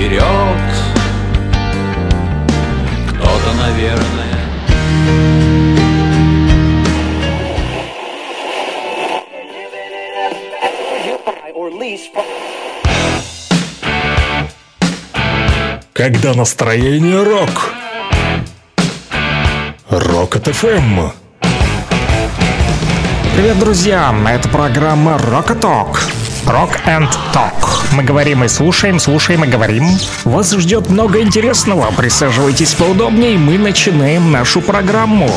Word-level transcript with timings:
вперед 0.00 0.22
Кто-то, 3.08 3.52
наверное 3.58 4.40
Когда 15.92 16.32
настроение 16.32 17.22
рок. 17.22 17.74
Рок 19.90 20.36
от 20.36 20.46
ФМ. 20.46 21.10
Привет, 23.36 23.58
друзья! 23.58 24.14
Это 24.26 24.48
программа 24.48 25.16
Rock 25.16 25.60
Talk. 25.60 26.19
Rock 26.46 26.80
and 26.86 27.08
Talk. 27.32 27.54
Мы 27.92 28.02
говорим 28.02 28.44
и 28.44 28.48
слушаем, 28.48 28.98
слушаем 28.98 29.44
и 29.44 29.48
говорим. 29.48 29.84
Вас 30.24 30.52
ждет 30.52 30.88
много 30.88 31.20
интересного. 31.20 31.90
Присаживайтесь 31.96 32.74
поудобнее, 32.74 33.38
мы 33.38 33.58
начинаем 33.58 34.30
нашу 34.30 34.60
программу. 34.60 35.28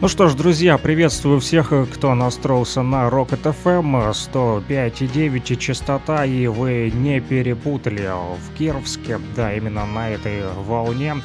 Ну 0.00 0.08
что 0.08 0.28
ж, 0.28 0.34
друзья, 0.34 0.76
приветствую 0.76 1.40
всех, 1.40 1.72
кто 1.94 2.14
настроился 2.14 2.82
на 2.82 3.08
Rocket 3.08 3.54
FM 3.64 4.10
105,9 4.12 5.56
частота, 5.56 6.24
и 6.24 6.46
вы 6.46 6.92
не 6.94 7.20
перепутали 7.20 8.10
в 8.10 8.56
Кировске, 8.56 9.18
да, 9.34 9.54
именно 9.54 9.86
на 9.86 10.10
этой 10.10 10.42
волне. 10.66 11.16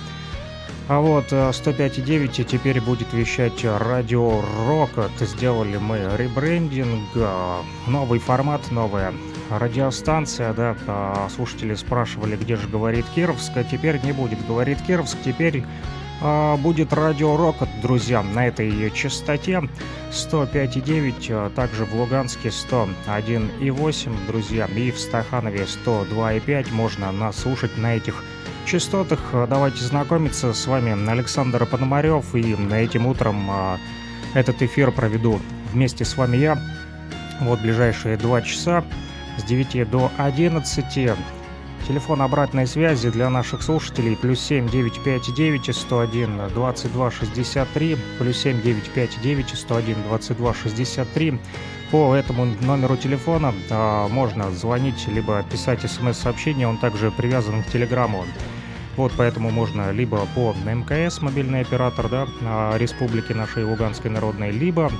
А 0.89 1.01
вот 1.01 1.31
105,9 1.31 2.43
теперь 2.45 2.81
будет 2.81 3.13
вещать 3.13 3.63
Радио 3.63 4.41
Рокот. 4.65 5.11
Сделали 5.19 5.77
мы 5.77 5.99
ребрендинг, 6.17 7.15
новый 7.85 8.17
формат, 8.17 8.71
новая 8.71 9.13
радиостанция, 9.51 10.51
да, 10.53 11.29
слушатели 11.29 11.75
спрашивали, 11.75 12.35
где 12.35 12.55
же 12.55 12.67
говорит 12.67 13.05
Кировск, 13.13 13.51
а 13.55 13.63
теперь 13.63 14.03
не 14.03 14.13
будет. 14.13 14.43
Говорит 14.47 14.81
Кировск, 14.81 15.19
теперь 15.23 15.63
а, 16.21 16.57
будет 16.57 16.91
радио 16.91 17.37
Рокот, 17.37 17.69
друзья, 17.83 18.23
на 18.23 18.47
этой 18.47 18.89
частоте. 18.89 19.61
105,9, 20.11 21.27
а 21.29 21.51
также 21.51 21.85
в 21.85 21.93
Луганске 21.93 22.49
101,8, 22.49 24.25
друзья, 24.25 24.65
и 24.65 24.89
в 24.89 24.99
Стаханове 24.99 25.67
102,5 25.85 26.73
можно 26.73 27.11
нас 27.11 27.37
слушать 27.37 27.77
на 27.77 27.95
этих 27.95 28.23
частотах. 28.69 29.19
Давайте 29.49 29.83
знакомиться 29.83 30.53
с 30.53 30.67
вами 30.67 31.09
Александр 31.09 31.65
Пономарев, 31.65 32.35
и 32.35 32.55
этим 32.71 33.07
утром 33.07 33.49
а, 33.49 33.79
этот 34.35 34.61
эфир 34.61 34.91
проведу 34.91 35.39
вместе 35.73 36.05
с 36.05 36.15
вами 36.15 36.37
я. 36.37 36.61
Вот 37.41 37.61
ближайшие 37.61 38.15
два 38.17 38.41
часа 38.41 38.83
с 39.37 39.43
9 39.43 39.89
до 39.89 40.11
11 40.17 41.11
Телефон 41.89 42.21
обратной 42.21 42.67
связи 42.67 43.09
для 43.09 43.31
наших 43.31 43.63
слушателей. 43.63 44.15
Плюс 44.15 44.39
7 44.41 44.69
959 44.69 45.75
101 45.75 46.49
22 46.53 47.11
63 47.11 47.97
плюс 48.19 48.37
7 48.37 48.61
959 48.61 49.57
101 49.57 49.95
22 50.03 50.53
63 50.53 51.39
по 51.89 52.13
этому 52.13 52.45
номеру 52.61 52.95
телефона 52.95 53.55
а, 53.71 54.07
можно 54.07 54.51
звонить 54.51 55.07
либо 55.07 55.41
писать 55.51 55.81
смс-сообщение, 55.81 56.67
он 56.67 56.77
также 56.77 57.09
привязан 57.09 57.63
к 57.63 57.71
телеграмму. 57.71 58.23
Вот 58.95 59.11
поэтому 59.17 59.49
можно 59.49 59.89
либо 59.89 60.27
по 60.35 60.53
МКС, 60.63 61.23
мобильный 61.23 61.61
оператор 61.61 62.07
да, 62.07 62.27
а, 62.43 62.77
республики 62.77 63.33
нашей 63.33 63.63
Луганской 63.63 64.11
народной, 64.11 64.51
либо 64.51 64.91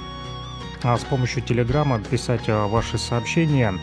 а, 0.81 0.97
с 0.97 1.01
помощью 1.01 1.43
телеграмма 1.43 1.99
писать 1.99 2.49
а, 2.49 2.65
ваши 2.65 2.97
сообщения 2.97 3.75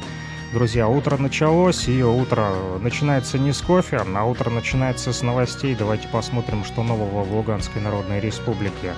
Друзья, 0.52 0.88
утро 0.88 1.16
началось, 1.16 1.88
и 1.88 2.02
утро 2.02 2.52
начинается 2.80 3.38
не 3.38 3.52
с 3.52 3.60
кофе, 3.60 3.98
а 4.14 4.24
утро 4.24 4.48
начинается 4.48 5.12
с 5.12 5.22
новостей. 5.22 5.74
Давайте 5.74 6.08
посмотрим, 6.08 6.64
что 6.64 6.82
нового 6.82 7.24
в 7.24 7.34
Луганской 7.34 7.82
Народной 7.82 8.20
Республике. 8.20 8.94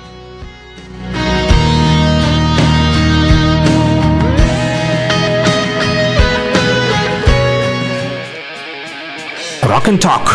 Rock 9.62 9.86
and 9.86 9.98
Talk. 10.00 10.28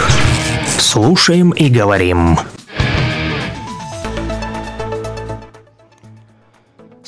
Слушаем 0.78 1.52
и 1.52 1.70
говорим. 1.70 2.38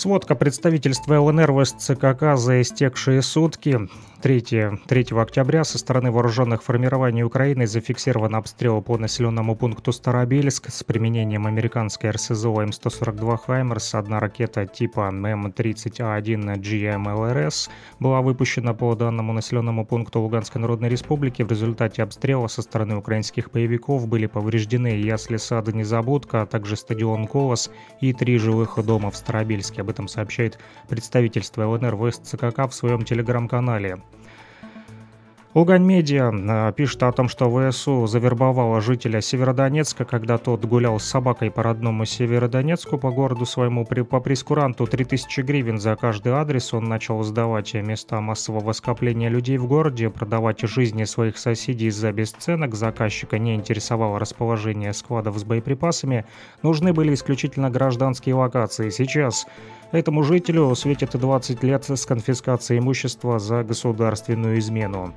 Сводка 0.05 0.35
представительства 0.35 1.19
ЛНР 1.19 1.51
в 1.51 1.65
СЦКК 1.65 2.37
за 2.37 2.61
истекшие 2.61 3.23
сутки. 3.23 3.89
3, 4.21 4.79
3 4.87 5.05
октября 5.11 5.63
со 5.63 5.77
стороны 5.77 6.11
вооруженных 6.11 6.63
формирований 6.63 7.23
Украины 7.23 7.67
зафиксирован 7.67 8.35
обстрел 8.35 8.81
по 8.81 8.97
населенному 8.97 9.55
пункту 9.55 9.91
Старобельск 9.91 10.69
с 10.69 10.83
применением 10.83 11.45
американской 11.45 12.09
РСЗО 12.09 12.63
М142 12.63 13.37
«Хаймерс». 13.45 13.95
Одна 13.95 14.19
ракета 14.19 14.65
типа 14.65 15.11
М30А1 15.11 16.55
GMLRS 16.57 17.69
была 17.99 18.21
выпущена 18.21 18.73
по 18.73 18.95
данному 18.95 19.33
населенному 19.33 19.85
пункту 19.85 20.21
Луганской 20.21 20.61
Народной 20.61 20.89
Республики. 20.89 21.43
В 21.43 21.49
результате 21.49 22.01
обстрела 22.01 22.47
со 22.47 22.61
стороны 22.61 22.95
украинских 22.95 23.51
боевиков 23.51 24.07
были 24.07 24.25
повреждены 24.25 24.87
ясли 24.87 25.37
сада 25.37 25.71
Незабудка, 25.71 26.41
а 26.41 26.45
также 26.45 26.75
стадион 26.75 27.27
Колос 27.27 27.69
и 28.01 28.13
три 28.13 28.37
жилых 28.37 28.83
дома 28.83 29.11
в 29.11 29.17
Старобельске. 29.17 29.81
Об 29.81 29.89
этом 29.89 30.07
сообщает 30.07 30.57
представительство 30.87 31.67
ЛНР 31.67 31.95
в 31.95 32.11
СЦКК 32.11 32.69
в 32.69 32.73
своем 32.73 33.03
телеграм-канале. 33.03 33.99
Лугань 35.55 35.85
Медиа 35.85 36.33
э, 36.33 36.73
пишет 36.73 37.01
о 37.03 37.13
том, 37.13 37.29
что 37.29 37.49
ВСУ 37.49 38.07
завербовала 38.07 38.81
жителя 38.81 39.21
Северодонецка, 39.21 40.03
когда 40.03 40.37
тот 40.37 40.65
гулял 40.65 40.99
с 40.99 41.05
собакой 41.05 41.49
по 41.49 41.63
родному 41.63 42.03
Северодонецку, 42.03 42.97
по 42.97 43.09
городу 43.09 43.45
своему, 43.45 43.85
по 43.85 44.19
прескуранту 44.19 44.85
3000 44.85 45.39
гривен 45.43 45.79
за 45.79 45.95
каждый 45.95 46.33
адрес. 46.33 46.73
Он 46.73 46.83
начал 46.83 47.23
сдавать 47.23 47.73
места 47.73 48.19
массового 48.19 48.73
скопления 48.73 49.29
людей 49.29 49.57
в 49.57 49.65
городе, 49.65 50.09
продавать 50.09 50.59
жизни 50.59 51.05
своих 51.05 51.37
соседей 51.37 51.89
за 51.89 52.11
бесценок. 52.11 52.75
Заказчика 52.75 53.39
не 53.39 53.55
интересовало 53.55 54.19
расположение 54.19 54.91
складов 54.91 55.37
с 55.37 55.45
боеприпасами. 55.45 56.25
Нужны 56.63 56.91
были 56.91 57.13
исключительно 57.13 57.69
гражданские 57.69 58.35
локации. 58.35 58.89
Сейчас 58.89 59.47
Этому 59.95 60.23
жителю 60.23 60.75
светит 60.75 61.11
20 61.17 61.63
лет 61.63 61.89
с 61.89 62.05
конфискацией 62.05 62.79
имущества 62.79 63.39
за 63.39 63.63
государственную 63.63 64.59
измену. 64.59 65.13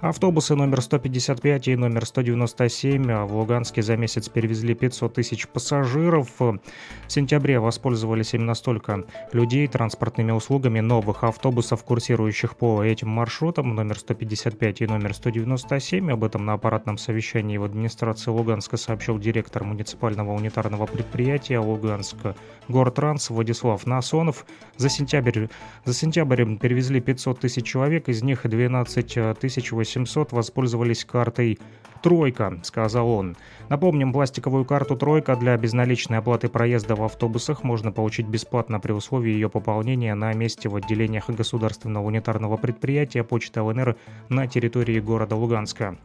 Автобусы 0.00 0.54
номер 0.54 0.82
155 0.82 1.68
и 1.68 1.76
номер 1.76 2.04
197 2.04 3.24
в 3.24 3.34
Луганске 3.34 3.80
за 3.80 3.96
месяц 3.96 4.28
перевезли 4.28 4.74
500 4.74 5.14
тысяч 5.14 5.48
пассажиров. 5.48 6.28
В 6.38 6.60
сентябре 7.08 7.58
воспользовались 7.58 8.34
именно 8.34 8.52
столько 8.52 9.04
людей 9.32 9.66
транспортными 9.66 10.32
услугами 10.32 10.80
новых 10.80 11.24
автобусов, 11.24 11.82
курсирующих 11.82 12.56
по 12.56 12.84
этим 12.84 13.08
маршрутам, 13.08 13.74
номер 13.74 13.98
155 13.98 14.82
и 14.82 14.86
номер 14.86 15.14
197. 15.14 16.12
Об 16.12 16.24
этом 16.24 16.44
на 16.44 16.52
аппаратном 16.52 16.98
совещании 16.98 17.56
в 17.56 17.64
администрации 17.64 18.30
Луганска 18.30 18.76
сообщил 18.76 19.18
директор 19.18 19.64
муниципального 19.64 20.34
унитарного 20.34 20.84
предприятия 20.84 21.58
Луганска 21.58 22.36
Гортранс 22.68 23.30
Владислав 23.30 23.86
Насонов. 23.86 24.44
За 24.76 24.90
сентябрь, 24.90 25.46
за 25.86 25.94
сентябрь 25.94 26.44
перевезли 26.58 27.00
500 27.00 27.40
тысяч 27.40 27.64
человек, 27.64 28.10
из 28.10 28.22
них 28.22 28.46
12 28.46 29.38
тысяч 29.38 29.72
800 29.86 30.32
воспользовались 30.32 31.04
картой 31.04 31.58
«Тройка»,— 32.02 32.58
сказал 32.62 33.08
он. 33.08 33.36
Напомним, 33.68 34.12
пластиковую 34.12 34.64
карту 34.64 34.96
«Тройка» 34.96 35.36
для 35.36 35.56
безналичной 35.56 36.18
оплаты 36.18 36.48
проезда 36.48 36.96
в 36.96 37.04
автобусах 37.04 37.62
можно 37.62 37.92
получить 37.92 38.26
бесплатно 38.26 38.80
при 38.80 38.92
условии 38.92 39.32
ее 39.32 39.48
пополнения 39.48 40.14
на 40.14 40.32
месте 40.32 40.68
в 40.68 40.76
отделениях 40.76 41.30
государственного 41.30 42.04
унитарного 42.04 42.56
предприятия 42.56 43.22
Почта 43.22 43.62
ЛНР 43.62 43.96
на 44.28 44.46
территории 44.48 44.98
города 45.00 45.36
Луганска. 45.36 45.96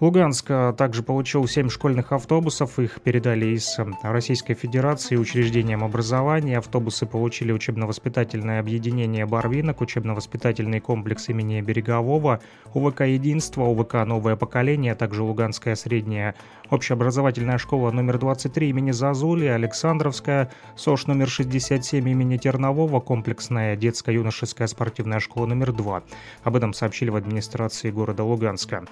Луганск 0.00 0.46
также 0.76 1.02
получил 1.02 1.48
7 1.48 1.68
школьных 1.70 2.12
автобусов. 2.12 2.78
Их 2.78 3.00
передали 3.00 3.46
из 3.46 3.76
э, 3.80 3.84
Российской 4.02 4.54
Федерации 4.54 5.16
учреждениям 5.16 5.82
образования. 5.82 6.58
Автобусы 6.58 7.04
получили 7.04 7.50
учебно-воспитательное 7.50 8.60
объединение 8.60 9.26
«Барвинок», 9.26 9.80
учебно-воспитательный 9.80 10.78
комплекс 10.78 11.28
имени 11.28 11.60
Берегового, 11.60 12.40
УВК 12.74 13.00
«Единство», 13.00 13.64
УВК 13.64 13.94
«Новое 14.06 14.36
поколение», 14.36 14.92
а 14.92 14.94
также 14.94 15.24
Луганская 15.24 15.74
средняя 15.74 16.36
общеобразовательная 16.70 17.58
школа 17.58 17.90
номер 17.90 18.18
23 18.18 18.68
имени 18.68 18.92
Зазули, 18.92 19.46
Александровская, 19.46 20.52
СОШ 20.76 21.08
номер 21.08 21.28
67 21.28 22.08
имени 22.08 22.36
Тернового, 22.36 23.00
комплексная 23.00 23.74
детско-юношеская 23.74 24.68
спортивная 24.68 25.18
школа 25.18 25.46
номер 25.46 25.72
2. 25.72 26.02
Об 26.44 26.54
этом 26.54 26.72
сообщили 26.72 27.10
в 27.10 27.16
администрации 27.16 27.90
города 27.90 28.22
Луганска. 28.22 28.84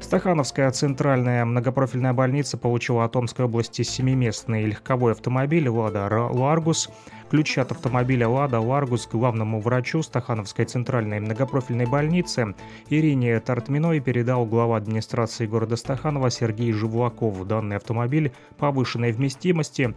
Стахановская 0.00 0.70
центральная 0.72 1.44
многопрофильная 1.44 2.12
больница 2.12 2.56
получила 2.56 3.04
от 3.04 3.12
Томской 3.12 3.44
области 3.44 3.82
семиместный 3.82 4.64
легковой 4.64 5.12
автомобиль 5.12 5.68
«Лада 5.68 6.08
Ларгус». 6.08 6.88
Ключи 7.30 7.60
от 7.60 7.70
автомобиля 7.70 8.26
«Лада 8.26 8.58
Ларгус» 8.60 9.06
главному 9.06 9.60
врачу 9.60 10.02
Стахановской 10.02 10.64
центральной 10.64 11.20
многопрофильной 11.20 11.86
больницы 11.86 12.54
Ирине 12.88 13.38
Тартминой 13.38 14.00
передал 14.00 14.46
глава 14.46 14.78
администрации 14.78 15.46
города 15.46 15.76
Стаханова 15.76 16.30
Сергей 16.30 16.72
Живлаков. 16.72 17.46
Данный 17.46 17.76
автомобиль 17.76 18.32
повышенной 18.56 19.12
вместимости 19.12 19.94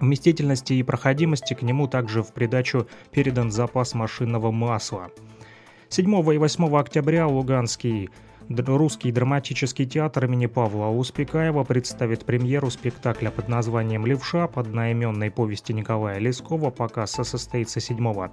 вместительности 0.00 0.74
и 0.74 0.82
проходимости 0.82 1.54
к 1.54 1.62
нему 1.62 1.86
также 1.88 2.22
в 2.22 2.32
придачу 2.32 2.86
передан 3.10 3.50
запас 3.50 3.94
машинного 3.94 4.50
масла. 4.50 5.10
7 5.88 6.08
и 6.34 6.38
8 6.38 6.76
октября 6.76 7.26
Луганский 7.26 8.10
Русский 8.50 9.10
драматический 9.10 9.86
театр 9.86 10.26
имени 10.26 10.46
Павла 10.46 10.88
Успекаева 10.88 11.64
представит 11.64 12.26
премьеру 12.26 12.68
спектакля 12.68 13.30
под 13.30 13.48
названием 13.48 14.04
«Левша» 14.04 14.48
под 14.48 14.66
одноименной 14.66 15.30
повести 15.30 15.72
Николая 15.72 16.18
Лескова. 16.18 16.70
Показ 16.70 17.12
состоится 17.12 17.80
7 17.80 18.28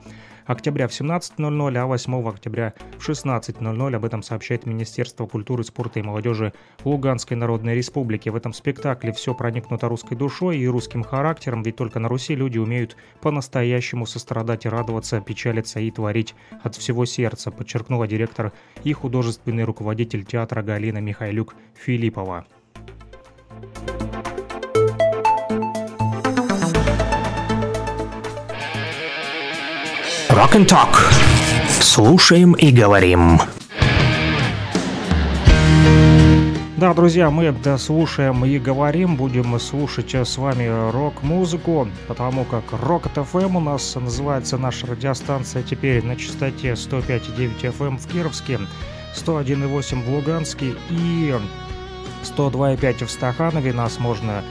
октября 0.46 0.90
в 0.90 0.92
17.00, 0.92 1.78
а 1.78 1.86
8 1.86 2.28
октября 2.28 2.74
в 2.98 3.10
16.00. 3.10 3.96
Об 3.96 4.06
этом 4.06 4.22
сообщает 4.22 4.66
Министерство 4.66 5.28
культуры, 5.28 5.64
спорта 5.64 6.00
и 6.00 6.04
молодежи 6.04 6.52
Луганской 6.84 7.38
Народной 7.38 7.76
Республики. 7.76 8.28
В 8.28 8.36
этом 8.36 8.52
спектакле 8.52 9.14
все 9.14 9.34
проникнуто 9.34 9.88
русской 9.88 10.16
душой 10.16 10.58
и 10.58 10.68
русским 10.68 11.04
характером, 11.04 11.64
ведь 11.64 11.78
только 11.78 12.00
на 12.00 12.10
Руси 12.10 12.36
люди 12.36 12.58
умеют 12.58 12.98
по-настоящему 13.22 14.06
сострадать 14.06 14.66
и 14.66 14.70
радоваться, 14.70 15.22
печалиться 15.22 15.80
и 15.80 15.90
творить 15.90 16.36
от 16.64 16.76
всего 16.76 17.06
сердца, 17.06 17.50
подчеркнула 17.50 18.08
директор 18.08 18.52
и 18.84 18.92
художественный 18.92 19.64
руководитель 19.64 20.01
руководитель 20.02 20.26
театра 20.26 20.64
Галина 20.64 20.98
Михайлюк 20.98 21.56
Филиппова. 21.76 22.46
Rock 30.30 30.54
and 30.56 30.68
Talk. 30.68 30.96
Слушаем 31.82 32.54
и 32.54 32.72
говорим. 32.72 33.40
Да, 36.78 36.96
друзья, 36.96 37.30
мы 37.30 37.54
слушаем 37.78 38.44
и 38.44 38.58
говорим, 38.58 39.16
будем 39.16 39.60
слушать 39.60 40.16
с 40.16 40.38
вами 40.40 40.68
рок-музыку, 40.92 41.88
потому 42.08 42.44
как 42.46 42.64
Rock 42.72 43.14
FM 43.14 43.58
у 43.58 43.60
нас 43.60 43.96
называется 43.96 44.58
наша 44.58 44.88
радиостанция 44.88 45.62
теперь 45.62 46.04
на 46.04 46.16
частоте 46.16 46.72
105,9 46.72 47.78
FM 47.78 47.98
в 48.00 48.08
Кировске. 48.08 48.60
101,8 49.16 50.04
в 50.04 50.10
Луганске 50.10 50.74
и 50.90 51.34
102,5 52.24 53.06
в 53.06 53.12
Стаханове. 53.12 53.74
Нас 53.74 54.00
можно 54.00 54.44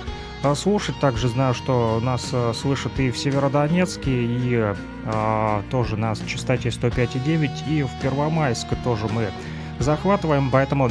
слушать. 0.55 0.99
Также 1.01 1.29
знаю, 1.29 1.55
что 1.55 2.01
нас 2.03 2.31
э, 2.33 2.53
слышат 2.55 2.99
и 2.99 3.11
в 3.11 3.19
Северодонецке, 3.19 4.11
и 4.11 4.75
а, 5.05 5.63
тоже 5.71 5.97
на 5.97 6.15
частоте 6.15 6.71
105,9, 6.71 7.69
и 7.69 7.83
в 7.83 7.91
Первомайск 8.03 8.69
тоже 8.83 9.07
мы 9.09 9.31
захватываем. 9.79 10.51
Поэтому, 10.51 10.91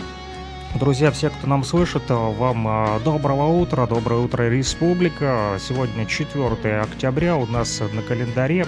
друзья, 0.76 1.12
все, 1.12 1.30
кто 1.30 1.48
нам 1.48 1.64
слышит, 1.64 2.04
э, 2.10 2.14
вам 2.14 2.68
э, 2.68 3.00
доброго 3.04 3.48
утра, 3.48 3.88
доброе 3.88 4.22
утро, 4.22 4.50
Республика. 4.50 5.58
Сегодня 5.60 6.06
4 6.06 6.82
октября 6.82 7.36
у 7.36 7.46
нас 7.48 7.82
на 7.92 8.02
календаре. 8.02 8.66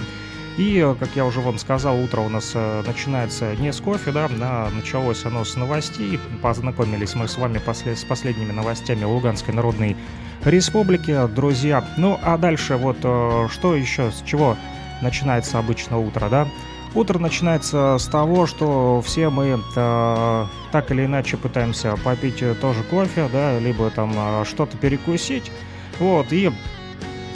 И, 0.58 0.94
как 1.00 1.08
я 1.16 1.24
уже 1.24 1.40
вам 1.40 1.58
сказал, 1.58 1.98
утро 1.98 2.20
у 2.20 2.28
нас 2.28 2.52
э, 2.54 2.82
начинается 2.86 3.56
не 3.56 3.72
с 3.72 3.80
кофе, 3.80 4.12
да, 4.12 4.28
а 4.30 4.70
началось 4.70 5.24
оно 5.24 5.44
с 5.44 5.56
новостей. 5.56 6.20
Познакомились 6.42 7.14
мы 7.14 7.26
с 7.26 7.38
вами 7.38 7.58
после, 7.58 7.96
с 7.96 8.04
последними 8.04 8.52
новостями 8.52 9.04
Луганской 9.04 9.54
Народной 9.54 9.96
Республики, 10.44 11.26
друзья. 11.34 11.82
Ну, 11.96 12.18
а 12.22 12.36
дальше 12.36 12.76
вот 12.76 12.98
э, 13.02 13.48
что 13.50 13.74
еще, 13.74 14.10
с 14.10 14.22
чего 14.26 14.58
начинается 15.00 15.58
обычно 15.58 15.98
утро, 15.98 16.28
да? 16.28 16.46
Утро 16.94 17.18
начинается 17.18 17.96
с 17.98 18.06
того, 18.06 18.46
что 18.46 19.00
все 19.00 19.30
мы 19.30 19.58
э, 19.74 20.46
так 20.70 20.90
или 20.90 21.06
иначе 21.06 21.38
пытаемся 21.38 21.96
попить 22.04 22.44
тоже 22.60 22.82
кофе, 22.82 23.30
да, 23.32 23.58
либо 23.58 23.88
там 23.88 24.12
э, 24.14 24.44
что-то 24.44 24.76
перекусить. 24.76 25.50
Вот, 25.98 26.30
и 26.30 26.50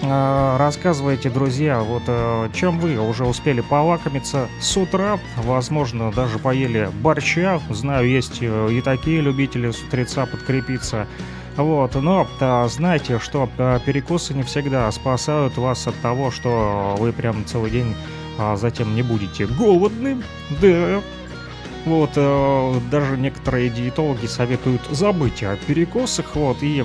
рассказывайте, 0.02 1.30
друзья, 1.30 1.80
вот 1.80 2.02
э, 2.06 2.50
чем 2.54 2.78
вы 2.78 2.98
уже 2.98 3.24
успели 3.24 3.60
полакомиться 3.60 4.48
с 4.60 4.76
утра, 4.76 5.18
возможно, 5.38 6.12
даже 6.12 6.38
поели 6.38 6.90
борща, 7.00 7.60
знаю, 7.70 8.08
есть 8.08 8.38
э, 8.40 8.68
и 8.72 8.80
такие 8.82 9.20
любители 9.20 9.70
с 9.70 9.82
утреца 9.82 10.26
подкрепиться, 10.26 11.06
вот, 11.56 11.94
но 11.94 12.26
да, 12.38 12.68
знайте, 12.68 13.18
что 13.18 13.48
перекусы 13.86 14.34
не 14.34 14.42
всегда 14.42 14.90
спасают 14.92 15.56
вас 15.56 15.86
от 15.86 15.96
того, 15.96 16.30
что 16.30 16.94
вы 16.98 17.12
прям 17.12 17.44
целый 17.46 17.70
день 17.70 17.94
а 18.38 18.56
затем 18.56 18.94
не 18.94 19.00
будете 19.02 19.46
голодны, 19.46 20.22
да, 20.60 21.00
вот, 21.86 22.10
даже 22.90 23.16
некоторые 23.16 23.70
диетологи 23.70 24.26
советуют 24.26 24.82
забыть 24.90 25.42
о 25.42 25.56
перекусах, 25.56 26.34
вот, 26.34 26.62
и 26.62 26.84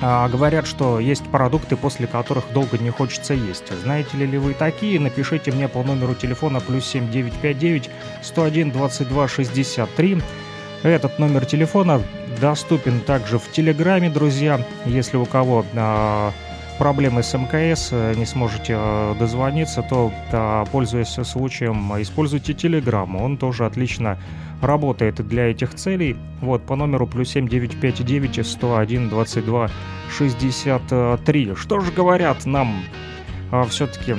а, 0.00 0.28
говорят, 0.28 0.66
что 0.66 1.00
есть 1.00 1.24
продукты, 1.24 1.76
после 1.76 2.06
которых 2.06 2.52
долго 2.52 2.78
не 2.78 2.90
хочется 2.90 3.34
есть. 3.34 3.72
Знаете 3.82 4.16
ли 4.16 4.38
вы 4.38 4.54
такие? 4.54 5.00
Напишите 5.00 5.50
мне 5.50 5.68
по 5.68 5.82
номеру 5.82 6.14
телефона 6.14 6.60
плюс 6.60 6.86
7959 6.86 7.90
101 8.22 8.70
22 8.70 9.28
63. 9.28 10.22
Этот 10.84 11.18
номер 11.18 11.44
телефона 11.44 12.00
доступен 12.40 13.00
также 13.00 13.38
в 13.38 13.50
Телеграме, 13.50 14.10
друзья. 14.10 14.64
Если 14.86 15.16
у 15.16 15.26
кого 15.26 15.64
а, 15.74 16.32
проблемы 16.78 17.24
с 17.24 17.36
МКС, 17.36 17.88
э, 17.90 18.14
не 18.14 18.24
сможете 18.24 18.74
а, 18.76 19.14
дозвониться, 19.16 19.82
то, 19.82 20.12
а, 20.32 20.64
пользуясь 20.66 21.18
случаем, 21.26 22.00
используйте 22.00 22.54
Телеграм. 22.54 23.16
Он 23.16 23.36
тоже 23.36 23.66
отлично 23.66 24.18
работает 24.60 25.26
для 25.26 25.50
этих 25.50 25.74
целей. 25.74 26.16
Вот, 26.40 26.62
по 26.62 26.76
номеру 26.76 27.06
плюс 27.06 27.30
7959 27.30 28.46
101 28.46 29.08
22 29.08 29.70
63. 30.16 31.54
Что 31.54 31.80
же 31.80 31.92
говорят 31.92 32.46
нам 32.46 32.82
а, 33.50 33.64
все-таки 33.64 34.16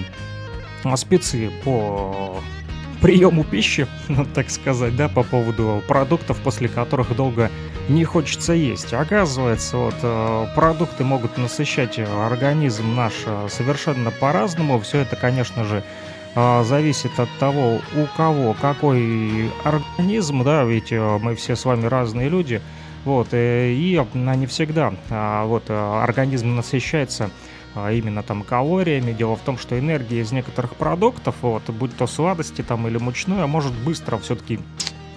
а, 0.83 0.97
спецы 0.97 1.49
по 1.63 2.41
приему 3.01 3.43
пищи, 3.43 3.87
ну, 4.07 4.25
так 4.25 4.49
сказать, 4.49 4.95
да, 4.95 5.07
по 5.07 5.23
поводу 5.23 5.81
продуктов, 5.87 6.37
после 6.39 6.67
которых 6.67 7.15
долго 7.15 7.49
не 7.87 8.03
хочется 8.03 8.53
есть. 8.53 8.93
Оказывается, 8.93 9.77
вот 9.77 9.95
э, 10.01 10.45
продукты 10.55 11.03
могут 11.03 11.37
насыщать 11.37 11.99
организм 11.99 12.95
наш 12.95 13.13
э, 13.25 13.47
совершенно 13.49 14.11
по-разному. 14.11 14.79
Все 14.79 14.99
это, 14.99 15.15
конечно 15.15 15.63
же, 15.63 15.83
зависит 16.35 17.19
от 17.19 17.29
того, 17.39 17.81
у 17.95 18.17
кого 18.17 18.55
какой 18.61 19.51
организм, 19.63 20.43
да, 20.43 20.63
ведь 20.63 20.91
э, 20.91 21.17
мы 21.21 21.35
все 21.35 21.55
с 21.55 21.65
вами 21.65 21.85
разные 21.85 22.29
люди, 22.29 22.61
вот, 23.05 23.29
э, 23.31 23.71
и 23.71 23.99
не 24.13 24.45
всегда 24.45 24.93
а, 25.09 25.45
вот 25.45 25.63
э, 25.69 25.73
организм 25.73 26.55
насыщается 26.55 27.31
а, 27.75 27.91
именно 27.91 28.23
там 28.23 28.43
калориями. 28.43 29.13
Дело 29.13 29.35
в 29.35 29.41
том, 29.41 29.57
что 29.57 29.79
энергия 29.79 30.21
из 30.21 30.31
некоторых 30.31 30.75
продуктов, 30.75 31.35
вот, 31.41 31.63
будь 31.69 31.95
то 31.95 32.07
сладости 32.07 32.61
там 32.61 32.87
или 32.87 32.97
мучное, 32.97 33.47
может 33.47 33.73
быстро 33.73 34.17
все-таки 34.17 34.59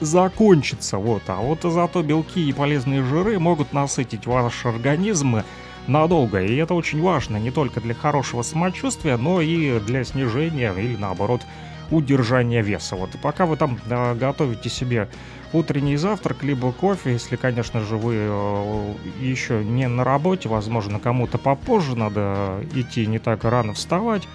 закончиться, 0.01 0.99
вот, 0.99 1.23
а 1.29 1.37
вот 1.37 1.61
зато 1.63 2.03
белки 2.03 2.49
и 2.49 2.53
полезные 2.53 3.05
жиры 3.05 3.39
могут 3.39 3.73
насытить 3.73 4.27
ваш 4.27 4.67
организм 4.67 5.43
надолго. 5.87 6.43
И 6.43 6.57
это 6.57 6.75
очень 6.75 7.01
важно 7.01 7.37
не 7.37 7.51
только 7.51 7.81
для 7.81 7.95
хорошего 7.95 8.43
самочувствия, 8.43 9.17
но 9.17 9.41
и 9.41 9.81
для 9.81 10.05
снижения 10.05 10.73
или 10.73 10.97
наоборот 10.97 11.43
удержания 11.91 12.63
веса. 12.63 12.97
Вот 12.97 13.11
пока 13.23 13.47
вы 13.47 13.57
там 13.57 13.79
э, 13.89 14.15
готовите 14.15 14.69
себе 14.69 15.09
утренний 15.53 15.97
завтрак, 15.97 16.43
либо 16.43 16.73
кофе, 16.73 17.13
если, 17.13 17.37
конечно 17.37 17.81
же, 17.81 17.97
вы 17.97 18.15
э, 18.17 18.95
еще 19.21 19.63
не 19.65 19.89
на 19.89 20.03
работе, 20.03 20.49
возможно, 20.49 20.99
кому-то 20.99 21.39
попозже 21.39 21.97
надо 21.97 22.65
идти 22.75 23.07
не 23.07 23.19
так 23.19 23.45
рано 23.45 23.75
вставать. 23.75 24.27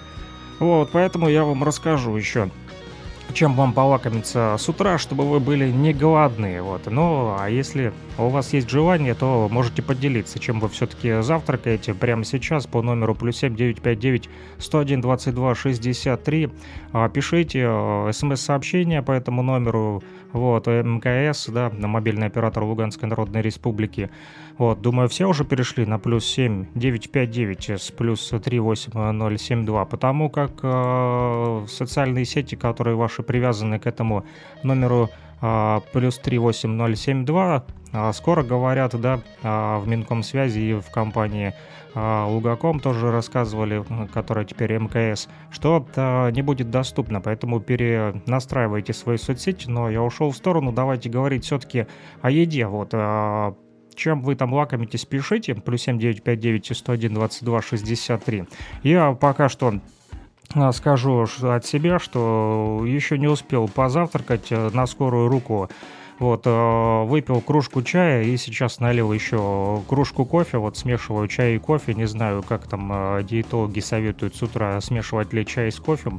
Вот, 0.60 0.90
поэтому 0.92 1.28
я 1.28 1.44
вам 1.44 1.62
расскажу 1.64 2.16
еще 2.16 2.50
чем 3.32 3.54
вам 3.54 3.72
полакомиться 3.72 4.56
с 4.58 4.68
утра, 4.68 4.98
чтобы 4.98 5.28
вы 5.28 5.40
были 5.40 5.70
не 5.70 5.92
голодные. 5.92 6.62
Вот. 6.62 6.82
Ну, 6.86 7.36
а 7.38 7.48
если 7.48 7.92
у 8.16 8.28
вас 8.28 8.52
есть 8.52 8.68
желание, 8.68 9.14
то 9.14 9.48
можете 9.50 9.82
поделиться, 9.82 10.38
чем 10.38 10.60
вы 10.60 10.68
все-таки 10.68 11.22
завтракаете 11.22 11.94
прямо 11.94 12.24
сейчас 12.24 12.66
по 12.66 12.82
номеру 12.82 13.14
плюс 13.14 13.36
7959 13.38 14.28
101 14.58 15.00
22 15.00 15.54
63. 15.54 16.50
Пишите 17.12 17.66
э, 17.68 18.10
смс-сообщение 18.12 19.02
по 19.02 19.12
этому 19.12 19.42
номеру, 19.42 20.02
вот, 20.32 20.66
МКС, 20.66 21.48
да, 21.48 21.70
на 21.70 21.88
мобильный 21.88 22.26
оператор 22.26 22.62
Луганской 22.62 23.08
Народной 23.08 23.42
Республики. 23.42 24.10
Вот, 24.58 24.80
думаю, 24.80 25.08
все 25.08 25.26
уже 25.26 25.44
перешли 25.44 25.86
на 25.86 25.98
плюс 25.98 26.26
7 26.26 26.66
959 26.74 27.70
с 27.70 27.90
плюс 27.90 28.30
38072, 28.30 29.84
потому 29.84 30.30
как 30.30 30.50
э, 30.62 31.66
социальные 31.68 32.24
сети, 32.24 32.56
которые 32.56 32.96
ваши 32.96 33.22
привязаны 33.22 33.78
к 33.78 33.86
этому 33.86 34.24
номеру 34.62 35.10
а, 35.40 35.80
плюс 35.92 36.18
38072. 36.18 37.64
А, 37.92 38.12
скоро 38.12 38.42
говорят, 38.42 39.00
да, 39.00 39.20
а, 39.42 39.78
в 39.78 39.88
Минкомсвязи 39.88 40.58
и 40.58 40.74
в 40.74 40.90
компании 40.90 41.54
Лугаком 42.26 42.80
тоже 42.80 43.10
рассказывали, 43.10 43.84
которая 44.12 44.44
теперь 44.44 44.78
МКС, 44.78 45.28
что 45.50 45.86
не 46.32 46.42
будет 46.42 46.70
доступно, 46.70 47.20
поэтому 47.20 47.60
перенастраивайте 47.60 48.92
свои 48.92 49.16
соцсети, 49.16 49.68
но 49.68 49.90
я 49.90 50.02
ушел 50.02 50.30
в 50.30 50.36
сторону, 50.36 50.72
давайте 50.72 51.08
говорить 51.08 51.44
все-таки 51.44 51.86
о 52.20 52.30
еде, 52.30 52.66
вот, 52.66 52.92
чем 53.98 54.22
вы 54.22 54.36
там 54.36 54.52
лакомитесь, 54.54 55.04
пишите, 55.04 55.54
плюс 55.54 55.82
7959 55.82 56.76
101 56.76 57.14
22 57.14 57.62
63. 57.62 58.44
Я 58.82 59.12
пока 59.12 59.48
что 59.48 59.80
скажу 60.72 61.26
от 61.42 61.66
себя, 61.66 61.98
что 61.98 62.82
еще 62.86 63.18
не 63.18 63.26
успел 63.26 63.68
позавтракать 63.68 64.50
э, 64.50 64.70
на 64.72 64.86
скорую 64.86 65.28
руку 65.28 65.68
вот, 66.18 66.42
э, 66.46 67.04
выпил 67.04 67.40
кружку 67.40 67.82
чая 67.82 68.24
и 68.24 68.36
сейчас 68.36 68.80
налил 68.80 69.12
еще 69.12 69.82
кружку 69.86 70.24
кофе. 70.24 70.58
Вот 70.58 70.76
смешиваю 70.76 71.28
чай 71.28 71.54
и 71.54 71.58
кофе. 71.58 71.94
Не 71.94 72.06
знаю, 72.06 72.42
как 72.42 72.66
там 72.66 72.90
э, 72.92 73.22
диетологи 73.22 73.78
советуют 73.78 74.34
с 74.34 74.42
утра 74.42 74.80
смешивать 74.80 75.32
ли 75.32 75.46
чай 75.46 75.70
с 75.70 75.78
кофе. 75.78 76.18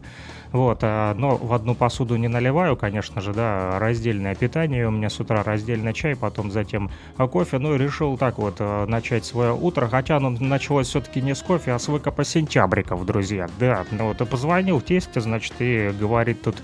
Вот, 0.54 0.80
э, 0.84 1.14
но 1.18 1.36
в 1.36 1.54
одну 1.54 1.76
посуду 1.76 2.16
не 2.16 2.30
наливаю, 2.30 2.78
конечно 2.78 3.20
же, 3.20 3.34
да, 3.34 3.78
раздельное 3.78 4.36
питание. 4.36 4.88
У 4.88 4.92
меня 4.92 5.10
с 5.10 5.20
утра 5.20 5.44
раздельный 5.44 5.94
чай, 5.94 6.16
потом 6.16 6.50
затем 6.50 6.90
кофе. 7.18 7.58
Ну 7.58 7.76
и 7.76 7.78
решил 7.78 8.18
так 8.18 8.38
вот 8.38 8.60
начать 8.60 9.26
свое 9.26 9.54
утро. 9.54 9.88
Хотя 9.88 10.16
оно 10.16 10.30
началось 10.30 10.88
все-таки 10.88 11.22
не 11.22 11.36
с 11.36 11.42
кофе, 11.42 11.74
а 11.74 11.80
с 11.80 11.90
выкопа 11.90 12.24
сентябриков, 12.24 13.06
друзья. 13.06 13.50
Да, 13.60 13.86
ну 13.92 14.08
вот 14.08 14.22
и 14.22 14.26
позвонил 14.26 14.80
тесте, 14.80 15.20
значит, 15.20 15.56
и 15.60 15.92
говорит 16.00 16.42
тут 16.42 16.56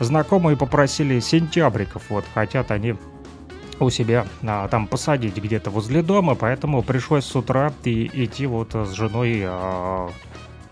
знакомые 0.00 0.56
попросили 0.56 1.20
сентябриков, 1.20 2.10
вот, 2.10 2.24
хотят 2.34 2.70
они 2.70 2.96
у 3.80 3.90
себя 3.90 4.26
а, 4.42 4.68
там 4.68 4.86
посадить 4.86 5.36
где-то 5.36 5.70
возле 5.70 6.02
дома, 6.02 6.34
поэтому 6.34 6.82
пришлось 6.82 7.24
с 7.24 7.34
утра 7.34 7.72
и 7.84 8.10
идти 8.12 8.46
вот 8.46 8.74
с 8.74 8.92
женой 8.92 9.42
а, 9.44 10.10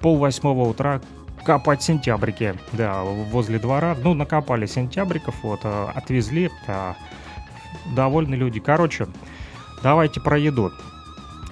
пол 0.00 0.19
восьмого 0.19 0.69
утра 0.69 1.00
копать 1.45 1.83
сентябрики, 1.83 2.55
да, 2.73 3.02
возле 3.02 3.59
двора, 3.59 3.97
ну, 4.02 4.14
накопали 4.14 4.67
сентябриков, 4.67 5.35
вот, 5.43 5.61
а, 5.64 5.93
отвезли, 5.95 6.50
а, 6.69 6.95
довольны 7.95 8.35
люди. 8.35 8.61
Короче, 8.61 9.09
давайте 9.83 10.21
про 10.21 10.38
еду. 10.38 10.71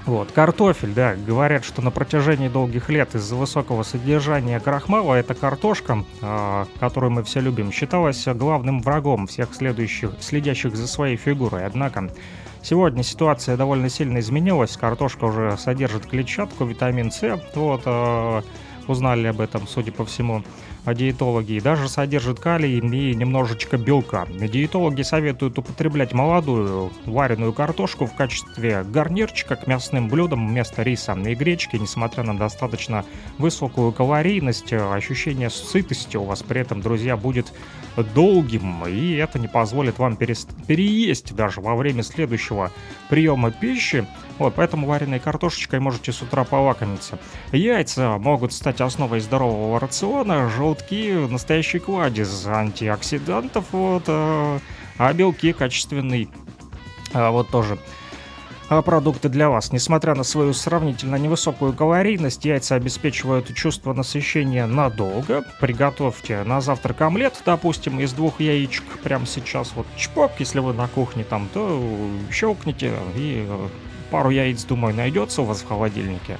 Вот, 0.06 0.32
картофель, 0.32 0.94
да, 0.94 1.14
говорят, 1.14 1.64
что 1.64 1.82
на 1.82 1.90
протяжении 1.90 2.48
долгих 2.48 2.88
лет 2.88 3.14
из-за 3.14 3.36
высокого 3.36 3.82
содержания 3.82 4.58
крахмала 4.58 5.14
эта 5.14 5.34
картошка, 5.34 6.04
э, 6.20 6.64
которую 6.80 7.12
мы 7.12 7.22
все 7.22 7.40
любим, 7.40 7.70
считалась 7.70 8.26
главным 8.26 8.80
врагом 8.80 9.26
всех 9.26 9.54
следующих, 9.54 10.12
следящих 10.20 10.74
за 10.74 10.88
своей 10.88 11.16
фигурой. 11.16 11.66
Однако 11.66 12.10
сегодня 12.62 13.02
ситуация 13.02 13.56
довольно 13.56 13.90
сильно 13.90 14.18
изменилась, 14.20 14.76
картошка 14.76 15.26
уже 15.26 15.56
содержит 15.58 16.06
клетчатку, 16.06 16.64
витамин 16.64 17.12
С, 17.12 17.38
вот, 17.54 17.82
э, 17.84 18.42
узнали 18.88 19.26
об 19.26 19.40
этом, 19.40 19.66
судя 19.66 19.92
по 19.92 20.04
всему 20.04 20.42
диетологи, 20.86 21.52
и 21.52 21.60
даже 21.60 21.88
содержит 21.88 22.40
калий 22.40 22.78
и 22.78 23.14
немножечко 23.14 23.76
белка. 23.76 24.26
Диетологи 24.30 25.02
советуют 25.02 25.58
употреблять 25.58 26.12
молодую 26.14 26.90
вареную 27.06 27.52
картошку 27.52 28.06
в 28.06 28.14
качестве 28.14 28.82
гарнирчика 28.84 29.56
к 29.56 29.66
мясным 29.66 30.08
блюдам 30.08 30.48
вместо 30.48 30.82
риса 30.82 31.12
и 31.12 31.34
гречки, 31.34 31.76
несмотря 31.76 32.22
на 32.22 32.36
достаточно 32.36 33.04
высокую 33.38 33.92
калорийность, 33.92 34.72
ощущение 34.72 35.50
сытости 35.50 36.16
у 36.16 36.24
вас 36.24 36.42
при 36.42 36.62
этом, 36.62 36.80
друзья, 36.80 37.16
будет 37.16 37.52
долгим, 38.14 38.86
и 38.86 39.14
это 39.14 39.38
не 39.38 39.48
позволит 39.48 39.98
вам 39.98 40.16
переесть 40.16 41.34
даже 41.34 41.60
во 41.60 41.74
время 41.76 42.02
следующего 42.02 42.70
приема 43.08 43.50
пищи. 43.50 44.06
Вот, 44.40 44.54
поэтому 44.54 44.86
вареной 44.86 45.18
картошечкой 45.18 45.80
можете 45.80 46.12
с 46.12 46.22
утра 46.22 46.44
полакомиться. 46.44 47.18
Яйца 47.52 48.16
могут 48.16 48.54
стать 48.54 48.80
основой 48.80 49.20
здорового 49.20 49.78
рациона, 49.78 50.48
желтки— 50.48 51.12
настоящий 51.30 51.78
кладезь 51.78 52.46
антиоксидантов, 52.46 53.66
вот, 53.72 54.04
а, 54.06 54.58
а 54.96 55.12
белки 55.12 55.52
качественный, 55.52 56.30
а, 57.12 57.32
вот 57.32 57.50
тоже 57.50 57.78
а, 58.70 58.80
продукты 58.80 59.28
для 59.28 59.50
вас. 59.50 59.72
Несмотря 59.72 60.14
на 60.14 60.22
свою 60.22 60.54
сравнительно 60.54 61.16
невысокую 61.16 61.74
калорийность, 61.74 62.46
яйца 62.46 62.76
обеспечивают 62.76 63.54
чувство 63.54 63.92
насыщения 63.92 64.66
надолго. 64.66 65.44
Приготовьте 65.60 66.44
на 66.44 66.62
завтрак 66.62 67.02
омлет, 67.02 67.42
допустим, 67.44 68.00
из 68.00 68.14
двух 68.14 68.40
яичек 68.40 68.84
прямо 69.02 69.26
сейчас. 69.26 69.72
Вот 69.74 69.86
чпок, 69.98 70.32
если 70.38 70.60
вы 70.60 70.72
на 70.72 70.88
кухне 70.88 71.24
там, 71.24 71.46
то 71.52 71.78
щелкните 72.32 72.94
и 73.16 73.44
э, 73.46 73.68
пару 74.10 74.30
яиц, 74.30 74.64
думаю, 74.64 74.94
найдется 74.94 75.42
у 75.42 75.44
вас 75.44 75.62
в 75.62 75.68
холодильнике. 75.68 76.38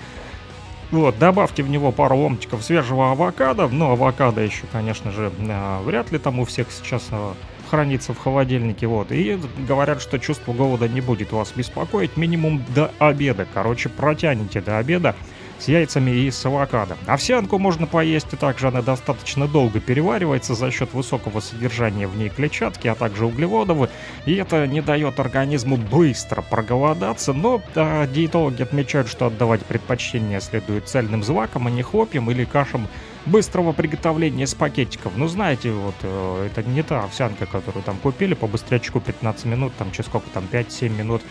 Вот, 0.90 1.18
добавьте 1.18 1.62
в 1.62 1.70
него 1.70 1.92
пару 1.92 2.16
ломтиков 2.16 2.64
свежего 2.64 3.12
авокадо. 3.12 3.68
Ну, 3.68 3.92
авокадо 3.92 4.40
еще, 4.40 4.64
конечно 4.72 5.12
же, 5.12 5.32
э, 5.38 5.82
вряд 5.84 6.10
ли 6.10 6.18
там 6.18 6.40
у 6.40 6.44
всех 6.44 6.66
сейчас 6.72 7.06
э, 7.12 7.32
хранится 7.70 8.12
в 8.12 8.18
холодильнике, 8.18 8.88
вот. 8.88 9.12
И 9.12 9.38
говорят, 9.68 10.02
что 10.02 10.18
чувство 10.18 10.52
голода 10.52 10.88
не 10.88 11.00
будет 11.00 11.30
вас 11.30 11.52
беспокоить 11.54 12.16
минимум 12.16 12.64
до 12.74 12.90
обеда. 12.98 13.46
Короче, 13.54 13.88
протянете 13.88 14.60
до 14.60 14.78
обеда 14.78 15.14
с 15.61 15.69
яйцами 15.69 16.11
и 16.11 16.31
с 16.31 16.45
авокадо. 16.47 16.97
Овсянку 17.07 17.59
можно 17.59 17.87
поесть, 17.87 18.33
и 18.33 18.37
также 18.37 18.69
она 18.69 18.83
достаточно 18.83 19.47
долго 19.47 19.81
переваривается 19.81 20.55
за 20.55 20.71
счет 20.71 20.93
высокого 20.95 21.40
содержания 21.40 22.07
в 22.07 22.17
ней 22.17 22.31
клетчатки, 22.31 22.88
а 22.88 22.95
также 22.95 23.26
углеводов, 23.26 23.90
и 24.26 24.35
это 24.35 24.67
не 24.67 24.81
дает 24.81 25.21
организму 25.21 25.76
быстро 25.76 26.43
проголодаться, 26.43 27.33
но 27.33 27.62
а, 27.75 28.07
диетологи 28.07 28.62
отмечают, 28.62 29.09
что 29.09 29.26
отдавать 29.26 29.64
предпочтение 29.64 30.40
следует 30.40 30.88
цельным 30.88 31.23
злакам, 31.23 31.67
а 31.67 31.71
не 31.71 31.83
хлопьям 31.83 32.31
или 32.31 32.45
кашам 32.45 32.88
быстрого 33.26 33.73
приготовления 33.73 34.45
из 34.45 34.55
пакетиков. 34.55 35.12
Ну, 35.17 35.29
знаете, 35.29 35.71
вот 35.73 35.95
э, 36.02 36.49
это 36.50 36.69
не 36.69 36.83
та 36.83 37.05
овсянка, 37.05 37.47
которую 37.47 37.83
там 37.83 37.97
купили 37.99 38.35
по 38.35 38.47
быстрячку 38.47 39.00
15 39.00 39.45
минут, 39.45 39.73
там 39.79 39.93
через 39.93 40.07
сколько 40.07 40.29
там 40.31 40.45
5-7 40.50 40.88
минут 40.88 41.23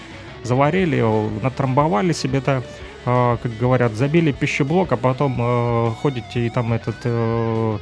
заварили, 0.44 1.04
натрамбовали 1.42 2.14
себе-то, 2.14 2.64
э, 3.06 3.38
как 3.42 3.58
говорят, 3.58 3.94
забили 3.94 4.32
пищеблок, 4.32 4.92
а 4.92 4.98
потом 4.98 5.36
э, 5.40 5.92
ходите 6.02 6.46
и 6.46 6.50
там 6.50 6.74
этот 6.74 6.96
э, 7.04 7.78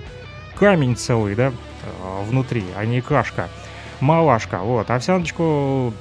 камень 0.56 0.96
целый, 0.96 1.36
да, 1.36 1.52
внутри, 2.28 2.64
а 2.76 2.86
не 2.86 3.02
кашка. 3.02 3.50
Малашка, 4.00 4.60
вот. 4.60 4.90
Овсяночку 4.92 5.94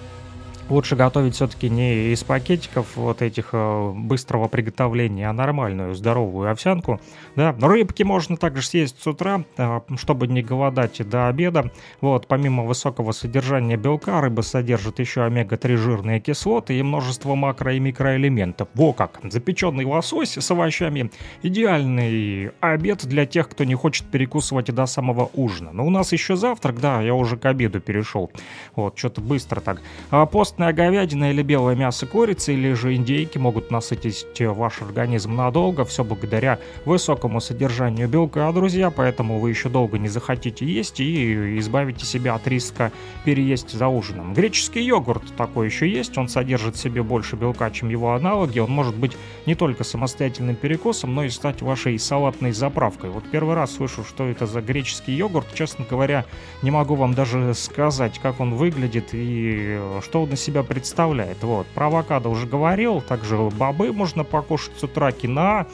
лучше 0.68 0.96
готовить 0.96 1.34
все-таки 1.34 1.68
не 1.68 2.12
из 2.12 2.24
пакетиков 2.24 2.96
вот 2.96 3.22
этих 3.22 3.50
э, 3.52 3.92
быстрого 3.94 4.48
приготовления, 4.48 5.28
а 5.28 5.32
нормальную, 5.32 5.94
здоровую 5.94 6.50
овсянку. 6.50 7.00
Да, 7.36 7.54
рыбки 7.60 8.02
можно 8.02 8.36
также 8.36 8.66
съесть 8.66 9.00
с 9.00 9.06
утра, 9.06 9.44
э, 9.56 9.80
чтобы 9.96 10.26
не 10.26 10.42
голодать 10.42 11.08
до 11.08 11.28
обеда. 11.28 11.70
Вот, 12.00 12.26
помимо 12.26 12.64
высокого 12.64 13.12
содержания 13.12 13.76
белка, 13.76 14.20
рыба 14.20 14.40
содержит 14.40 14.98
еще 14.98 15.22
омега-3 15.22 15.76
жирные 15.76 16.20
кислоты 16.20 16.78
и 16.78 16.82
множество 16.82 17.34
макро- 17.34 17.76
и 17.76 17.80
микроэлементов. 17.80 18.68
Во 18.74 18.92
как! 18.92 19.20
Запеченный 19.22 19.84
лосось 19.84 20.36
с 20.36 20.50
овощами– 20.50 21.10
идеальный 21.42 22.50
обед 22.60 23.06
для 23.06 23.26
тех, 23.26 23.48
кто 23.48 23.64
не 23.64 23.74
хочет 23.74 24.06
перекусывать 24.06 24.74
до 24.74 24.86
самого 24.86 25.30
ужина. 25.34 25.72
Но 25.72 25.86
у 25.86 25.90
нас 25.90 26.12
еще 26.12 26.36
завтрак, 26.36 26.80
да, 26.80 27.00
я 27.00 27.14
уже 27.14 27.36
к 27.36 27.44
обеду 27.46 27.80
перешел. 27.80 28.30
Вот, 28.74 28.98
что-то 28.98 29.20
быстро 29.20 29.60
так. 29.60 29.80
А 30.10 30.26
пост 30.26 30.55
Костная 30.56 30.72
говядина 30.72 31.32
или 31.32 31.42
белое 31.42 31.74
мясо 31.74 32.06
курицы 32.06 32.54
или 32.54 32.72
же 32.72 32.94
индейки 32.94 33.36
могут 33.36 33.70
насытить 33.70 34.40
ваш 34.40 34.80
организм 34.80 35.36
надолго, 35.36 35.84
все 35.84 36.02
благодаря 36.02 36.58
высокому 36.86 37.42
содержанию 37.42 38.08
белка, 38.08 38.50
друзья, 38.52 38.90
поэтому 38.90 39.38
вы 39.38 39.50
еще 39.50 39.68
долго 39.68 39.98
не 39.98 40.08
захотите 40.08 40.64
есть 40.64 40.98
и 40.98 41.58
избавите 41.58 42.06
себя 42.06 42.34
от 42.34 42.48
риска 42.48 42.90
переесть 43.26 43.70
за 43.70 43.88
ужином. 43.88 44.32
Греческий 44.32 44.80
йогурт 44.80 45.24
такой 45.36 45.66
еще 45.66 45.90
есть, 45.90 46.16
он 46.16 46.26
содержит 46.26 46.76
в 46.76 46.80
себе 46.80 47.02
больше 47.02 47.36
белка, 47.36 47.70
чем 47.70 47.90
его 47.90 48.14
аналоги, 48.14 48.58
он 48.58 48.70
может 48.70 48.96
быть 48.96 49.12
не 49.44 49.54
только 49.54 49.84
самостоятельным 49.84 50.56
перекусом, 50.56 51.14
но 51.14 51.24
и 51.24 51.28
стать 51.28 51.60
вашей 51.60 51.98
салатной 51.98 52.52
заправкой. 52.52 53.10
Вот 53.10 53.24
первый 53.30 53.56
раз 53.56 53.74
слышу, 53.74 54.04
что 54.04 54.26
это 54.26 54.46
за 54.46 54.62
греческий 54.62 55.12
йогурт, 55.12 55.52
честно 55.52 55.84
говоря, 55.84 56.24
не 56.62 56.70
могу 56.70 56.94
вам 56.94 57.12
даже 57.12 57.52
сказать, 57.52 58.18
как 58.20 58.40
он 58.40 58.54
выглядит 58.54 59.10
и 59.12 59.78
что 60.02 60.22
он 60.22 60.32
из 60.32 60.45
себя 60.46 60.62
представляет. 60.62 61.42
Вот. 61.42 61.66
Про 61.68 61.86
авокадо 61.86 62.28
уже 62.28 62.46
говорил, 62.46 63.00
также 63.00 63.36
бобы 63.36 63.92
можно 63.92 64.24
покушать 64.24 64.78
с 64.78 64.84
утра, 64.84 65.12
кино. 65.12 65.66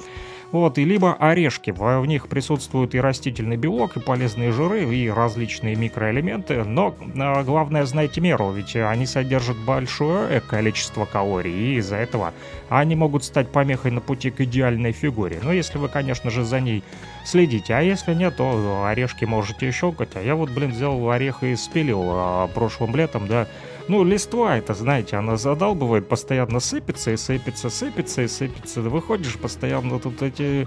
Вот, 0.53 0.77
и 0.77 0.85
либо 0.85 1.15
орешки. 1.15 1.71
В, 1.71 2.01
в 2.01 2.07
них 2.07 2.29
присутствует 2.29 2.95
и 2.95 3.01
растительный 3.01 3.57
белок, 3.57 3.97
и 3.97 4.01
полезные 4.01 4.53
жиры, 4.53 4.85
и 4.95 5.09
различные 5.09 5.75
микроэлементы. 5.77 6.65
Но 6.65 6.95
а, 7.19 7.43
главное, 7.43 7.87
знайте 7.87 8.21
меру, 8.21 8.53
ведь 8.53 8.77
они 8.77 9.07
содержат 9.07 9.57
большое 9.57 10.43
количество 10.43 11.07
калорий, 11.07 11.55
и 11.55 11.79
из-за 11.79 11.97
этого 11.97 12.35
они 12.69 12.95
могут 12.95 13.25
стать 13.25 13.49
помехой 13.49 13.93
на 13.93 14.03
пути 14.03 14.31
к 14.31 14.43
идеальной 14.43 14.93
фигуре. 14.93 15.41
Но 15.43 15.53
если 15.53 15.79
вы, 15.79 15.89
конечно 15.89 16.29
же, 16.31 16.45
за 16.45 16.61
ней 16.61 16.85
следите. 17.25 17.75
А 17.75 17.81
если 17.81 18.13
нет, 18.13 18.37
то 18.37 18.85
орешки 18.85 19.25
можете 19.25 19.71
щелкать. 19.71 20.11
А 20.17 20.21
я 20.21 20.35
вот, 20.35 20.51
блин, 20.51 20.73
взял 20.73 21.11
орех 21.11 21.43
и 21.43 21.57
спилил 21.57 22.03
а, 22.11 22.47
прошлым 22.49 22.95
летом, 22.95 23.27
да, 23.27 23.49
ну, 23.93 24.05
листва 24.05 24.57
это, 24.57 24.73
знаете, 24.73 25.17
она 25.17 25.37
задалбывает, 25.37 26.09
постоянно 26.09 26.61
сыпется 26.61 27.11
и 27.11 27.19
сыпется, 27.19 27.69
сыпется 27.69 28.23
и 28.23 28.27
сыпется. 28.27 28.81
Выходишь, 28.81 29.37
постоянно 29.37 29.99
тут 29.99 30.23
эти 30.23 30.67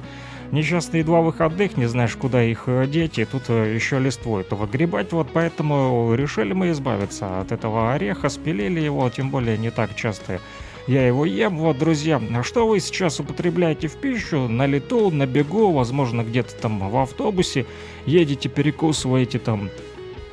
несчастные 0.52 1.04
два 1.04 1.22
выходных, 1.22 1.76
не 1.76 1.88
знаешь, 1.88 2.16
куда 2.16 2.44
их 2.44 2.66
э, 2.68 2.86
деть, 2.86 3.18
и 3.18 3.26
тут 3.26 3.46
э, 3.48 3.74
еще 3.74 3.98
листву 3.98 4.38
это 4.38 4.56
выгребать, 4.56 5.12
вот 5.12 5.30
поэтому 5.34 6.14
решили 6.14 6.54
мы 6.54 6.70
избавиться 6.70 7.42
от 7.42 7.52
этого 7.52 7.94
ореха, 7.94 8.30
спилили 8.30 8.80
его, 8.80 9.10
тем 9.10 9.32
более 9.32 9.58
не 9.58 9.72
так 9.72 9.96
часто 9.96 10.40
я 10.86 11.08
его 11.08 11.26
ем. 11.26 11.58
Вот, 11.58 11.80
друзья, 11.80 12.22
что 12.44 12.68
вы 12.68 12.80
сейчас 12.80 13.20
употребляете 13.20 13.88
в 13.88 13.96
пищу? 13.96 14.48
На 14.48 14.68
лету, 14.68 15.10
на 15.10 15.26
бегу, 15.26 15.72
возможно, 15.72 16.22
где-то 16.22 16.54
там 16.62 16.92
в 16.92 16.98
автобусе 16.98 17.66
едете, 18.06 18.50
перекусываете 18.50 19.40
там 19.40 19.72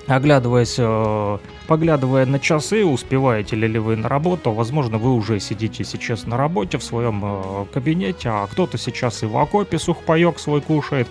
оглядываясь, 0.06 0.76
э, 0.78 1.38
поглядывая 1.66 2.26
на 2.26 2.38
часы, 2.38 2.85
успеваете 2.85 3.56
ли, 3.56 3.78
вы 3.78 3.97
на 3.97 4.09
работу, 4.09 4.52
возможно, 4.52 4.99
вы 4.99 5.12
уже 5.12 5.40
сидите 5.40 5.85
сейчас 5.85 6.26
на 6.26 6.37
работе 6.37 6.78
в 6.78 6.85
своем 6.85 7.23
э, 7.25 7.66
кабинете, 7.73 8.28
а 8.30 8.47
кто-то 8.47 8.78
сейчас 8.78 9.23
и 9.23 9.26
в 9.26 9.37
окопе 9.37 9.78
сухпайок 9.78 10.38
свой 10.38 10.61
кушает. 10.61 11.09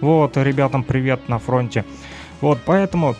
Вот, 0.00 0.36
ребятам 0.36 0.82
привет 0.82 1.28
на 1.28 1.38
фронте. 1.38 1.84
Вот, 2.40 2.58
поэтому, 2.64 3.14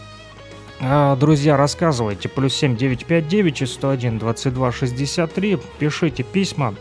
э, 0.81 1.17
друзья, 1.19 1.57
рассказывайте. 1.57 2.29
Плюс 2.29 2.55
7959 2.55 3.69
101 3.69 4.19
22 4.19 4.73
63. 4.73 5.59
Пишите 5.79 6.23
письма 6.23 6.75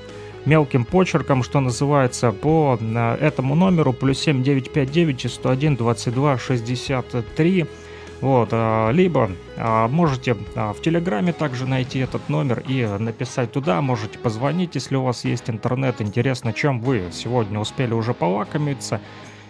мелким 0.45 0.85
почерком, 0.85 1.43
что 1.43 1.59
называется, 1.59 2.31
по 2.31 2.79
этому 3.19 3.53
номеру. 3.53 3.93
Плюс 3.93 4.19
7959 4.19 5.31
101 5.31 5.75
22 5.75 6.37
63. 6.37 7.67
Вот, 8.21 8.49
а, 8.51 8.91
либо 8.91 9.31
а, 9.57 9.87
можете 9.87 10.37
а, 10.55 10.73
в 10.73 10.81
Телеграме 10.81 11.33
также 11.33 11.65
найти 11.65 11.99
этот 11.99 12.29
номер 12.29 12.63
и 12.67 12.85
написать 12.85 13.51
туда, 13.51 13.81
можете 13.81 14.19
позвонить, 14.19 14.75
если 14.75 14.95
у 14.95 15.03
вас 15.03 15.25
есть 15.25 15.49
интернет. 15.49 16.01
Интересно, 16.01 16.53
чем 16.53 16.81
вы 16.81 17.09
сегодня 17.11 17.59
успели 17.59 17.93
уже 17.93 18.13
полакомиться. 18.13 19.01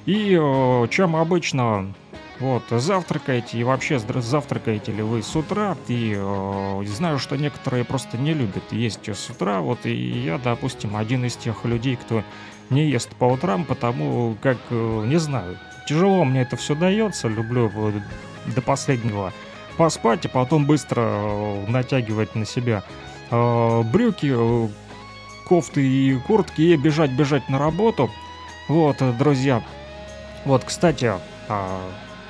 И 0.05 0.31
чем 0.89 1.15
обычно 1.15 1.93
вот, 2.41 2.63
завтракаете 2.71 3.59
и 3.59 3.63
вообще 3.63 3.99
завтракаете 3.99 4.91
ли 4.91 5.03
вы 5.03 5.21
с 5.21 5.35
утра, 5.35 5.77
и 5.87 6.15
э, 6.17 6.83
знаю, 6.87 7.19
что 7.19 7.35
некоторые 7.35 7.85
просто 7.85 8.17
не 8.17 8.33
любят 8.33 8.63
есть 8.71 9.07
с 9.07 9.29
утра, 9.29 9.59
вот, 9.59 9.85
и 9.85 9.93
я, 9.93 10.39
допустим, 10.39 10.95
один 10.95 11.23
из 11.23 11.35
тех 11.35 11.65
людей, 11.65 11.95
кто 11.97 12.23
не 12.71 12.89
ест 12.89 13.09
по 13.15 13.25
утрам, 13.25 13.63
потому 13.63 14.35
как, 14.41 14.57
э, 14.71 15.03
не 15.05 15.17
знаю, 15.17 15.55
тяжело 15.87 16.23
мне 16.23 16.41
это 16.41 16.55
все 16.55 16.73
дается, 16.73 17.27
люблю 17.27 17.69
до 18.45 18.62
последнего 18.62 19.33
поспать, 19.77 20.25
а 20.25 20.29
потом 20.29 20.65
быстро 20.65 21.01
э, 21.01 21.65
натягивать 21.67 22.36
на 22.36 22.45
себя 22.45 22.83
э, 23.29 23.81
брюки, 23.83 24.31
э, 24.33 24.67
кофты 25.48 25.86
и 25.86 26.17
куртки 26.27 26.62
и 26.62 26.75
бежать, 26.75 27.12
бежать 27.12 27.50
на 27.50 27.57
работу. 27.57 28.10
Вот, 28.67 28.98
друзья. 29.17 29.63
Вот, 30.45 30.63
кстати, 30.63 31.12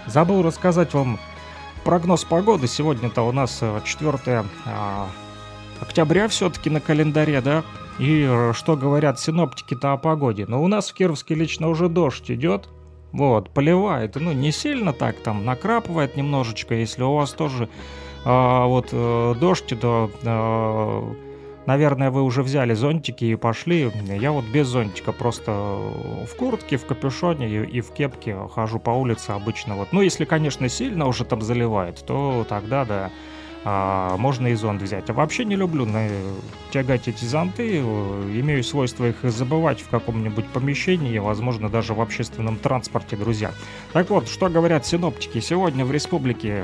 забыл 0.08 0.42
рассказать 0.42 0.94
вам 0.94 1.20
прогноз 1.84 2.24
погоды. 2.24 2.68
Сегодня-то 2.68 3.22
у 3.22 3.32
нас 3.32 3.62
4 3.84 4.44
октября 5.80 6.28
все-таки 6.28 6.70
на 6.70 6.80
календаре, 6.80 7.42
да? 7.42 7.64
И 8.00 8.50
что 8.54 8.76
говорят 8.76 9.20
синоптики-то 9.20 9.94
о 9.94 9.98
погоде? 9.98 10.46
Но 10.48 10.64
у 10.64 10.68
нас 10.68 10.90
в 10.90 10.94
Кировске 10.94 11.36
лично 11.36 11.68
уже 11.68 11.90
дождь 11.90 12.32
идет. 12.32 12.70
Вот, 13.12 13.50
поливает, 13.50 14.16
ну, 14.16 14.32
не 14.32 14.52
сильно 14.52 14.94
так, 14.94 15.18
там, 15.18 15.44
накрапывает 15.44 16.16
немножечко, 16.16 16.76
если 16.76 17.04
у 17.04 17.14
вас 17.14 17.32
тоже 17.32 17.68
а, 18.24 18.68
вот 18.68 18.90
э, 18.92 19.36
дождь, 19.40 19.74
то, 19.80 20.12
а, 20.24 21.14
наверное, 21.66 22.12
вы 22.12 22.22
уже 22.22 22.44
взяли 22.44 22.74
зонтики 22.74 23.26
и 23.26 23.36
пошли. 23.36 23.92
Я 24.08 24.32
вот 24.32 24.46
без 24.46 24.68
зонтика, 24.68 25.12
просто 25.12 25.52
в 25.52 26.36
куртке, 26.38 26.78
в 26.78 26.86
капюшоне 26.86 27.50
и, 27.50 27.78
и 27.78 27.82
в 27.82 27.92
кепке 27.92 28.38
хожу 28.54 28.80
по 28.80 28.92
улице 28.92 29.32
обычно. 29.32 29.76
Вот. 29.76 29.90
Ну, 29.92 30.02
если, 30.02 30.26
конечно, 30.26 30.70
сильно 30.70 31.08
уже 31.08 31.26
там 31.26 31.42
заливает, 31.42 32.06
то 32.06 32.46
тогда, 32.48 32.86
да, 32.86 33.12
а, 33.64 34.18
можно 34.18 34.48
и 34.48 34.56
зонт 34.56 34.82
взять. 34.82 35.10
А 35.10 35.14
вообще 35.14 35.46
не 35.46 35.56
люблю 35.56 35.86
на, 35.86 36.08
тягать 36.72 37.08
эти 37.08 37.26
зонты, 37.26 37.78
имею 37.80 38.64
свойство 38.64 39.06
их 39.06 39.18
забывать 39.24 39.82
в 39.82 39.90
каком-нибудь 39.90 40.48
помещении, 40.48 41.18
возможно, 41.20 41.70
даже 41.70 41.94
в 41.94 42.02
общественном 42.02 42.58
транспорте, 42.58 43.16
друзья. 43.16 43.52
Так 43.94 44.10
вот, 44.10 44.28
что 44.28 44.50
говорят 44.50 44.86
синоптики? 44.86 45.40
Сегодня 45.40 45.86
в 45.86 45.92
республике 45.92 46.64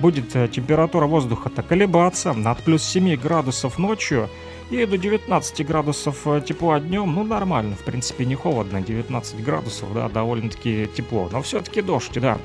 будет 0.00 0.34
э, 0.36 0.48
температура 0.48 1.06
воздуха-то 1.06 1.62
колебаться 1.62 2.30
от 2.30 2.62
плюс 2.62 2.82
7 2.82 3.16
градусов 3.16 3.78
ночью 3.78 4.30
и 4.70 4.84
до 4.86 4.96
19 4.96 5.66
градусов 5.66 6.26
э, 6.26 6.42
тепла 6.46 6.80
днем, 6.80 7.14
ну 7.14 7.24
нормально, 7.24 7.76
в 7.76 7.84
принципе 7.84 8.24
не 8.24 8.34
холодно, 8.34 8.80
19 8.80 9.42
градусов, 9.42 9.92
да, 9.92 10.08
довольно-таки 10.08 10.88
тепло, 10.94 11.28
но 11.30 11.42
все-таки 11.42 11.82
дождь, 11.82 12.18
да. 12.20 12.38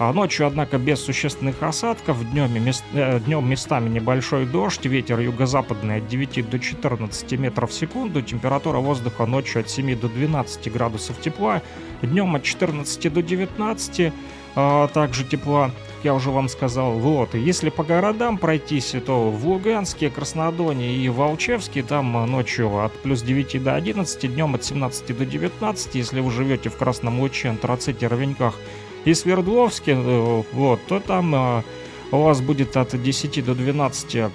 А 0.00 0.14
ночью, 0.14 0.46
однако, 0.46 0.78
без 0.78 0.98
существенных 1.04 1.62
осадков. 1.62 2.16
Днем, 2.30 2.50
мест, 2.64 2.82
э, 2.94 3.20
днем 3.20 3.46
местами 3.46 3.90
небольшой 3.90 4.46
дождь. 4.46 4.86
Ветер 4.86 5.20
юго-западный 5.20 5.96
от 5.96 6.08
9 6.08 6.48
до 6.48 6.58
14 6.58 7.36
метров 7.36 7.70
в 7.70 7.74
секунду. 7.74 8.22
Температура 8.22 8.78
воздуха 8.78 9.26
ночью 9.26 9.60
от 9.60 9.68
7 9.68 9.94
до 10.00 10.08
12 10.08 10.72
градусов 10.72 11.20
тепла. 11.20 11.60
Днем 12.00 12.34
от 12.34 12.44
14 12.44 13.12
до 13.12 13.22
19 13.22 14.12
а, 14.56 14.88
также 14.88 15.24
тепла, 15.24 15.70
я 16.02 16.14
уже 16.14 16.30
вам 16.30 16.48
сказал. 16.48 16.92
Вот, 16.92 17.34
если 17.34 17.68
по 17.70 17.84
городам 17.84 18.38
пройтись, 18.38 18.94
то 19.04 19.30
в 19.30 19.46
Луганске, 19.46 20.10
Краснодоне 20.10 20.96
и 20.96 21.08
Волчевске 21.08 21.82
там 21.82 22.12
ночью 22.30 22.82
от 22.82 22.92
плюс 23.02 23.22
9 23.22 23.62
до 23.62 23.74
11, 23.74 24.34
днем 24.34 24.54
от 24.54 24.64
17 24.64 25.16
до 25.16 25.26
19, 25.26 25.94
если 25.94 26.20
вы 26.20 26.30
живете 26.30 26.68
в 26.68 26.76
Красном 26.76 27.20
Луче, 27.20 27.50
Антраците, 27.50 28.06
Ровеньках 28.06 28.54
и 29.04 29.14
Свердловске, 29.14 29.92
э, 29.92 30.42
вот, 30.52 30.80
то 30.86 31.00
там 31.00 31.34
э, 31.34 31.62
у 32.12 32.22
вас 32.22 32.40
будет 32.40 32.76
от 32.76 33.00
10 33.00 33.44
до 33.44 33.54
12 33.54 34.14
э, 34.14 34.30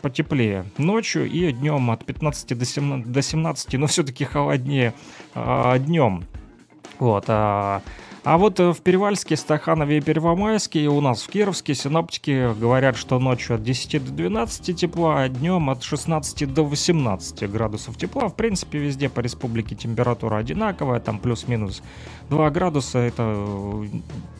потеплее 0.00 0.64
ночью 0.78 1.28
и 1.28 1.52
днем 1.52 1.90
от 1.90 2.04
15 2.04 2.58
до 2.58 2.64
17, 2.64 3.12
до 3.12 3.22
17 3.22 3.74
но 3.74 3.86
все-таки 3.86 4.24
холоднее 4.24 4.94
днем. 5.34 6.24
Вот, 6.98 7.24
а 7.28 7.82
а 8.24 8.38
вот 8.38 8.60
э, 8.60 8.72
в 8.72 8.80
Перевальске, 8.82 9.36
Стаханове 9.36 9.98
и 9.98 10.00
Первомайске 10.00 10.80
и 10.80 10.86
у 10.86 11.00
нас 11.00 11.22
в 11.22 11.28
Кировске 11.28 11.74
синоптики 11.74 12.54
говорят, 12.56 12.96
что 12.96 13.18
ночью 13.18 13.56
от 13.56 13.64
10 13.64 14.04
до 14.04 14.12
12 14.12 14.76
тепла, 14.76 15.22
а 15.22 15.28
днем 15.28 15.68
от 15.70 15.82
16 15.82 16.54
до 16.54 16.64
18 16.64 17.50
градусов 17.50 17.96
тепла. 17.96 18.28
В 18.28 18.36
принципе, 18.36 18.78
везде 18.78 19.08
по 19.08 19.18
республике 19.18 19.74
температура 19.74 20.36
одинаковая, 20.36 21.00
там 21.00 21.18
плюс-минус 21.18 21.82
2 22.30 22.50
градуса, 22.50 23.00
это 23.00 23.34
э, 23.36 23.86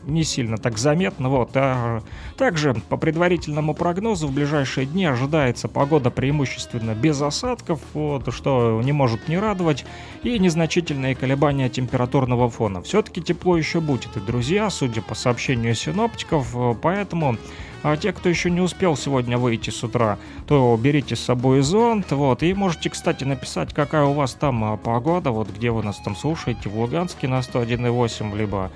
не 0.05 0.23
сильно 0.23 0.57
так 0.57 0.77
заметно. 0.77 1.27
Вот. 1.27 1.49
А 1.55 2.01
также 2.37 2.75
по 2.87 2.95
предварительному 2.95 3.73
прогнозу 3.73 4.27
в 4.27 4.33
ближайшие 4.33 4.85
дни 4.85 5.05
ожидается 5.05 5.67
погода 5.67 6.09
преимущественно 6.09 6.95
без 6.95 7.21
осадков, 7.21 7.81
вот, 7.93 8.33
что 8.33 8.81
не 8.81 8.93
может 8.93 9.27
не 9.27 9.37
радовать, 9.37 9.85
и 10.23 10.39
незначительные 10.39 11.15
колебания 11.15 11.67
температурного 11.67 12.49
фона. 12.49 12.81
Все-таки 12.81 13.21
тепло 13.21 13.57
еще 13.57 13.72
будет, 13.81 14.17
и 14.17 14.19
друзья, 14.19 14.69
судя 14.69 15.01
по 15.01 15.15
сообщению 15.15 15.75
синоптиков, 15.75 16.55
поэтому 16.81 17.37
а 17.83 17.97
те, 17.97 18.13
кто 18.13 18.29
еще 18.29 18.49
не 18.49 18.61
успел 18.61 18.95
сегодня 18.95 19.37
выйти 19.37 19.69
с 19.69 19.83
утра, 19.83 20.17
то 20.47 20.77
берите 20.81 21.17
с 21.17 21.19
собой 21.19 21.61
зонт, 21.61 22.11
вот, 22.11 22.41
и 22.41 22.53
можете, 22.53 22.89
кстати, 22.89 23.25
написать, 23.25 23.73
какая 23.73 24.05
у 24.05 24.13
вас 24.13 24.33
там 24.33 24.63
а, 24.63 24.77
погода, 24.77 25.31
вот, 25.31 25.49
где 25.49 25.69
вы 25.69 25.83
нас 25.83 25.97
там 25.97 26.15
слушаете, 26.15 26.69
в 26.69 26.79
Луганске 26.79 27.27
на 27.27 27.39
101,8, 27.39 28.37
либо 28.37 28.71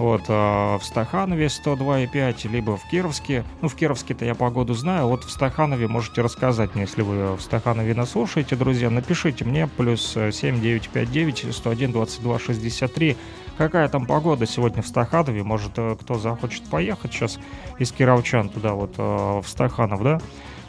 вот 0.00 0.22
э, 0.28 0.32
в 0.32 0.80
Стаханове 0.82 1.46
102,5, 1.46 2.48
либо 2.50 2.78
в 2.78 2.88
Кировске. 2.90 3.44
Ну, 3.60 3.68
в 3.68 3.74
Кировске-то 3.74 4.24
я 4.24 4.34
погоду 4.34 4.72
знаю, 4.72 5.06
вот 5.08 5.24
в 5.24 5.30
Стаханове 5.30 5.88
можете 5.88 6.22
рассказать 6.22 6.74
мне, 6.74 6.84
если 6.84 7.02
вы 7.02 7.36
в 7.36 7.40
Стаханове 7.42 7.94
нас 7.94 8.10
слушаете, 8.12 8.56
друзья, 8.56 8.88
напишите 8.88 9.44
мне, 9.44 9.66
плюс 9.66 10.12
7959 10.12 11.54
101 11.54 11.92
22 11.92 12.38
63, 12.38 13.16
какая 13.60 13.90
там 13.90 14.06
погода 14.06 14.46
сегодня 14.46 14.80
в 14.80 14.86
Стаханове, 14.86 15.42
может, 15.42 15.72
э, 15.76 15.94
кто 16.00 16.18
захочет 16.18 16.64
поехать 16.70 17.12
сейчас 17.12 17.38
из 17.78 17.92
Кировчан 17.92 18.48
туда 18.48 18.72
вот 18.72 18.94
э, 18.96 19.02
в 19.02 19.44
Стаханов, 19.46 20.02
да? 20.02 20.18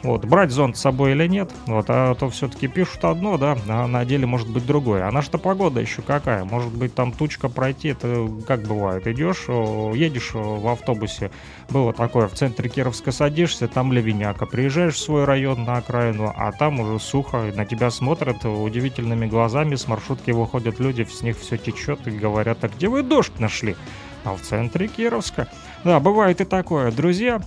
Вот, 0.02 0.24
брать 0.24 0.50
зонт 0.50 0.76
с 0.76 0.80
собой 0.80 1.12
или 1.12 1.28
нет, 1.28 1.52
вот, 1.66 1.86
а 1.88 2.16
то 2.16 2.28
все-таки 2.28 2.66
пишут 2.66 3.04
одно, 3.04 3.38
да, 3.38 3.56
а 3.68 3.86
на 3.86 4.04
деле 4.04 4.26
может 4.26 4.48
быть 4.48 4.66
другое. 4.66 5.06
А 5.06 5.12
наша-то 5.12 5.38
погода 5.38 5.80
еще 5.80 6.02
какая? 6.02 6.42
Может 6.44 6.72
быть 6.72 6.92
там 6.92 7.12
тучка 7.12 7.48
пройти, 7.48 7.90
это 7.90 8.28
как 8.44 8.62
бывает, 8.62 9.06
идешь, 9.06 9.44
едешь 9.48 10.30
в 10.34 10.66
автобусе, 10.66 11.30
было 11.70 11.92
такое, 11.92 12.26
в 12.26 12.32
центре 12.32 12.68
Кировска 12.68 13.12
садишься, 13.12 13.68
там 13.68 13.92
ливеняка, 13.92 14.44
приезжаешь 14.44 14.94
в 14.94 14.98
свой 14.98 15.24
район 15.24 15.62
на 15.64 15.76
окраину, 15.76 16.32
а 16.36 16.50
там 16.50 16.80
уже 16.80 16.98
сухо, 16.98 17.52
на 17.54 17.64
тебя 17.64 17.90
смотрят 17.92 18.44
удивительными 18.44 19.26
глазами, 19.26 19.76
с 19.76 19.86
маршрутки 19.86 20.32
выходят 20.32 20.80
люди, 20.80 21.04
с 21.04 21.22
них 21.22 21.38
все 21.38 21.56
течет 21.56 22.08
и 22.08 22.10
говорят, 22.10 22.64
а 22.64 22.68
где 22.68 22.88
вы 22.88 23.04
дождь 23.04 23.38
нашли? 23.38 23.76
А 24.24 24.34
в 24.34 24.40
центре 24.40 24.88
Кировска. 24.88 25.48
Да, 25.84 26.00
бывает 26.00 26.40
и 26.40 26.44
такое, 26.44 26.90
друзья. 26.90 27.40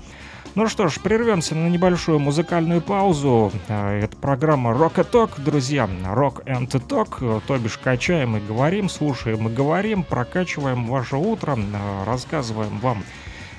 Ну 0.55 0.69
что 0.69 0.87
ж, 0.87 1.01
прервемся 1.01 1.53
на 1.53 1.67
небольшую 1.67 2.17
музыкальную 2.19 2.79
паузу. 2.79 3.51
А, 3.67 3.99
это 3.99 4.15
программа 4.15 4.71
Rock 4.71 4.95
and 4.95 5.11
Talk, 5.11 5.41
друзья. 5.43 5.83
Rock 6.05 6.45
and 6.45 6.69
Talk, 6.69 7.41
то 7.45 7.57
бишь 7.57 7.77
качаем 7.77 8.37
и 8.37 8.39
говорим, 8.39 8.87
слушаем 8.87 9.49
и 9.49 9.53
говорим, 9.53 10.03
прокачиваем 10.03 10.85
ваше 10.85 11.17
утро, 11.17 11.57
а, 11.73 12.05
рассказываем 12.05 12.79
вам 12.79 13.03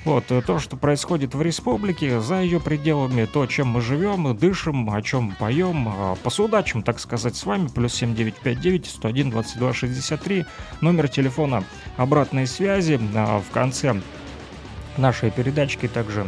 вот, 0.05 0.25
то, 0.25 0.57
что 0.57 0.75
происходит 0.75 1.35
в 1.35 1.41
республике, 1.43 2.19
за 2.19 2.41
ее 2.41 2.59
пределами, 2.59 3.25
то, 3.25 3.45
чем 3.45 3.67
мы 3.67 3.81
живем, 3.81 4.35
дышим, 4.35 4.89
о 4.89 4.99
чем 5.03 5.35
поем, 5.37 6.17
посудачим, 6.23 6.81
так 6.81 6.99
сказать, 6.99 7.35
с 7.35 7.45
вами, 7.45 7.67
плюс 7.67 7.93
7959 7.93 8.87
101 8.87 9.29
22 9.29 9.73
63, 9.73 10.45
номер 10.81 11.09
телефона 11.09 11.63
обратной 11.97 12.47
связи 12.47 12.97
в 12.97 13.53
конце 13.53 14.01
нашей 14.97 15.29
передачки 15.29 15.87
также 15.87 16.27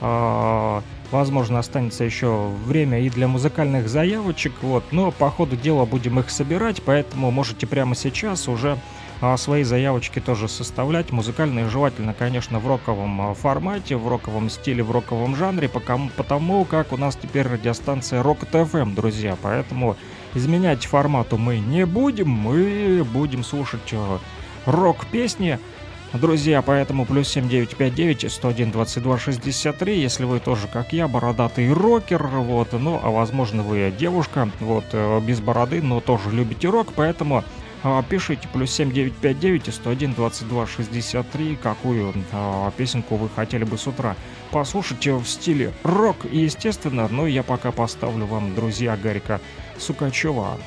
возможно, 0.00 1.58
останется 1.58 2.04
еще 2.04 2.50
время 2.64 3.00
и 3.00 3.10
для 3.10 3.28
музыкальных 3.28 3.88
заявочек, 3.88 4.52
вот, 4.62 4.84
но 4.92 5.10
по 5.10 5.30
ходу 5.30 5.56
дела 5.56 5.84
будем 5.84 6.18
их 6.20 6.30
собирать, 6.30 6.82
поэтому 6.82 7.30
можете 7.30 7.66
прямо 7.66 7.94
сейчас 7.94 8.48
уже 8.48 8.78
а, 9.20 9.36
свои 9.36 9.64
заявочки 9.64 10.18
тоже 10.18 10.48
составлять. 10.48 11.10
Музыкальные 11.10 11.68
желательно, 11.68 12.14
конечно, 12.14 12.58
в 12.58 12.66
роковом 12.66 13.20
а, 13.20 13.34
формате, 13.34 13.96
в 13.96 14.08
роковом 14.08 14.48
стиле, 14.48 14.82
в 14.82 14.90
роковом 14.90 15.36
жанре, 15.36 15.68
потому, 15.68 16.64
как 16.64 16.92
у 16.92 16.96
нас 16.96 17.16
теперь 17.16 17.46
радиостанция 17.46 18.22
Rocket 18.22 18.52
FM, 18.52 18.94
друзья, 18.94 19.36
поэтому 19.40 19.96
изменять 20.34 20.86
формату 20.86 21.36
мы 21.36 21.58
не 21.58 21.84
будем, 21.84 22.30
мы 22.30 23.04
будем 23.12 23.44
слушать 23.44 23.94
рок-песни, 24.64 25.58
Друзья, 26.12 26.60
поэтому 26.60 27.06
плюс 27.06 27.28
7959 27.28 28.32
101 28.32 28.72
22 28.72 29.18
63, 29.18 30.00
если 30.00 30.24
вы 30.24 30.40
тоже, 30.40 30.66
как 30.66 30.92
я, 30.92 31.06
бородатый 31.06 31.72
рокер, 31.72 32.26
вот, 32.26 32.72
ну, 32.72 33.00
а 33.00 33.10
возможно 33.10 33.62
вы 33.62 33.92
девушка, 33.96 34.50
вот, 34.58 34.86
э, 34.92 35.20
без 35.20 35.40
бороды, 35.40 35.80
но 35.80 36.00
тоже 36.00 36.30
любите 36.32 36.68
рок, 36.68 36.88
поэтому 36.96 37.44
а, 37.84 38.02
пишите 38.02 38.48
плюс 38.52 38.72
7959 38.72 39.72
101 39.72 40.14
22 40.14 40.66
63, 40.66 41.56
какую 41.62 42.12
а, 42.32 42.72
песенку 42.72 43.14
вы 43.14 43.28
хотели 43.28 43.62
бы 43.62 43.78
с 43.78 43.86
утра 43.86 44.16
послушать 44.50 45.06
в 45.06 45.24
стиле 45.24 45.72
рок, 45.84 46.26
естественно, 46.30 47.06
но 47.08 47.28
я 47.28 47.44
пока 47.44 47.70
поставлю 47.70 48.26
вам, 48.26 48.54
друзья, 48.56 48.96
Гарика 48.96 49.40
Сукачева. 49.78 50.58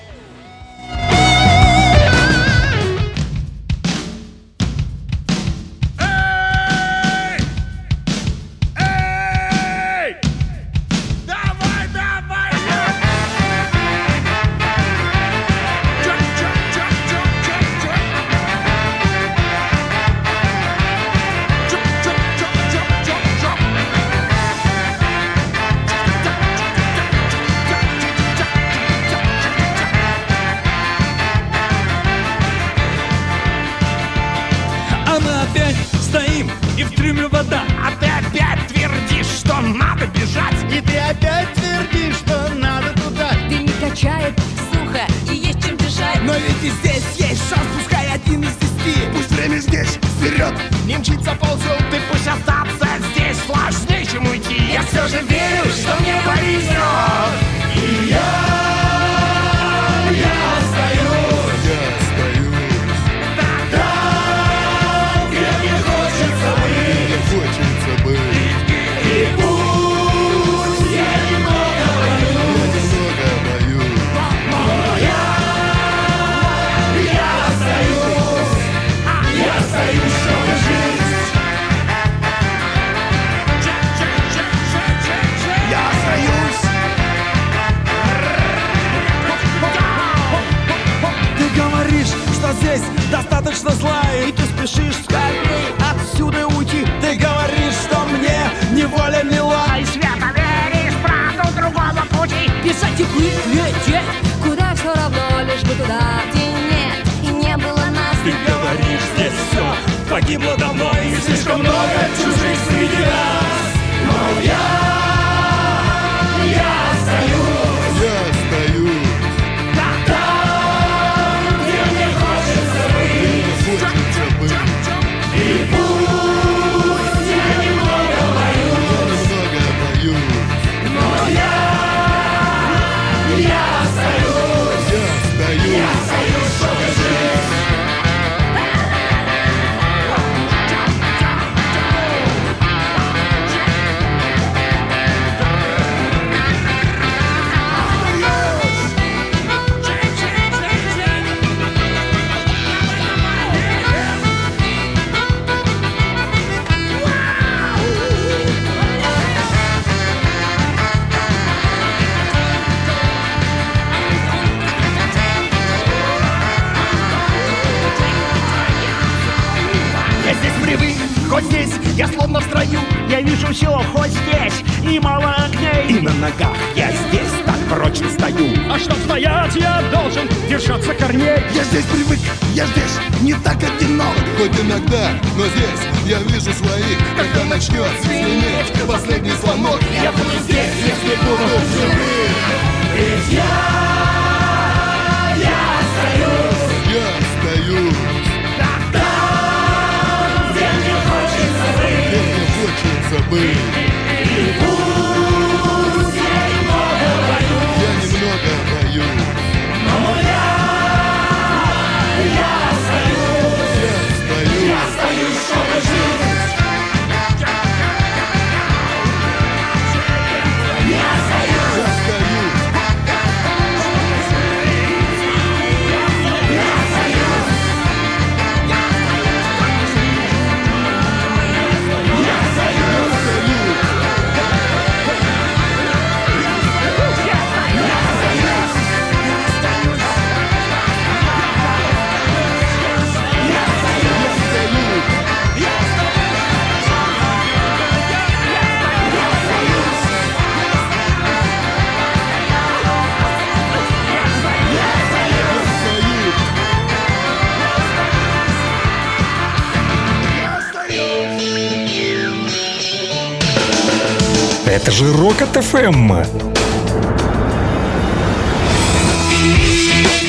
Же 265.03 265.17
Рокот 265.17 265.63
ФМ. 265.63 266.13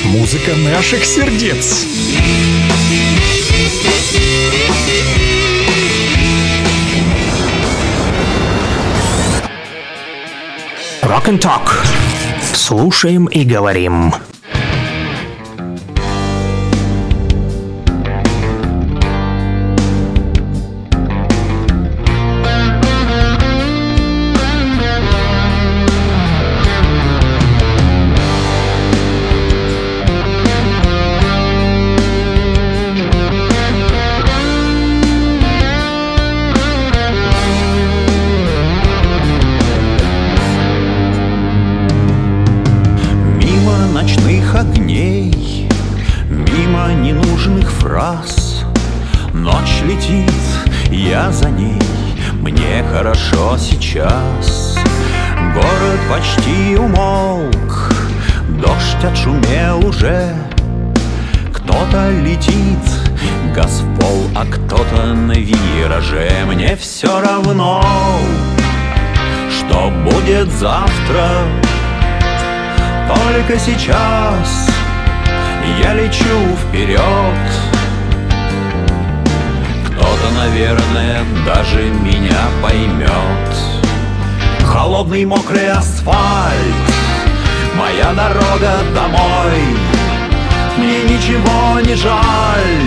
Музыка 0.05 0.57
наших 0.57 1.05
сердец. 1.05 1.85
Rock 11.03 11.27
and 11.27 11.41
Talk. 11.41 11.85
Слушаем 12.55 13.27
и 13.27 13.45
говорим. 13.45 14.15
Только 73.55 73.59
сейчас 73.59 74.69
я 75.81 75.95
лечу 75.95 76.57
вперед. 76.69 77.01
Кто-то, 79.87 80.31
наверное, 80.37 81.25
даже 81.47 81.83
меня 82.03 82.49
поймет. 82.63 83.11
Холодный 84.65 85.25
мокрый 85.25 85.71
асфальт 85.71 86.85
Моя 87.77 88.13
дорога 88.13 88.79
домой. 88.95 89.61
Мне 90.77 91.03
ничего 91.05 91.81
не 91.81 91.95
жаль 91.95 92.81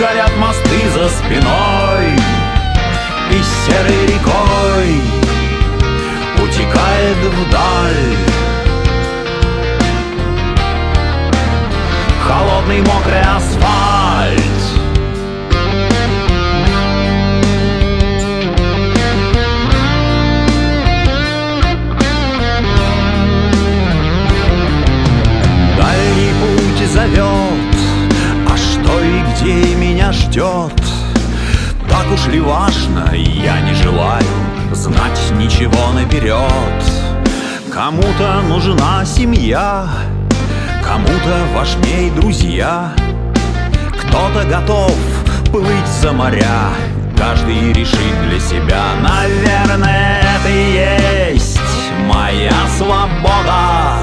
Горят 0.00 0.32
мосты 0.38 0.88
за 0.94 1.08
спиной. 1.10 2.16
И 3.30 3.42
серой 3.66 4.06
рекой 4.06 5.02
Утекает 6.42 7.16
вдаль 7.18 8.37
холодный 12.28 12.80
мокрый 12.82 13.22
асфальт. 13.22 14.38
Дальний 25.78 26.32
путь 26.40 26.88
зовет, 26.92 27.76
а 28.46 28.56
что 28.56 29.00
и 29.00 29.22
где 29.32 29.74
меня 29.74 30.12
ждет? 30.12 30.72
Так 31.88 32.12
уж 32.12 32.26
ли 32.26 32.40
важно, 32.40 33.10
я 33.14 33.60
не 33.62 33.72
желаю 33.72 34.24
знать 34.72 35.18
ничего 35.38 35.92
наперед. 35.94 36.38
Кому-то 37.72 38.42
нужна 38.48 39.04
семья, 39.06 39.88
Кому-то 40.88 41.44
важней 41.54 42.10
друзья. 42.12 42.94
Кто-то 44.00 44.48
готов 44.48 44.96
плыть 45.52 45.86
за 46.00 46.12
моря. 46.12 46.70
Каждый 47.14 47.74
решит 47.74 48.14
для 48.26 48.40
себя. 48.40 48.84
Наверное, 49.02 50.22
это 50.22 50.48
и 50.48 51.36
есть 51.36 51.60
моя 52.06 52.54
свобода. 52.78 53.98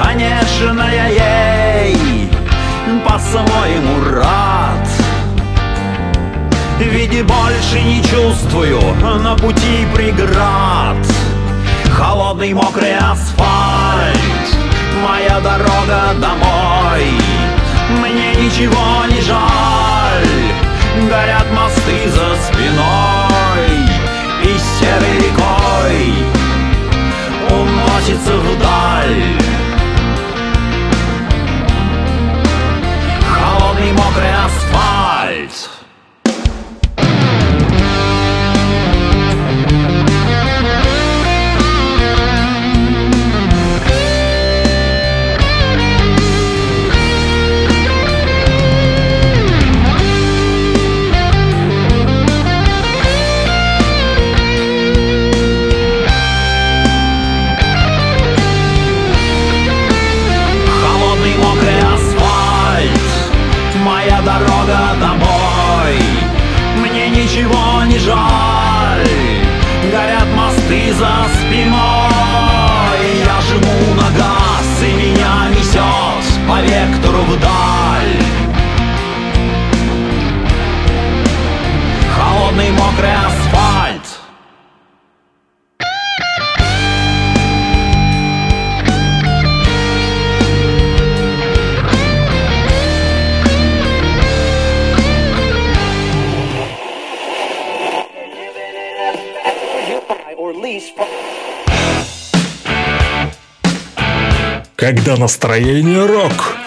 Конечно, 0.00 0.80
я 0.94 1.08
ей 1.08 2.30
по-своему 3.04 4.20
рад. 4.20 4.88
Ведь 6.78 7.26
больше 7.26 7.82
не 7.82 8.00
чувствую 8.04 8.78
на 9.24 9.34
пути 9.34 9.88
преград. 9.92 11.04
Холодный 11.90 12.54
мокрый 12.54 12.96
асфальт 12.96 14.33
моя 15.04 15.40
дорога 15.40 16.14
домой. 16.18 17.06
Мне 18.00 18.34
ничего 18.34 19.04
не 19.10 19.20
жаль 19.20 20.26
Горят 21.08 21.46
мосты 21.52 22.08
за 22.08 22.34
спиной. 22.42 23.68
И 24.42 24.58
серой 24.78 25.16
рекой 25.18 26.14
Уносится 27.50 28.36
вдаль. 28.38 29.22
Холодный 33.28 33.92
мокрый 33.92 34.43
ты 70.84 70.92
за 70.92 71.26
спиной. 71.34 71.74
Я 73.24 73.40
жму 73.40 73.94
на 73.94 74.10
газ 74.16 74.82
и 74.82 74.92
меня 74.92 75.48
несет 75.50 76.48
по 76.48 76.60
вектору 76.60 77.22
вдаль. 77.22 78.22
Холодный 82.16 82.70
мокрый 82.70 83.12
Когда 104.86 105.16
настроение 105.16 106.04
рок. 106.04 106.58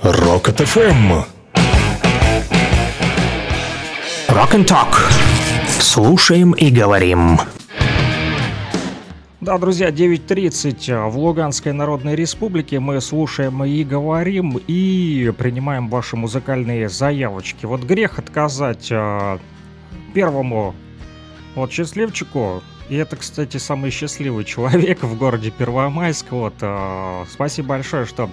Рок 0.00 0.48
от 0.48 0.60
ФМ. 0.60 1.24
Rock 4.28 4.52
and 4.52 4.64
Talk. 4.64 4.94
Слушаем 5.80 6.52
и 6.52 6.70
говорим. 6.70 7.40
Да, 9.40 9.58
друзья, 9.58 9.88
9.30 9.88 11.08
в 11.10 11.18
Луганской 11.18 11.72
Народной 11.72 12.14
Республике. 12.14 12.78
Мы 12.78 13.00
слушаем 13.00 13.64
и 13.64 13.82
говорим, 13.82 14.60
и 14.68 15.32
принимаем 15.36 15.88
ваши 15.88 16.14
музыкальные 16.14 16.90
заявочки. 16.90 17.66
Вот 17.66 17.82
грех 17.82 18.20
отказать 18.20 18.86
э, 18.92 19.38
первому 20.14 20.76
вот 21.56 21.72
счастливчику. 21.72 22.62
И 22.88 22.96
это, 22.96 23.16
кстати, 23.16 23.56
самый 23.56 23.90
счастливый 23.90 24.44
человек 24.44 25.02
в 25.02 25.16
городе 25.16 25.50
Первомайск. 25.50 26.26
Вот, 26.30 26.54
э, 26.60 27.24
спасибо 27.30 27.68
большое, 27.68 28.04
что 28.04 28.28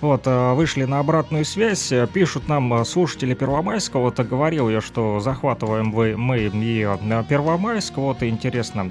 вот, 0.00 0.26
э, 0.26 0.52
вышли 0.54 0.84
на 0.84 0.98
обратную 0.98 1.44
связь, 1.44 1.92
Э, 1.92 2.06
пишут 2.06 2.48
нам 2.48 2.72
э, 2.74 2.84
слушатели 2.84 3.34
Первомайска, 3.34 3.98
вот 3.98 4.18
э, 4.18 4.24
говорил 4.24 4.68
я, 4.68 4.80
что 4.80 5.20
захватываем 5.20 5.92
вы, 5.92 6.16
мы 6.16 6.38
и 6.40 6.86
э, 6.86 7.24
Первомайск, 7.28 7.96
вот 7.96 8.22
и 8.22 8.28
интересно, 8.28 8.90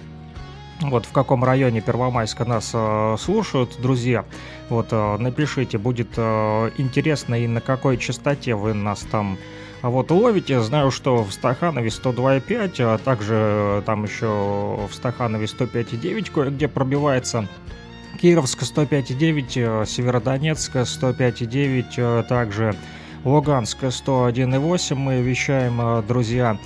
вот 0.81 1.05
в 1.05 1.11
каком 1.11 1.43
районе 1.43 1.81
Первомайска 1.81 2.45
нас 2.45 2.71
э, 2.73 3.15
слушают, 3.19 3.81
друзья. 3.81 4.23
Вот 4.69 4.87
э, 4.91 5.17
напишите, 5.17 5.77
будет 5.77 6.09
э, 6.15 6.71
интересно 6.77 7.35
и 7.35 7.47
на 7.47 7.59
какой 7.59 7.97
частоте 7.97 8.55
вы 8.55 8.73
нас 8.73 8.99
там 8.99 9.37
а 9.81 9.89
вот 9.89 10.11
ловите. 10.11 10.59
Знаю, 10.61 10.91
что 10.91 11.23
в 11.23 11.31
Стаханове 11.31 11.89
102,5, 11.89 12.81
а 12.81 12.97
также 12.97 13.35
э, 13.35 13.81
там 13.85 14.03
еще 14.03 14.87
в 14.89 14.93
Стаханове 14.93 15.45
105,9 15.45 16.31
кое-где 16.31 16.67
пробивается. 16.67 17.47
Кировск 18.21 18.63
105,9, 18.63 19.83
э, 19.83 19.85
Северодонецк 19.85 20.75
105,9, 20.75 21.85
э, 21.97 22.23
также 22.27 22.75
Луганск 23.23 23.83
101,8 23.83 24.95
мы 24.95 25.21
вещаем, 25.21 25.79
э, 25.81 26.03
друзья. 26.03 26.57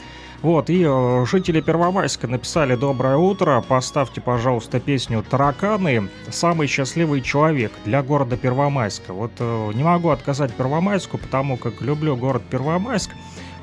Вот, 0.44 0.70
и 0.70 0.84
э, 0.86 1.26
жители 1.26 1.62
Первомайска 1.62 2.28
написали 2.28 2.76
«Доброе 2.76 3.16
утро, 3.16 3.64
поставьте, 3.66 4.20
пожалуйста, 4.20 4.82
песню 4.82 5.24
«Тараканы. 5.28 6.10
Самый 6.30 6.68
счастливый 6.68 7.22
человек» 7.22 7.72
для 7.86 8.04
города 8.04 8.36
Первомайска». 8.36 9.14
Вот 9.14 9.32
э, 9.40 9.72
не 9.74 9.84
могу 9.84 10.10
отказать 10.10 10.54
Первомайску, 10.54 11.18
потому 11.18 11.56
как 11.56 11.82
люблю 11.82 12.18
город 12.18 12.44
Первомайск. 12.50 13.12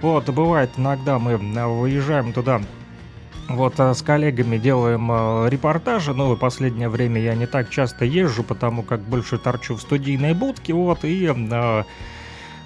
Вот, 0.00 0.30
бывает 0.30 0.70
иногда 0.78 1.18
мы 1.18 1.32
э, 1.32 1.66
выезжаем 1.66 2.32
туда 2.32 2.62
вот 3.46 3.78
с 3.78 4.00
коллегами 4.00 4.56
делаем 4.56 5.48
репортажи, 5.48 6.14
но 6.14 6.32
в 6.32 6.38
последнее 6.38 6.88
время 6.88 7.20
я 7.20 7.34
не 7.34 7.46
так 7.46 7.68
часто 7.68 8.06
езжу, 8.06 8.42
потому 8.42 8.84
как 8.84 9.00
больше 9.00 9.36
торчу 9.36 9.74
в 9.74 9.82
студийной 9.82 10.32
будке, 10.34 10.72
вот, 10.72 11.00
и 11.02 11.28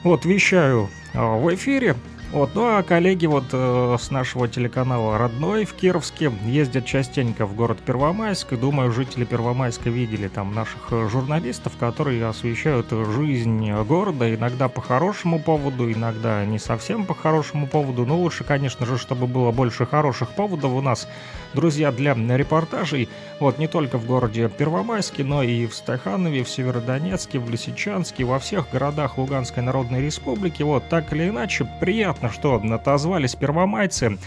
вот 0.05 0.25
вещаю 0.27 0.91
в 1.15 1.55
эфире. 1.55 1.97
Вот, 2.35 2.51
ну 2.57 2.65
а 2.77 2.83
коллеги 2.83 3.27
вот 3.27 3.45
э, 3.53 3.97
с 3.97 4.11
нашего 4.11 4.49
телеканала 4.49 5.19
«Родной» 5.19 5.65
в 5.65 5.73
Кировске 5.73 6.33
ездят 6.45 6.85
частенько 6.85 7.47
в 7.47 7.55
город 7.55 7.79
Первомайск. 7.79 8.55
И 8.55 8.57
думаю, 8.57 8.91
жители 8.91 9.25
Первомайска 9.25 9.89
видели 9.89 10.27
там 10.27 10.53
наших 10.53 10.89
э, 10.91 11.09
журналистов, 11.09 11.75
которые 11.79 12.27
освещают 12.27 12.89
жизнь 12.91 13.71
города. 13.85 14.35
Иногда 14.35 14.69
по 14.69 14.81
хорошему 14.81 15.39
поводу, 15.39 15.93
иногда 15.93 16.45
не 16.45 16.59
совсем 16.59 17.07
по 17.07 17.15
хорошему 17.15 17.69
поводу. 17.69 18.05
Но 18.05 18.19
лучше, 18.19 18.43
конечно 18.43 18.85
же, 18.85 18.99
чтобы 18.99 19.29
было 19.29 19.53
больше 19.53 19.87
хороших 19.87 20.31
поводов 20.31 20.73
у 20.73 20.81
нас, 20.81 21.07
друзья, 21.55 21.93
для 21.93 22.15
репортажей. 22.15 23.09
Вот 23.41 23.59
не 23.59 23.69
только 23.69 23.99
в 23.99 24.07
городе 24.07 24.49
Первомайске, 24.49 25.25
но 25.25 25.43
и 25.43 25.67
в 25.67 25.75
Стаханове, 25.75 26.45
в 26.45 26.51
Северодонецке, 26.51 27.39
в 27.39 27.49
Лисичанске, 27.49 28.25
во 28.25 28.39
всех 28.39 28.71
городах 28.71 29.19
Луганской 29.19 29.63
Народной 29.63 30.03
Республики. 30.03 30.63
Вот 30.63 30.89
так 30.89 31.13
или 31.13 31.29
иначе, 31.29 31.67
приятно, 31.81 32.31
что 32.31 32.57
отозвались 32.57 33.35
первомайцы. 33.35 34.19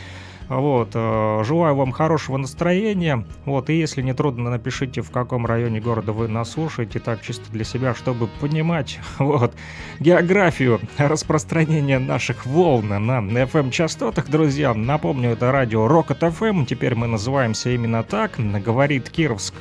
Вот, 0.50 0.92
э, 0.94 1.44
желаю 1.44 1.76
вам 1.76 1.92
хорошего 1.92 2.38
настроения. 2.38 3.26
Вот, 3.46 3.70
и 3.70 3.78
если 3.78 4.02
не 4.02 4.14
трудно, 4.14 4.50
напишите, 4.50 5.02
в 5.02 5.12
каком 5.12 5.46
районе 5.46 5.82
города 5.82 6.14
вы 6.14 6.28
нас 6.28 6.52
слушаете, 6.52 7.00
так 7.00 7.22
чисто 7.22 7.52
для 7.52 7.64
себя, 7.64 7.94
чтобы 7.94 8.28
понимать, 8.40 9.00
вот, 9.20 9.54
географию 10.00 10.80
распространения 10.98 12.00
наших 12.00 12.46
волн 12.46 12.88
на 12.88 13.20
FM-частотах, 13.20 14.30
друзья. 14.30 14.74
Напомню, 14.74 15.32
это 15.32 15.52
радио 15.52 15.86
Rocket 15.88 16.20
FM, 16.20 16.66
теперь 16.66 16.96
мы 16.96 17.08
называемся 17.08 17.70
именно 17.72 18.04
так, 18.04 18.34
говорит 18.38 19.10
Кировск. 19.10 19.56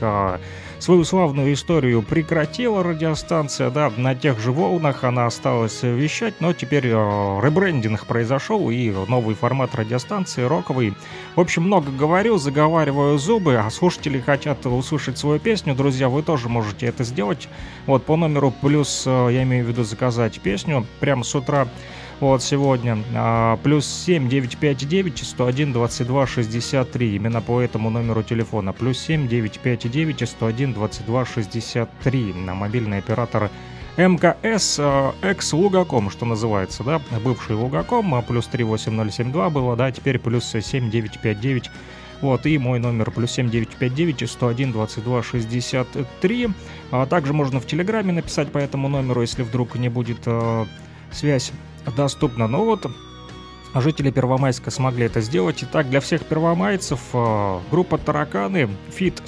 Свою 0.78 1.04
славную 1.04 1.54
историю 1.54 2.02
прекратила 2.02 2.82
радиостанция, 2.82 3.70
да, 3.70 3.90
на 3.96 4.14
тех 4.14 4.38
же 4.38 4.52
волнах 4.52 5.04
она 5.04 5.26
осталась 5.26 5.82
вещать, 5.82 6.34
но 6.40 6.52
теперь 6.52 6.86
э, 6.88 6.90
ребрендинг 6.90 8.04
произошел 8.06 8.70
и 8.70 8.90
новый 9.08 9.34
формат 9.34 9.74
радиостанции 9.74 10.42
роковый. 10.42 10.94
В 11.34 11.40
общем, 11.40 11.62
много 11.62 11.90
говорю, 11.90 12.36
заговариваю 12.36 13.18
зубы, 13.18 13.56
а 13.56 13.70
слушатели 13.70 14.20
хотят 14.20 14.66
услышать 14.66 15.16
свою 15.16 15.40
песню, 15.40 15.74
друзья, 15.74 16.10
вы 16.10 16.22
тоже 16.22 16.50
можете 16.50 16.86
это 16.86 17.04
сделать. 17.04 17.48
Вот 17.86 18.04
по 18.04 18.16
номеру 18.16 18.52
плюс, 18.60 19.04
э, 19.06 19.28
я 19.32 19.42
имею 19.44 19.64
в 19.64 19.68
виду 19.68 19.82
заказать 19.82 20.40
песню 20.40 20.86
прямо 21.00 21.24
с 21.24 21.34
утра. 21.34 21.68
Вот 22.18 22.42
сегодня 22.42 22.96
а, 23.14 23.59
плюс 23.59 23.87
7 23.87 24.29
959 24.31 25.18
101 25.18 25.72
22 25.74 26.26
63 26.26 27.16
именно 27.16 27.42
по 27.42 27.61
этому 27.61 27.90
номеру 27.90 28.22
телефона. 28.22 28.72
Плюс 28.72 28.98
7 29.00 29.29
959 29.29 30.26
101 30.26 30.72
22 30.72 31.24
63 31.26 32.33
на 32.33 32.55
мобильный 32.55 32.98
оператор 32.98 33.50
МКС 33.98 34.76
э, 34.79 35.12
экс 35.20 35.52
Лугаком, 35.52 36.11
что 36.11 36.24
называется, 36.24 36.85
да, 36.85 37.00
бывший 37.22 37.57
Лугаком, 37.57 38.14
а 38.14 38.22
плюс 38.22 38.46
38072 38.46 39.50
было, 39.50 39.76
да, 39.76 39.90
теперь 39.90 40.18
плюс 40.18 40.44
7959 40.44 41.70
вот, 42.22 42.46
и 42.46 42.57
мой 42.57 42.79
номер 42.79 43.11
плюс 43.11 43.33
7959 43.33 44.31
101 44.31 44.72
22 44.72 45.22
63. 45.22 46.48
А 46.90 47.07
также 47.07 47.33
можно 47.35 47.61
в 47.61 47.66
Телеграме 47.66 48.12
написать 48.12 48.50
по 48.50 48.59
этому 48.59 48.88
номеру, 48.88 49.20
если 49.20 49.42
вдруг 49.42 49.76
не 49.76 49.90
будет 49.90 50.20
э, 50.24 50.64
связь 51.11 51.52
доступна. 51.94 52.46
Но 52.49 52.64
вот 52.64 52.90
жители 53.75 54.11
Первомайска 54.11 54.70
смогли 54.70 55.07
это 55.07 55.20
сделать. 55.20 55.62
Итак, 55.62 55.88
для 55.90 56.01
всех 56.01 56.25
первомайцев 56.25 57.01
э, 57.12 57.59
группа 57.70 57.99
«Тараканы», 57.99 58.68
feat 58.90 59.20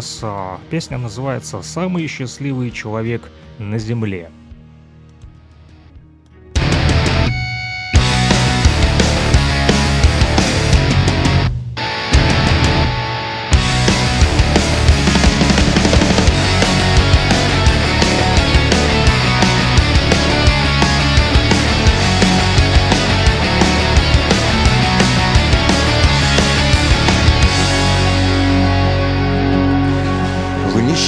с 0.00 0.20
э, 0.22 0.56
Песня 0.70 0.98
называется 0.98 1.62
«Самый 1.62 2.06
счастливый 2.06 2.70
человек 2.70 3.22
на 3.58 3.78
земле». 3.78 4.30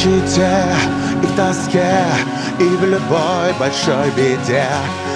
Нищете 0.05 0.65
и 1.23 1.27
в 1.27 1.37
тоске, 1.37 2.05
и 2.59 2.65
в 2.65 2.85
любой 2.85 3.53
большой 3.59 4.11
беде. 4.17 4.67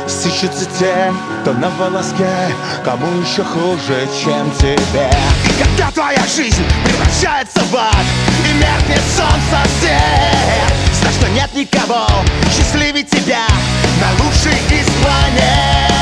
Сыщутся 0.07 0.67
те, 0.79 1.13
кто 1.43 1.53
на 1.55 1.69
волоске, 1.71 2.31
кому 2.85 3.07
еще 3.21 3.43
хуже, 3.43 4.09
чем 4.23 4.51
тебе. 4.59 5.11
Когда 5.59 5.91
твоя 5.91 6.25
жизнь 6.27 6.65
превращается 6.85 7.61
в 7.61 7.77
ад 7.77 8.07
и 8.49 8.53
меркнет 8.55 9.03
солнце 9.17 9.69
свет 9.81 10.73
Знай, 11.01 11.13
что 11.13 11.29
нет 11.31 11.51
никого 11.55 12.07
счастливее 12.57 13.03
тебя 13.03 13.47
на 14.01 14.25
лучшей 14.25 14.59
из 14.71 14.87
планет 15.03 15.96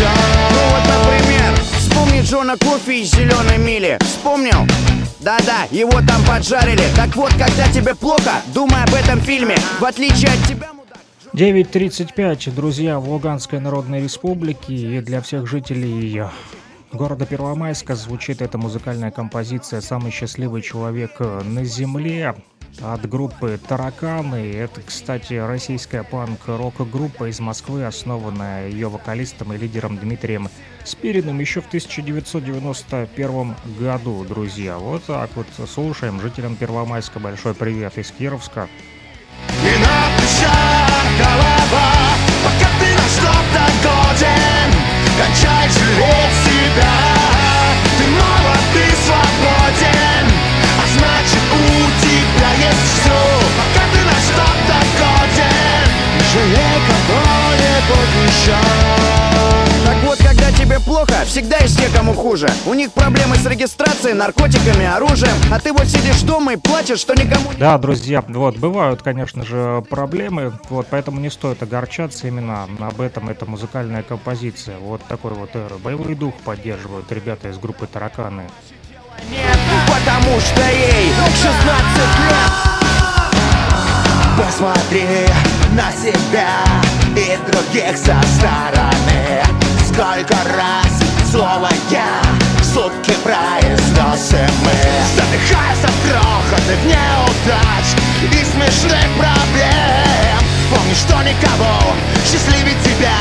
Ну 0.00 0.60
вот, 0.70 0.82
например, 0.88 1.54
вспомни 1.78 2.22
Джона 2.22 2.56
Кофи 2.56 3.02
из 3.02 3.10
«Зеленой 3.10 3.58
мили». 3.58 3.98
Вспомнил? 4.00 4.66
Да-да, 5.20 5.64
его 5.70 5.92
там 5.92 6.24
поджарили. 6.26 6.84
Так 6.96 7.14
вот, 7.16 7.30
когда 7.32 7.70
тебе 7.70 7.94
плохо, 7.94 8.42
думай 8.54 8.82
об 8.82 8.94
этом 8.94 9.20
фильме. 9.20 9.56
В 9.78 9.84
отличие 9.84 10.30
от 10.30 10.48
тебя, 10.48 10.72
мудак, 10.72 10.98
9.35, 11.34 12.50
друзья, 12.52 12.98
в 12.98 13.10
Луганской 13.10 13.60
Народной 13.60 14.02
Республике 14.02 14.74
и 14.74 15.00
для 15.02 15.20
всех 15.20 15.46
жителей 15.46 16.22
города 16.92 17.26
Первомайска 17.26 17.94
звучит 17.94 18.40
эта 18.40 18.56
музыкальная 18.56 19.10
композиция 19.10 19.82
«Самый 19.82 20.10
счастливый 20.10 20.62
человек 20.62 21.20
на 21.20 21.64
Земле» 21.64 22.34
от 22.80 23.08
группы 23.08 23.58
«Тараканы». 23.68 24.52
Это, 24.52 24.80
кстати, 24.82 25.34
российская 25.34 26.02
панк-рок-группа 26.02 27.28
из 27.28 27.40
Москвы, 27.40 27.84
основанная 27.84 28.68
ее 28.68 28.88
вокалистом 28.88 29.52
и 29.52 29.56
лидером 29.56 29.98
Дмитрием 29.98 30.48
Спириным 30.84 31.38
еще 31.40 31.60
в 31.60 31.66
1991 31.66 33.56
году, 33.78 34.24
друзья. 34.24 34.78
Вот 34.78 35.04
так 35.04 35.30
вот 35.34 35.46
слушаем. 35.68 36.20
Жителям 36.20 36.56
Первомайска 36.56 37.18
большой 37.20 37.54
привет 37.54 37.98
из 37.98 38.10
Кировска. 38.10 38.68
Плечах 40.30 41.04
голова 41.18 41.92
Пока 42.44 42.68
ты 42.78 42.94
на 42.94 43.06
что-то 43.08 43.62
годен 43.82 44.70
Кончай 45.18 45.68
жалеть 45.68 46.36
себя 46.44 46.92
Ты 47.98 48.06
молод, 48.10 48.39
Пока 53.56 53.84
ты 53.92 53.98
на 54.04 54.16
что-то 54.20 54.76
годен 54.98 55.90
Не 56.16 56.22
жалей 56.32 56.78
кого-нибудь 56.86 58.14
еще 58.28 58.56
Так 59.84 59.96
вот, 60.04 60.18
когда 60.18 60.52
тебе 60.52 60.78
плохо, 60.80 61.24
всегда 61.26 61.58
есть 61.58 61.78
те, 61.78 61.88
кому 61.88 62.14
хуже. 62.14 62.48
У 62.66 62.74
них 62.74 62.92
проблемы 62.92 63.36
с 63.36 63.46
регистрацией, 63.46 64.14
наркотиками, 64.14 64.86
оружием. 64.86 65.34
А 65.52 65.58
ты 65.58 65.72
вот 65.72 65.86
сидишь 65.86 66.22
дома 66.22 66.52
и 66.52 66.56
плачешь, 66.56 67.00
что 67.00 67.14
никому. 67.14 67.50
Да, 67.58 67.76
друзья, 67.78 68.22
вот, 68.28 68.56
бывают, 68.56 69.02
конечно 69.02 69.44
же, 69.44 69.84
проблемы, 69.88 70.52
вот, 70.68 70.86
поэтому 70.90 71.20
не 71.20 71.30
стоит 71.30 71.62
огорчаться 71.62 72.28
именно 72.28 72.68
об 72.78 73.00
этом, 73.00 73.28
это 73.28 73.46
музыкальная 73.46 74.02
композиция, 74.02 74.78
вот 74.78 75.02
такой 75.08 75.32
вот 75.32 75.50
э, 75.54 75.68
боевой 75.82 76.14
дух 76.14 76.34
поддерживают 76.44 77.10
ребята 77.10 77.48
из 77.48 77.58
группы 77.58 77.86
«Тараканы». 77.86 78.44
Потому 79.86 80.40
что 80.40 80.62
ей 80.62 81.12
16 81.12 81.50
лет. 82.28 82.70
Посмотри 84.36 85.26
на 85.72 85.90
себя 85.92 86.64
и 87.16 87.38
других 87.50 87.96
со 87.96 88.20
стороны. 88.36 89.42
Сколько 89.86 90.36
раз 90.56 91.30
слово 91.30 91.68
«я» 91.90 92.22
сутки 92.62 93.12
произносим 93.22 94.50
мы. 94.64 94.72
Задыхаясь 95.16 95.84
от 95.84 95.96
грохота 96.08 96.76
неудач 96.84 97.86
и 98.22 98.44
смешных 98.44 99.08
проблем. 99.18 100.38
Помни, 100.70 100.94
что 100.94 101.22
никого 101.22 101.94
счастливее 102.24 102.76
тебя 102.84 103.18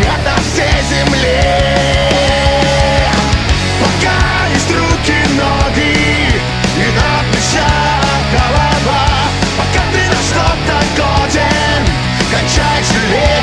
нет 0.00 0.20
на 0.24 0.36
всей 0.42 0.82
земле 0.90 2.23
голова. 8.34 9.02
Пока 9.58 9.82
ты 9.92 10.02
на 10.12 10.20
что-то 10.28 10.76
годен. 10.98 11.82
Кончай 12.30 12.82
жалеть 12.82 13.33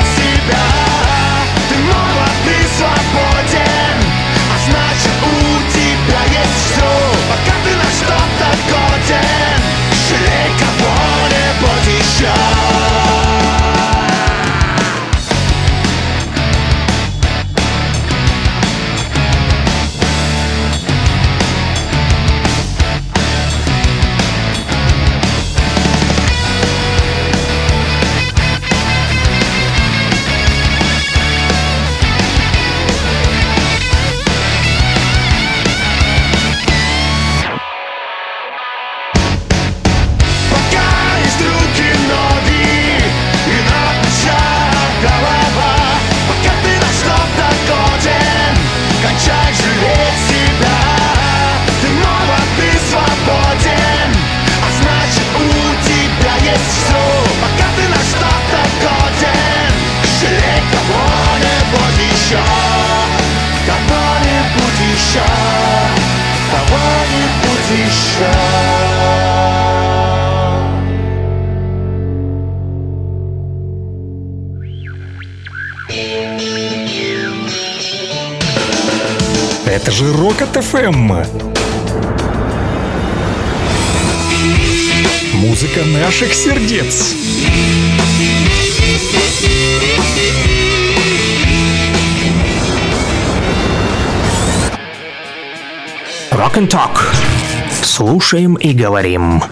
Это 79.72 79.90
же 79.90 80.12
Рокот 80.12 80.50
ФМ. 80.62 81.12
Музыка 85.32 85.82
наших 85.86 86.34
сердец. 86.34 87.14
Rock 96.32 96.56
and 96.58 96.68
Talk. 96.68 96.98
Слушаем 97.82 98.56
и 98.56 98.74
говорим. 98.74 99.42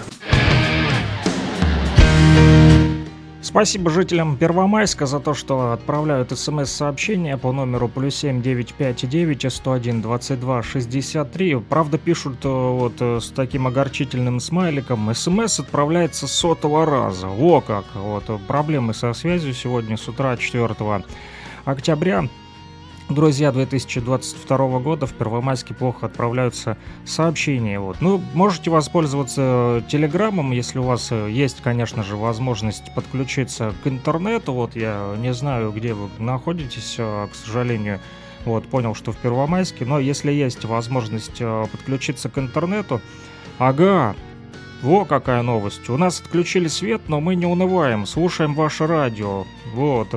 Спасибо 3.51 3.91
жителям 3.91 4.37
Первомайска 4.37 5.05
за 5.05 5.19
то, 5.19 5.33
что 5.33 5.73
отправляют 5.73 6.31
смс-сообщения 6.31 7.37
по 7.37 7.51
номеру 7.51 7.89
плюс 7.89 8.15
семь 8.15 8.41
девять 8.41 8.73
пять 8.73 9.05
девять 9.09 9.45
сто 9.51 9.73
один 9.73 10.01
двадцать 10.01 10.39
два 10.39 10.63
шестьдесят 10.63 11.33
три. 11.33 11.57
Правда, 11.57 11.97
пишут 11.97 12.45
э, 12.45 12.47
вот 12.47 12.93
э, 13.01 13.19
с 13.19 13.27
таким 13.31 13.67
огорчительным 13.67 14.39
смайликом. 14.39 15.13
СМС 15.13 15.59
отправляется 15.59 16.27
сотого 16.27 16.85
раза. 16.85 17.27
Во 17.27 17.59
как! 17.59 17.83
Вот 17.93 18.23
э, 18.29 18.39
проблемы 18.47 18.93
со 18.93 19.11
связью 19.11 19.53
сегодня 19.53 19.97
с 19.97 20.07
утра 20.07 20.37
4 20.37 20.73
октября. 21.65 22.29
Друзья, 23.13 23.51
2022 23.51 24.79
года 24.79 25.05
в 25.05 25.13
Первомайске 25.13 25.73
плохо 25.73 26.05
отправляются 26.05 26.77
сообщения. 27.03 27.77
Вот. 27.77 27.97
Ну, 27.99 28.21
можете 28.33 28.69
воспользоваться 28.69 29.83
Телеграмом, 29.89 30.51
если 30.51 30.79
у 30.79 30.83
вас 30.83 31.11
э, 31.11 31.29
есть, 31.29 31.61
конечно 31.61 32.03
же, 32.03 32.15
возможность 32.15 32.93
подключиться 32.95 33.73
к 33.83 33.87
интернету. 33.87 34.53
Вот 34.53 34.77
я 34.77 35.15
не 35.19 35.33
знаю, 35.33 35.73
где 35.73 35.93
вы 35.93 36.07
находитесь, 36.19 36.95
э, 36.97 37.27
к 37.29 37.35
сожалению. 37.35 37.99
Вот, 38.45 38.65
понял, 38.67 38.95
что 38.95 39.11
в 39.11 39.17
Первомайске. 39.17 39.83
Но 39.83 39.99
если 39.99 40.31
есть 40.31 40.63
возможность 40.63 41.41
э, 41.41 41.65
подключиться 41.69 42.29
к 42.29 42.37
интернету, 42.37 43.01
ага, 43.57 44.15
во 44.81 45.03
какая 45.03 45.41
новость. 45.41 45.89
У 45.89 45.97
нас 45.97 46.21
отключили 46.21 46.69
свет, 46.69 47.01
но 47.09 47.19
мы 47.19 47.35
не 47.35 47.45
унываем. 47.45 48.05
Слушаем 48.05 48.53
ваше 48.53 48.87
радио. 48.87 49.45
Вот. 49.73 50.13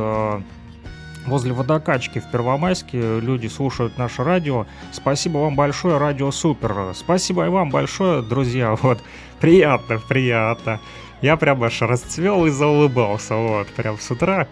Э, 1.25 1.29
Возле 1.29 1.53
водокачки 1.53 2.21
в 2.21 2.31
Первомайске 2.31 3.21
люди 3.21 3.47
слушают 3.47 3.99
наше 3.99 4.25
радио. 4.25 4.67
Спасибо 4.93 5.39
вам 5.39 5.57
большое, 5.57 5.99
Радио 5.99 6.31
Супер. 6.31 6.93
Спасибо 6.95 7.47
и 7.47 7.49
вам 7.49 7.71
большое, 7.71 8.23
друзья. 8.23 8.77
Вот, 8.83 9.03
приятно, 9.41 10.01
приятно. 10.09 10.81
Я 11.23 11.37
прям 11.37 11.63
аж 11.63 11.81
расцвел 11.83 12.45
и 12.47 12.51
заулыбался. 12.51 13.37
Вот, 13.37 13.69
прям 13.69 13.99
с 13.99 14.11
утра. 14.11 14.47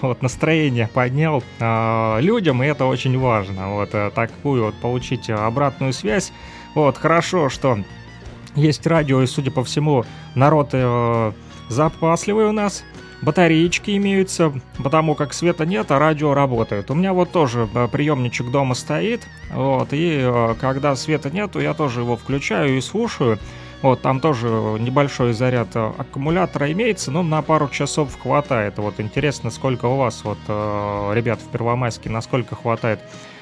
Вот, 0.00 0.22
настроение 0.22 0.88
поднял 0.88 1.42
а, 1.58 2.18
людям, 2.20 2.62
и 2.62 2.66
это 2.66 2.84
очень 2.84 3.18
важно. 3.18 3.74
Вот, 3.74 3.90
э, 3.94 4.10
такую 4.14 4.66
вот 4.66 4.74
получить 4.76 5.28
обратную 5.28 5.92
связь. 5.92 6.32
Вот, 6.74 6.96
хорошо, 6.96 7.48
что 7.48 7.78
есть 8.54 8.86
радио, 8.86 9.22
и, 9.22 9.26
судя 9.26 9.50
по 9.50 9.64
всему, 9.64 10.04
народ 10.34 10.70
э, 10.72 11.32
запасливый 11.68 12.46
у 12.46 12.52
нас. 12.52 12.84
Батареечки 13.22 13.96
имеются, 13.96 14.52
потому 14.82 15.14
как 15.14 15.32
света 15.32 15.66
нет, 15.66 15.90
а 15.90 15.98
радио 15.98 16.34
работает. 16.34 16.90
У 16.90 16.94
меня 16.94 17.12
вот 17.12 17.32
тоже 17.32 17.68
э, 17.74 17.88
приемничек 17.88 18.50
дома 18.50 18.74
стоит, 18.74 19.26
вот, 19.50 19.88
и 19.92 20.20
э, 20.22 20.54
когда 20.60 20.94
света 20.96 21.30
нету, 21.30 21.60
я 21.60 21.74
тоже 21.74 22.00
его 22.00 22.16
включаю 22.16 22.76
и 22.76 22.80
слушаю. 22.80 23.38
Вот, 23.80 24.02
там 24.02 24.18
тоже 24.18 24.48
небольшой 24.48 25.32
заряд 25.32 25.68
э, 25.74 25.92
аккумулятора 25.98 26.70
имеется, 26.72 27.10
но 27.10 27.22
на 27.22 27.42
пару 27.42 27.68
часов 27.68 28.18
хватает. 28.20 28.78
Вот, 28.78 28.98
интересно, 28.98 29.50
сколько 29.50 29.86
у 29.86 29.96
вас, 29.96 30.22
вот, 30.24 30.38
ребят, 30.48 31.40
в 31.40 31.48
Первомайске, 31.48 32.10
насколько 32.10 32.54
хватает 32.54 33.00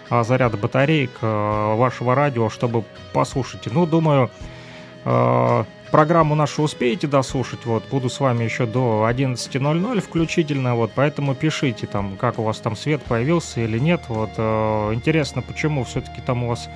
заряда 0.08 0.56
батареек 0.56 1.10
вашего 1.20 2.14
радио, 2.14 2.48
чтобы 2.48 2.84
послушать. 3.12 3.66
Ну, 3.66 3.86
думаю, 3.86 4.30
Программу 5.90 6.34
нашу 6.34 6.62
успеете 6.64 7.06
дослушать, 7.06 7.64
вот, 7.64 7.84
буду 7.90 8.08
с 8.10 8.18
вами 8.18 8.44
еще 8.44 8.66
до 8.66 9.08
11.00 9.08 10.00
включительно, 10.00 10.74
вот, 10.74 10.90
поэтому 10.94 11.34
пишите 11.34 11.86
там, 11.86 12.16
как 12.16 12.38
у 12.38 12.42
вас 12.42 12.58
там 12.58 12.76
свет 12.76 13.02
появился 13.02 13.60
или 13.60 13.78
нет, 13.78 14.02
вот, 14.08 14.30
э, 14.36 14.90
интересно, 14.92 15.42
почему 15.42 15.84
все-таки 15.84 16.20
там 16.20 16.44
у 16.44 16.48
вас 16.48 16.68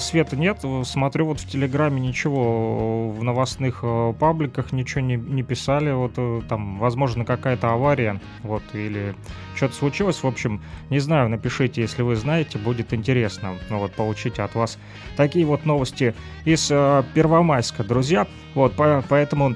света 0.00 0.36
нет. 0.36 0.64
Смотрю, 0.84 1.26
вот 1.26 1.40
в 1.40 1.48
Телеграме 1.48 2.00
ничего, 2.00 3.10
в 3.10 3.22
новостных 3.22 3.80
э, 3.82 4.14
пабликах 4.18 4.72
ничего 4.72 5.02
не, 5.02 5.16
не 5.16 5.42
писали. 5.42 5.92
Вот 5.92 6.12
э, 6.16 6.40
там, 6.48 6.78
возможно, 6.78 7.24
какая-то 7.24 7.72
авария, 7.72 8.20
вот, 8.42 8.62
или 8.72 9.14
что-то 9.54 9.74
случилось. 9.74 10.22
В 10.22 10.26
общем, 10.26 10.62
не 10.88 11.00
знаю, 11.00 11.28
напишите, 11.28 11.82
если 11.82 12.02
вы 12.02 12.16
знаете, 12.16 12.58
будет 12.58 12.94
интересно, 12.94 13.56
ну, 13.68 13.78
вот, 13.78 13.92
получить 13.92 14.38
от 14.38 14.54
вас 14.54 14.78
такие 15.16 15.44
вот 15.44 15.66
новости 15.66 16.14
из 16.44 16.70
э, 16.70 17.02
Первомайска, 17.14 17.84
друзья. 17.84 18.26
Вот, 18.54 18.74
по, 18.74 19.04
поэтому 19.08 19.54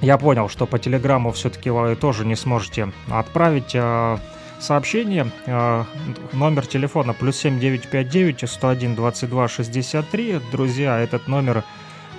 я 0.00 0.18
понял, 0.18 0.48
что 0.48 0.66
по 0.66 0.78
Телеграму 0.78 1.32
все-таки 1.32 1.70
вы 1.70 1.96
тоже 1.96 2.26
не 2.26 2.36
сможете 2.36 2.92
отправить 3.08 3.74
э, 3.74 4.18
сообщение. 4.62 5.30
А, 5.46 5.86
номер 6.32 6.66
телефона 6.66 7.12
плюс 7.12 7.36
7959 7.36 8.48
101 8.48 8.94
22 8.94 9.48
63. 9.48 10.40
Друзья, 10.50 10.98
этот 10.98 11.28
номер 11.28 11.64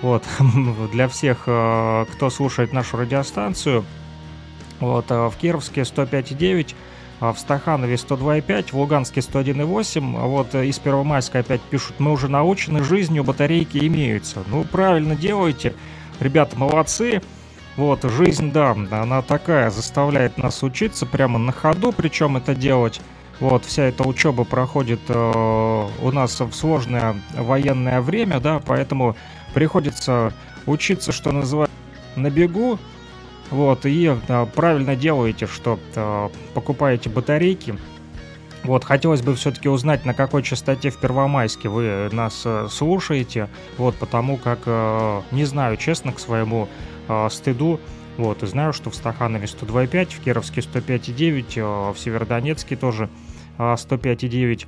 вот, 0.01 0.23
для 0.91 1.07
всех, 1.07 1.43
а, 1.47 2.05
кто 2.05 2.29
слушает 2.29 2.73
нашу 2.73 2.97
радиостанцию. 2.97 3.85
Вот, 4.79 5.05
а, 5.09 5.29
в 5.29 5.37
Кировске 5.37 5.81
105,9, 5.81 6.75
в 7.19 7.35
Стаханове 7.37 7.95
102,5, 7.95 8.71
в 8.71 8.73
Луганске 8.73 9.21
101,8. 9.21 10.27
Вот 10.27 10.53
из 10.55 10.77
Первомайска 10.79 11.39
опять 11.39 11.61
пишут, 11.61 11.99
мы 11.99 12.11
уже 12.11 12.27
научены 12.27 12.83
жизнью, 12.83 13.23
батарейки 13.23 13.77
имеются. 13.87 14.43
Ну, 14.47 14.65
правильно 14.65 15.15
делаете. 15.15 15.73
Ребята, 16.19 16.57
молодцы. 16.57 17.21
Вот, 17.75 18.03
жизнь, 18.03 18.51
да, 18.51 18.71
она 18.71 19.21
такая, 19.21 19.71
заставляет 19.71 20.37
нас 20.37 20.61
учиться 20.61 21.05
прямо 21.05 21.39
на 21.39 21.51
ходу, 21.51 21.91
причем 21.91 22.37
это 22.37 22.53
делать. 22.53 23.01
Вот, 23.39 23.65
вся 23.65 23.85
эта 23.85 24.07
учеба 24.07 24.43
проходит 24.43 24.99
э, 25.07 25.87
у 26.01 26.11
нас 26.11 26.39
в 26.39 26.53
сложное 26.53 27.15
военное 27.33 27.99
время, 28.01 28.39
да, 28.39 28.61
поэтому 28.63 29.15
приходится 29.55 30.33
учиться, 30.67 31.11
что 31.11 31.31
называется, 31.31 31.75
на 32.15 32.29
бегу. 32.29 32.77
Вот, 33.49 33.85
и 33.85 34.15
э, 34.27 34.45
правильно 34.55 34.95
делаете, 34.95 35.47
что 35.47 35.79
э, 35.95 36.29
покупаете 36.53 37.09
батарейки. 37.09 37.75
Вот, 38.63 38.85
хотелось 38.85 39.21
бы 39.21 39.35
все-таки 39.35 39.67
узнать, 39.67 40.05
на 40.05 40.13
какой 40.13 40.41
частоте 40.41 40.89
в 40.89 40.97
Первомайске 40.97 41.69
вы 41.69 42.09
нас 42.11 42.43
э, 42.45 42.67
слушаете. 42.71 43.49
Вот, 43.77 43.95
потому 43.95 44.37
как, 44.37 44.59
э, 44.67 45.21
не 45.31 45.43
знаю, 45.45 45.75
честно, 45.77 46.13
к 46.13 46.19
своему 46.19 46.69
э, 47.07 47.29
стыду. 47.29 47.79
Вот, 48.17 48.43
и 48.43 48.47
знаю, 48.47 48.73
что 48.73 48.89
в 48.89 48.95
Стаханове 48.95 49.45
102,5, 49.45 50.05
в 50.05 50.19
Кировске 50.23 50.61
105,9, 50.61 51.57
э, 51.57 51.93
в 51.93 51.97
Северодонецке 51.97 52.75
тоже 52.75 53.09
э, 53.57 53.61
105,9. 53.61 54.67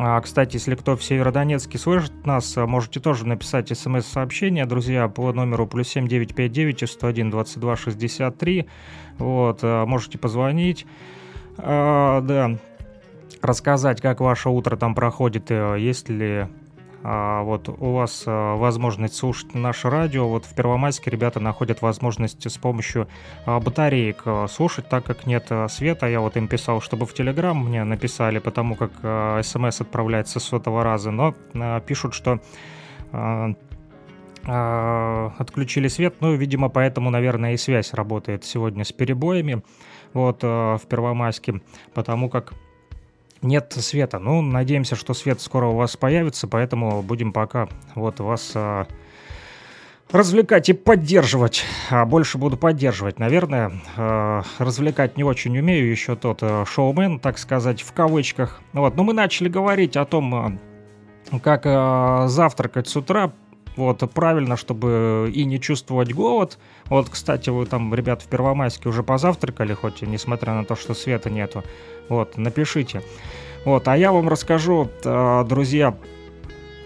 А, 0.00 0.20
кстати, 0.20 0.54
если 0.56 0.76
кто 0.76 0.96
в 0.96 1.02
Северодонецке 1.02 1.76
слышит 1.76 2.24
нас, 2.24 2.56
можете 2.56 3.00
тоже 3.00 3.26
написать 3.26 3.76
смс-сообщение, 3.76 4.64
друзья, 4.64 5.08
по 5.08 5.32
номеру 5.32 5.66
плюс 5.66 5.88
7959 5.88 6.88
101 6.88 7.30
22 7.30 7.76
63. 7.76 8.68
Вот, 9.18 9.62
можете 9.64 10.18
позвонить. 10.18 10.86
А, 11.58 12.20
да, 12.20 12.56
рассказать, 13.42 14.00
как 14.00 14.20
ваше 14.20 14.48
утро 14.48 14.76
там 14.76 14.94
проходит, 14.94 15.50
есть 15.50 16.08
ли 16.08 16.46
а, 16.46 16.48
вот 17.02 17.68
у 17.68 17.92
вас 17.92 18.24
а, 18.26 18.56
возможность 18.56 19.14
слушать 19.14 19.54
наше 19.54 19.88
радио. 19.88 20.28
Вот 20.28 20.44
в 20.44 20.54
Первомайске 20.54 21.10
ребята 21.10 21.38
находят 21.38 21.80
возможность 21.80 22.50
с 22.50 22.58
помощью 22.58 23.08
а, 23.46 23.60
батареек 23.60 24.24
слушать, 24.50 24.88
так 24.88 25.04
как 25.04 25.26
нет 25.26 25.50
света. 25.68 26.06
Я 26.06 26.20
вот 26.20 26.36
им 26.36 26.48
писал, 26.48 26.80
чтобы 26.80 27.06
в 27.06 27.14
Телеграм 27.14 27.56
мне 27.56 27.84
написали, 27.84 28.40
потому 28.40 28.74
как 28.74 28.90
смс 29.44 29.80
отправляется 29.80 30.40
с 30.40 30.44
сотого 30.44 30.82
раза, 30.82 31.10
но 31.10 31.34
пишут, 31.86 32.14
что 32.14 32.40
отключили 34.42 35.88
свет, 35.88 36.16
ну, 36.20 36.34
видимо, 36.34 36.68
поэтому, 36.68 37.10
наверное, 37.10 37.52
и 37.52 37.56
связь 37.56 37.92
работает 37.92 38.44
сегодня 38.44 38.84
с 38.84 38.92
перебоями, 38.92 39.62
вот, 40.14 40.42
в 40.42 40.80
Первомайске, 40.88 41.60
потому 41.92 42.30
как 42.30 42.54
нет 43.42 43.72
света. 43.78 44.18
Ну, 44.18 44.42
надеемся, 44.42 44.96
что 44.96 45.14
свет 45.14 45.40
скоро 45.40 45.66
у 45.66 45.76
вас 45.76 45.96
появится, 45.96 46.48
поэтому 46.48 47.02
будем 47.02 47.32
пока 47.32 47.68
вот 47.94 48.20
вас 48.20 48.52
а, 48.54 48.86
развлекать 50.10 50.68
и 50.68 50.72
поддерживать. 50.72 51.64
А 51.90 52.04
больше 52.04 52.38
буду 52.38 52.56
поддерживать, 52.56 53.18
наверное. 53.18 53.72
А, 53.96 54.42
развлекать 54.58 55.16
не 55.16 55.24
очень 55.24 55.56
умею, 55.58 55.90
еще 55.90 56.16
тот 56.16 56.38
а, 56.42 56.64
шоумен, 56.64 57.20
так 57.20 57.38
сказать, 57.38 57.82
в 57.82 57.92
кавычках. 57.92 58.60
Вот, 58.72 58.96
но 58.96 59.04
мы 59.04 59.12
начали 59.12 59.48
говорить 59.48 59.96
о 59.96 60.04
том, 60.04 60.34
а, 60.34 61.38
как 61.42 61.62
а, 61.64 62.26
завтракать 62.28 62.88
с 62.88 62.96
утра. 62.96 63.32
Вот, 63.76 64.02
правильно, 64.12 64.56
чтобы 64.56 65.30
и 65.32 65.44
не 65.44 65.60
чувствовать 65.60 66.12
голод. 66.12 66.58
Вот, 66.86 67.08
кстати, 67.08 67.48
вы 67.50 67.64
там, 67.64 67.94
ребят, 67.94 68.22
в 68.22 68.26
Первомайске 68.26 68.88
уже 68.88 69.04
позавтракали, 69.04 69.72
хоть 69.72 70.02
и 70.02 70.06
несмотря 70.06 70.54
на 70.54 70.64
то, 70.64 70.74
что 70.74 70.94
света 70.94 71.30
нету. 71.30 71.62
Вот, 72.08 72.36
напишите. 72.36 73.02
Вот, 73.64 73.88
а 73.88 73.96
я 73.96 74.12
вам 74.12 74.28
расскажу, 74.28 74.88
э, 75.04 75.44
друзья, 75.46 75.94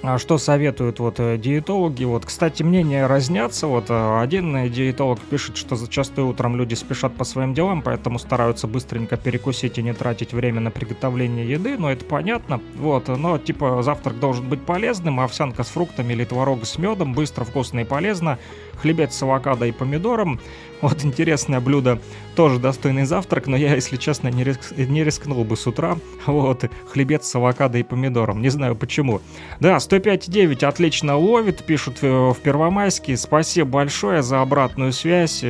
а 0.05 0.18
что 0.18 0.37
советуют 0.37 0.99
вот 0.99 1.20
э, 1.20 1.39
диетологи? 1.39 2.03
Вот, 2.03 2.27
кстати, 2.27 2.64
мнения 2.64 3.07
разнятся. 3.07 3.68
Вот 3.68 3.85
э, 3.89 4.20
один 4.20 4.68
диетолог 4.68 5.20
пишет, 5.20 5.57
что 5.57 5.77
зачастую 5.77 6.27
утром 6.27 6.57
люди 6.57 6.75
спешат 6.75 7.14
по 7.14 7.23
своим 7.23 7.55
делам, 7.55 7.83
поэтому 7.83 8.18
стараются 8.18 8.66
быстренько 8.66 9.16
перекусить 9.16 9.79
и 9.79 9.83
не 9.83 9.93
тратить 9.93 10.33
время 10.33 10.61
на 10.61 10.73
приготовление 10.73 11.49
еды. 11.49 11.77
Но 11.79 11.93
это 11.93 12.05
понятно. 12.05 12.61
Вот, 12.75 13.07
но 13.07 13.39
типа 13.39 13.81
завтрак 13.85 14.18
должен 14.18 14.49
быть 14.49 14.62
полезным, 14.62 15.20
овсянка 15.20 15.62
с 15.62 15.68
фруктами 15.68 16.14
или 16.14 16.25
творог 16.25 16.64
с 16.66 16.79
медом, 16.79 17.14
быстро, 17.14 17.45
вкусно 17.45 17.81
и 17.81 17.85
полезно. 17.85 18.41
Хлебец 18.79 19.14
с 19.14 19.23
авокадо 19.23 19.66
и 19.66 19.73
помидором. 19.73 20.41
Вот 20.83 21.05
интересное 21.05 21.61
блюдо, 21.61 22.01
тоже 22.35 22.59
достойный 22.59 23.05
завтрак, 23.05 23.47
но 23.47 23.57
я, 23.57 23.72
если 23.72 23.97
честно, 23.97 24.28
не, 24.28 24.43
риск, 24.43 24.76
не 24.76 25.05
рискнул 25.05 25.45
бы 25.45 25.57
с 25.57 25.66
утра. 25.68 25.97
Вот, 26.26 26.64
хлебец 26.89 27.24
с 27.24 27.35
авокадо 27.37 27.78
и 27.78 27.85
помидором, 27.85 28.43
не 28.43 28.49
знаю 28.49 28.74
почему. 28.74 29.20
Да, 29.61 29.76
105.9 29.76 30.64
отлично 30.64 31.16
ловит, 31.16 31.64
пишут 31.64 31.99
э, 32.03 32.09
в 32.09 32.37
Первомайске. 32.43 33.16
Спасибо 33.16 33.70
большое 33.70 34.22
за 34.22 34.41
обратную 34.41 34.93
связь, 34.93 35.41
э, 35.45 35.49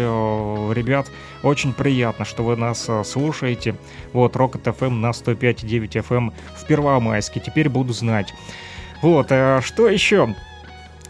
ребят. 0.75 1.11
Очень 1.43 1.73
приятно, 1.73 2.27
что 2.27 2.45
вы 2.45 2.57
нас 2.57 2.85
э, 2.89 3.03
слушаете. 3.03 3.75
Вот, 4.13 4.37
Rocket 4.37 4.65
FM 4.65 4.91
на 4.91 5.11
105.9 5.11 6.05
FM 6.07 6.33
в 6.57 6.67
Первомайске. 6.67 7.41
Теперь 7.41 7.71
буду 7.71 7.95
знать. 7.95 8.35
Вот, 9.01 9.29
что 9.29 9.89
еще? 9.89 10.35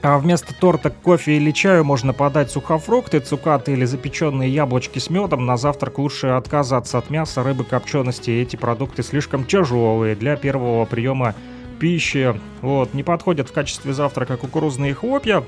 А 0.03 0.19
вместо 0.19 0.53
торта, 0.53 0.91
кофе 0.91 1.37
или 1.37 1.53
чаю 1.53 1.85
можно 1.85 2.13
подать 2.13 2.51
сухофрукты, 2.51 3.21
цукаты 3.21 3.73
или 3.73 3.85
запеченные 3.85 4.53
яблочки 4.53 4.99
с 4.99 5.09
медом. 5.11 5.47
На 5.47 5.57
завтрак 5.57 5.99
лучше 5.99 6.27
отказаться 6.27 6.99
от 6.99 7.09
мяса, 7.09 7.45
рыбы, 7.45 7.63
копчености. 7.63 8.33
Эти 8.33 8.57
продукты 8.57 9.05
слишком 9.05 9.45
тяжелые 9.45 10.17
для 10.17 10.35
первого 10.35 10.85
приема 10.87 11.37
пищи. 11.79 12.35
Вот, 12.63 12.95
не 12.95 13.05
подходят 13.05 13.49
в 13.49 13.53
качестве 13.53 13.93
завтрака 13.93 14.37
кукурузные 14.37 14.93
хлопья. 14.93 15.45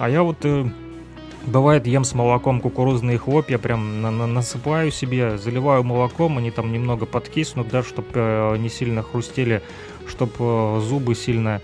А 0.00 0.10
я 0.10 0.24
вот 0.24 0.38
э, 0.42 0.68
Бывает, 1.46 1.86
ем 1.86 2.04
с 2.04 2.12
молоком 2.12 2.60
кукурузные 2.60 3.16
хлопья, 3.16 3.56
прям 3.56 4.02
на 4.02 4.08
-на 4.08 4.26
насыпаю 4.26 4.90
себе, 4.90 5.38
заливаю 5.38 5.82
молоком, 5.84 6.36
они 6.36 6.50
там 6.50 6.70
немного 6.70 7.06
подкиснут, 7.06 7.68
да, 7.68 7.82
чтобы 7.82 8.08
э, 8.14 8.56
не 8.58 8.68
сильно 8.68 9.02
хрустели, 9.02 9.62
чтобы 10.06 10.34
э, 10.38 10.80
зубы 10.80 11.14
сильно 11.14 11.62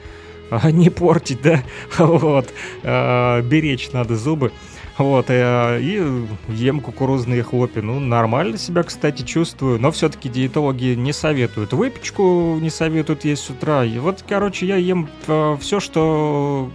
не 0.72 0.90
портить, 0.90 1.42
да, 1.42 1.62
вот, 1.98 2.52
э, 2.82 3.42
беречь 3.42 3.90
надо 3.92 4.16
зубы, 4.16 4.52
вот, 4.98 5.26
э, 5.28 5.80
и 5.80 6.02
ем 6.48 6.80
кукурузные 6.80 7.42
хлопья, 7.42 7.82
ну, 7.82 8.00
нормально 8.00 8.58
себя, 8.58 8.82
кстати, 8.82 9.22
чувствую, 9.22 9.80
но 9.80 9.90
все-таки 9.90 10.28
диетологи 10.28 10.94
не 10.94 11.12
советуют, 11.12 11.72
выпечку 11.72 12.58
не 12.60 12.70
советуют 12.70 13.24
есть 13.24 13.44
с 13.44 13.50
утра, 13.50 13.84
и 13.84 13.98
вот, 13.98 14.24
короче, 14.26 14.66
я 14.66 14.76
ем 14.76 15.08
э, 15.26 15.56
все, 15.60 15.80
что 15.80 16.70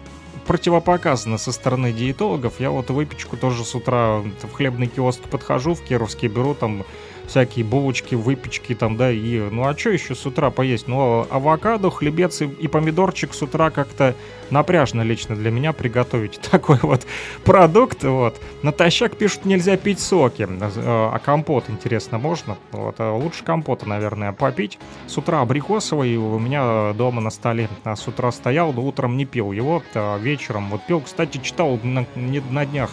противопоказано 0.45 1.37
со 1.37 1.51
стороны 1.51 1.93
диетологов. 1.93 2.59
Я 2.59 2.71
вот 2.71 2.89
выпечку 2.89 3.37
тоже 3.37 3.63
с 3.63 3.75
утра 3.75 4.17
в 4.17 4.51
хлебный 4.51 4.87
киоск 4.87 5.21
подхожу, 5.29 5.75
в 5.75 5.81
Кировске 5.81 6.27
беру 6.27 6.53
там 6.55 6.83
всякие 7.27 7.65
булочки, 7.65 8.15
выпечки 8.15 8.75
там, 8.75 8.97
да, 8.97 9.11
и 9.11 9.39
ну 9.39 9.67
а 9.67 9.77
что 9.77 9.89
еще 9.89 10.15
с 10.15 10.25
утра 10.25 10.49
поесть? 10.49 10.87
Ну, 10.87 11.25
авокадо, 11.29 11.89
хлебец 11.89 12.41
и, 12.41 12.45
и 12.45 12.67
помидорчик 12.67 13.33
с 13.33 13.41
утра 13.41 13.69
как-то 13.69 14.15
напряжно 14.49 15.01
лично 15.01 15.35
для 15.35 15.51
меня 15.51 15.73
приготовить 15.73 16.39
такой 16.51 16.77
вот 16.81 17.05
продукт, 17.43 18.03
вот. 18.03 18.39
Натощак 18.63 19.17
пишут, 19.17 19.45
нельзя 19.45 19.77
пить 19.77 19.99
соки, 19.99 20.47
а 20.49 21.19
компот, 21.19 21.65
интересно, 21.69 22.17
можно? 22.17 22.57
Вот, 22.71 22.95
а 22.99 23.13
лучше 23.13 23.43
компота, 23.43 23.87
наверное, 23.87 24.33
попить. 24.33 24.77
С 25.07 25.17
утра 25.17 25.41
абрикосовый 25.41 26.15
у 26.17 26.39
меня 26.39 26.93
дома 26.93 27.21
на 27.21 27.29
столе 27.29 27.69
а 27.83 27.95
с 27.95 28.07
утра 28.07 28.31
стоял, 28.31 28.73
но 28.73 28.83
утром 28.83 29.17
не 29.17 29.25
пил 29.25 29.51
его, 29.51 29.83
а 29.93 30.17
вечером 30.17 30.69
вот 30.69 30.85
пил. 30.85 31.01
Кстати, 31.01 31.37
читал 31.37 31.79
на, 31.83 32.05
на 32.15 32.65
днях 32.65 32.91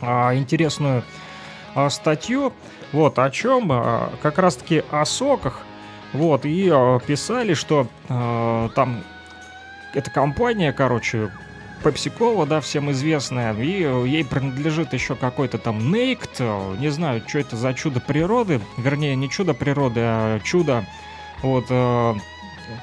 а, 0.00 0.34
интересную 0.34 1.02
а, 1.74 1.90
статью, 1.90 2.52
вот, 2.96 3.18
о 3.18 3.28
чем? 3.30 3.68
А, 3.70 4.10
как 4.22 4.38
раз-таки 4.38 4.82
о 4.90 5.04
соках. 5.04 5.60
Вот, 6.14 6.46
и 6.46 6.70
а, 6.72 6.98
писали, 6.98 7.52
что 7.52 7.88
а, 8.08 8.70
там 8.70 9.04
эта 9.92 10.10
компания, 10.10 10.72
короче, 10.72 11.30
Pepsi-Cola, 11.84 12.46
да, 12.46 12.62
всем 12.62 12.90
известная, 12.92 13.52
и 13.52 13.82
ей 13.82 14.24
принадлежит 14.24 14.94
еще 14.94 15.14
какой-то 15.14 15.58
там 15.58 15.92
Нейкт, 15.92 16.40
не 16.40 16.88
знаю, 16.88 17.22
что 17.26 17.38
это 17.38 17.56
за 17.56 17.74
чудо 17.74 18.00
природы, 18.00 18.62
вернее, 18.78 19.14
не 19.14 19.28
чудо 19.28 19.52
природы, 19.52 20.00
а 20.02 20.40
чудо 20.40 20.86
вот 21.42 21.66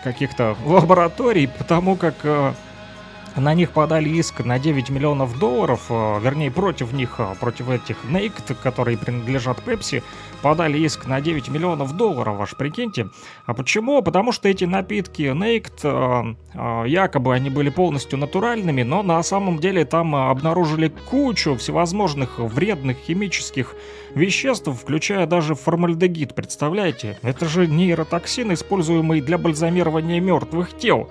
каких-то 0.04 0.56
лабораторий, 0.64 1.48
потому 1.48 1.96
как 1.96 2.16
на 3.36 3.54
них 3.54 3.72
подали 3.72 4.10
иск 4.10 4.44
на 4.46 4.60
9 4.60 4.90
миллионов 4.90 5.40
долларов, 5.40 5.86
э, 5.90 6.20
вернее, 6.22 6.52
против 6.52 6.94
них, 6.94 7.16
э, 7.20 7.36
против 7.40 7.70
этих 7.70 7.98
Naked, 8.06 8.56
которые 8.62 8.98
принадлежат 8.98 9.60
Pepsi, 9.66 10.04
подали 10.42 10.78
иск 10.80 11.08
на 11.08 11.22
9 11.22 11.50
миллионов 11.50 11.96
долларов, 11.96 12.40
аж 12.42 12.56
прикиньте. 12.56 13.10
А 13.46 13.54
почему? 13.54 14.02
Потому 14.02 14.32
что 14.32 14.50
эти 14.50 14.66
напитки 14.66 15.24
Naked, 15.24 16.36
э, 16.54 16.88
якобы 16.88 17.34
они 17.34 17.50
были 17.50 17.70
полностью 17.70 18.20
натуральными, 18.20 18.84
но 18.84 19.04
на 19.04 19.22
самом 19.24 19.60
деле 19.60 19.86
там 19.86 20.16
обнаружили 20.16 20.90
кучу 21.10 21.56
всевозможных 21.56 22.40
вредных 22.40 22.98
химических 22.98 23.76
веществ, 24.16 24.68
включая 24.68 25.26
даже 25.26 25.56
формальдегид, 25.56 26.36
представляете? 26.36 27.18
Это 27.24 27.46
же 27.46 27.68
нейротоксин, 27.68 28.54
используемый 28.54 29.22
для 29.22 29.38
бальзамирования 29.38 30.20
мертвых 30.20 30.78
тел. 30.78 31.10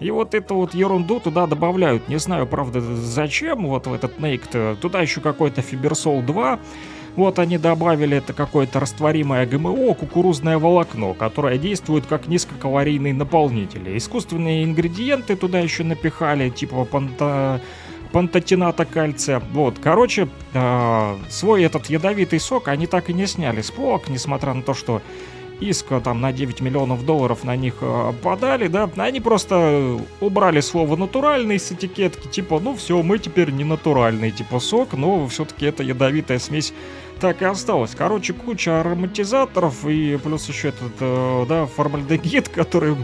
И 0.00 0.10
вот 0.10 0.34
эту 0.34 0.54
вот 0.54 0.74
ерунду 0.74 1.20
туда 1.20 1.46
добавляют. 1.46 2.08
Не 2.08 2.18
знаю, 2.18 2.46
правда, 2.46 2.80
зачем 2.80 3.66
вот 3.66 3.86
в 3.86 3.92
этот 3.92 4.18
нейк 4.18 4.42
Туда 4.80 5.00
еще 5.00 5.20
какой-то 5.20 5.62
Фиберсол 5.62 6.22
2. 6.22 6.58
Вот 7.16 7.38
они 7.38 7.58
добавили 7.58 8.16
это 8.16 8.32
какое-то 8.32 8.80
растворимое 8.80 9.44
ГМО, 9.44 9.94
кукурузное 9.94 10.58
волокно, 10.58 11.12
которое 11.12 11.58
действует 11.58 12.06
как 12.06 12.28
низкокалорийный 12.28 13.12
наполнитель. 13.12 13.96
Искусственные 13.96 14.64
ингредиенты 14.64 15.36
туда 15.36 15.58
еще 15.58 15.84
напихали, 15.84 16.50
типа 16.50 16.84
панта 16.84 17.60
пантотената 18.12 18.84
кальция. 18.84 19.40
Вот, 19.52 19.78
короче, 19.78 20.28
э, 20.52 21.16
свой 21.28 21.62
этот 21.62 21.86
ядовитый 21.86 22.40
сок 22.40 22.66
они 22.68 22.86
так 22.88 23.08
и 23.08 23.12
не 23.12 23.26
сняли 23.26 23.60
с 23.60 23.70
полок, 23.70 24.08
несмотря 24.08 24.52
на 24.52 24.62
то, 24.62 24.74
что 24.74 25.00
иска 25.60 26.00
там 26.00 26.20
на 26.20 26.32
9 26.32 26.60
миллионов 26.60 27.04
долларов 27.04 27.44
на 27.44 27.56
них 27.56 27.74
э, 27.80 28.12
подали, 28.22 28.68
да, 28.68 28.88
они 28.96 29.20
просто 29.20 29.98
убрали 30.20 30.60
слово 30.60 30.96
натуральный 30.96 31.58
с 31.58 31.72
этикетки, 31.72 32.28
типа, 32.28 32.60
ну 32.60 32.74
все, 32.74 33.02
мы 33.02 33.18
теперь 33.18 33.50
не 33.50 33.64
натуральный, 33.64 34.30
типа 34.30 34.60
сок, 34.60 34.94
но 34.94 35.26
все-таки 35.28 35.66
это 35.66 35.82
ядовитая 35.82 36.38
смесь 36.38 36.72
так 37.20 37.42
и 37.42 37.44
осталось. 37.44 37.94
Короче, 37.96 38.32
куча 38.32 38.80
ароматизаторов 38.80 39.86
и 39.86 40.18
плюс 40.22 40.48
еще 40.48 40.68
этот, 40.68 40.92
э, 41.00 41.46
да, 41.48 41.66
формальдегид, 41.66 42.48
который 42.54 42.96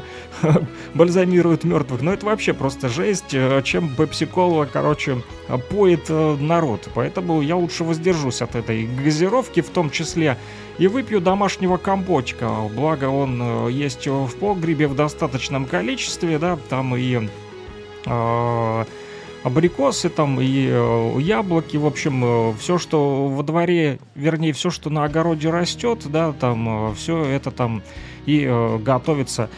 бальзамирует 0.94 1.64
мертвых. 1.64 2.02
Но 2.02 2.12
это 2.12 2.26
вообще 2.26 2.52
просто 2.52 2.88
жесть, 2.88 3.34
э, 3.34 3.62
чем 3.62 3.94
пепси-кола, 3.94 4.68
короче, 4.72 5.22
поет 5.70 6.08
народ. 6.08 6.88
Поэтому 6.94 7.42
я 7.42 7.56
лучше 7.56 7.84
воздержусь 7.84 8.42
от 8.42 8.56
этой 8.56 8.86
газировки 8.86 9.60
в 9.60 9.68
том 9.70 9.90
числе 9.90 10.36
и 10.78 10.88
выпью 10.88 11.20
домашнего 11.20 11.76
компотика. 11.76 12.50
Благо 12.74 13.06
он 13.06 13.40
э, 13.42 13.70
есть 13.70 14.06
в 14.06 14.36
погребе 14.38 14.88
в 14.88 14.94
достаточном 14.94 15.66
количестве, 15.66 16.38
да, 16.38 16.58
там 16.68 16.96
и 16.96 17.28
э, 18.06 18.84
абрикосы, 19.46 20.08
там 20.08 20.40
и 20.40 20.68
э, 20.68 21.20
яблоки, 21.20 21.76
в 21.76 21.86
общем, 21.86 22.24
э, 22.24 22.54
все, 22.58 22.78
что 22.78 23.28
во 23.28 23.44
дворе, 23.44 24.00
вернее, 24.16 24.52
все, 24.52 24.70
что 24.70 24.90
на 24.90 25.04
огороде 25.04 25.50
растет, 25.50 26.00
да, 26.06 26.32
там 26.32 26.90
э, 26.90 26.94
все 26.94 27.24
это 27.24 27.52
там 27.52 27.82
и 28.26 28.44
готовится 28.82 29.48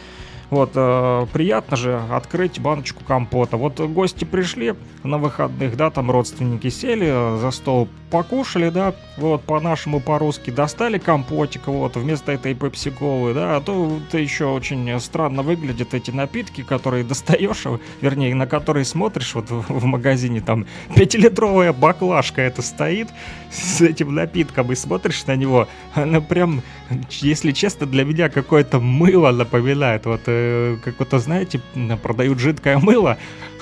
вот, 0.51 0.71
э, 0.75 1.27
приятно 1.33 1.75
же 1.75 2.01
открыть 2.11 2.59
баночку 2.59 3.03
компота. 3.03 3.57
Вот 3.57 3.79
гости 3.79 4.25
пришли 4.25 4.75
на 5.03 5.17
выходных, 5.17 5.75
да, 5.75 5.89
там 5.89 6.09
родственники 6.09 6.69
сели 6.69 7.39
за 7.39 7.51
стол, 7.51 7.87
покушали, 8.09 8.69
да, 8.69 8.93
вот, 9.17 9.43
по-нашему, 9.43 9.99
по-русски, 9.99 10.49
достали 10.49 10.97
компотик, 10.97 11.67
вот, 11.67 11.95
вместо 11.95 12.31
этой 12.31 12.53
пепси-колы, 12.53 13.33
да, 13.33 13.57
а 13.57 13.61
то 13.61 13.99
это 14.07 14.17
еще 14.17 14.45
очень 14.45 14.99
странно 14.99 15.43
выглядят 15.43 15.93
эти 15.93 16.11
напитки, 16.11 16.63
которые 16.63 17.03
достаешь, 17.05 17.63
вернее, 18.01 18.33
на 18.35 18.47
которые 18.47 18.85
смотришь, 18.85 19.35
вот 19.35 19.49
в, 19.49 19.85
магазине, 19.85 20.41
там, 20.41 20.65
пятилитровая 20.95 21.73
баклажка 21.73 22.41
это 22.41 22.61
стоит 22.61 23.09
с 23.51 23.81
этим 23.81 24.13
напитком, 24.13 24.71
и 24.71 24.75
смотришь 24.75 25.25
на 25.25 25.35
него, 25.35 25.67
она 25.93 26.21
прям, 26.21 26.61
если 27.09 27.51
честно, 27.51 27.85
для 27.85 28.03
меня 28.03 28.29
какое-то 28.29 28.79
мыло 28.79 29.31
напоминает, 29.31 30.05
вот, 30.05 30.21
э, 30.25 30.77
как 30.83 30.99
вот, 30.99 31.21
знаете, 31.21 31.61
продают 32.01 32.39
жидкое 32.39 32.77
мыло, 32.77 33.17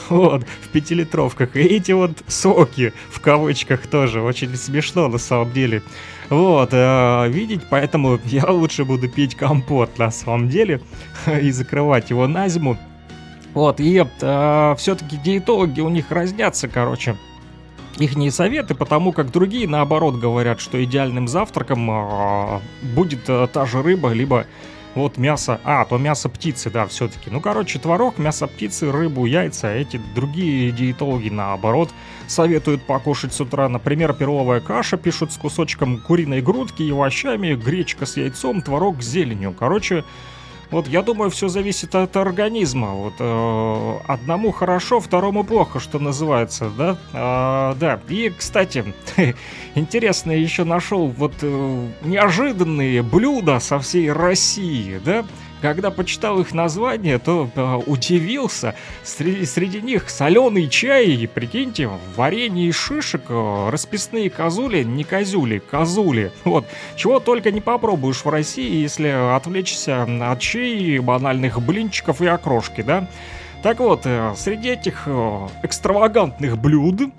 вот, 0.09 0.43
в 0.43 0.67
пятилитровках. 0.69 1.55
И 1.55 1.61
эти 1.61 1.91
вот 1.91 2.11
соки, 2.27 2.93
в 3.09 3.19
кавычках, 3.19 3.87
тоже 3.87 4.21
очень 4.21 4.55
смешно 4.55 5.07
на 5.07 5.17
самом 5.17 5.51
деле. 5.53 5.83
Вот, 6.29 6.69
э, 6.71 7.29
видеть, 7.29 7.61
поэтому 7.69 8.19
я 8.25 8.45
лучше 8.49 8.85
буду 8.85 9.07
пить 9.09 9.35
компот 9.35 9.97
на 9.97 10.11
самом 10.11 10.49
деле 10.49 10.81
и 11.41 11.51
закрывать 11.51 12.09
его 12.09 12.27
на 12.27 12.47
зиму. 12.49 12.77
Вот, 13.53 13.79
и 13.79 14.05
э, 14.21 14.75
все-таки 14.77 15.17
диетологи 15.17 15.81
у 15.81 15.89
них 15.89 16.11
разнятся, 16.11 16.67
короче, 16.67 17.17
их 17.97 18.15
не 18.15 18.29
советы, 18.29 18.75
потому 18.75 19.11
как 19.11 19.31
другие, 19.31 19.67
наоборот, 19.67 20.15
говорят, 20.15 20.59
что 20.59 20.83
идеальным 20.83 21.27
завтраком 21.27 21.89
э, 21.89 22.59
будет 22.93 23.27
э, 23.27 23.47
та 23.51 23.65
же 23.65 23.81
рыба, 23.81 24.11
либо 24.13 24.45
вот 24.97 25.17
мясо... 25.17 25.59
А, 25.63 25.85
то 25.85 25.97
мясо 25.97 26.29
птицы, 26.29 26.69
да, 26.69 26.85
все-таки. 26.87 27.29
Ну, 27.29 27.39
короче, 27.41 27.79
творог, 27.79 28.17
мясо 28.17 28.47
птицы, 28.47 28.91
рыбу, 28.91 29.25
яйца. 29.25 29.73
Эти 29.73 29.99
другие 30.15 30.71
диетологи, 30.71 31.29
наоборот, 31.29 31.89
советуют 32.27 32.85
покушать 32.85 33.33
с 33.33 33.41
утра. 33.41 33.69
Например, 33.69 34.13
перловая 34.13 34.59
каша, 34.59 34.97
пишут, 34.97 35.31
с 35.31 35.37
кусочком 35.37 35.99
куриной 35.99 36.41
грудки 36.41 36.83
и 36.83 36.91
овощами, 36.91 37.55
гречка 37.55 38.05
с 38.05 38.17
яйцом, 38.17 38.61
творог 38.61 39.01
с 39.01 39.07
зеленью. 39.07 39.53
Короче, 39.57 40.03
вот 40.69 40.87
я 40.87 41.01
думаю, 41.01 41.29
все 41.29 41.47
зависит 41.47 41.95
от 41.95 42.15
организма. 42.17 42.93
Вот 42.93 43.13
э, 43.19 43.97
одному 44.07 44.51
хорошо, 44.51 44.99
второму 44.99 45.43
плохо, 45.43 45.79
что 45.79 45.99
называется, 45.99 46.69
да? 46.77 46.97
А, 47.13 47.75
да. 47.75 47.99
И, 48.09 48.29
кстати, 48.29 48.83
интересно, 49.75 50.31
еще 50.31 50.65
нашел 50.65 51.07
вот 51.07 51.33
э, 51.41 51.87
неожиданные 52.03 53.01
блюда 53.01 53.59
со 53.59 53.79
всей 53.79 54.11
России, 54.11 54.99
да? 55.03 55.25
Когда 55.61 55.89
почитал 55.89 56.39
их 56.39 56.53
название, 56.53 57.17
то 57.17 57.49
э, 57.55 57.75
удивился. 57.87 58.75
Среди, 59.03 59.45
среди 59.45 59.81
них 59.81 60.09
соленый 60.09 60.69
чай, 60.69 61.29
прикиньте, 61.33 61.89
варенье 62.15 62.69
из 62.69 62.75
шишек, 62.75 63.23
э, 63.29 63.69
расписные 63.69 64.29
козули, 64.29 64.83
не 64.83 65.03
козюли, 65.03 65.59
козули. 65.59 66.31
Вот, 66.43 66.65
чего 66.95 67.19
только 67.19 67.51
не 67.51 67.61
попробуешь 67.61 68.23
в 68.23 68.29
России, 68.29 68.81
если 68.81 69.07
отвлечься 69.35 70.03
от 70.03 70.39
чай, 70.39 70.99
банальных 70.99 71.61
блинчиков 71.61 72.21
и 72.21 72.27
окрошки, 72.27 72.81
да? 72.81 73.07
Так 73.63 73.79
вот, 73.79 74.01
э, 74.05 74.33
среди 74.37 74.69
этих 74.69 75.03
э, 75.07 75.47
экстравагантных 75.63 76.57
блюд 76.57 77.11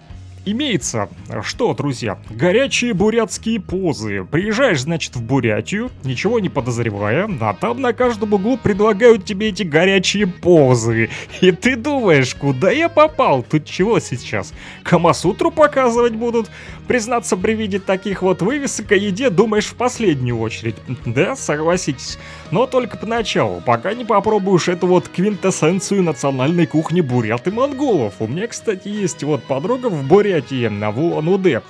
имеется, 0.53 1.09
что, 1.42 1.74
друзья, 1.74 2.18
горячие 2.30 2.94
бурятские 2.94 3.61
позы. 3.61 4.24
Приезжаешь, 4.24 4.82
значит, 4.82 5.16
в 5.16 5.22
Бурятию, 5.22 5.90
ничего 6.05 6.40
не 6.40 6.49
подозревая, 6.49 7.28
а 7.40 7.55
там 7.55 7.80
на 7.80 7.92
каждом 7.92 8.32
углу 8.34 8.57
предлагают 8.57 9.24
тебе 9.24 9.49
эти 9.49 9.62
горячие 9.62 10.26
позы. 10.26 11.11
И 11.40 11.53
ты 11.53 11.76
думаешь, 11.76 12.34
куда 12.34 12.70
я 12.70 12.88
попал? 12.88 13.42
Тут 13.42 13.64
чего 13.64 14.01
сейчас? 14.01 14.53
Камасутру 14.82 15.51
показывать 15.51 16.14
будут? 16.14 16.51
Признаться, 16.89 17.36
при 17.36 17.53
виде 17.53 17.78
таких 17.78 18.22
вот 18.22 18.41
вывесок 18.41 18.93
о 18.93 18.97
еде 18.97 19.28
думаешь 19.28 19.66
в 19.66 19.74
последнюю 19.74 20.39
очередь. 20.41 20.76
Да, 21.05 21.36
согласитесь. 21.36 22.18
Но 22.51 22.66
только 22.66 22.97
поначалу, 22.97 23.61
пока 23.61 23.93
не 23.93 24.07
попробуешь 24.07 24.68
эту 24.68 24.86
вот 24.86 25.07
квинтэссенцию 25.09 26.03
национальной 26.03 26.66
кухни 26.66 27.03
бурят 27.03 27.47
и 27.47 27.51
монголов. 27.51 28.14
У 28.20 28.26
меня, 28.26 28.47
кстати, 28.47 28.89
есть 28.89 29.22
вот 29.22 29.45
подруга 29.45 29.89
в 29.89 30.03
Бурятии, 30.03 30.68
на 30.68 30.89
Улан-Удэ. 30.89 31.61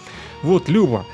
Вот, 0.42 0.68
Люба. 0.68 1.04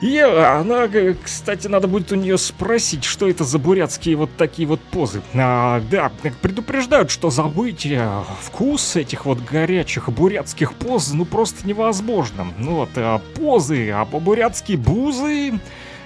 И 0.00 0.18
она, 0.18 0.88
кстати, 1.22 1.66
надо 1.66 1.86
будет 1.86 2.10
у 2.10 2.14
нее 2.14 2.38
спросить, 2.38 3.04
что 3.04 3.28
это 3.28 3.44
за 3.44 3.58
бурятские 3.58 4.16
вот 4.16 4.30
такие 4.36 4.66
вот 4.66 4.80
позы. 4.80 5.20
А, 5.34 5.82
да, 5.90 6.10
предупреждают, 6.40 7.10
что 7.10 7.28
забыть 7.28 7.84
э, 7.84 8.22
вкус 8.40 8.96
этих 8.96 9.26
вот 9.26 9.40
горячих 9.40 10.08
бурятских 10.08 10.72
поз, 10.72 11.12
ну 11.12 11.26
просто 11.26 11.66
невозможно. 11.66 12.46
Ну 12.56 12.76
вот, 12.76 12.90
а 12.96 13.20
позы, 13.36 13.90
а 13.90 14.04
по-бурятски 14.04 14.72
бузы... 14.72 15.60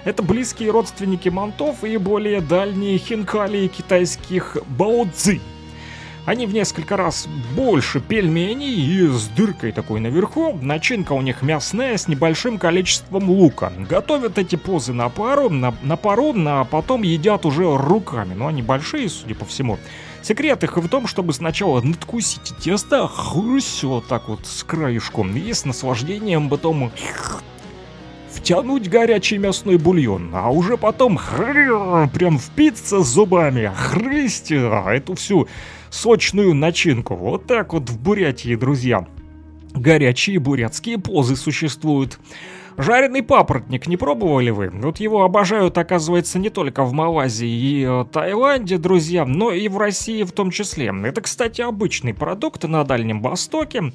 Это 0.04 0.22
близкие 0.22 0.70
родственники 0.70 1.30
мантов 1.30 1.82
и 1.82 1.96
более 1.96 2.42
дальние 2.42 2.98
хинкали 2.98 3.68
китайских 3.68 4.58
баоцзи. 4.68 5.40
Они 6.26 6.46
в 6.46 6.54
несколько 6.54 6.96
раз 6.96 7.28
больше 7.54 8.00
пельменей 8.00 8.74
и 8.74 9.06
с 9.08 9.26
дыркой 9.28 9.72
такой 9.72 10.00
наверху. 10.00 10.58
Начинка 10.60 11.12
у 11.12 11.20
них 11.20 11.42
мясная 11.42 11.98
с 11.98 12.08
небольшим 12.08 12.58
количеством 12.58 13.28
лука. 13.28 13.70
Готовят 13.90 14.38
эти 14.38 14.56
позы 14.56 14.94
на 14.94 15.10
пару, 15.10 15.50
на, 15.50 15.74
на 15.82 15.96
пару, 15.96 16.34
а 16.34 16.64
потом 16.64 17.02
едят 17.02 17.44
уже 17.44 17.76
руками. 17.76 18.32
Но 18.32 18.46
они 18.46 18.62
большие, 18.62 19.10
судя 19.10 19.34
по 19.34 19.44
всему. 19.44 19.78
Секрет 20.22 20.64
их 20.64 20.78
в 20.78 20.88
том, 20.88 21.06
чтобы 21.06 21.34
сначала 21.34 21.82
надкусить 21.82 22.54
тесто, 22.58 23.06
хрусь 23.06 23.84
вот 23.84 24.06
так 24.08 24.28
вот 24.30 24.46
с 24.46 24.64
краешком, 24.64 25.36
и 25.36 25.52
с 25.52 25.66
наслаждением 25.66 26.48
потом 26.48 26.90
втянуть 28.30 28.88
горячий 28.88 29.38
мясной 29.38 29.76
бульон, 29.76 30.30
а 30.34 30.50
уже 30.50 30.76
потом 30.76 31.16
хры, 31.16 32.08
прям 32.08 32.38
впиться 32.38 33.00
зубами, 33.00 33.70
хрысть 33.76 34.50
а, 34.52 34.94
эту 34.94 35.14
всю 35.14 35.46
сочную 35.94 36.54
начинку. 36.54 37.14
Вот 37.14 37.46
так 37.46 37.72
вот 37.72 37.88
в 37.88 38.00
Бурятии, 38.00 38.56
друзья. 38.56 39.06
Горячие 39.74 40.38
бурятские 40.38 40.98
позы 40.98 41.36
существуют. 41.36 42.18
Жареный 42.76 43.22
папоротник 43.22 43.86
не 43.86 43.96
пробовали 43.96 44.50
вы? 44.50 44.68
Вот 44.70 44.98
его 44.98 45.22
обожают, 45.22 45.78
оказывается, 45.78 46.40
не 46.40 46.50
только 46.50 46.82
в 46.82 46.92
Малайзии 46.92 47.46
и 47.46 47.86
э, 47.86 48.04
Таиланде, 48.10 48.78
друзья, 48.78 49.24
но 49.24 49.52
и 49.52 49.68
в 49.68 49.78
России 49.78 50.24
в 50.24 50.32
том 50.32 50.50
числе. 50.50 50.92
Это, 51.04 51.20
кстати, 51.20 51.60
обычный 51.60 52.14
продукт 52.14 52.64
на 52.64 52.82
Дальнем 52.82 53.22
Востоке. 53.22 53.92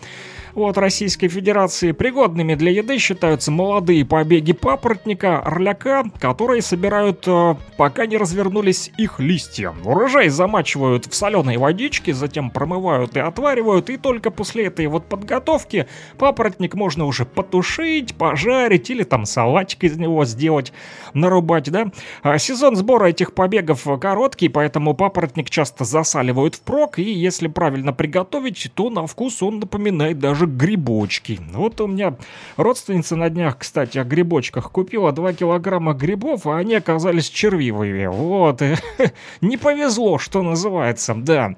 Вот 0.53 0.77
Российской 0.77 1.27
Федерации 1.27 1.91
пригодными 1.91 2.55
для 2.55 2.71
еды 2.71 2.97
считаются 2.99 3.51
молодые 3.51 4.05
побеги 4.05 4.53
папоротника, 4.53 5.39
орляка, 5.39 6.05
которые 6.17 6.61
собирают, 6.61 7.23
э, 7.27 7.55
пока 7.75 8.05
не 8.05 8.15
развернулись 8.15 8.91
их 8.97 9.19
листья. 9.19 9.73
Урожай 9.83 10.29
замачивают 10.29 11.05
в 11.05 11.13
соленой 11.13 11.57
водичке, 11.57 12.13
затем 12.13 12.49
промывают 12.49 13.17
и 13.17 13.19
отваривают, 13.19 13.89
и 13.89 13.97
только 13.97 14.31
после 14.31 14.67
этой 14.67 14.87
вот 14.87 15.05
подготовки 15.05 15.87
папоротник 16.17 16.75
можно 16.75 17.05
уже 17.05 17.25
потушить, 17.25 18.15
пожарить, 18.15 18.68
пожарить 18.69 18.89
или 18.89 19.03
там 19.03 19.25
салатик 19.25 19.83
из 19.83 19.97
него 19.97 20.25
сделать, 20.25 20.71
нарубать, 21.13 21.71
да. 21.71 21.91
А 22.21 22.37
сезон 22.37 22.75
сбора 22.75 23.07
этих 23.07 23.33
побегов 23.33 23.87
короткий, 23.99 24.49
поэтому 24.49 24.93
папоротник 24.93 25.49
часто 25.49 25.85
засаливают 25.85 26.55
впрок, 26.55 26.99
и 26.99 27.03
если 27.03 27.47
правильно 27.47 27.93
приготовить, 27.93 28.71
то 28.75 28.89
на 28.89 29.07
вкус 29.07 29.41
он 29.41 29.59
напоминает 29.59 30.19
даже 30.19 30.45
грибочки. 30.45 31.39
Вот 31.53 31.81
у 31.81 31.87
меня 31.87 32.15
родственница 32.57 33.15
на 33.15 33.29
днях, 33.29 33.57
кстати, 33.57 33.97
о 33.97 34.03
грибочках 34.03 34.71
купила 34.71 35.11
2 35.11 35.33
килограмма 35.33 35.93
грибов, 35.93 36.45
а 36.45 36.57
они 36.57 36.75
оказались 36.75 37.29
червивыми. 37.29 38.07
Вот, 38.07 38.61
не 39.41 39.57
повезло, 39.57 40.19
что 40.19 40.41
называется, 40.41 41.15
да. 41.15 41.55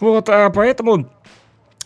Вот, 0.00 0.28
а 0.28 0.50
поэтому 0.50 1.06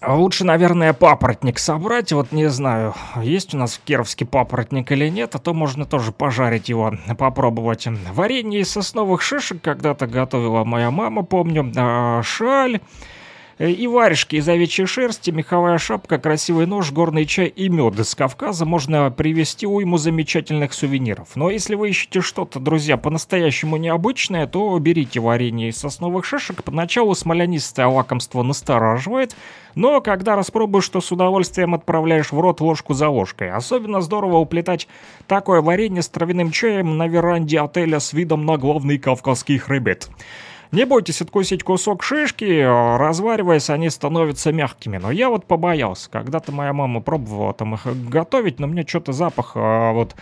лучше, 0.07 0.45
наверное, 0.45 0.93
папоротник 0.93 1.59
собрать. 1.59 2.13
Вот 2.13 2.33
не 2.33 2.49
знаю, 2.49 2.95
есть 3.23 3.55
у 3.55 3.59
нас 3.59 3.75
в 3.75 3.81
Кировске 3.81 4.25
папоротник 4.25 4.91
или 4.93 5.09
нет, 5.09 5.35
а 5.35 5.39
то 5.39 5.55
можно 5.55 5.85
тоже 5.85 6.13
пожарить 6.13 6.69
его, 6.69 6.93
попробовать. 7.19 7.87
Варенье 8.13 8.61
из 8.61 8.71
сосновых 8.71 9.23
шишек 9.23 9.63
когда-то 9.63 10.07
готовила 10.07 10.65
моя 10.65 10.91
мама, 10.91 11.23
помню. 11.23 11.73
А, 11.77 12.23
шаль 12.23 12.81
и 13.59 13.87
варежки 13.87 14.37
из 14.37 14.49
овечьей 14.49 14.87
шерсти, 14.87 15.31
меховая 15.31 15.79
шапка, 15.79 16.19
красивый 16.19 16.67
нож, 16.67 16.93
горный 16.93 17.25
чай 17.25 17.47
и 17.47 17.71
мед 17.71 17.99
из 17.99 18.15
Кавказа 18.15 18.67
можно 18.67 19.11
привезти 19.11 19.67
уйму 19.67 19.97
замечательных 19.97 20.75
сувениров. 20.75 21.37
Но 21.37 21.49
если 21.49 21.75
вы 21.75 21.89
ищете 21.89 22.21
что-то, 22.21 22.61
друзья, 22.61 22.99
по-настоящему 22.99 23.79
необычное, 23.79 24.47
то 24.47 24.79
берите 24.79 25.21
варенье 25.21 25.71
из 25.71 25.79
сосновых 25.79 26.27
шишек. 26.27 26.65
Поначалу 26.65 27.15
смолянистое 27.15 27.87
лакомство 27.87 28.43
настораживает, 28.43 29.35
но 29.75 30.03
когда 30.03 30.37
распробуешь, 30.37 30.89
то 30.91 31.01
с 31.01 31.11
удовольствием 31.11 31.75
отправляешь 31.75 32.33
в 32.33 32.39
рот 32.39 32.61
ложку 32.61 32.93
за 32.93 33.09
ложкой. 33.09 33.51
Особенно 33.53 34.03
здорово 34.03 34.37
уплетать 34.37 34.87
такое 35.27 35.63
варенье 35.63 36.03
с 36.03 36.09
травяным 36.09 36.51
чаем 36.51 36.99
на 36.99 37.09
веранде 37.09 37.61
отеля 37.61 38.01
с 38.01 38.13
видом 38.13 38.45
на 38.45 38.59
главный 38.59 38.99
кавказский 38.99 39.57
хребет. 39.57 40.11
Не 40.73 40.85
бойтесь 40.85 41.21
откусить 41.21 41.63
кусок 41.63 42.03
шишки, 42.03 42.63
развариваясь, 42.99 43.71
они 43.71 43.91
становятся 43.91 44.53
мягкими. 44.53 44.99
Но 44.99 45.11
я 45.11 45.29
вот 45.29 45.47
побоялся. 45.47 46.11
Когда-то 46.11 46.53
моя 46.53 46.73
мама 46.73 47.01
пробовала 47.01 47.55
там 47.55 47.75
их 47.75 47.87
готовить, 48.09 48.59
но 48.59 48.67
мне 48.67 48.87
что-то 48.87 49.13
запах 49.13 49.53
а, 49.55 49.93
вот 49.93 50.15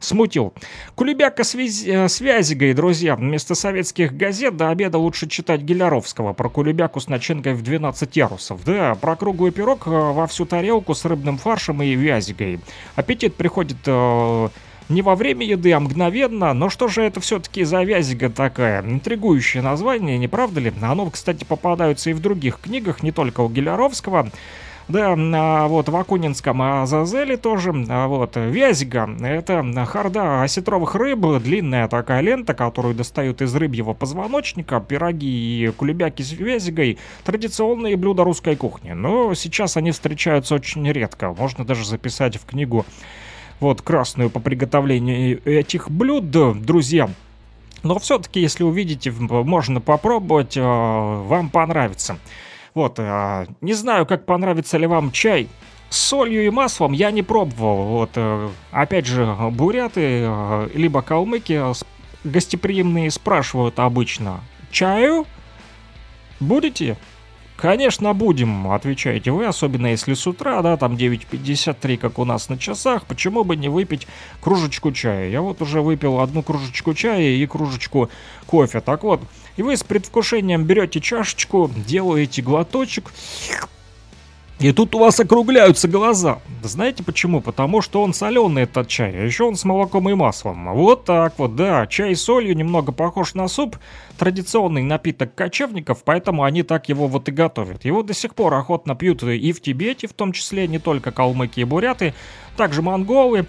смутил. 0.00 0.52
Кулебяка 0.94 1.44
с, 1.44 1.54
виз... 1.54 1.84
Э, 1.86 2.08
с 2.08 2.20
Вязигой, 2.20 2.74
друзья. 2.74 3.16
Вместо 3.16 3.54
советских 3.54 4.16
газет 4.16 4.56
до 4.56 4.70
обеда 4.70 4.98
лучше 4.98 5.28
читать 5.28 5.62
Геляровского 5.62 6.32
про 6.32 6.48
кулебяку 6.48 7.00
с 7.00 7.08
начинкой 7.08 7.54
в 7.54 7.62
12 7.62 8.16
ярусов. 8.16 8.64
Да, 8.64 8.94
про 8.94 9.16
круглый 9.16 9.52
пирог 9.52 9.86
э, 9.86 9.90
во 9.90 10.26
всю 10.26 10.46
тарелку 10.46 10.94
с 10.94 11.04
рыбным 11.04 11.38
фаршем 11.38 11.82
и 11.82 11.94
вязигой. 11.94 12.60
Аппетит 12.94 13.34
приходит... 13.34 13.78
Э, 13.86 14.48
не 14.88 15.02
во 15.02 15.14
время 15.14 15.46
еды, 15.46 15.72
а 15.72 15.80
мгновенно. 15.80 16.52
Но 16.54 16.68
что 16.70 16.88
же 16.88 17.02
это 17.02 17.20
все-таки 17.20 17.64
за 17.64 17.82
вязига 17.82 18.30
такая? 18.30 18.82
Интригующее 18.82 19.62
название, 19.62 20.18
не 20.18 20.28
правда 20.28 20.60
ли? 20.60 20.72
Оно, 20.80 21.10
кстати, 21.10 21.44
попадается 21.44 22.10
и 22.10 22.14
в 22.14 22.20
других 22.20 22.60
книгах, 22.60 23.02
не 23.02 23.12
только 23.12 23.40
у 23.40 23.48
Геляровского. 23.48 24.30
Да, 24.88 25.14
а 25.18 25.68
вот 25.68 25.90
в 25.90 25.96
Акунинском 25.96 26.62
Азазеле 26.62 27.36
тоже, 27.36 27.74
а 27.90 28.06
вот 28.06 28.36
вязига, 28.36 29.06
это 29.20 29.62
харда 29.84 30.42
осетровых 30.42 30.94
рыб, 30.94 31.42
длинная 31.42 31.88
такая 31.88 32.22
лента, 32.22 32.54
которую 32.54 32.94
достают 32.94 33.42
из 33.42 33.54
рыбьего 33.54 33.92
позвоночника, 33.92 34.80
пироги 34.80 35.66
и 35.66 35.68
кулебяки 35.72 36.22
с 36.22 36.32
вязигой, 36.32 36.96
традиционные 37.22 37.98
блюда 37.98 38.24
русской 38.24 38.56
кухни. 38.56 38.92
Но 38.92 39.34
сейчас 39.34 39.76
они 39.76 39.90
встречаются 39.90 40.54
очень 40.54 40.90
редко, 40.90 41.34
можно 41.34 41.66
даже 41.66 41.84
записать 41.84 42.38
в 42.38 42.46
книгу 42.46 42.86
вот 43.60 43.82
красную 43.82 44.30
по 44.30 44.40
приготовлению 44.40 45.40
этих 45.44 45.90
блюд, 45.90 46.30
друзья. 46.30 47.10
Но 47.82 47.98
все-таки, 47.98 48.40
если 48.40 48.64
увидите, 48.64 49.10
можно 49.12 49.80
попробовать, 49.80 50.56
э, 50.56 50.60
вам 50.62 51.48
понравится. 51.48 52.18
Вот, 52.74 52.98
э, 52.98 53.46
не 53.60 53.74
знаю, 53.74 54.06
как 54.06 54.26
понравится 54.26 54.78
ли 54.78 54.86
вам 54.86 55.12
чай 55.12 55.48
с 55.88 55.96
солью 55.98 56.44
и 56.44 56.50
маслом 56.50 56.92
я 56.92 57.10
не 57.10 57.22
пробовал. 57.22 57.84
Вот, 57.84 58.10
э, 58.16 58.48
опять 58.72 59.06
же, 59.06 59.34
буряты, 59.52 60.28
либо 60.74 61.02
калмыки 61.02 61.62
гостеприимные 62.24 63.10
спрашивают 63.10 63.78
обычно, 63.78 64.40
чаю 64.70 65.26
будете? 66.40 66.96
Конечно, 67.58 68.14
будем, 68.14 68.70
отвечаете 68.70 69.32
вы, 69.32 69.44
особенно 69.46 69.88
если 69.88 70.14
с 70.14 70.24
утра, 70.28 70.62
да, 70.62 70.76
там 70.76 70.94
9.53, 70.94 71.96
как 71.96 72.20
у 72.20 72.24
нас 72.24 72.48
на 72.48 72.56
часах, 72.56 73.04
почему 73.04 73.42
бы 73.42 73.56
не 73.56 73.68
выпить 73.68 74.06
кружечку 74.40 74.92
чая? 74.92 75.28
Я 75.28 75.40
вот 75.42 75.60
уже 75.60 75.82
выпил 75.82 76.20
одну 76.20 76.44
кружечку 76.44 76.94
чая 76.94 77.30
и 77.30 77.46
кружечку 77.46 78.10
кофе. 78.46 78.80
Так 78.80 79.02
вот, 79.02 79.22
и 79.56 79.62
вы 79.62 79.76
с 79.76 79.82
предвкушением 79.82 80.66
берете 80.66 81.00
чашечку, 81.00 81.68
делаете 81.84 82.42
глоточек, 82.42 83.12
И 84.60 84.72
тут 84.72 84.92
у 84.96 84.98
вас 84.98 85.20
округляются 85.20 85.86
глаза. 85.86 86.40
Знаете 86.64 87.04
почему? 87.04 87.40
Потому 87.40 87.80
что 87.80 88.02
он 88.02 88.12
соленый 88.12 88.64
этот 88.64 88.88
чай, 88.88 89.14
а 89.16 89.24
еще 89.24 89.44
он 89.44 89.54
с 89.54 89.64
молоком 89.64 90.10
и 90.10 90.14
маслом. 90.14 90.74
Вот 90.74 91.04
так 91.04 91.34
вот, 91.38 91.54
да. 91.54 91.86
Чай 91.86 92.16
с 92.16 92.24
солью 92.24 92.56
немного 92.56 92.90
похож 92.90 93.34
на 93.34 93.46
суп. 93.46 93.76
Традиционный 94.18 94.82
напиток 94.82 95.32
кочевников, 95.36 96.02
поэтому 96.04 96.42
они 96.42 96.64
так 96.64 96.88
его 96.88 97.06
вот 97.06 97.28
и 97.28 97.32
готовят. 97.32 97.84
Его 97.84 98.02
до 98.02 98.14
сих 98.14 98.34
пор 98.34 98.54
охотно 98.54 98.96
пьют 98.96 99.22
и 99.22 99.52
в 99.52 99.60
Тибете, 99.60 100.08
в 100.08 100.12
том 100.12 100.32
числе 100.32 100.66
не 100.66 100.80
только 100.80 101.12
калмыки 101.12 101.60
и 101.60 101.64
буряты, 101.64 102.14
также 102.56 102.82
монголы, 102.82 103.46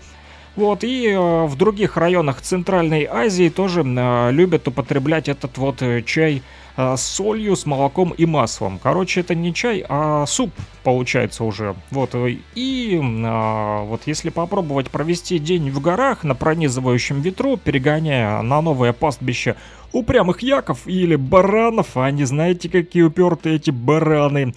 вот, 0.55 0.83
и 0.83 1.07
э, 1.07 1.45
в 1.45 1.55
других 1.55 1.95
районах 1.95 2.41
Центральной 2.41 3.05
Азии 3.05 3.49
тоже 3.49 3.81
э, 3.81 4.31
любят 4.31 4.67
употреблять 4.67 5.29
этот 5.29 5.57
вот 5.57 5.81
э, 5.81 6.01
чай 6.01 6.43
с 6.79 7.01
солью, 7.01 7.55
с 7.55 7.65
молоком 7.65 8.11
и 8.11 8.25
маслом. 8.25 8.79
Короче, 8.81 9.21
это 9.21 9.35
не 9.35 9.53
чай, 9.53 9.85
а 9.87 10.25
суп 10.25 10.51
получается 10.83 11.43
уже. 11.43 11.75
Вот, 11.91 12.15
э, 12.15 12.37
и 12.55 12.95
э, 12.97 13.83
вот 13.83 14.03
если 14.05 14.29
попробовать 14.29 14.89
провести 14.89 15.39
день 15.39 15.71
в 15.71 15.81
горах 15.81 16.23
на 16.23 16.35
пронизывающем 16.35 17.21
ветру, 17.21 17.57
перегоняя 17.57 18.41
на 18.41 18.61
новое 18.61 18.93
пастбище 18.93 19.55
упрямых 19.91 20.41
яков 20.41 20.87
или 20.87 21.15
баранов, 21.15 21.97
а 21.97 22.09
не 22.11 22.23
знаете, 22.23 22.69
какие 22.69 23.03
упертые 23.03 23.55
эти 23.55 23.71
бараны, 23.71 24.53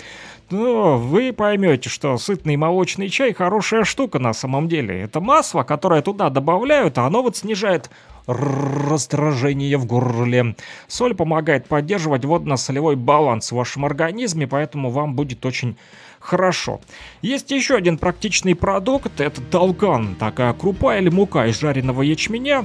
ну, 0.52 0.98
вы 0.98 1.32
поймете, 1.32 1.88
что 1.88 2.16
сытный 2.18 2.56
молочный 2.56 3.08
чай 3.08 3.32
хорошая 3.32 3.84
штука 3.84 4.18
на 4.18 4.32
самом 4.32 4.68
деле. 4.68 5.00
Это 5.00 5.20
масло, 5.20 5.62
которое 5.62 6.02
туда 6.02 6.30
добавляют, 6.30 6.98
а 6.98 7.06
оно 7.06 7.22
вот 7.22 7.36
снижает 7.36 7.90
раздражение 8.26 9.76
в 9.78 9.86
горле. 9.86 10.54
Соль 10.86 11.14
помогает 11.14 11.66
поддерживать 11.66 12.24
водно-солевой 12.24 12.96
баланс 12.96 13.50
в 13.50 13.56
вашем 13.56 13.84
организме, 13.84 14.46
поэтому 14.46 14.90
вам 14.90 15.14
будет 15.14 15.44
очень 15.44 15.76
хорошо. 16.20 16.80
Есть 17.20 17.50
еще 17.50 17.74
один 17.74 17.98
практичный 17.98 18.54
продукт, 18.54 19.20
это 19.20 19.40
толкан, 19.40 20.14
такая 20.14 20.52
крупа 20.52 20.98
или 20.98 21.08
мука 21.08 21.46
из 21.46 21.58
жареного 21.58 22.02
ячменя, 22.02 22.64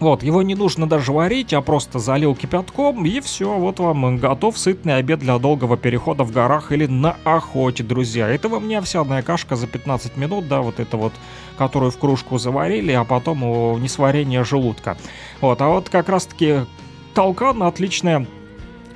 вот, 0.00 0.22
его 0.22 0.42
не 0.42 0.54
нужно 0.54 0.88
даже 0.88 1.12
варить, 1.12 1.52
а 1.52 1.60
просто 1.60 1.98
залил 1.98 2.36
кипятком, 2.36 3.04
и 3.04 3.20
все, 3.20 3.56
вот 3.56 3.80
вам 3.80 4.16
готов 4.18 4.56
сытный 4.56 4.96
обед 4.96 5.18
для 5.18 5.38
долгого 5.38 5.76
перехода 5.76 6.22
в 6.22 6.32
горах 6.32 6.70
или 6.70 6.86
на 6.86 7.16
охоте, 7.24 7.82
друзья. 7.82 8.28
Это 8.28 8.48
вам 8.48 8.68
не 8.68 8.76
овсяная 8.76 9.22
кашка 9.22 9.56
за 9.56 9.66
15 9.66 10.16
минут, 10.16 10.46
да, 10.46 10.60
вот 10.60 10.78
это 10.78 10.96
вот, 10.96 11.12
которую 11.56 11.90
в 11.90 11.98
кружку 11.98 12.38
заварили, 12.38 12.92
а 12.92 13.04
потом 13.04 13.40
несварение 13.82 14.44
желудка. 14.44 14.96
Вот, 15.40 15.60
а 15.60 15.68
вот 15.68 15.88
как 15.88 16.08
раз-таки 16.08 16.60
толкан 17.14 17.62
отличная 17.64 18.26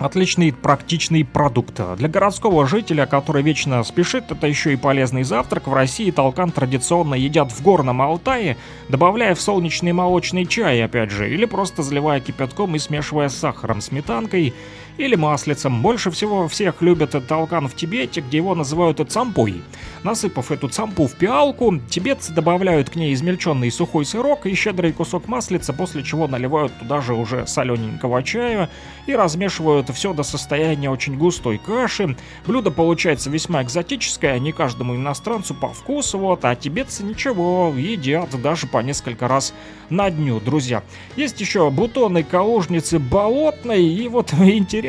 Отличный 0.02 0.52
практичный 0.52 1.24
продукт. 1.24 1.80
Для 1.96 2.08
городского 2.08 2.66
жителя, 2.66 3.06
который 3.06 3.44
вечно 3.44 3.84
спешит, 3.84 4.32
это 4.32 4.48
еще 4.48 4.72
и 4.72 4.76
полезный 4.76 5.22
завтрак. 5.22 5.68
В 5.68 5.74
России 5.74 6.10
толкан 6.10 6.50
традиционно 6.50 7.14
едят 7.14 7.52
в 7.52 7.62
горном 7.62 8.02
Алтае, 8.02 8.56
добавляя 8.88 9.36
в 9.36 9.40
солнечный 9.40 9.92
молочный 9.92 10.44
чай, 10.44 10.82
опять 10.82 11.12
же, 11.12 11.32
или 11.32 11.44
просто 11.44 11.84
заливая 11.84 12.18
кипятком 12.18 12.74
и 12.74 12.80
смешивая 12.80 13.28
с 13.28 13.36
сахаром, 13.36 13.80
сметанкой 13.80 14.54
или 14.98 15.14
маслицем. 15.14 15.82
Больше 15.82 16.10
всего 16.10 16.48
всех 16.48 16.82
любят 16.82 17.14
толкан 17.26 17.68
в 17.68 17.74
Тибете, 17.74 18.20
где 18.20 18.38
его 18.38 18.54
называют 18.54 19.00
цампуй. 19.10 19.62
Насыпав 20.02 20.50
эту 20.50 20.68
цампу 20.68 21.06
в 21.06 21.14
пиалку, 21.14 21.78
тибетцы 21.88 22.32
добавляют 22.32 22.90
к 22.90 22.96
ней 22.96 23.14
измельченный 23.14 23.70
сухой 23.70 24.04
сырок 24.04 24.46
и 24.46 24.54
щедрый 24.54 24.92
кусок 24.92 25.28
маслица, 25.28 25.72
после 25.72 26.02
чего 26.02 26.26
наливают 26.26 26.76
туда 26.78 27.00
же 27.00 27.14
уже 27.14 27.46
солененького 27.46 28.22
чая 28.22 28.68
и 29.06 29.14
размешивают 29.14 29.90
все 29.90 30.12
до 30.12 30.24
состояния 30.24 30.90
очень 30.90 31.16
густой 31.16 31.58
каши. 31.58 32.16
Блюдо 32.46 32.70
получается 32.70 33.30
весьма 33.30 33.62
экзотическое, 33.62 34.38
не 34.40 34.52
каждому 34.52 34.96
иностранцу 34.96 35.54
по 35.54 35.68
вкусу, 35.68 36.18
вот, 36.18 36.44
а 36.44 36.54
тибетцы 36.56 37.04
ничего, 37.04 37.72
едят 37.76 38.30
даже 38.42 38.66
по 38.66 38.78
несколько 38.78 39.28
раз 39.28 39.54
на 39.88 40.10
дню, 40.10 40.40
друзья. 40.40 40.82
Есть 41.16 41.40
еще 41.40 41.70
бутоны 41.70 42.24
калужницы 42.24 42.98
болотной, 42.98 43.84
и 43.84 44.08
вот 44.08 44.32
интересно 44.40 44.81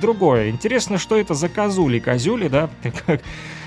другое. 0.00 0.50
Интересно, 0.50 0.98
что 0.98 1.16
это 1.16 1.34
за 1.34 1.48
козули. 1.48 1.98
Козюли, 1.98 2.48
да? 2.48 2.70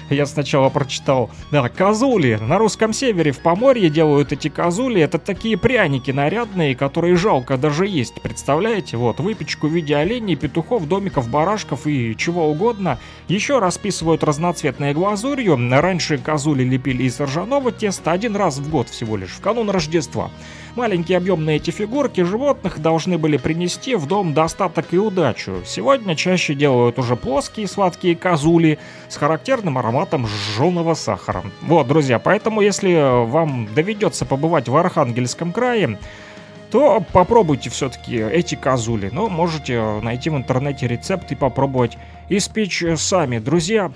Я 0.09 0.26
сначала 0.26 0.69
прочитал, 0.69 1.32
да, 1.51 1.69
козули. 1.69 2.38
На 2.39 2.57
русском 2.57 2.93
севере 2.93 3.32
в 3.32 3.39
Поморье 3.39 3.89
делают 3.89 4.32
эти 4.32 4.47
козули. 4.47 5.01
Это 5.01 5.17
такие 5.17 5.57
пряники 5.57 6.11
нарядные, 6.11 6.76
которые 6.76 7.15
жалко 7.15 7.57
даже 7.57 7.88
есть. 7.88 8.21
Представляете? 8.21 8.97
Вот, 8.97 9.19
выпечку 9.19 9.67
в 9.67 9.71
виде 9.71 9.95
оленей, 9.95 10.36
петухов, 10.36 10.88
домиков, 10.88 11.30
барашков 11.30 11.88
и 11.88 12.15
чего 12.17 12.49
угодно. 12.49 12.99
Еще 13.28 13.59
расписывают 13.59 14.24
разноцветной 14.24 14.93
глазурью. 14.93 15.57
Раньше 15.71 16.17
козули 16.17 16.63
лепили 16.63 17.03
из 17.03 17.19
ржаного 17.19 17.71
теста 17.71 18.11
один 18.11 18.36
раз 18.36 18.57
в 18.57 18.69
год 18.69 18.89
всего 18.89 19.17
лишь, 19.17 19.32
в 19.32 19.41
канун 19.41 19.69
Рождества. 19.69 20.30
Маленькие 20.76 21.19
объемные 21.19 21.57
эти 21.57 21.69
фигурки 21.69 22.21
животных 22.21 22.80
должны 22.82 23.19
были 23.19 23.38
принести 23.38 23.93
в 23.93 24.07
дом 24.07 24.34
достаток 24.34 24.88
и 24.91 24.97
удачу. 24.97 25.61
Сегодня 25.67 26.15
чаще 26.15 26.55
делают 26.55 26.97
уже 26.97 27.15
плоские 27.15 27.67
сладкие 27.67 28.15
козули 28.15 28.80
с 29.07 29.15
характерным 29.15 29.78
ароматом 29.78 30.26
жженого 30.26 30.95
сахара. 30.95 31.43
Вот, 31.61 31.88
друзья, 31.88 32.17
поэтому 32.17 32.61
если 32.61 33.24
вам 33.28 33.67
доведется 33.76 34.26
побывать 34.26 34.67
в 34.67 34.76
Архангельском 34.76 35.51
крае, 35.51 35.99
то 36.71 37.05
попробуйте 37.13 37.69
все-таки 37.69 38.15
эти 38.15 38.55
козули. 38.55 39.11
Но 39.13 39.30
можете 39.30 39.99
найти 40.01 40.32
в 40.32 40.36
интернете 40.36 40.88
рецепт 40.88 41.32
и 41.32 41.36
попробовать 41.36 41.99
испечь 42.30 42.84
сами. 42.97 43.38
Друзья, 43.38 43.91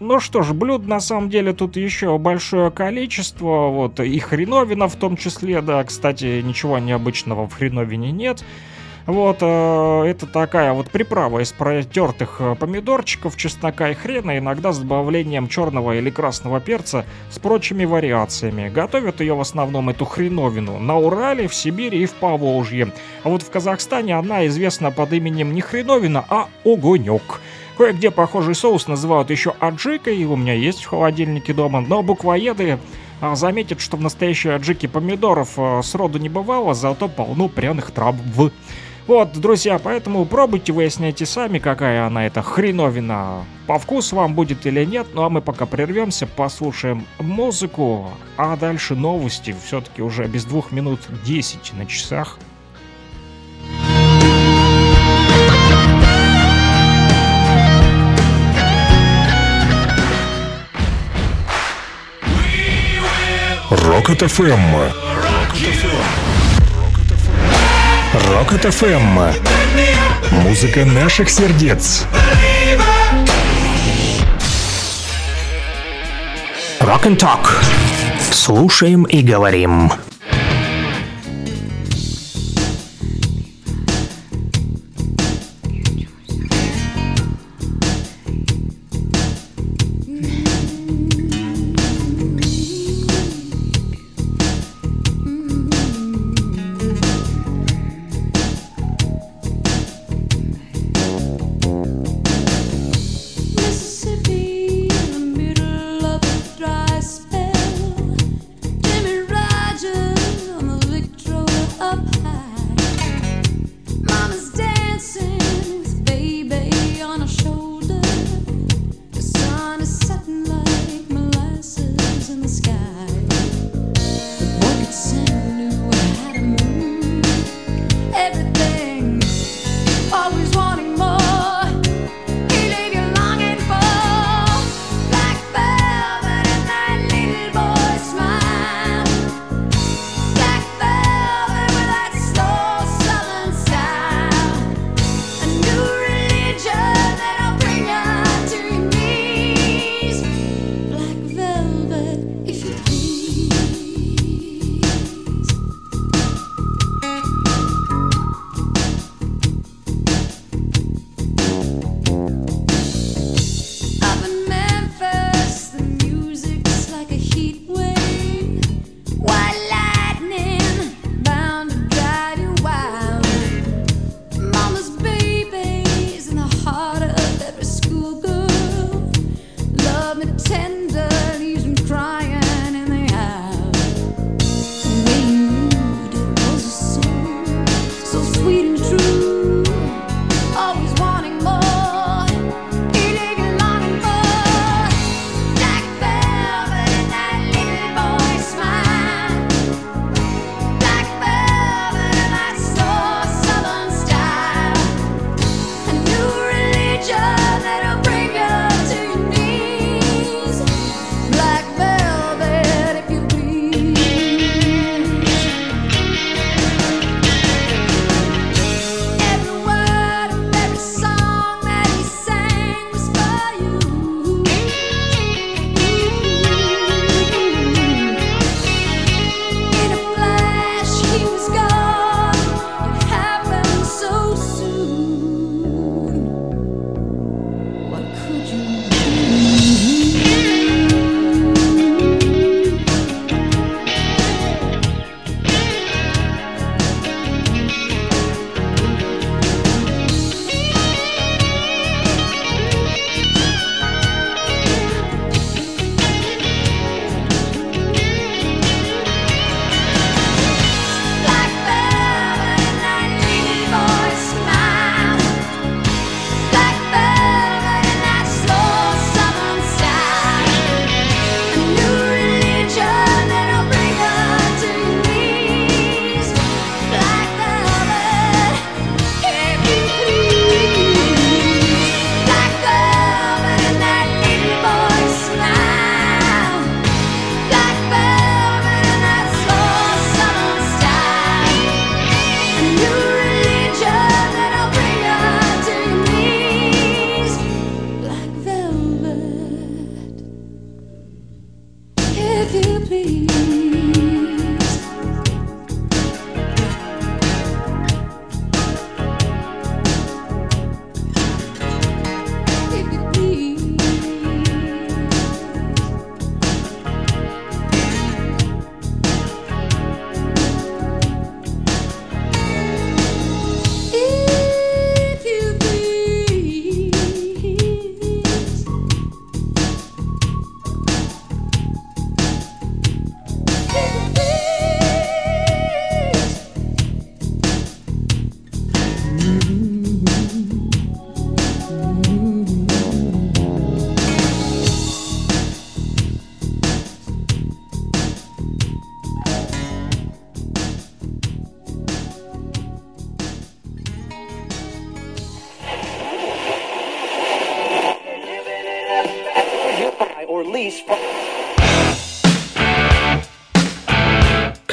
ну 0.00 0.20
что 0.20 0.42
ж, 0.42 0.52
блюд 0.52 0.86
на 0.86 1.00
самом 1.00 1.30
деле 1.30 1.52
тут 1.52 1.76
еще 1.76 2.18
большое 2.18 2.70
количество, 2.70 3.68
вот, 3.68 4.00
и 4.00 4.18
хреновина 4.18 4.88
в 4.88 4.96
том 4.96 5.16
числе, 5.16 5.60
да, 5.60 5.82
кстати, 5.84 6.40
ничего 6.42 6.78
необычного 6.78 7.48
в 7.48 7.54
хреновине 7.54 8.12
нет. 8.12 8.44
Вот, 9.08 9.38
э, 9.40 10.02
это 10.04 10.26
такая 10.26 10.74
вот 10.74 10.90
приправа 10.90 11.38
из 11.38 11.50
протертых 11.52 12.36
э, 12.40 12.54
помидорчиков, 12.56 13.38
чеснока 13.38 13.88
и 13.88 13.94
хрена, 13.94 14.36
иногда 14.36 14.70
с 14.70 14.78
добавлением 14.80 15.48
черного 15.48 15.96
или 15.96 16.10
красного 16.10 16.60
перца 16.60 17.06
с 17.30 17.38
прочими 17.38 17.86
вариациями. 17.86 18.68
Готовят 18.68 19.22
ее 19.22 19.32
в 19.32 19.40
основном, 19.40 19.88
эту 19.88 20.04
хреновину, 20.04 20.78
на 20.78 20.98
Урале, 20.98 21.48
в 21.48 21.54
Сибири 21.54 22.02
и 22.02 22.04
в 22.04 22.12
Поволжье. 22.12 22.92
А 23.24 23.30
вот 23.30 23.42
в 23.42 23.50
Казахстане 23.50 24.14
она 24.14 24.46
известна 24.48 24.90
под 24.90 25.10
именем 25.14 25.54
не 25.54 25.62
хреновина, 25.62 26.22
а 26.28 26.48
огонек. 26.66 27.40
Кое-где 27.78 28.10
похожий 28.10 28.56
соус 28.56 28.88
называют 28.88 29.30
еще 29.30 29.54
аджикой, 29.60 30.24
у 30.24 30.34
меня 30.34 30.52
есть 30.52 30.82
в 30.82 30.88
холодильнике 30.88 31.54
дома, 31.54 31.80
но 31.80 32.02
буквоеды 32.02 32.80
а, 33.20 33.36
заметят, 33.36 33.80
что 33.80 33.96
в 33.96 34.00
настоящей 34.00 34.48
аджике 34.48 34.88
помидоров 34.88 35.50
а, 35.56 35.80
сроду 35.84 36.18
не 36.18 36.28
бывало, 36.28 36.74
зато 36.74 37.06
полно 37.06 37.48
пряных 37.48 37.92
трав. 37.92 38.16
Вот, 39.06 39.32
друзья, 39.32 39.78
поэтому 39.78 40.24
пробуйте, 40.24 40.72
выясняйте 40.72 41.24
сами, 41.24 41.60
какая 41.60 42.04
она 42.04 42.26
эта 42.26 42.42
хреновина. 42.42 43.44
По 43.68 43.78
вкусу 43.78 44.16
вам 44.16 44.34
будет 44.34 44.66
или 44.66 44.84
нет, 44.84 45.06
ну 45.14 45.22
а 45.22 45.30
мы 45.30 45.40
пока 45.40 45.64
прервемся, 45.64 46.26
послушаем 46.26 47.06
музыку, 47.20 48.10
а 48.36 48.56
дальше 48.56 48.96
новости, 48.96 49.54
все-таки 49.64 50.02
уже 50.02 50.24
без 50.26 50.44
двух 50.44 50.72
минут 50.72 50.98
10 51.24 51.74
на 51.74 51.86
часах. 51.86 52.40
Рокот 63.70 64.22
ФМ. 64.22 64.76
Рокот 68.32 68.74
ФМ. 68.74 69.18
Музыка 70.30 70.86
наших 70.86 71.28
сердец. 71.28 72.06
Rock 76.80 77.02
and 77.02 77.18
Talk. 77.18 77.46
Слушаем 78.32 79.02
и 79.02 79.20
говорим. 79.20 79.92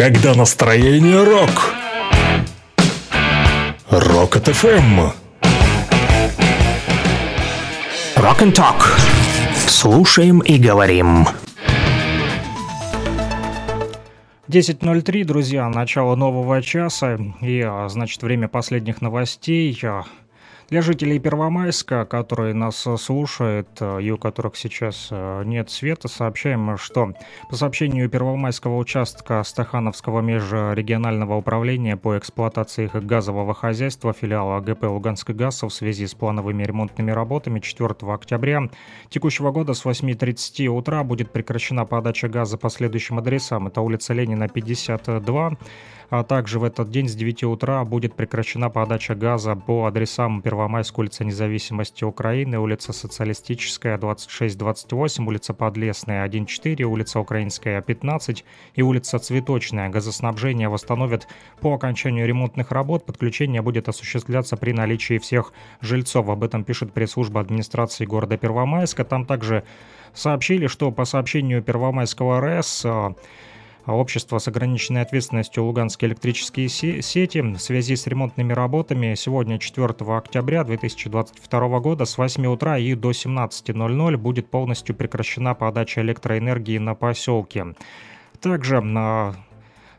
Когда 0.05 0.35
настроение 0.35 1.23
рок. 1.23 1.73
Рок 3.89 4.35
от 4.35 4.47
ФМ. 4.49 4.99
Rock 8.15 8.39
and 8.41 8.53
Talk. 8.53 8.83
Слушаем 9.55 10.41
и 10.41 10.59
говорим. 10.59 11.25
10.03, 14.47 15.23
друзья, 15.23 15.67
начало 15.69 16.15
нового 16.15 16.61
часа 16.61 17.17
и, 17.41 17.61
а, 17.61 17.89
значит, 17.89 18.21
время 18.21 18.47
последних 18.47 19.01
новостей. 19.01 19.75
Для 20.69 20.81
жителей 20.81 21.19
Первомайска, 21.19 22.05
которые 22.05 22.55
нас 22.55 22.87
слушают 22.97 23.69
э, 23.79 24.01
и 24.01 24.09
у 24.09 24.17
которых 24.17 24.55
сейчас 24.55 25.09
э, 25.11 25.43
нет 25.45 25.69
света, 25.69 26.07
сообщаем, 26.07 26.75
что 26.77 27.13
по 27.51 27.55
сообщению 27.55 28.09
Первомайского 28.09 28.77
участка 28.77 29.43
Стахановского 29.43 30.21
межрегионального 30.21 31.35
управления 31.35 31.97
по 31.97 32.17
эксплуатации 32.17 32.89
газового 32.91 33.53
хозяйства 33.53 34.11
филиала 34.11 34.57
АГП 34.57 34.85
«Луганский 34.85 35.35
газ» 35.35 35.61
в 35.61 35.69
связи 35.69 36.07
с 36.07 36.15
плановыми 36.15 36.63
ремонтными 36.63 37.11
работами 37.11 37.59
4 37.59 37.93
октября 38.11 38.63
текущего 39.09 39.51
года 39.51 39.75
с 39.75 39.85
8.30 39.85 40.65
утра 40.67 41.03
будет 41.03 41.31
прекращена 41.31 41.85
подача 41.85 42.27
газа 42.27 42.57
по 42.57 42.71
следующим 42.71 43.19
адресам. 43.19 43.67
Это 43.67 43.81
улица 43.81 44.13
Ленина, 44.13 44.49
52, 44.49 45.57
а 46.09 46.23
также 46.23 46.59
в 46.59 46.63
этот 46.63 46.89
день 46.89 47.07
с 47.07 47.15
9 47.15 47.43
утра 47.45 47.83
будет 47.83 48.15
прекращена 48.15 48.69
подача 48.69 49.15
газа 49.15 49.55
по 49.55 49.85
адресам 49.85 50.41
Первомайская 50.41 51.03
улица 51.03 51.25
Независимости 51.25 52.03
Украины, 52.03 52.59
улица 52.59 52.93
Социалистическая, 52.93 53.97
26-28, 53.97 55.25
улица 55.25 55.53
Подлесная, 55.53 56.27
1-4, 56.27 56.83
улица 56.83 57.19
Украинская, 57.19 57.81
15 57.81 58.45
и 58.75 58.81
улица 58.81 59.19
Цветочная. 59.19 59.89
Газоснабжение 59.89 60.69
восстановят 60.69 61.27
по 61.61 61.73
окончанию 61.73 62.27
ремонтных 62.27 62.71
работ. 62.71 63.05
Подключение 63.05 63.61
будет 63.61 63.89
осуществляться 63.89 64.57
при 64.57 64.71
наличии 64.71 65.17
всех 65.17 65.53
жильцов. 65.81 66.29
Об 66.29 66.43
этом 66.43 66.63
пишет 66.63 66.93
пресс-служба 66.93 67.41
администрации 67.41 68.05
города 68.05 68.37
Первомайска. 68.37 69.03
Там 69.03 69.25
также 69.25 69.63
сообщили, 70.13 70.67
что 70.67 70.91
по 70.91 71.05
сообщению 71.05 71.61
Первомайского 71.61 72.39
РЭС 72.41 72.85
а 72.85 73.15
общество 73.93 74.37
с 74.39 74.47
ограниченной 74.47 75.01
ответственностью 75.01 75.63
Луганские 75.63 76.09
электрические 76.09 76.69
сети 76.69 77.41
в 77.41 77.59
связи 77.59 77.95
с 77.95 78.07
ремонтными 78.07 78.53
работами 78.53 79.15
сегодня, 79.15 79.59
4 79.59 79.93
октября 80.15 80.63
2022 80.63 81.79
года, 81.79 82.05
с 82.05 82.17
8 82.17 82.45
утра 82.47 82.77
и 82.77 82.95
до 82.95 83.11
17.00 83.11 84.17
будет 84.17 84.49
полностью 84.49 84.95
прекращена 84.95 85.53
подача 85.53 86.01
электроэнергии 86.01 86.77
на 86.77 86.95
поселке. 86.95 87.75
Также 88.41 88.81
на 88.81 89.35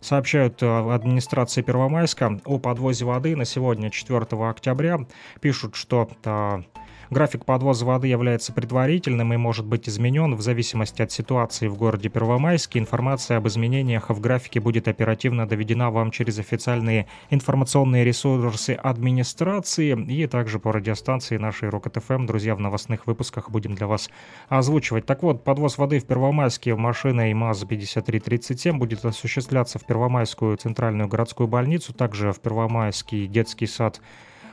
сообщают 0.00 0.62
э, 0.62 0.94
администрации 0.94 1.62
Первомайска 1.62 2.40
о 2.44 2.58
подвозе 2.58 3.04
воды 3.04 3.34
на 3.34 3.44
сегодня, 3.44 3.90
4 3.90 4.26
октября. 4.48 5.00
Пишут, 5.40 5.74
что 5.74 6.08
э, 6.24 6.62
График 7.10 7.44
подвоза 7.44 7.86
воды 7.86 8.08
является 8.08 8.52
предварительным 8.52 9.32
и 9.32 9.36
может 9.36 9.64
быть 9.64 9.88
изменен 9.88 10.34
в 10.34 10.40
зависимости 10.40 11.02
от 11.02 11.12
ситуации 11.12 11.68
в 11.68 11.76
городе 11.76 12.08
Первомайске. 12.08 12.80
Информация 12.80 13.36
об 13.36 13.46
изменениях 13.46 14.10
в 14.10 14.20
графике 14.20 14.58
будет 14.58 14.88
оперативно 14.88 15.46
доведена 15.46 15.90
вам 15.90 16.10
через 16.10 16.38
официальные 16.40 17.06
информационные 17.30 18.04
ресурсы 18.04 18.70
администрации 18.70 19.96
и 20.10 20.26
также 20.26 20.58
по 20.58 20.72
радиостанции 20.72 21.36
нашей 21.36 21.68
FM. 21.68 22.26
Друзья, 22.26 22.56
в 22.56 22.60
новостных 22.60 23.06
выпусках 23.06 23.50
будем 23.50 23.74
для 23.74 23.86
вас 23.86 24.10
озвучивать. 24.48 25.06
Так 25.06 25.22
вот, 25.22 25.44
подвоз 25.44 25.78
воды 25.78 26.00
в 26.00 26.06
Первомайске 26.06 26.74
машиной 26.74 27.32
МАЗ-5337 27.34 28.72
будет 28.72 29.04
осуществляться 29.04 29.78
в 29.78 29.86
Первомайскую 29.86 30.56
центральную 30.56 31.08
городскую 31.08 31.46
больницу, 31.46 31.92
также 31.92 32.32
в 32.32 32.40
Первомайский 32.40 33.26
детский 33.26 33.66
сад 33.66 34.00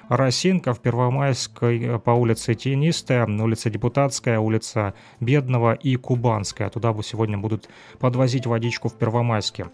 Росинка 0.09 0.73
в 0.73 0.79
Первомайской 0.79 1.83
э, 1.83 1.99
по 1.99 2.11
улице 2.11 2.53
Тенистая, 2.55 3.25
улица 3.25 3.69
Депутатская, 3.69 4.39
улица 4.39 4.93
Бедного 5.19 5.73
и 5.73 5.95
Кубанская. 5.95 6.69
Туда 6.69 6.93
сегодня 7.03 7.37
будут 7.37 7.69
подвозить 7.99 8.45
водичку 8.45 8.89
в 8.89 8.95
Первомайске. 8.95 9.67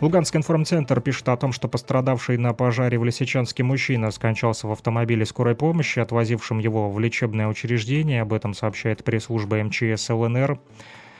Луганский 0.00 0.38
информцентр 0.38 1.00
пишет 1.00 1.28
о 1.28 1.36
том, 1.36 1.52
что 1.52 1.68
пострадавший 1.68 2.36
на 2.36 2.52
пожаре 2.52 2.98
в 2.98 3.04
Лисичанске 3.04 3.62
мужчина 3.62 4.10
скончался 4.10 4.66
в 4.66 4.72
автомобиле 4.72 5.24
скорой 5.24 5.54
помощи, 5.54 5.98
отвозившем 5.98 6.58
его 6.58 6.90
в 6.90 6.98
лечебное 6.98 7.48
учреждение. 7.48 8.22
Об 8.22 8.32
этом 8.32 8.54
сообщает 8.54 9.04
пресс-служба 9.04 9.62
МЧС 9.62 10.10
ЛНР. 10.10 10.58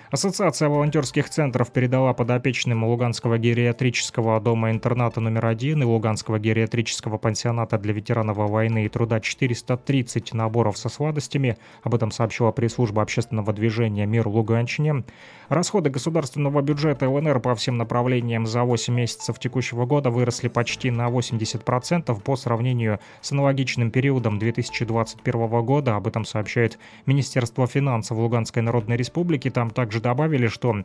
Ассоциация 0.08 0.68
волонтерских 0.68 1.28
центров 1.28 1.72
передала 1.72 2.14
подопечным 2.14 2.84
Луганского 2.84 3.38
гериатрического 3.38 4.40
дома-интерната 4.40 5.20
номер 5.20 5.46
один 5.46 5.82
и 5.82 5.84
Луганского 5.84 6.38
гериатрического 6.38 7.18
пансионата 7.18 7.76
для 7.76 7.92
ветеранов 7.92 8.36
войны 8.36 8.84
и 8.84 8.88
труда 8.88 9.18
430 9.18 10.32
наборов 10.32 10.78
со 10.78 10.88
сладостями. 10.88 11.58
Об 11.82 11.96
этом 11.96 12.12
сообщила 12.12 12.52
пресс-служба 12.52 13.02
общественного 13.02 13.52
движения 13.52 14.06
«Мир 14.06 14.28
Луганщине». 14.28 15.02
Расходы 15.48 15.90
государственного 15.90 16.60
бюджета 16.60 17.08
ЛНР 17.08 17.40
по 17.40 17.54
всем 17.56 17.76
направлениям 17.76 18.46
за 18.46 18.62
8 18.62 18.94
месяцев 18.94 19.38
текущего 19.40 19.86
года 19.86 20.10
выросли 20.10 20.48
почти 20.48 20.90
на 20.90 21.08
80% 21.08 22.20
по 22.20 22.36
сравнению 22.36 23.00
с 23.20 23.32
аналогичным 23.32 23.90
периодом 23.90 24.38
2021 24.38 25.64
года. 25.64 25.96
Об 25.96 26.06
этом 26.06 26.24
сообщает 26.24 26.78
Министерство 27.06 27.66
финансов 27.66 28.18
Луганской 28.18 28.62
Народной 28.62 28.96
Республики. 28.96 29.50
Там 29.50 29.70
также 29.70 29.95
добавили, 30.00 30.46
что 30.46 30.82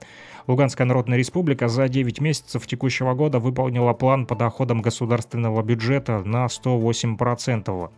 Луганская 0.48 0.86
Народная 0.86 1.18
Республика 1.18 1.68
за 1.68 1.88
9 1.88 2.22
месяцев 2.22 2.66
текущего 2.68 3.14
года 3.14 3.40
выполнила 3.40 3.94
план 3.94 4.26
по 4.26 4.36
доходам 4.36 4.82
государственного 4.82 5.62
бюджета 5.64 6.24
на 6.24 6.46
108%. 6.46 7.90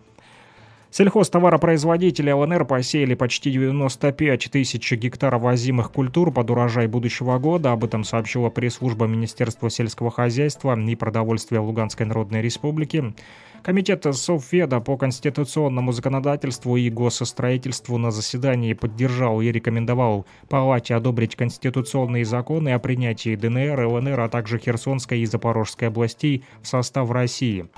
Сельхозтоваропроизводители 0.93 2.29
ЛНР 2.29 2.65
посеяли 2.65 3.15
почти 3.15 3.49
95 3.49 4.51
тысяч 4.51 4.91
гектаров 4.91 5.41
возимых 5.41 5.91
культур 5.91 6.31
под 6.31 6.51
урожай 6.51 6.85
будущего 6.85 7.39
года. 7.39 7.71
Об 7.71 7.83
этом 7.83 8.03
сообщила 8.03 8.49
пресс-служба 8.49 9.07
Министерства 9.07 9.71
сельского 9.71 10.11
хозяйства 10.11 10.79
и 10.79 10.95
продовольствия 10.95 11.57
Луганской 11.57 12.05
Народной 12.05 12.43
Республики. 12.43 13.15
Комитет 13.63 14.05
Совфеда 14.11 14.81
по 14.81 14.97
конституционному 14.97 15.93
законодательству 15.93 16.75
и 16.75 16.89
госстроительству 16.89 17.97
на 17.97 18.11
заседании 18.11 18.73
поддержал 18.73 19.39
и 19.39 19.53
рекомендовал 19.53 20.25
Палате 20.49 20.95
одобрить 20.95 21.37
конституционные 21.37 22.25
законы 22.25 22.73
о 22.73 22.79
принятии 22.79 23.37
ДНР, 23.37 23.85
ЛНР, 23.85 24.19
а 24.19 24.27
также 24.27 24.59
Херсонской 24.59 25.21
и 25.21 25.25
Запорожской 25.25 25.87
областей 25.87 26.43
в 26.61 26.67
состав 26.67 27.09
России. 27.09 27.69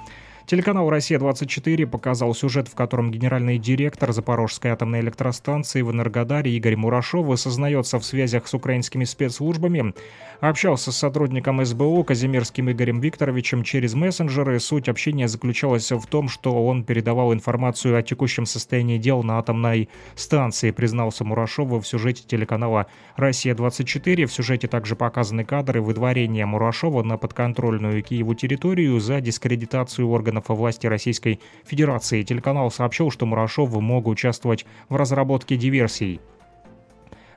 Телеканал 0.46 0.92
«Россия-24» 0.92 1.88
показал 1.88 2.36
сюжет, 2.36 2.68
в 2.68 2.76
котором 2.76 3.10
генеральный 3.10 3.58
директор 3.58 4.12
Запорожской 4.12 4.70
атомной 4.70 5.00
электростанции 5.00 5.82
в 5.82 5.90
Энергодаре 5.92 6.52
Игорь 6.52 6.76
Мурашов 6.76 7.28
осознается 7.32 7.98
в 7.98 8.06
связях 8.06 8.48
с 8.48 8.54
украинскими 8.54 9.06
спецслужбами, 9.06 9.96
общался 10.42 10.92
с 10.92 10.98
сотрудником 10.98 11.66
СБУ 11.66 12.04
Казимирским 12.04 12.70
Игорем 12.70 13.00
Викторовичем 13.00 13.64
через 13.64 13.96
мессенджеры. 13.96 14.60
Суть 14.60 14.88
общения 14.88 15.28
заключалась 15.28 15.92
в 15.92 16.06
том, 16.06 16.30
что 16.30 16.64
он 16.64 16.84
передавал 16.84 17.34
информацию 17.34 17.98
о 17.98 18.04
текущем 18.04 18.46
состоянии 18.46 19.00
дел 19.00 19.24
на 19.24 19.40
атомной 19.40 19.90
станции, 20.14 20.70
признался 20.70 21.24
Мурашов 21.24 21.72
в 21.72 21.88
сюжете 21.88 22.24
телеканала 22.24 22.86
«Россия-24». 23.16 24.28
В 24.28 24.32
сюжете 24.32 24.68
также 24.68 24.96
показаны 24.96 25.44
кадры 25.44 25.82
выдворения 25.82 26.46
Мурашова 26.46 27.02
на 27.02 27.18
подконтрольную 27.18 28.04
Киеву 28.04 28.36
территорию 28.36 29.00
за 29.00 29.22
дискредитацию 29.22 30.08
органов 30.08 30.35
органов 30.36 30.50
власти 30.50 30.88
Российской 30.88 31.40
Федерации. 31.66 32.24
Телеканал 32.24 32.72
сообщил, 32.72 33.12
что 33.12 33.26
Мурашов 33.26 33.74
мог 33.74 34.08
участвовать 34.08 34.66
в 34.90 34.96
разработке 34.96 35.56
диверсий. 35.56 36.20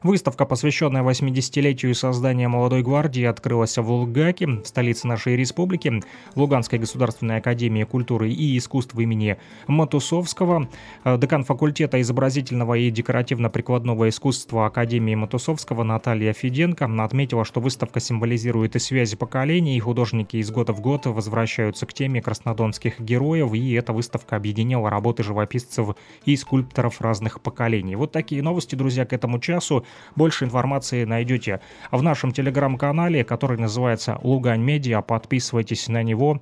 Выставка, 0.03 0.45
посвященная 0.45 1.03
80-летию 1.03 1.93
создания 1.95 2.47
молодой 2.47 2.83
гвардии, 2.83 3.25
открылась 3.25 3.77
в 3.77 3.91
Лугаке, 3.91 4.61
столице 4.65 5.09
нашей 5.09 5.35
республики, 5.35 6.03
Луганской 6.37 6.79
государственной 6.79 7.39
академии 7.39 7.83
культуры 7.83 8.31
и 8.31 8.57
искусств 8.57 8.95
имени 8.97 9.39
Матусовского. 9.67 10.69
Э, 11.05 11.19
декан 11.19 11.43
факультета 11.43 12.01
изобразительного 12.01 12.75
и 12.75 12.91
декоративно-прикладного 12.91 14.09
искусства 14.09 14.67
Академии 14.67 15.17
Матусовского 15.17 15.83
Наталья 15.83 16.33
Фиденко 16.33 16.89
отметила, 17.03 17.45
что 17.45 17.61
выставка 17.61 17.99
символизирует 17.99 18.77
и 18.77 18.79
связи 18.79 19.17
поколений, 19.17 19.77
и 19.77 19.81
художники 19.81 20.37
из 20.37 20.51
года 20.53 20.73
в 20.73 20.81
год 20.81 21.07
возвращаются 21.07 21.87
к 21.87 21.93
теме 21.93 22.23
краснодонских 22.23 23.01
героев, 23.01 23.53
и 23.53 23.73
эта 23.73 23.93
выставка 23.93 24.37
объединяла 24.37 24.91
работы 24.91 25.25
живописцев 25.25 25.97
и 26.25 26.37
скульпторов 26.37 27.01
разных 27.01 27.41
поколений. 27.41 27.97
Вот 27.97 28.13
такие 28.13 28.43
новости, 28.43 28.77
друзья, 28.77 29.05
к 29.05 29.13
этому 29.13 29.41
часу. 29.41 29.85
Больше 30.17 30.45
информации 30.45 31.05
найдете 31.05 31.61
в 31.91 32.03
нашем 32.03 32.33
телеграм-канале, 32.33 33.25
который 33.25 33.59
называется 33.59 34.19
Лугань 34.23 34.63
Медиа. 34.63 35.03
Подписывайтесь 35.03 35.89
на 35.89 36.03
него. 36.03 36.41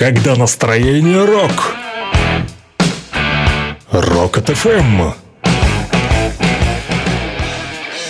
Когда 0.00 0.34
настроение 0.34 1.24
рок. 1.26 1.76
Рок 3.92 4.38
от 4.38 4.48
ФМ. 4.48 5.29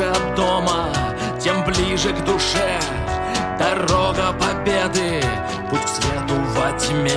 Дальше 0.00 0.10
от 0.10 0.34
дома, 0.34 0.88
тем 1.42 1.64
ближе 1.64 2.12
к 2.12 2.24
душе. 2.24 2.80
Дорога 3.58 4.32
победы, 4.32 5.22
путь 5.68 5.82
к 5.82 5.88
свету 5.88 6.34
во 6.54 6.72
тьме. 6.78 7.10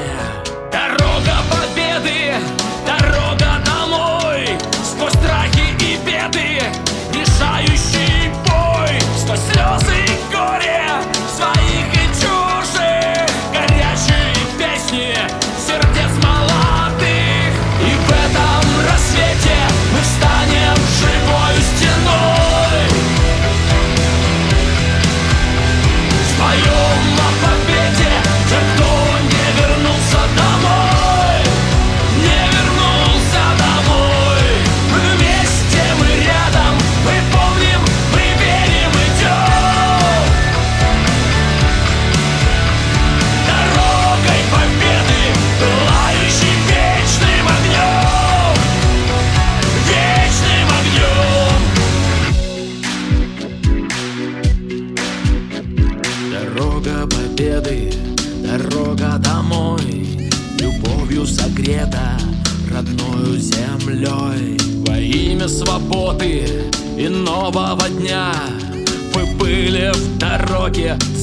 Дорога 0.72 1.36
победы, 1.50 2.34
дорога 2.86 3.62
домой 3.66 4.58
Сквозь 4.84 5.14
страхи 5.14 5.74
и 5.80 5.98
беды, 6.06 6.62
решающий 7.14 8.30
бой 8.48 9.00
Сквозь 9.18 9.40
слезы 9.52 9.96
и 10.06 10.34
горе, 10.34 10.84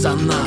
за 0.00 0.39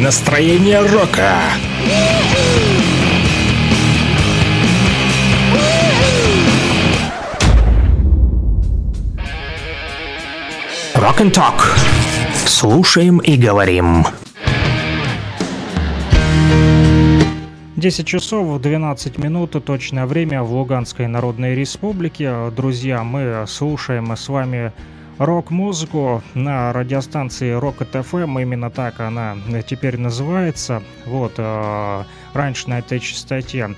Настроение 0.00 0.80
рока. 0.80 1.38
Rock 10.94 11.20
and 11.20 11.32
Talk. 11.32 11.78
Слушаем 12.46 13.18
и 13.18 13.36
говорим. 13.36 14.04
10 17.76 18.06
часов 18.06 18.60
12 18.60 19.18
минут, 19.18 19.64
точное 19.64 20.06
время 20.06 20.42
в 20.42 20.52
Луганской 20.52 21.06
Народной 21.06 21.54
Республике. 21.54 22.50
Друзья, 22.56 23.04
мы 23.04 23.44
слушаем 23.46 24.16
с 24.16 24.28
вами 24.28 24.72
рок-музыку 25.18 26.22
на 26.34 26.72
радиостанции 26.72 27.58
Rock 27.58 27.90
FM, 27.90 28.42
именно 28.42 28.70
так 28.70 29.00
она 29.00 29.36
теперь 29.66 29.98
называется. 29.98 30.82
Вот, 31.06 31.34
э, 31.38 32.04
раньше 32.32 32.68
на 32.68 32.78
этой 32.80 33.00
частоте 33.00 33.74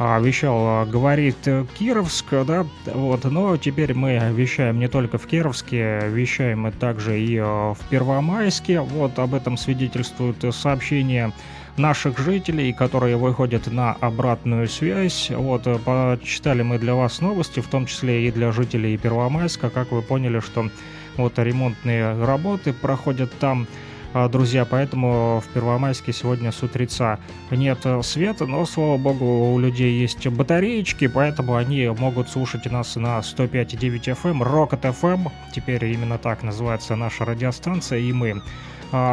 а, 0.00 0.20
вещал, 0.20 0.56
а, 0.60 0.86
говорит 0.86 1.36
э, 1.46 1.66
Кировск, 1.76 2.26
да, 2.46 2.64
вот, 2.86 3.24
но 3.24 3.56
теперь 3.56 3.94
мы 3.94 4.30
вещаем 4.32 4.78
не 4.78 4.86
только 4.86 5.18
в 5.18 5.26
Кировске, 5.26 6.08
вещаем 6.08 6.60
мы 6.62 6.70
также 6.70 7.20
и 7.20 7.36
э, 7.36 7.42
в 7.42 7.78
Первомайске, 7.90 8.80
вот, 8.80 9.18
об 9.18 9.34
этом 9.34 9.56
свидетельствует 9.56 10.36
сообщение 10.54 11.32
наших 11.78 12.18
жителей, 12.18 12.72
которые 12.72 13.16
выходят 13.16 13.66
на 13.66 13.92
обратную 13.92 14.68
связь. 14.68 15.30
Вот, 15.30 15.66
э, 15.66 15.78
почитали 15.78 16.62
мы 16.62 16.78
для 16.78 16.94
вас 16.94 17.20
новости, 17.20 17.60
в 17.60 17.68
том 17.68 17.86
числе 17.86 18.28
и 18.28 18.30
для 18.30 18.52
жителей 18.52 18.96
Первомайска. 18.96 19.70
Как 19.70 19.92
вы 19.92 20.02
поняли, 20.02 20.40
что 20.40 20.70
вот 21.16 21.38
ремонтные 21.38 22.24
работы 22.24 22.72
проходят 22.72 23.32
там, 23.38 23.66
а, 24.14 24.28
друзья, 24.28 24.64
поэтому 24.64 25.42
в 25.46 25.52
Первомайске 25.52 26.12
сегодня 26.12 26.50
с 26.50 26.62
утреца 26.62 27.18
нет 27.50 27.80
э, 27.84 28.02
света, 28.02 28.46
но, 28.46 28.64
слава 28.64 28.96
богу, 28.96 29.52
у 29.52 29.58
людей 29.58 30.00
есть 30.00 30.26
батареечки, 30.26 31.06
поэтому 31.08 31.56
они 31.56 31.88
могут 31.98 32.30
слушать 32.30 32.64
нас 32.70 32.96
на 32.96 33.18
105.9 33.18 34.16
FM, 34.16 34.42
Rocket 34.42 34.80
FM, 34.82 35.30
теперь 35.54 35.84
именно 35.84 36.16
так 36.16 36.42
называется 36.42 36.96
наша 36.96 37.24
радиостанция, 37.24 37.98
и 37.98 38.12
мы 38.12 38.40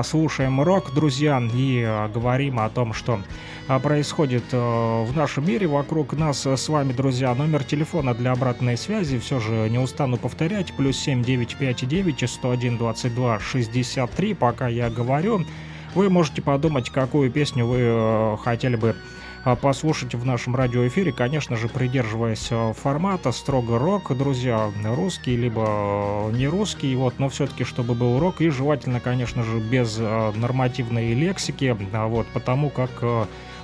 слушаем 0.03 0.61
рок, 0.61 0.93
друзья, 0.93 1.41
и 1.53 1.83
а, 1.85 2.07
говорим 2.07 2.59
о 2.59 2.69
том, 2.69 2.93
что 2.93 3.19
а, 3.67 3.79
происходит 3.79 4.43
в 4.51 5.11
нашем 5.15 5.47
мире 5.47 5.67
вокруг 5.67 6.13
нас 6.13 6.45
с 6.45 6.69
вами, 6.69 6.93
друзья. 6.93 7.33
Номер 7.35 7.63
телефона 7.63 8.13
для 8.13 8.31
обратной 8.31 8.77
связи, 8.77 9.19
все 9.19 9.39
же 9.39 9.69
не 9.69 9.77
устану 9.77 10.17
повторять, 10.17 10.73
плюс 10.73 10.97
7959 10.97 12.29
101 12.29 12.77
22 12.77 13.39
63, 13.39 14.33
пока 14.33 14.67
я 14.67 14.89
говорю. 14.89 15.45
Вы 15.93 16.09
можете 16.09 16.41
подумать, 16.41 16.89
какую 16.89 17.31
песню 17.31 17.65
вы 17.65 18.37
хотели 18.43 18.75
бы 18.75 18.95
а 18.95 19.14
послушать 19.53 20.15
в 20.15 20.25
нашем 20.25 20.55
радиоэфире, 20.55 21.11
конечно 21.11 21.55
же, 21.55 21.69
придерживаясь 21.69 22.47
э, 22.49 22.73
формата 22.73 23.31
строго 23.31 23.77
рок, 23.77 24.17
друзья, 24.17 24.71
русский, 24.83 25.35
либо 25.35 25.65
э, 25.67 26.31
не 26.31 26.47
русский, 26.47 26.95
вот, 26.95 27.19
но 27.19 27.29
все-таки, 27.29 27.63
чтобы 27.63 27.93
был 27.93 28.17
рок, 28.17 28.41
и 28.41 28.49
желательно, 28.49 28.99
конечно 28.99 29.43
же, 29.43 29.59
без 29.59 29.97
э, 29.99 30.31
нормативной 30.35 31.13
лексики, 31.13 31.77
а 31.93 32.07
вот, 32.07 32.25
потому 32.33 32.71
как 32.71 32.89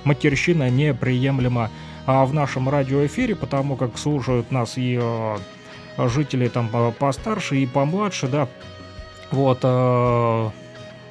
матерщина 0.04 0.70
неприемлема 0.70 1.70
а 2.06 2.24
в 2.24 2.34
нашем 2.34 2.68
радиоэфире, 2.68 3.34
потому 3.34 3.76
как 3.76 3.98
слушают 3.98 4.50
нас 4.50 4.74
и 4.76 5.00
жители 5.96 6.48
там 6.48 6.68
постарше 6.98 7.58
и 7.58 7.66
помладше, 7.66 8.26
да, 8.26 8.48
вот, 9.30 9.60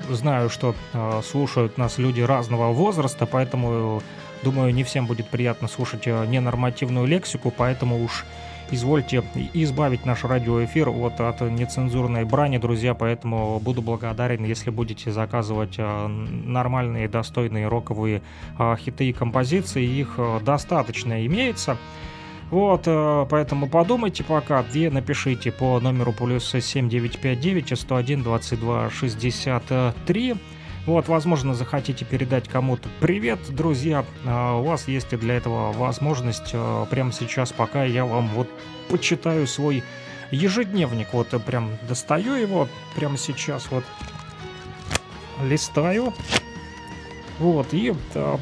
знаю, 0.09 0.49
что 0.49 0.75
слушают 1.23 1.77
нас 1.77 1.97
люди 1.97 2.19
разного 2.19 2.73
возраста, 2.73 3.25
поэтому 3.25 4.01
Думаю, 4.43 4.73
не 4.73 4.83
всем 4.83 5.05
будет 5.05 5.27
приятно 5.27 5.67
слушать 5.67 6.07
э, 6.07 6.25
ненормативную 6.25 7.05
лексику, 7.05 7.53
поэтому 7.55 8.03
уж 8.03 8.25
извольте 8.71 9.23
избавить 9.53 10.05
наш 10.05 10.23
радиоэфир 10.23 10.89
от, 10.89 11.19
от 11.19 11.41
нецензурной 11.41 12.25
брани, 12.25 12.57
друзья, 12.57 12.95
поэтому 12.95 13.59
буду 13.59 13.81
благодарен, 13.81 14.43
если 14.43 14.71
будете 14.71 15.11
заказывать 15.11 15.75
э, 15.77 16.07
нормальные, 16.07 17.07
достойные 17.07 17.67
роковые 17.67 18.23
э, 18.57 18.75
хиты 18.79 19.09
и 19.09 19.13
композиции, 19.13 19.85
их 19.85 20.17
достаточно 20.43 21.23
имеется. 21.25 21.77
Вот, 22.49 22.83
поэтому 22.83 23.69
подумайте 23.69 24.25
пока 24.25 24.65
и 24.73 24.89
напишите 24.89 25.53
по 25.53 25.79
номеру 25.79 26.11
плюс 26.11 26.49
7959 26.49 27.79
101 27.79 28.23
22 28.23 28.89
63 28.89 30.35
вот, 30.85 31.07
возможно, 31.07 31.53
захотите 31.53 32.05
передать 32.05 32.47
кому-то 32.47 32.89
привет, 32.99 33.39
друзья. 33.49 34.03
А, 34.25 34.57
у 34.57 34.63
вас 34.63 34.87
есть 34.87 35.13
и 35.13 35.17
для 35.17 35.35
этого 35.35 35.71
возможность 35.73 36.51
а, 36.53 36.85
прямо 36.85 37.11
сейчас, 37.11 37.51
пока 37.51 37.83
я 37.83 38.03
вам 38.03 38.29
вот 38.29 38.49
почитаю 38.89 39.45
свой 39.45 39.83
ежедневник. 40.31 41.09
Вот 41.13 41.29
прям 41.45 41.77
достаю 41.87 42.33
его 42.33 42.67
прямо 42.95 43.17
сейчас, 43.17 43.69
вот 43.69 43.83
листаю. 45.43 46.13
Вот, 47.37 47.73
и 47.73 47.93
а, 48.15 48.39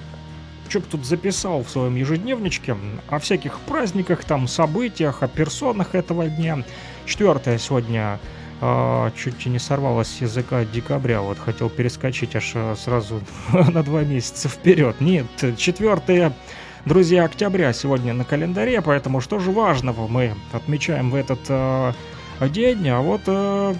что 0.70 0.82
тут 0.82 1.06
записал 1.06 1.64
в 1.64 1.70
своем 1.70 1.96
ежедневничке 1.96 2.78
о 3.10 3.20
всяких 3.20 3.60
праздниках, 3.62 4.24
там, 4.24 4.48
событиях, 4.48 5.24
о 5.24 5.28
персонах 5.28 5.94
этого 5.94 6.28
дня. 6.28 6.64
Четвертое 7.06 7.58
сегодня 7.58 8.20
а, 8.62 9.12
чуть 9.12 9.46
не 9.46 9.60
сорвалось 9.60 10.08
с 10.08 10.22
языка 10.22 10.66
декабря. 10.66 11.22
Вот 11.22 11.40
хотел 11.40 11.70
перескочить 11.70 12.36
аж 12.36 12.52
а, 12.56 12.76
сразу 12.76 13.22
на 13.54 13.84
два 13.84 14.04
месяца 14.04 14.50
вперед. 14.50 15.00
Нет, 15.00 15.28
четвертое, 15.58 16.34
друзья, 16.86 17.24
октября 17.24 17.74
сегодня 17.74 18.14
на 18.14 18.26
календаре, 18.26 18.82
поэтому 18.82 19.22
что 19.22 19.40
же 19.40 19.52
важного 19.52 20.08
мы 20.08 20.34
отмечаем 20.52 21.12
в 21.12 21.16
этот 21.16 21.40
э, 21.48 21.94
день? 22.50 22.88
А 22.90 23.02
вот 23.02 23.22
э, 23.28 23.76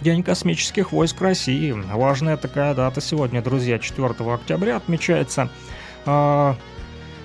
День 0.00 0.22
космических 0.22 0.92
войск 0.92 1.20
России. 1.20 1.72
Важная 1.72 2.36
такая 2.36 2.74
дата 2.74 3.00
сегодня, 3.00 3.40
друзья, 3.42 3.78
4 3.78 4.08
октября 4.32 4.76
отмечается. 4.76 5.48
Э, 6.04 6.54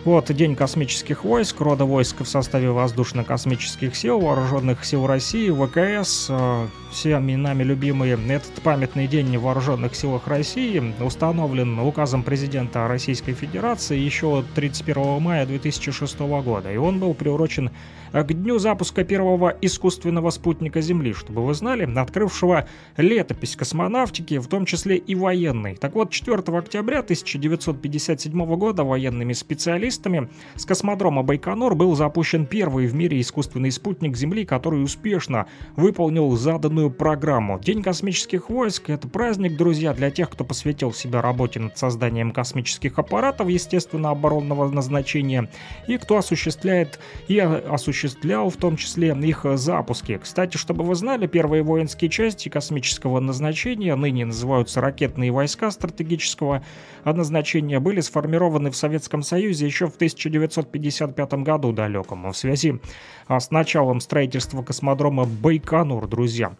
вот 0.04 0.32
День 0.34 0.56
космических 0.56 1.24
войск, 1.24 1.62
рода 1.62 1.86
войск 1.86 2.22
в 2.22 2.26
составе 2.26 2.72
воздушно-космических 2.72 3.96
сил, 3.96 4.20
вооруженных 4.20 4.84
сил 4.84 5.06
России, 5.06 5.50
ВКС, 5.50 6.28
э, 6.30 6.68
всеми 6.92 7.36
нами 7.36 7.64
любимый 7.64 8.10
этот 8.10 8.54
памятный 8.64 9.08
день 9.08 9.38
в 9.38 9.44
вооруженных 9.44 9.96
силах 9.96 10.28
России 10.28 10.94
установлен 11.00 11.80
указом 11.80 12.24
президента 12.24 12.88
Российской 12.88 13.34
Федерации 13.34 13.98
еще 13.98 14.44
31 14.56 15.22
мая 15.22 15.46
2006 15.46 16.20
года, 16.42 16.72
и 16.72 16.78
он 16.78 17.00
был 17.00 17.14
приурочен 17.14 17.70
к 18.12 18.34
дню 18.34 18.60
запуска 18.60 19.04
первого 19.04 19.56
искусственного 19.62 20.30
спутника 20.32 20.82
Земли, 20.82 21.14
чтобы 21.14 21.46
вы 21.46 21.54
знали, 21.54 21.90
открывшего 21.98 22.68
летопись 22.98 23.56
космонавтики, 23.56 24.38
в 24.38 24.48
том 24.48 24.66
числе 24.66 24.98
и 24.98 25.16
военной. 25.16 25.76
Так 25.76 25.96
вот, 25.96 26.12
4 26.12 26.38
октября 26.58 27.00
1957 27.00 28.56
года 28.58 28.84
военными 28.84 29.34
специалистами 29.34 30.30
с 30.56 30.66
космодрома 30.66 31.24
Байконур 31.24 31.76
был 31.76 31.96
запущен 31.96 32.46
первый 32.46 32.88
в 32.88 32.96
мире 32.96 33.22
искусственный 33.22 33.72
спутник 33.72 34.18
Земли, 34.18 34.46
который 34.46 34.84
успешно 34.84 35.48
выполнил 35.78 36.36
заданную 36.36 36.92
программу. 36.92 37.60
День 37.60 37.82
космических 37.82 38.50
войск— 38.50 38.84
это 38.90 39.08
праздник, 39.08 39.56
друзья, 39.56 39.94
для 39.94 40.12
тех, 40.12 40.30
кто 40.30 40.44
посвятил 40.44 40.92
себя 40.92 41.22
работе 41.22 41.60
над 41.60 41.78
созданием 41.78 42.32
космических 42.32 43.00
аппаратов, 43.00 43.48
естественно, 43.48 44.10
оборонного 44.10 44.70
назначения, 44.70 45.50
и 45.88 45.98
кто 45.98 46.18
осуществляет 46.18 47.00
и 47.28 47.40
осуществляет 47.40 48.01
осуществлял 48.02 48.50
в 48.50 48.58
том 48.58 48.78
числе 48.78 49.10
их 49.10 49.46
запуски. 49.56 50.20
Кстати, 50.22 50.58
чтобы 50.58 50.84
вы 50.84 50.96
знали, 50.96 51.28
первые 51.28 51.62
воинские 51.62 52.10
части 52.10 52.50
космического 52.50 53.20
назначения, 53.20 53.96
ныне 53.96 54.26
называются 54.26 54.82
ракетные 54.82 55.32
войска 55.32 55.70
стратегического 55.70 56.64
назначения, 57.06 57.80
были 57.80 58.02
сформированы 58.02 58.72
в 58.72 58.76
Советском 58.76 59.22
Союзе 59.22 59.66
еще 59.66 59.88
в 59.88 59.96
1955 59.96 61.34
году 61.36 61.74
далеком, 61.74 62.32
в 62.32 62.36
связи 62.36 62.80
с 63.28 63.52
началом 63.52 64.02
строительства 64.02 64.64
космодрома 64.64 65.26
Байконур, 65.26 66.08
друзья. 66.08 66.54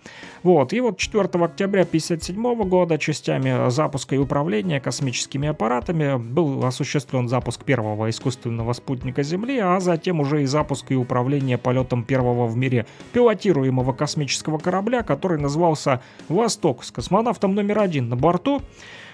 Вот, 0.44 0.74
и 0.74 0.82
вот 0.82 0.98
4 0.98 1.24
октября 1.24 1.82
1957 1.82 2.64
года 2.68 2.98
частями 2.98 3.70
запуска 3.70 4.16
и 4.16 4.18
управления 4.18 4.80
космическими 4.80 5.50
аппаратами 5.50 6.18
был 6.18 6.66
осуществлен 6.66 7.28
запуск 7.28 7.64
первого 7.64 8.10
искусственного 8.10 8.74
спутника 8.74 9.24
Земли, 9.24 9.60
а 9.60 9.80
затем 9.80 10.20
уже 10.20 10.44
и 10.44 10.46
запуск 10.46 10.92
и 10.92 10.96
управление 10.96 11.58
полетом 11.58 12.04
первого 12.04 12.48
в 12.48 12.58
мире 12.58 12.86
пилотируемого 13.14 13.94
космического 13.94 14.58
корабля, 14.58 15.04
который 15.04 15.40
назывался 15.40 16.02
«Восток» 16.30 16.84
с 16.84 16.92
космонавтом 16.92 17.56
номер 17.56 17.80
один 17.80 18.10
на 18.10 18.16
борту. 18.16 18.62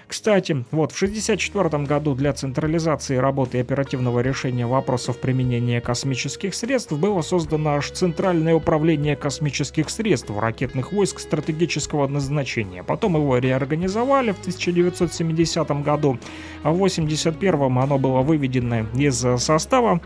Кстати, 0.08 0.64
вот 0.70 0.92
в 0.92 0.96
1964 0.96 1.84
году 1.84 2.14
для 2.14 2.32
централизации 2.32 3.16
работы 3.16 3.58
и 3.58 3.60
оперативного 3.60 4.20
решения 4.20 4.66
вопросов 4.66 5.18
применения 5.18 5.82
космических 5.82 6.54
средств 6.54 6.92
было 6.92 7.20
создано 7.20 7.74
аж 7.74 7.90
Центральное 7.90 8.54
управление 8.54 9.16
космических 9.16 9.90
средств 9.90 10.30
ракетных 10.30 10.92
войск 10.92 11.20
стратегического 11.20 12.06
назначения. 12.08 12.82
Потом 12.82 13.16
его 13.16 13.36
реорганизовали 13.36 14.32
в 14.32 14.40
1970 14.40 15.70
году, 15.82 16.18
а 16.62 16.70
в 16.70 16.76
1981 16.76 17.78
оно 17.78 17.98
было 17.98 18.22
выведено 18.22 18.86
из 18.94 19.18
состава 19.42 20.00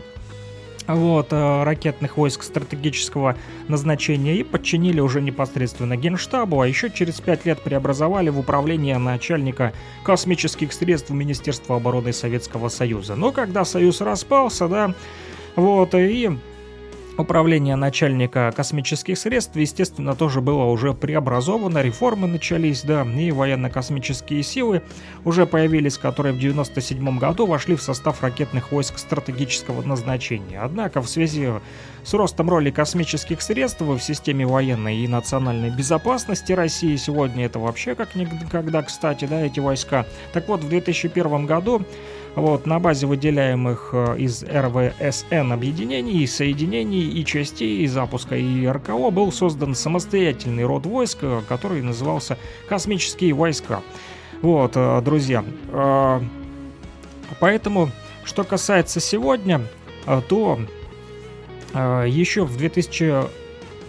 вот, 0.87 1.27
э, 1.31 1.63
ракетных 1.63 2.17
войск 2.17 2.43
стратегического 2.43 3.37
назначения 3.67 4.35
и 4.37 4.43
подчинили 4.43 4.99
уже 4.99 5.21
непосредственно 5.21 5.95
Генштабу, 5.95 6.61
а 6.61 6.67
еще 6.67 6.89
через 6.89 7.21
пять 7.21 7.45
лет 7.45 7.61
преобразовали 7.61 8.29
в 8.29 8.39
управление 8.39 8.97
начальника 8.97 9.73
космических 10.03 10.73
средств 10.73 11.09
Министерства 11.11 11.77
обороны 11.77 12.11
Советского 12.13 12.69
Союза. 12.69 13.15
Но 13.15 13.31
когда 13.31 13.65
Союз 13.65 14.01
распался, 14.01 14.67
да, 14.67 14.93
вот, 15.55 15.93
и 15.95 16.37
Управление 17.15 17.75
начальника 17.75 18.51
космических 18.55 19.19
средств, 19.19 19.55
естественно, 19.55 20.15
тоже 20.15 20.41
было 20.41 20.63
уже 20.63 20.95
преобразовано, 20.95 21.83
реформы 21.83 22.27
начались, 22.27 22.81
да, 22.81 23.03
и 23.03 23.29
военно-космические 23.29 24.41
силы 24.41 24.81
уже 25.23 25.45
появились, 25.45 25.99
которые 25.99 26.33
в 26.33 26.37
1997 26.37 27.19
году 27.19 27.45
вошли 27.45 27.75
в 27.75 27.83
состав 27.83 28.23
ракетных 28.23 28.71
войск 28.71 28.97
стратегического 28.97 29.83
назначения. 29.83 30.59
Однако 30.59 31.03
в 31.03 31.07
связи 31.07 31.49
с 32.03 32.13
ростом 32.15 32.49
роли 32.49 32.71
космических 32.71 33.43
средств 33.43 33.81
в 33.81 33.99
системе 33.99 34.47
военной 34.47 34.97
и 34.97 35.07
национальной 35.07 35.69
безопасности 35.69 36.51
России, 36.53 36.95
сегодня 36.95 37.45
это 37.45 37.59
вообще 37.59 37.93
как 37.93 38.15
никогда, 38.15 38.81
кстати, 38.81 39.25
да, 39.25 39.39
эти 39.39 39.59
войска. 39.59 40.07
Так 40.33 40.47
вот, 40.47 40.63
в 40.63 40.67
2001 40.67 41.45
году 41.45 41.85
вот, 42.35 42.65
на 42.65 42.79
базе 42.79 43.05
выделяемых 43.05 43.89
э, 43.93 44.17
из 44.17 44.43
РВСН 44.43 45.51
объединений, 45.51 46.25
соединений 46.25 47.07
и 47.07 47.23
частей 47.23 47.85
запуска 47.85 48.35
и 48.35 48.65
РКО 48.65 49.11
был 49.11 49.31
создан 49.31 49.75
самостоятельный 49.75 50.65
род 50.65 50.87
войск, 50.87 51.19
э, 51.21 51.41
который 51.47 51.83
назывался 51.83 52.39
«Космические 52.67 53.33
войска». 53.33 53.81
Вот, 54.41 54.73
э, 54.75 55.01
друзья, 55.01 55.45
поэтому, 57.39 57.91
что 58.25 58.43
касается 58.43 58.99
сегодня, 58.99 59.61
то 60.27 60.59
еще 61.73 62.43
в 62.43 62.57
2000 62.57 63.42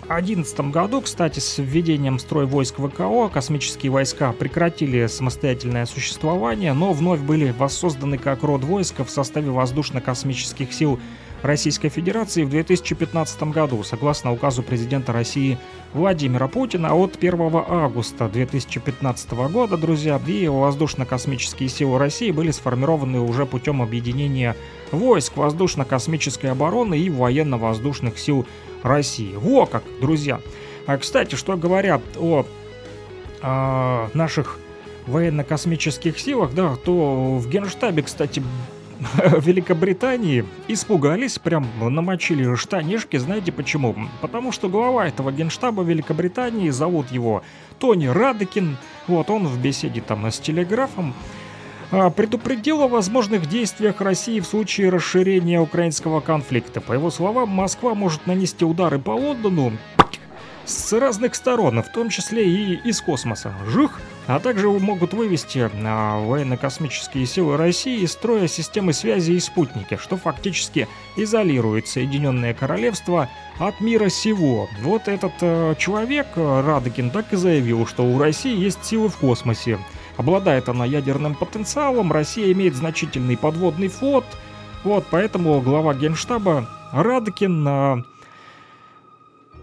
2011 0.09 0.71
году, 0.71 1.01
кстати, 1.01 1.41
с 1.41 1.59
введением 1.59 2.19
строй 2.19 2.45
войск 2.45 2.77
ВКО 2.77 3.29
космические 3.29 3.91
войска 3.91 4.33
прекратили 4.33 5.07
самостоятельное 5.07 5.87
существование, 5.87 6.75
но 6.75 6.93
вновь 6.93 7.21
были 7.21 7.55
воссозданы 7.57 8.19
как 8.19 8.43
род 8.43 8.65
войска 8.65 9.05
в 9.05 9.11
составе 9.11 9.51
воздушно-космических 9.51 10.73
сил 10.75 11.01
Российской 11.43 11.89
Федерации 11.89 12.45
в 12.45 12.51
2015 12.51 13.43
году, 13.45 13.83
согласно 13.83 14.33
указу 14.33 14.63
президента 14.63 15.13
России 15.13 15.59
Владимира 15.93 16.49
Путина 16.49 16.95
от 16.95 17.17
1 17.17 17.41
августа 17.69 18.29
2015 18.29 19.33
года, 19.33 19.77
друзья, 19.77 20.21
и 20.27 20.49
воздушно-космические 20.49 21.69
силы 21.69 21.99
России 21.99 22.31
были 22.31 22.51
сформированы 22.51 23.21
уже 23.21 23.45
путем 23.47 23.83
объединения 23.83 24.57
войск 24.91 25.37
воздушно-космической 25.37 26.47
обороны 26.51 26.99
и 26.99 27.11
военно-воздушных 27.11 28.19
сил 28.19 28.47
России. 28.85 29.35
Во 29.35 29.67
как, 29.67 29.83
друзья! 30.01 30.41
А, 30.87 30.97
кстати, 30.99 31.35
что 31.35 31.57
говорят 31.57 32.03
о 32.17 32.45
э, 33.43 34.09
наших 34.15 34.61
военно-космических 35.07 36.19
силах, 36.19 36.55
да, 36.55 36.77
то 36.77 37.37
в 37.39 37.49
Генштабе, 37.49 38.03
кстати, 38.03 38.43
Великобритании 39.41 40.45
испугались, 40.69 41.39
прям 41.39 41.67
намочили 41.81 42.55
штанишки. 42.55 43.17
Знаете 43.17 43.53
почему? 43.53 43.97
Потому 44.21 44.53
что 44.53 44.69
глава 44.69 45.09
этого 45.09 45.33
генштаба 45.33 45.83
Великобритании, 45.83 46.71
зовут 46.71 47.11
его 47.11 47.43
Тони 47.79 48.07
Радекин. 48.07 48.77
Вот 49.07 49.31
он 49.31 49.47
в 49.47 49.61
беседе 49.61 50.01
там 50.01 50.27
с 50.27 50.39
телеграфом 50.39 51.15
предупредил 52.17 52.83
о 52.83 52.89
возможных 52.89 53.47
действиях 53.47 54.01
России 54.01 54.41
в 54.41 54.47
случае 54.47 54.91
расширения 54.91 55.61
украинского 55.61 56.21
конфликта. 56.21 56.81
По 56.81 56.93
его 56.93 57.11
словам, 57.11 57.49
Москва 57.49 57.95
может 57.95 58.27
нанести 58.27 58.65
удары 58.65 58.99
по 58.99 59.11
Лондону 59.11 59.73
с 60.67 60.93
разных 60.99 61.35
сторон, 61.35 61.83
в 61.83 61.93
том 61.93 62.09
числе 62.09 62.49
и 62.49 62.75
из 62.89 63.01
космоса. 63.01 63.55
Жух! 63.67 64.01
А 64.27 64.41
также 64.41 64.71
могут 64.71 65.13
вывести 65.13 65.71
на 65.75 66.19
военно-космические 66.21 67.27
силы 67.27 67.59
России 67.59 68.01
из 68.01 68.13
строя 68.13 68.49
системы 68.49 68.95
связи 68.95 69.33
и 69.33 69.41
спутники, 69.41 69.99
что 70.01 70.17
фактически 70.17 70.89
изолирует 71.17 71.89
Соединенное 71.89 72.55
Королевство 72.55 73.29
от 73.59 73.81
мира 73.83 74.09
сего. 74.09 74.69
Вот 74.81 75.09
этот 75.09 75.35
э, 75.43 75.75
человек, 75.79 76.29
Радыкин, 76.37 77.11
так 77.11 77.35
и 77.35 77.37
заявил, 77.37 77.87
что 77.87 78.05
у 78.05 78.19
России 78.19 78.57
есть 78.57 78.83
силы 78.83 79.11
в 79.11 79.17
космосе. 79.19 79.79
Обладает 80.17 80.69
она 80.69 80.85
ядерным 80.85 81.35
потенциалом, 81.35 82.13
Россия 82.13 82.53
имеет 82.53 82.75
значительный 82.75 83.37
подводный 83.37 83.89
флот. 83.89 84.25
Вот, 84.85 85.05
поэтому 85.11 85.61
глава 85.61 85.95
Генштаба 85.95 86.69
Радыкин 86.93 87.67
э, 87.67 88.03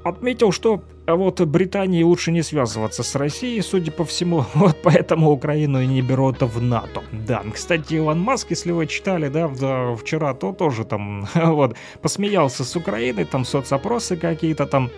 отметил, 0.03 0.52
что 0.52 0.82
а 1.07 1.15
вот 1.15 1.41
Британии 1.41 2.03
лучше 2.03 2.32
не 2.32 2.41
связываться 2.41 3.03
с 3.03 3.15
Россией, 3.15 3.61
судя 3.61 3.91
по 3.91 4.06
всему, 4.06 4.45
вот 4.53 4.78
поэтому 4.84 5.32
Украину 5.32 5.82
и 5.82 5.88
не 5.88 6.02
берут 6.02 6.41
в 6.41 6.61
НАТО. 6.61 7.02
Да, 7.11 7.44
кстати, 7.53 7.95
Илон 7.95 8.19
Маск, 8.19 8.52
если 8.52 8.72
вы 8.72 8.88
читали, 8.88 9.28
да, 9.28 9.48
вчера, 9.95 10.34
то 10.34 10.53
тоже 10.53 10.86
там, 10.86 11.28
вот, 11.36 11.76
посмеялся 12.02 12.64
с 12.64 12.76
Украиной, 12.76 13.26
там 13.26 13.45
соцопросы 13.45 14.15
какие-то 14.15 14.65
там 14.65 14.90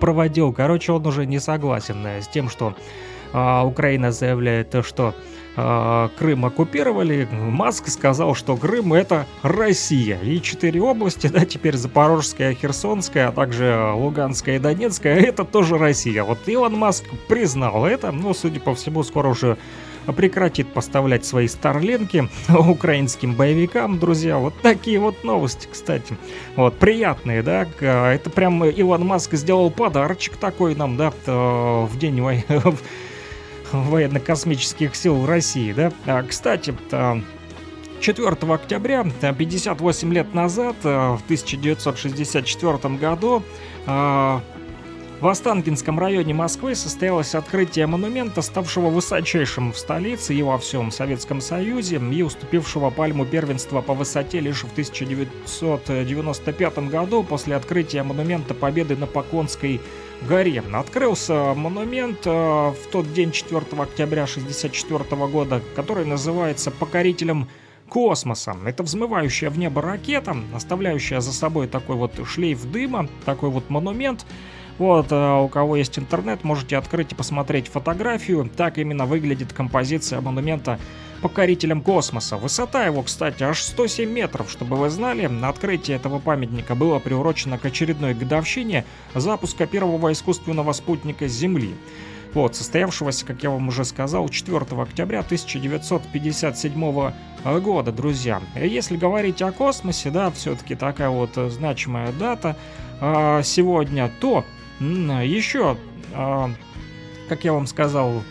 проводил. 0.00 0.52
Короче, 0.52 0.92
он 0.92 1.06
уже 1.06 1.26
не 1.26 1.38
согласен 1.38 2.04
э, 2.06 2.20
с 2.20 2.28
тем, 2.28 2.48
что 2.48 2.68
а, 2.68 2.74
Украина 3.34 4.12
заявляет, 4.12 4.74
что 4.84 5.14
э, 5.56 6.08
Крым 6.16 6.44
оккупировали, 6.44 7.28
Маск 7.32 7.88
сказал, 7.88 8.34
что 8.34 8.56
Крым 8.56 8.92
это 8.92 9.26
Россия. 9.42 10.18
И 10.20 10.40
четыре 10.40 10.80
области, 10.80 11.26
да, 11.26 11.44
теперь 11.44 11.76
Запорожская, 11.76 12.54
Херсонская, 12.54 13.28
а 13.28 13.32
также 13.32 13.92
Луганская 13.94 14.56
и 14.56 14.58
Донецкая, 14.60 15.18
это 15.18 15.44
тоже 15.44 15.78
Россия. 15.78 16.22
Вот 16.22 16.38
Илон 16.46 16.74
Маск 16.74 17.04
признал 17.28 17.84
это, 17.84 18.12
но, 18.12 18.34
судя 18.34 18.60
по 18.60 18.74
всему, 18.74 19.02
скоро 19.02 19.28
уже 19.28 19.58
прекратит 20.12 20.68
поставлять 20.68 21.24
свои 21.24 21.48
старлинки 21.48 22.28
украинским 22.48 23.34
боевикам, 23.34 23.98
друзья. 23.98 24.38
Вот 24.38 24.54
такие 24.62 24.98
вот 24.98 25.24
новости, 25.24 25.68
кстати. 25.70 26.16
Вот, 26.56 26.78
приятные, 26.78 27.42
да? 27.42 27.66
Это 27.80 28.30
прям 28.30 28.64
Илон 28.64 29.06
Маск 29.06 29.34
сделал 29.34 29.70
подарочек 29.70 30.36
такой 30.36 30.74
нам, 30.74 30.96
да, 30.96 31.12
в 31.26 31.98
день 31.98 32.20
войны 32.20 32.44
военно-космических 33.72 34.94
сил 34.94 35.26
России, 35.26 35.72
да. 35.72 35.92
А, 36.06 36.22
кстати, 36.22 36.74
4 38.00 38.28
октября, 38.52 39.04
58 39.04 40.12
лет 40.12 40.34
назад, 40.34 40.76
в 40.82 41.20
1964 41.24 42.96
году, 42.96 43.42
в 45.20 45.28
Останкинском 45.28 45.98
районе 45.98 46.34
Москвы 46.34 46.74
состоялось 46.74 47.34
открытие 47.34 47.86
монумента, 47.86 48.42
ставшего 48.42 48.90
высочайшим 48.90 49.72
в 49.72 49.78
столице 49.78 50.34
и 50.34 50.42
во 50.42 50.58
всем 50.58 50.90
Советском 50.90 51.40
Союзе, 51.40 51.96
и 51.96 52.22
уступившего 52.22 52.90
пальму 52.90 53.24
первенства 53.24 53.80
по 53.80 53.94
высоте 53.94 54.40
лишь 54.40 54.64
в 54.64 54.72
1995 54.72 56.78
году 56.90 57.22
после 57.22 57.56
открытия 57.56 58.02
монумента 58.02 58.52
Победы 58.52 58.96
на 58.96 59.06
Поконской 59.06 59.80
горе. 60.28 60.62
Открылся 60.72 61.54
монумент 61.54 62.20
э, 62.26 62.30
в 62.30 62.86
тот 62.90 63.12
день 63.12 63.32
4 63.32 63.58
октября 63.58 64.24
1964 64.24 65.26
года, 65.26 65.60
который 65.76 66.04
называется 66.04 66.70
«Покорителем 66.70 67.48
космоса». 67.88 68.56
Это 68.64 68.82
взмывающая 68.82 69.50
в 69.50 69.58
небо 69.58 69.82
ракета, 69.82 70.36
оставляющая 70.54 71.20
за 71.20 71.32
собой 71.32 71.68
такой 71.68 71.96
вот 71.96 72.12
шлейф 72.26 72.64
дыма, 72.70 73.08
такой 73.24 73.50
вот 73.50 73.70
монумент– 73.70 74.24
вот, 74.78 75.12
э, 75.12 75.40
у 75.40 75.48
кого 75.48 75.76
есть 75.76 75.98
интернет, 75.98 76.42
можете 76.42 76.76
открыть 76.76 77.12
и 77.12 77.14
посмотреть 77.14 77.68
фотографию. 77.68 78.50
Так 78.56 78.78
именно 78.78 79.06
выглядит 79.06 79.52
композиция 79.52 80.20
монумента 80.20 80.78
покорителям 81.24 81.80
космоса. 81.80 82.36
Высота 82.36 82.84
его, 82.84 83.02
кстати, 83.02 83.42
аж 83.44 83.62
107 83.62 84.10
метров, 84.10 84.50
чтобы 84.50 84.76
вы 84.76 84.90
знали. 84.90 85.30
Открытие 85.42 85.96
этого 85.96 86.18
памятника 86.18 86.74
было 86.74 86.98
приурочено 86.98 87.56
к 87.56 87.64
очередной 87.64 88.12
годовщине 88.12 88.84
запуска 89.14 89.66
первого 89.66 90.12
искусственного 90.12 90.74
спутника 90.74 91.26
Земли. 91.26 91.74
Вот, 92.34 92.56
состоявшегося, 92.56 93.24
как 93.24 93.42
я 93.42 93.48
вам 93.48 93.68
уже 93.68 93.86
сказал, 93.86 94.28
4 94.28 94.66
октября 94.82 95.20
1957 95.20 97.12
года, 97.62 97.90
друзья. 97.90 98.42
Если 98.54 98.98
говорить 98.98 99.40
о 99.40 99.50
космосе, 99.50 100.10
да, 100.10 100.30
все-таки 100.30 100.74
такая 100.74 101.08
вот 101.08 101.30
значимая 101.36 102.12
дата 102.12 102.54
э, 103.00 103.40
сегодня, 103.44 104.10
то 104.20 104.44
еще, 104.78 105.78
а, 106.12 106.50
как 107.30 107.44
я 107.44 107.54
вам 107.54 107.66
сказал, 107.66 108.22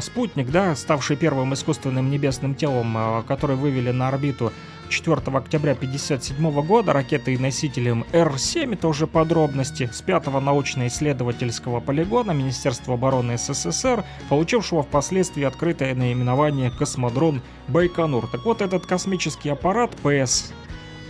спутник, 0.00 0.50
да, 0.50 0.74
ставший 0.76 1.16
первым 1.16 1.54
искусственным 1.54 2.10
небесным 2.10 2.54
телом, 2.54 2.94
а, 2.96 3.22
который 3.22 3.56
вывели 3.56 3.90
на 3.90 4.08
орбиту 4.08 4.52
4 4.90 5.36
октября 5.36 5.72
1957 5.72 6.62
года 6.62 6.92
ракетой 6.92 7.38
носителем 7.38 8.04
Р-7, 8.12 8.74
это 8.74 8.88
уже 8.88 9.06
подробности, 9.06 9.88
с 9.92 10.02
5 10.02 10.40
научно-исследовательского 10.40 11.80
полигона 11.80 12.32
Министерства 12.32 12.94
обороны 12.94 13.38
СССР, 13.38 14.04
получившего 14.28 14.82
впоследствии 14.82 15.44
открытое 15.44 15.94
наименование 15.94 16.70
«Космодрон 16.70 17.40
Байконур». 17.68 18.26
Так 18.26 18.44
вот, 18.44 18.60
этот 18.62 18.86
космический 18.86 19.50
аппарат 19.50 19.90
ПС 20.02 20.52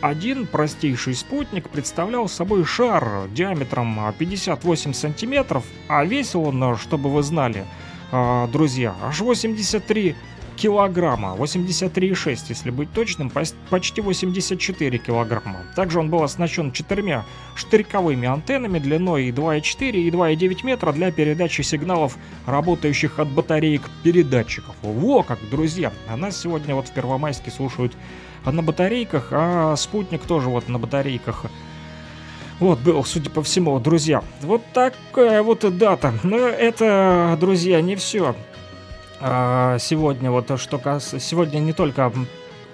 один 0.01 0.47
простейший 0.47 1.15
спутник 1.15 1.69
представлял 1.69 2.29
собой 2.29 2.65
шар 2.65 3.29
диаметром 3.29 4.15
58 4.19 4.95
сантиметров, 4.95 5.65
а 5.89 6.05
весил 6.05 6.45
он, 6.45 6.77
чтобы 6.79 7.11
вы 7.11 7.23
знали, 7.23 7.67
а, 8.12 8.47
друзья, 8.49 8.95
аж 9.03 9.20
83 9.20 10.16
килограмма, 10.57 11.37
83,6, 11.39 12.39
если 12.49 12.70
быть 12.70 12.93
точным, 12.93 13.32
почти 13.70 14.01
84 14.03 14.99
килограмма. 14.99 15.61
Также 15.74 16.01
он 16.01 16.11
был 16.11 16.23
оснащен 16.23 16.70
четырьмя 16.73 17.24
штырьковыми 17.55 18.28
антеннами 18.28 18.78
длиной 18.78 19.31
2,4 19.31 19.93
и 19.93 20.11
2,9 20.11 20.66
метра 20.66 20.93
для 20.93 21.11
передачи 21.11 21.62
сигналов, 21.62 22.19
работающих 22.47 23.19
от 23.19 23.28
батареек 23.28 23.82
передатчиков. 24.03 24.74
Во 24.82 25.23
как, 25.23 25.39
друзья! 25.51 25.93
А 26.09 26.16
нас 26.19 26.39
сегодня 26.39 26.74
вот 26.74 26.89
в 26.89 26.93
Первомайске 26.93 27.51
слушают 27.51 27.95
на 28.45 28.62
батарейках, 28.62 29.28
а 29.31 29.74
спутник 29.77 30.23
тоже 30.23 30.51
вот 30.51 30.69
на 30.69 30.78
батарейках. 30.78 31.47
Вот, 32.61 32.78
был, 32.81 33.03
судя 33.05 33.31
по 33.31 33.43
всему, 33.43 33.78
друзья. 33.81 34.23
Вот 34.43 34.62
такая 34.74 35.43
вот 35.43 35.65
дата. 35.78 36.12
Но 36.23 36.37
это, 36.37 37.37
друзья, 37.41 37.81
не 37.81 37.97
все. 37.97 38.37
А, 39.19 39.78
сегодня 39.78 40.31
вот 40.31 40.61
что 40.61 40.78
касается... 40.78 41.19
Сегодня 41.20 41.59
не 41.61 41.73
только 41.73 42.12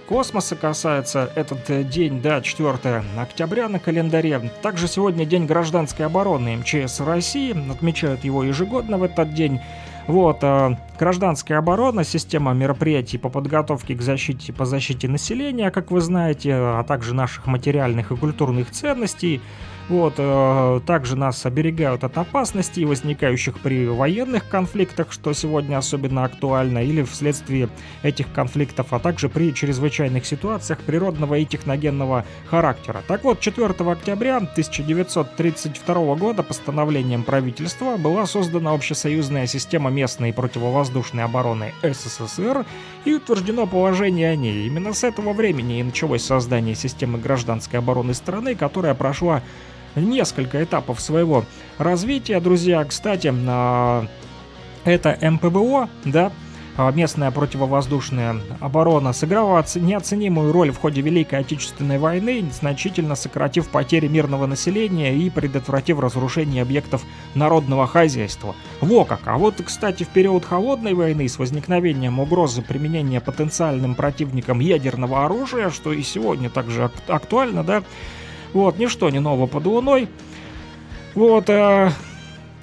космоса 0.09 0.57
касается 0.57 1.31
этот 1.37 1.89
день, 1.89 2.21
да, 2.21 2.41
4 2.41 3.05
октября 3.17 3.69
на 3.69 3.79
календаре. 3.79 4.51
Также 4.61 4.89
сегодня 4.89 5.25
день 5.25 5.47
гражданской 5.47 6.07
обороны 6.07 6.57
МЧС 6.57 7.01
России. 7.01 7.55
Отмечают 7.71 8.25
его 8.25 8.43
ежегодно 8.43 8.99
в 8.99 9.05
этот 9.05 9.35
день. 9.35 9.61
Вот, 10.09 10.39
э, 10.43 10.77
гражданская 10.99 11.59
оборона, 11.59 12.05
система 12.05 12.53
мероприятий 12.55 13.19
по 13.19 13.29
подготовке 13.29 13.95
к 13.95 14.03
защите, 14.03 14.53
по 14.53 14.65
защите 14.65 15.09
населения, 15.09 15.71
как 15.73 15.91
вы 15.91 16.01
знаете, 16.01 16.55
а 16.55 16.85
также 16.85 17.13
наших 17.13 17.47
материальных 17.47 18.13
и 18.13 18.17
культурных 18.17 18.71
ценностей. 18.71 19.41
Вот, 19.89 20.15
э, 20.19 20.81
также 20.85 21.15
нас 21.15 21.47
оберегают 21.47 22.03
от 22.03 22.19
опасностей, 22.19 22.85
возникающих 22.85 23.61
при 23.61 23.87
военных 23.87 24.49
конфликтах, 24.49 25.13
что 25.13 25.33
сегодня 25.33 25.79
особенно 25.79 26.25
актуально, 26.25 26.83
или 26.83 27.03
вследствие 27.05 27.69
этих 28.03 28.33
конфликтов, 28.33 28.93
а 28.93 28.99
также 28.99 29.29
при 29.29 29.55
чрезвычайных 29.55 30.27
ситуациях 30.27 30.81
природного 30.81 31.37
и 31.37 31.45
техногенного 31.45 32.25
характера. 32.47 33.03
Так 33.07 33.23
вот, 33.23 33.39
4 33.39 33.67
октября 33.67 34.39
1932 34.39 36.15
года 36.17 36.43
постановлением 36.43 37.23
правительства 37.23 37.97
была 37.97 38.27
создана 38.27 38.73
общесоюзная 38.73 39.47
система 39.47 39.91
местной 39.91 40.33
противовоздушной 40.33 41.23
обороны 41.23 41.73
СССР 41.83 42.67
и 43.05 43.15
утверждено 43.15 43.69
положение 43.69 44.31
о 44.31 44.37
ней. 44.37 44.67
Именно 44.67 44.93
с 44.95 45.05
этого 45.05 45.33
времени 45.33 45.79
и 45.79 45.85
началось 45.85 46.25
создание 46.25 46.75
системы 46.75 47.19
гражданской 47.19 47.79
обороны 47.79 48.15
страны, 48.15 48.57
которая 48.57 48.95
прошла 48.95 49.43
несколько 49.97 50.63
этапов 50.63 51.01
своего 51.01 51.45
развития, 51.79 52.41
друзья. 52.41 52.85
Кстати, 52.85 53.33
а, 53.49 54.07
это 54.85 55.19
МПБО, 55.21 55.89
да, 56.05 56.31
а, 56.79 56.91
местная 56.93 57.31
противовоздушная 57.31 58.37
оборона 58.61 59.15
сыграла 59.15 59.65
неоценимую 59.77 60.53
роль 60.53 60.71
в 60.71 60.79
ходе 60.79 61.01
Великой 61.01 61.41
Отечественной 61.41 61.99
войны, 61.99 62.45
значительно 62.53 63.15
сократив 63.15 63.69
потери 63.69 64.09
мирного 64.09 64.47
населения 64.47 65.17
и 65.17 65.31
предотвратив 65.31 65.99
разрушение 65.99 66.63
объектов 66.63 67.03
народного 67.35 67.87
хозяйства. 67.87 68.55
Во 68.83 69.07
как! 69.07 69.21
А 69.25 69.39
вот, 69.39 69.55
кстати, 69.65 70.05
в 70.05 70.09
период 70.09 70.45
Холодной 70.45 70.93
войны 70.93 71.27
с 71.29 71.39
возникновением 71.39 72.21
угрозы 72.21 72.61
применения 72.61 73.23
потенциальным 73.23 73.95
противником 73.95 74.61
ядерного 74.61 75.25
оружия, 75.25 75.71
что 75.71 75.95
и 75.95 76.03
сегодня 76.03 76.51
также 76.51 76.91
актуально, 77.09 77.65
да, 77.65 77.83
вот, 78.53 78.79
ничто 78.79 79.11
не 79.11 79.21
ново 79.21 79.47
под 79.47 79.67
луной. 79.67 80.09
Вот, 81.15 81.49
э, 81.49 81.91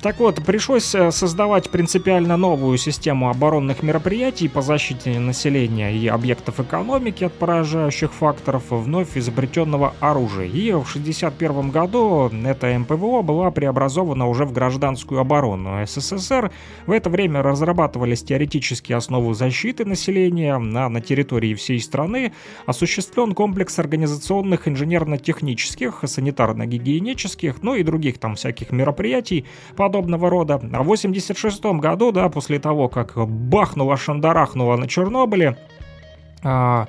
так 0.04 0.20
вот, 0.20 0.44
пришлось 0.44 0.94
э, 0.96 1.12
создавать 1.12 1.70
принципиально 1.70 2.36
новую 2.36 2.78
систему 2.78 3.30
оборонных 3.30 3.84
мероприятий 3.84 4.50
по 4.50 4.62
защите 4.62 5.18
населения 5.18 5.96
и 5.96 6.08
объектов 6.08 6.60
экономики 6.60 7.24
от 7.24 7.34
поражающих 7.34 8.12
факторов 8.12 8.64
вновь 8.70 9.16
изобретенного 9.16 9.94
оружия. 10.02 10.46
И 10.46 10.72
в 10.74 10.84
1961 10.84 11.72
году 11.72 12.30
эта 12.46 12.78
МПВО 12.78 13.22
была 13.22 13.50
преобразована 13.52 14.28
уже 14.28 14.44
в 14.44 14.52
гражданскую 14.52 15.22
оборону 15.22 15.86
СССР. 15.88 16.52
В 16.86 16.92
это 16.92 17.10
время 17.10 17.42
разрабатывались 17.42 18.24
теоретические 18.24 18.98
основы 18.98 19.34
защиты 19.34 19.86
населения 19.86 20.58
на, 20.58 20.90
на 20.90 21.00
территории 21.00 21.54
всей 21.54 21.80
страны, 21.80 22.34
осуществлен 22.66 23.34
комплекс 23.34 23.80
организационных 23.80 24.68
инженерно-технических, 24.68 26.04
санитарно-гигиенических, 26.04 27.60
ну 27.62 27.76
и 27.76 27.84
других 27.84 28.18
там 28.18 28.36
всяких 28.36 28.74
мероприятий 28.74 29.46
по 29.78 29.93
подобного 29.94 30.30
рода. 30.30 30.60
А 30.74 30.84
в 30.84 30.88
86 30.88 31.64
году, 31.80 32.12
да, 32.12 32.30
после 32.30 32.60
того, 32.60 32.90
как 32.90 33.16
бахнуло-шандарахнуло 33.16 34.76
на 34.76 34.88
Чернобыле, 34.88 35.56
а, 36.44 36.88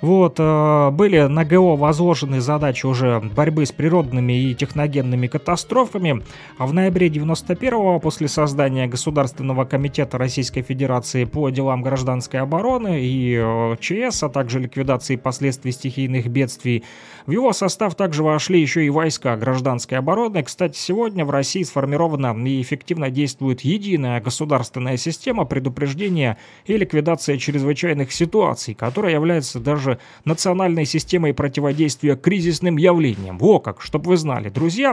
вот, 0.00 0.36
э, 0.38 0.90
были 0.92 1.20
на 1.20 1.44
ГО 1.44 1.76
возложены 1.76 2.40
задачи 2.40 2.86
уже 2.86 3.20
борьбы 3.20 3.66
с 3.66 3.72
природными 3.72 4.32
и 4.32 4.54
техногенными 4.54 5.26
катастрофами. 5.26 6.22
А 6.56 6.66
в 6.66 6.72
ноябре 6.72 7.08
91-го, 7.08 8.00
после 8.00 8.28
создания 8.28 8.86
Государственного 8.86 9.66
комитета 9.66 10.16
Российской 10.16 10.62
Федерации 10.62 11.24
по 11.24 11.50
делам 11.50 11.82
гражданской 11.82 12.40
обороны 12.40 13.02
и 13.02 13.36
э, 13.38 13.76
ЧС, 13.78 14.22
а 14.22 14.30
также 14.30 14.60
ликвидации 14.60 15.16
последствий 15.16 15.72
стихийных 15.72 16.28
бедствий, 16.28 16.84
в 17.30 17.32
его 17.32 17.52
состав 17.52 17.94
также 17.94 18.24
вошли 18.24 18.60
еще 18.60 18.84
и 18.84 18.90
войска 18.90 19.36
гражданской 19.36 19.98
обороны. 19.98 20.42
Кстати, 20.42 20.76
сегодня 20.76 21.24
в 21.24 21.30
России 21.30 21.62
сформирована 21.62 22.36
и 22.44 22.60
эффективно 22.60 23.08
действует 23.08 23.60
единая 23.60 24.20
государственная 24.20 24.96
система 24.96 25.44
предупреждения 25.44 26.38
и 26.66 26.76
ликвидации 26.76 27.36
чрезвычайных 27.36 28.10
ситуаций, 28.10 28.74
которая 28.74 29.12
является 29.12 29.60
даже 29.60 30.00
национальной 30.24 30.84
системой 30.84 31.32
противодействия 31.32 32.16
кризисным 32.16 32.76
явлениям. 32.76 33.38
Во 33.38 33.60
как, 33.60 33.80
чтобы 33.80 34.08
вы 34.08 34.16
знали, 34.16 34.48
друзья, 34.48 34.92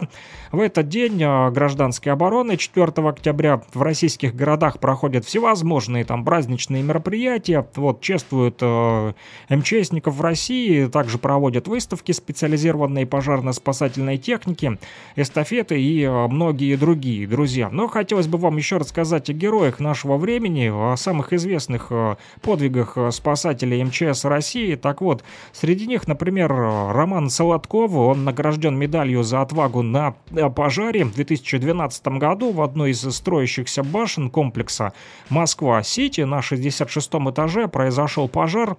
в 0.51 0.59
этот 0.59 0.89
день 0.89 1.19
а, 1.23 1.49
гражданской 1.49 2.11
обороны 2.11 2.55
4 2.55 2.85
октября 2.97 3.63
в 3.73 3.81
российских 3.81 4.35
городах 4.35 4.79
проходят 4.79 5.25
всевозможные 5.25 6.05
там 6.05 6.23
праздничные 6.23 6.83
мероприятия. 6.83 7.67
Вот, 7.73 8.01
чествуют 8.01 8.59
э, 8.61 9.13
МЧСников 9.49 10.17
в 10.17 10.21
России, 10.21 10.85
также 10.85 11.17
проводят 11.17 11.67
выставки 11.67 12.11
специализированной 12.27 13.05
пожарно-спасательной 13.05 14.17
техники, 14.17 14.77
эстафеты 15.15 15.81
и 15.81 16.03
э, 16.03 16.27
многие 16.27 16.75
другие, 16.75 17.25
друзья. 17.25 17.69
Но 17.69 17.87
хотелось 17.87 18.27
бы 18.27 18.37
вам 18.37 18.57
еще 18.57 18.75
рассказать 18.75 19.29
о 19.29 19.33
героях 19.33 19.79
нашего 19.79 20.17
времени, 20.17 20.69
о 20.69 20.97
самых 20.97 21.31
известных 21.31 21.87
э, 21.89 22.17
подвигах 22.41 22.97
спасателей 23.11 23.81
МЧС 23.81 24.25
России. 24.25 24.75
Так 24.75 24.99
вот, 24.99 25.23
среди 25.53 25.87
них, 25.87 26.05
например, 26.05 26.51
Роман 26.51 27.29
Солодков, 27.29 27.93
он 27.93 28.25
награжден 28.25 28.77
медалью 28.77 29.23
за 29.23 29.41
отвагу 29.41 29.81
на 29.81 30.13
э, 30.31 30.49
пожаре 30.49 31.05
в 31.05 31.13
2012 31.13 32.07
году 32.19 32.51
в 32.51 32.61
одной 32.61 32.91
из 32.91 33.09
строящихся 33.09 33.83
башен 33.83 34.29
комплекса 34.29 34.91
Москва-Сити 35.29 36.21
на 36.21 36.41
66 36.41 37.09
этаже 37.29 37.69
произошел 37.69 38.27
пожар. 38.27 38.75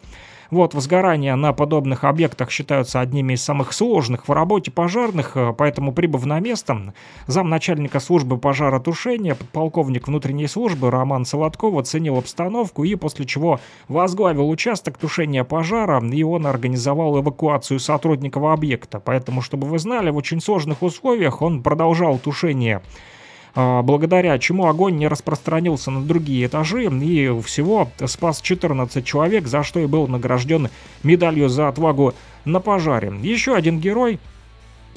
Вот, 0.50 0.72
возгорания 0.72 1.36
на 1.36 1.52
подобных 1.52 2.04
объектах 2.04 2.50
считаются 2.50 3.00
одними 3.00 3.34
из 3.34 3.42
самых 3.42 3.74
сложных 3.74 4.28
в 4.28 4.32
работе 4.32 4.70
пожарных, 4.70 5.36
э, 5.36 5.52
поэтому, 5.56 5.92
прибыв 5.92 6.24
на 6.24 6.40
место, 6.40 6.94
замначальника 7.26 8.00
службы 8.00 8.38
пожаротушения, 8.38 9.34
подполковник 9.34 10.08
внутренней 10.08 10.46
службы 10.46 10.90
Роман 10.90 11.26
Солодков 11.26 11.76
оценил 11.76 12.16
обстановку 12.16 12.84
и 12.84 12.94
после 12.94 13.26
чего 13.26 13.60
возглавил 13.88 14.48
участок 14.48 14.96
тушения 14.96 15.44
пожара, 15.44 16.02
и 16.02 16.22
он 16.22 16.46
организовал 16.46 17.20
эвакуацию 17.20 17.78
сотрудников 17.78 18.44
объекта. 18.44 19.00
Поэтому, 19.00 19.42
чтобы 19.42 19.66
вы 19.66 19.78
знали, 19.78 20.08
в 20.08 20.16
очень 20.16 20.40
сложных 20.40 20.82
условиях 20.82 21.42
он 21.42 21.62
продолжал 21.62 22.18
тушение 22.18 22.80
благодаря 23.58 24.38
чему 24.38 24.66
огонь 24.66 24.96
не 24.98 25.08
распространился 25.08 25.90
на 25.90 26.02
другие 26.02 26.46
этажи 26.46 26.84
и 26.84 27.40
всего 27.42 27.90
спас 28.06 28.40
14 28.40 29.04
человек, 29.04 29.48
за 29.48 29.64
что 29.64 29.80
и 29.80 29.86
был 29.86 30.06
награжден 30.06 30.68
медалью 31.02 31.48
за 31.48 31.66
отвагу 31.66 32.14
на 32.44 32.60
пожаре. 32.60 33.12
Еще 33.20 33.56
один 33.56 33.80
герой 33.80 34.20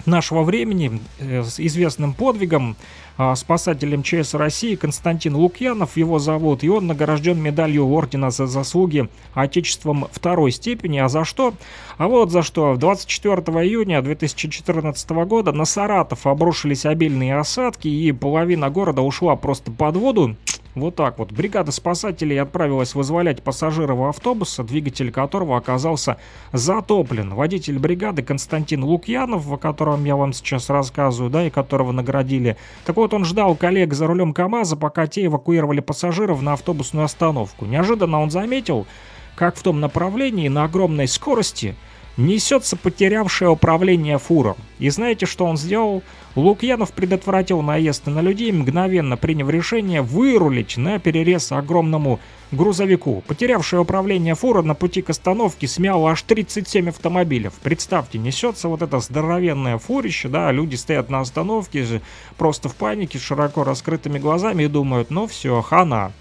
нашего 0.06 0.44
времени 0.44 1.00
э, 1.20 1.44
с 1.44 1.60
известным 1.60 2.14
подвигом 2.14 2.76
а, 3.18 3.36
спасатель 3.36 3.96
МЧС 3.98 4.34
России 4.34 4.76
Константин 4.76 5.36
Лукьянов, 5.36 5.96
его 5.96 6.18
зовут, 6.18 6.64
и 6.64 6.70
он 6.70 6.88
награжден 6.88 7.40
медалью 7.40 7.86
Ордена 7.86 8.32
за 8.32 8.48
заслуги 8.48 9.10
Отечеством 9.34 10.08
второй 10.12 10.52
степени. 10.52 10.98
А 10.98 11.08
за 11.08 11.24
что? 11.24 11.54
А 11.98 12.08
вот 12.08 12.32
за 12.32 12.42
что. 12.42 12.76
24 12.78 13.36
июня 13.64 14.02
2014 14.02 15.10
года 15.28 15.52
на 15.52 15.66
Саратов 15.66 16.26
обрушились 16.26 16.86
обильные 16.86 17.38
осадки, 17.38 17.88
и 17.88 18.12
половина 18.12 18.70
города 18.70 19.04
ушла 19.04 19.36
просто 19.36 19.72
под 19.72 19.98
воду. 19.98 20.36
Вот 20.76 20.96
так 20.96 21.20
вот. 21.20 21.32
Бригада 21.32 21.72
спасателей 21.72 22.40
отправилась 22.40 22.96
вызволять 22.96 23.44
пассажиров 23.44 24.00
автобуса, 24.02 24.64
двигатель 24.64 25.12
которого 25.12 25.58
оказался 25.58 26.18
затоплен. 26.54 27.34
Водитель 27.34 27.78
бригады 27.78 28.24
Константин 28.24 28.84
Лукьянов, 28.84 29.52
о 29.52 29.58
котором 29.58 30.06
я 30.06 30.16
вам 30.16 30.32
сейчас 30.32 30.70
рассказываю, 30.70 31.30
да, 31.30 31.46
и 31.46 31.50
которого 31.50 31.92
наградили. 31.92 32.56
Так 32.86 32.96
вот, 32.96 33.14
он 33.14 33.26
ждал 33.26 33.56
коллег 33.56 33.94
за 33.94 34.08
рулем 34.08 34.34
КАМАЗа, 34.34 34.78
пока 34.78 35.08
те 35.08 35.26
эвакуировали 35.26 35.82
пассажиров 35.82 36.42
на 36.42 36.54
автобусную 36.54 37.06
остановку. 37.06 37.66
Неожиданно 37.66 38.22
он 38.22 38.32
заметил, 38.32 38.88
как 39.36 39.58
в 39.58 39.64
том 39.64 39.82
направлении 39.82 40.48
на 40.48 40.64
огромной 40.64 41.08
скорости– 41.08 41.76
несется 42.18 42.76
потерявшее 42.76 43.50
управление 43.50 44.18
фуром. 44.18 44.58
И 44.80 44.90
знаете, 44.90 45.26
что 45.26 45.46
он 45.46 45.58
сделал? 45.58 46.04
Лукьянов 46.36 46.94
предотвратил 46.94 47.62
наезд 47.62 48.08
на 48.08 48.22
людей, 48.22 48.52
мгновенно 48.52 49.18
приняв 49.18 49.50
решение 49.50 50.02
вырулить 50.02 50.78
на 50.78 50.98
перерез 50.98 51.52
огромному 51.52 52.20
грузовику. 52.52 53.22
Потерявшее 53.28 53.82
управление 53.82 54.36
фура 54.36 54.62
на 54.62 54.74
пути 54.74 55.02
к 55.02 55.10
остановке 55.10 55.68
смяло 55.68 56.12
аж 56.12 56.22
37 56.22 56.90
автомобилей. 56.90 57.50
Представьте, 57.64 58.18
несется 58.18 58.70
вот 58.70 58.82
это 58.82 59.00
здоровенное 59.00 59.78
фурище, 59.78 60.30
да, 60.30 60.52
люди 60.52 60.76
стоят 60.76 61.10
на 61.10 61.20
остановке 61.20 62.02
просто 62.38 62.70
в 62.70 62.76
панике, 62.76 63.20
широко 63.20 63.64
раскрытыми 63.64 64.20
глазами 64.20 64.64
и 64.64 64.68
думают, 64.68 65.12
ну 65.12 65.28
все, 65.28 65.62
хана. 65.62 66.14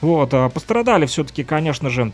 Вот, 0.00 0.32
а 0.34 0.48
пострадали 0.48 1.06
все-таки, 1.06 1.42
конечно 1.42 1.90
же, 1.90 2.12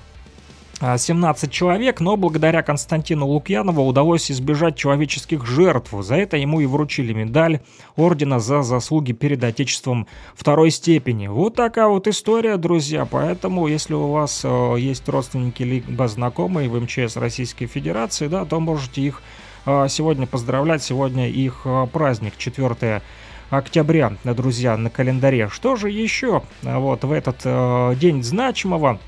17 0.81 1.51
человек, 1.51 2.01
но 2.01 2.17
благодаря 2.17 2.63
Константину 2.63 3.27
Лукьянову 3.27 3.87
удалось 3.87 4.31
избежать 4.31 4.77
человеческих 4.77 5.47
жертв. 5.47 5.95
За 6.01 6.17
это 6.17 6.37
ему 6.37 6.61
и 6.61 6.67
вручили 6.67 7.13
медаль 7.13 7.61
Ордена 7.97 8.41
за 8.41 8.63
заслуги 8.63 9.13
перед 9.13 9.43
Отечеством 9.45 10.07
второй 10.35 10.71
степени. 10.71 11.29
Вот 11.29 11.55
такая 11.55 11.87
вот 11.87 12.09
история, 12.09 12.57
друзья. 12.57 13.07
Поэтому, 13.09 13.69
если 13.69 13.95
у 13.95 14.09
вас 14.09 14.43
э, 14.45 14.75
есть 14.79 15.09
родственники 15.09 15.63
либо 15.63 16.09
знакомые 16.09 16.69
в 16.69 16.81
МЧС 16.81 17.17
Российской 17.17 17.67
Федерации, 17.67 18.27
да, 18.27 18.45
то 18.45 18.59
можете 18.61 19.01
их 19.03 19.23
а, 19.67 19.89
сегодня 19.89 20.27
поздравлять. 20.27 20.83
Сегодня 20.83 21.29
их 21.29 21.63
а, 21.65 21.87
праздник, 21.87 22.35
4 22.37 23.03
октября, 23.51 24.13
друзья, 24.25 24.77
на 24.77 24.91
календаре. 24.91 25.49
Что 25.49 25.77
же 25.77 25.91
еще 25.91 26.43
вот 26.63 27.05
в 27.05 27.13
этот 27.13 27.37
э, 27.45 27.95
день 27.97 28.23
значимого? 28.23 28.99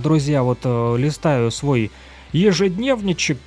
Друзья, 0.00 0.42
вот 0.42 0.60
э, 0.64 0.96
листаю 0.98 1.50
свой 1.50 1.90
ежедневничек 2.32 3.38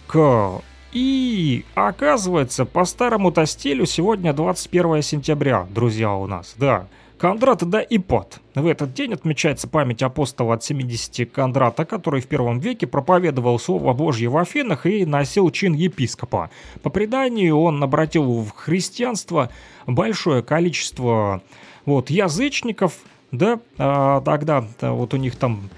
и 0.95 1.65
оказывается, 1.73 2.65
по 2.65 2.85
старому-то 2.85 3.45
стилю 3.45 3.85
сегодня 3.85 4.31
21 4.31 5.01
сентября, 5.01 5.67
друзья, 5.69 6.13
у 6.13 6.25
нас, 6.27 6.55
да. 6.57 6.87
Кондрат 7.17 7.67
да 7.67 7.81
Ипат. 7.81 8.39
В 8.53 8.67
этот 8.67 8.93
день 8.93 9.13
отмечается 9.13 9.67
память 9.67 10.03
апостола 10.03 10.53
от 10.53 10.63
70 10.63 11.31
Кондрата, 11.31 11.83
который 11.83 12.21
в 12.21 12.27
первом 12.27 12.59
веке 12.59 12.87
проповедовал 12.87 13.57
Слово 13.57 13.93
Божье 13.93 14.29
в 14.29 14.37
Афинах 14.37 14.85
и 14.85 15.05
носил 15.05 15.49
чин 15.49 15.73
епископа. 15.73 16.49
По 16.81 16.89
преданию, 16.89 17.57
он 17.57 17.83
обратил 17.83 18.43
в 18.43 18.51
христианство 18.51 19.49
большое 19.87 20.43
количество 20.43 21.41
вот, 21.85 22.09
язычников, 22.09 22.93
да, 23.31 23.59
а, 23.77 24.21
тогда 24.21 24.65
да, 24.79 24.91
вот 24.93 25.13
у 25.13 25.17
них 25.17 25.35
там 25.35 25.69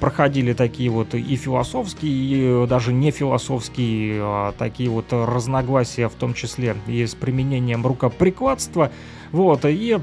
проходили 0.00 0.52
такие 0.52 0.90
вот 0.90 1.14
и 1.14 1.36
философские, 1.36 2.64
и 2.64 2.66
даже 2.66 2.92
не 2.92 3.10
философские 3.10 4.20
а, 4.22 4.52
такие 4.58 4.90
вот 4.90 5.06
разногласия, 5.12 6.08
в 6.08 6.14
том 6.14 6.34
числе 6.34 6.76
и 6.86 7.06
с 7.06 7.14
применением 7.14 7.86
рукоприкладства. 7.86 8.90
Вот, 9.32 9.64
и 9.64 9.98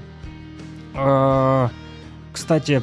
Э, 0.95 1.68
кстати, 2.31 2.81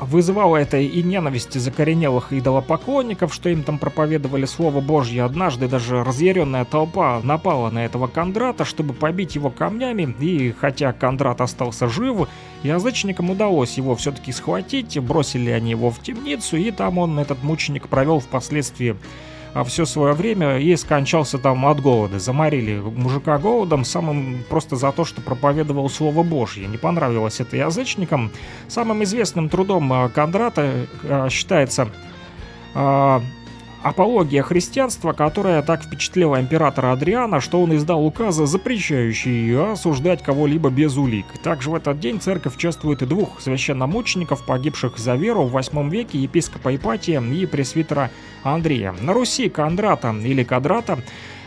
вызывало 0.00 0.56
это 0.56 0.78
и 0.78 1.02
ненависть 1.02 1.58
закоренелых 1.58 2.32
идолопоклонников, 2.32 3.34
что 3.34 3.48
им 3.48 3.62
там 3.62 3.78
проповедовали 3.78 4.44
Слово 4.44 4.80
Божье. 4.80 5.24
Однажды 5.24 5.68
даже 5.68 6.02
разъяренная 6.04 6.64
толпа 6.64 7.20
напала 7.22 7.70
на 7.70 7.84
этого 7.84 8.06
Кондрата, 8.06 8.64
чтобы 8.64 8.94
побить 8.94 9.34
его 9.34 9.50
камнями, 9.50 10.14
и 10.20 10.52
хотя 10.52 10.92
Кондрат 10.92 11.40
остался 11.40 11.88
жив, 11.88 12.28
язычникам 12.62 13.30
удалось 13.30 13.76
его 13.76 13.94
все-таки 13.94 14.32
схватить, 14.32 14.98
бросили 14.98 15.50
они 15.50 15.70
его 15.70 15.90
в 15.90 16.00
темницу, 16.00 16.56
и 16.56 16.70
там 16.70 16.98
он, 16.98 17.18
этот 17.18 17.42
мученик, 17.42 17.88
провел 17.88 18.20
впоследствии 18.20 18.96
все 19.66 19.84
свое 19.84 20.14
время 20.14 20.58
и 20.58 20.76
скончался 20.76 21.38
там 21.38 21.66
от 21.66 21.80
голода. 21.80 22.18
Заморили 22.18 22.78
мужика 22.78 23.38
голодом 23.38 23.84
самым 23.84 24.44
просто 24.48 24.76
за 24.76 24.92
то, 24.92 25.04
что 25.04 25.20
проповедовал 25.20 25.88
Слово 25.88 26.22
Божье. 26.22 26.66
Не 26.66 26.78
понравилось 26.78 27.40
это 27.40 27.56
язычникам. 27.56 28.30
Самым 28.68 29.02
известным 29.04 29.48
трудом 29.48 29.92
а, 29.92 30.08
Кондрата 30.08 30.86
а, 31.04 31.28
считается 31.28 31.88
апология 33.82 34.42
христианства, 34.42 35.12
которая 35.12 35.62
так 35.62 35.82
впечатлила 35.82 36.40
императора 36.40 36.92
Адриана, 36.92 37.40
что 37.40 37.62
он 37.62 37.74
издал 37.74 38.04
указы, 38.04 38.46
запрещающие 38.46 39.72
осуждать 39.72 40.22
кого-либо 40.22 40.70
без 40.70 40.96
улик. 40.96 41.26
Также 41.42 41.70
в 41.70 41.74
этот 41.74 41.98
день 42.00 42.20
церковь 42.20 42.56
чествует 42.56 43.06
двух 43.08 43.40
священномучеников, 43.40 44.44
погибших 44.44 44.98
за 44.98 45.14
веру 45.14 45.44
в 45.44 45.50
8 45.50 45.90
веке, 45.90 46.18
епископа 46.18 46.74
Ипатия 46.74 47.20
и 47.20 47.46
пресвитера 47.46 48.10
Андрея. 48.42 48.94
На 49.00 49.12
Руси 49.12 49.48
Кондрата 49.48 50.14
или 50.24 50.44
Кадрата 50.44 50.98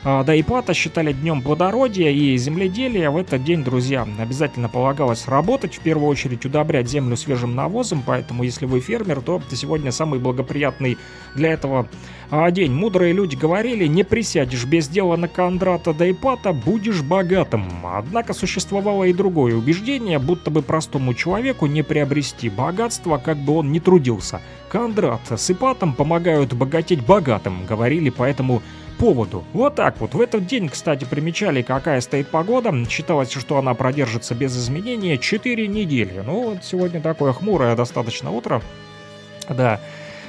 а, 0.05 0.23
да 0.23 0.35
и 0.35 0.43
Пата 0.43 0.73
считали 0.73 1.13
днем 1.13 1.41
плодородия 1.41 2.09
и 2.09 2.35
земледелия. 2.37 3.09
В 3.09 3.17
этот 3.17 3.43
день, 3.43 3.63
друзья, 3.63 4.05
обязательно 4.19 4.67
полагалось 4.67 5.27
работать, 5.27 5.75
в 5.75 5.79
первую 5.79 6.09
очередь 6.09 6.45
удобрять 6.45 6.89
землю 6.89 7.15
свежим 7.15 7.55
навозом, 7.55 8.03
поэтому 8.05 8.43
если 8.43 8.65
вы 8.65 8.81
фермер, 8.81 9.21
то 9.21 9.41
сегодня 9.51 9.91
самый 9.91 10.19
благоприятный 10.19 10.97
для 11.35 11.53
этого 11.53 11.87
а, 12.29 12.51
день. 12.51 12.73
Мудрые 12.73 13.13
люди 13.13 13.35
говорили, 13.35 13.87
не 13.87 14.03
присядешь 14.03 14.65
без 14.65 14.87
дела 14.87 15.15
на 15.15 15.27
Кондрата 15.27 15.93
да 15.93 16.05
и 16.05 16.13
Пата, 16.13 16.51
будешь 16.51 17.01
богатым. 17.01 17.65
Однако 17.83 18.33
существовало 18.33 19.05
и 19.05 19.13
другое 19.13 19.55
убеждение, 19.55 20.19
будто 20.19 20.51
бы 20.51 20.63
простому 20.63 21.13
человеку 21.13 21.65
не 21.67 21.81
приобрести 21.81 22.49
богатство, 22.49 23.17
как 23.17 23.37
бы 23.37 23.53
он 23.57 23.71
ни 23.71 23.79
трудился. 23.79 24.41
Кондрат 24.69 25.21
с 25.29 25.51
Ипатом 25.51 25.93
помогают 25.93 26.53
богатеть 26.53 27.05
богатым, 27.05 27.65
говорили 27.65 28.09
поэтому 28.09 28.63
поводу. 28.93 29.43
Вот 29.53 29.75
так 29.75 29.99
вот. 29.99 30.13
В 30.13 30.21
этот 30.21 30.45
день, 30.45 30.69
кстати, 30.69 31.05
примечали, 31.05 31.61
какая 31.61 32.01
стоит 32.01 32.29
погода. 32.29 32.73
Считалось, 32.89 33.31
что 33.31 33.57
она 33.57 33.73
продержится 33.73 34.35
без 34.35 34.57
изменения 34.57 35.17
4 35.17 35.67
недели. 35.67 36.21
Ну, 36.25 36.51
вот 36.51 36.63
сегодня 36.63 37.01
такое 37.01 37.33
хмурое 37.33 37.75
достаточно 37.75 38.31
утро. 38.31 38.61
Да. 39.49 39.79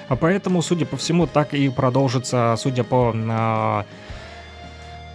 Поэтому, 0.09 0.61
судя 0.63 0.87
по 0.87 0.97
всему, 0.97 1.27
так 1.27 1.55
и 1.55 1.69
продолжится, 1.69 2.55
судя 2.59 2.85
по 2.85 3.13
а, 3.15 3.87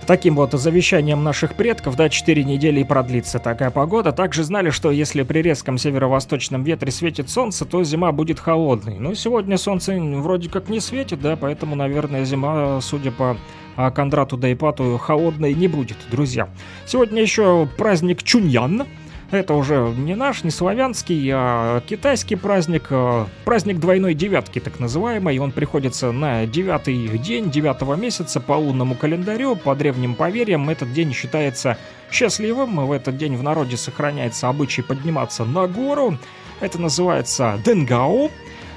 таким 0.10 0.38
вот 0.38 0.54
завещанием 0.54 1.24
наших 1.24 1.54
предков, 1.54 1.96
да, 1.96 2.10
4 2.10 2.44
недели 2.44 2.80
и 2.80 2.84
продлится 2.84 3.38
такая 3.38 3.70
погода. 3.70 4.12
Также 4.12 4.44
знали, 4.44 4.72
что 4.72 4.90
если 4.90 5.22
при 5.22 5.44
резком 5.44 5.78
северо-восточном 5.78 6.64
ветре 6.64 6.92
светит 6.92 7.30
солнце, 7.30 7.64
то 7.64 7.84
зима 7.84 8.12
будет 8.12 8.40
холодной. 8.40 8.98
Но 8.98 9.14
сегодня 9.14 9.56
солнце 9.60 9.94
вроде 10.00 10.50
как 10.50 10.68
не 10.68 10.80
светит, 10.80 11.22
да, 11.22 11.36
поэтому, 11.36 11.76
наверное, 11.76 12.26
зима, 12.26 12.82
судя 12.82 13.12
по 13.12 13.38
а, 13.76 13.92
Кондрату 13.92 14.36
да 14.36 14.52
Ипату, 14.52 14.98
холодной 14.98 15.54
не 15.54 15.68
будет, 15.68 15.98
друзья. 16.10 16.50
Сегодня 16.88 17.22
еще 17.22 17.70
праздник 17.78 18.24
Чуньян, 18.24 18.88
это 19.32 19.54
уже 19.54 19.94
не 19.96 20.16
наш, 20.16 20.44
не 20.44 20.52
славянский, 20.52 21.30
а 21.34 21.82
китайский 21.82 22.36
праздник. 22.36 22.88
А, 22.90 23.28
праздник 23.46 23.80
двойной 23.80 24.14
девятки, 24.14 24.60
так 24.60 24.80
называемый. 24.80 25.38
Он 25.40 25.52
приходится 25.52 26.12
на 26.12 26.46
девятый 26.46 27.08
день 27.20 27.52
девятого 27.52 27.96
месяца 27.96 28.40
по 28.40 28.54
лунному 28.54 28.96
календарю. 28.96 29.56
По 29.56 29.76
древним 29.76 30.16
поверьям 30.16 30.70
этот 30.70 30.94
день 30.94 31.14
считается 31.14 31.78
счастливым. 32.12 32.86
В 32.86 32.92
этот 32.92 33.18
день 33.18 33.36
в 33.36 33.44
народе 33.44 33.78
сохраняется 33.78 34.50
обычай 34.50 34.82
подниматься 34.82 35.46
на 35.46 35.68
гору. 35.68 36.18
Это 36.60 36.82
называется 36.82 37.60
Денгао 37.64 38.30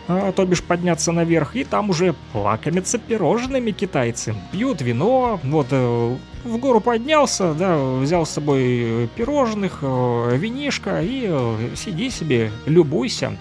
то 0.07 0.45
бишь 0.47 0.63
подняться 0.63 1.13
наверх, 1.13 1.57
и 1.57 1.65
там 1.65 1.91
уже 1.91 2.15
лакомятся 2.35 2.99
пирожными 2.99 3.71
китайцы, 3.71 4.35
пьют 4.51 4.83
вино, 4.83 5.39
вот 5.45 5.69
э, 5.71 6.17
в 6.45 6.57
гору 6.59 6.81
поднялся, 6.81 7.55
да, 7.55 7.79
взял 7.79 8.27
с 8.27 8.31
собой 8.31 9.09
пирожных, 9.15 9.79
э, 9.83 10.37
винишко 10.37 11.03
и 11.03 11.27
э, 11.29 11.71
сиди 11.77 12.11
себе, 12.11 12.51
любуйся 12.67 13.37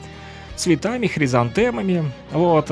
цветами, 0.56 1.08
хризантемами, 1.08 2.12
вот. 2.32 2.72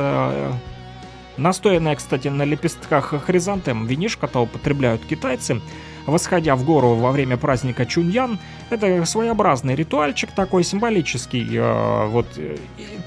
Настоянное, 1.38 1.96
кстати, 1.96 2.28
на 2.28 2.44
лепестках 2.44 3.14
хризантем 3.26 3.88
винишко-то 3.88 4.42
употребляют 4.42 5.02
китайцы– 5.06 5.62
восходя 6.10 6.56
в 6.56 6.64
гору 6.64 6.96
во 6.96 7.12
время 7.12 7.38
праздника 7.38 7.86
Чуньян. 7.86 8.40
Это 8.70 9.06
своеобразный 9.06 9.76
ритуальчик 9.76 10.32
такой 10.32 10.64
символический. 10.64 11.48
Э, 11.52 12.08
вот 12.08 12.28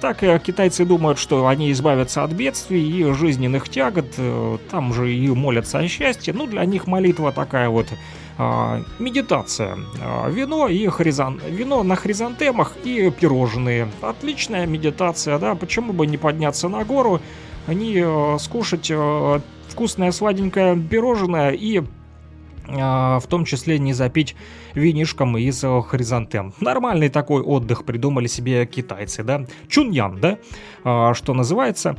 так 0.01 0.23
э, 0.23 0.39
китайцы 0.39 0.85
думают, 0.85 1.19
что 1.19 1.47
они 1.47 1.70
избавятся 1.70 2.24
от 2.24 2.33
бедствий 2.33 2.83
и 2.83 3.12
жизненных 3.12 3.69
тягот. 3.69 4.15
Э, 4.16 4.59
там 4.70 4.93
же 4.95 5.15
и 5.15 5.29
молятся 5.29 5.79
о 5.79 5.89
счастье. 5.89 6.33
Ну, 6.33 6.47
для 6.47 6.65
них 6.65 6.87
молитва 6.87 7.33
такая 7.33 7.69
вот 7.69 7.89
медитация. 8.99 9.77
Вино 10.29 10.66
и 10.66 10.87
хризан... 10.89 11.39
вино 11.51 11.83
на 11.83 11.97
хризантемах 11.97 12.73
и 12.83 13.11
пирожные. 13.11 13.89
Отличная 14.01 14.66
медитация, 14.66 15.39
да, 15.39 15.55
почему 15.55 15.93
бы 15.93 16.07
не 16.07 16.16
подняться 16.16 16.69
на 16.69 16.83
гору, 16.83 17.20
они 17.66 18.03
скушать 18.39 18.91
вкусное 19.69 20.12
сладенькое 20.12 20.77
пирожное 20.77 21.51
и 21.51 21.83
в 22.66 23.24
том 23.28 23.44
числе 23.44 23.78
не 23.78 23.93
запить 23.93 24.36
винишком 24.74 25.36
из 25.36 25.62
э, 25.64 25.82
хризантем. 25.82 26.55
Нормальный 26.60 27.09
такой 27.09 27.43
отдых 27.43 27.84
придумали 27.84 28.26
себе 28.26 28.66
китайцы, 28.66 29.22
да? 29.22 29.47
Чуньян, 29.68 30.20
да? 30.20 30.39
А, 30.84 31.14
что 31.14 31.34
называется. 31.34 31.97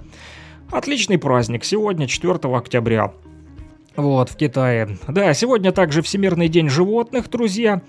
Отличный 0.72 1.18
праздник. 1.18 1.66
Сегодня 1.66 2.08
4 2.08 2.34
октября. 2.56 3.14
Вот, 3.96 4.30
в 4.30 4.36
Китае. 4.36 4.98
Да, 5.08 5.34
сегодня 5.36 5.72
также 5.72 6.02
Всемирный 6.02 6.48
день 6.48 6.68
животных, 6.68 7.30
друзья. 7.30 7.82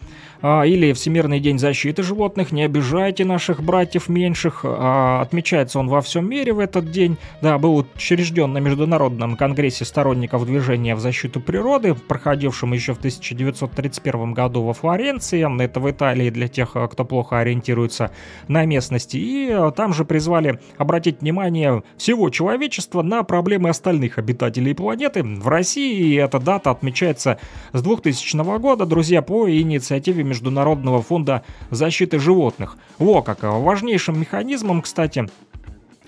А, 0.46 0.64
или 0.64 0.92
Всемирный 0.92 1.40
день 1.40 1.58
защиты 1.58 2.02
животных, 2.02 2.52
не 2.52 2.64
обижайте 2.64 3.24
наших 3.24 3.62
братьев 3.62 4.10
меньших, 4.10 4.60
а, 4.64 5.22
отмечается 5.22 5.78
он 5.78 5.88
во 5.88 6.02
всем 6.02 6.28
мире 6.28 6.52
в 6.52 6.58
этот 6.58 6.90
день, 6.90 7.16
да, 7.40 7.56
был 7.56 7.76
учрежден 7.76 8.52
на 8.52 8.58
Международном 8.58 9.38
конгрессе 9.38 9.86
сторонников 9.86 10.44
движения 10.44 10.94
в 10.94 11.00
защиту 11.00 11.40
природы, 11.40 11.94
проходившем 11.94 12.74
еще 12.74 12.92
в 12.92 12.98
1931 12.98 14.34
году 14.34 14.64
во 14.64 14.74
Флоренции, 14.74 15.64
это 15.64 15.80
в 15.80 15.90
Италии 15.90 16.28
для 16.28 16.48
тех, 16.48 16.76
кто 16.90 17.06
плохо 17.06 17.38
ориентируется 17.38 18.10
на 18.46 18.66
местности, 18.66 19.16
и 19.16 19.50
а, 19.50 19.70
там 19.70 19.94
же 19.94 20.04
призвали 20.04 20.60
обратить 20.76 21.22
внимание 21.22 21.82
всего 21.96 22.28
человечества 22.28 23.00
на 23.00 23.22
проблемы 23.22 23.70
остальных 23.70 24.18
обитателей 24.18 24.74
планеты. 24.74 25.22
В 25.22 25.48
России 25.48 25.93
эта 26.14 26.38
дата 26.38 26.70
отмечается 26.70 27.38
с 27.72 27.82
2000 27.82 28.58
года, 28.58 28.86
друзья, 28.86 29.22
по 29.22 29.48
инициативе 29.50 30.24
Международного 30.24 31.02
фонда 31.02 31.42
защиты 31.70 32.18
животных. 32.18 32.76
Во 32.98 33.22
как! 33.22 33.42
Важнейшим 33.42 34.18
механизмом, 34.18 34.82
кстати, 34.82 35.26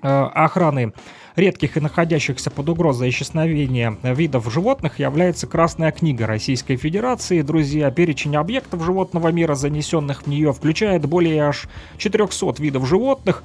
э, 0.02 0.08
охраны 0.08 0.92
редких 1.36 1.76
и 1.76 1.80
находящихся 1.80 2.50
под 2.50 2.68
угрозой 2.70 3.10
исчезновения 3.10 3.96
видов 4.02 4.50
животных 4.52 4.98
является 4.98 5.46
Красная 5.46 5.92
книга 5.92 6.26
Российской 6.26 6.76
Федерации. 6.76 7.42
Друзья, 7.42 7.90
перечень 7.90 8.36
объектов 8.36 8.82
животного 8.82 9.28
мира, 9.28 9.54
занесенных 9.54 10.22
в 10.22 10.26
нее, 10.26 10.52
включает 10.52 11.06
более 11.06 11.42
аж 11.42 11.68
400 11.98 12.54
видов 12.58 12.88
животных. 12.88 13.44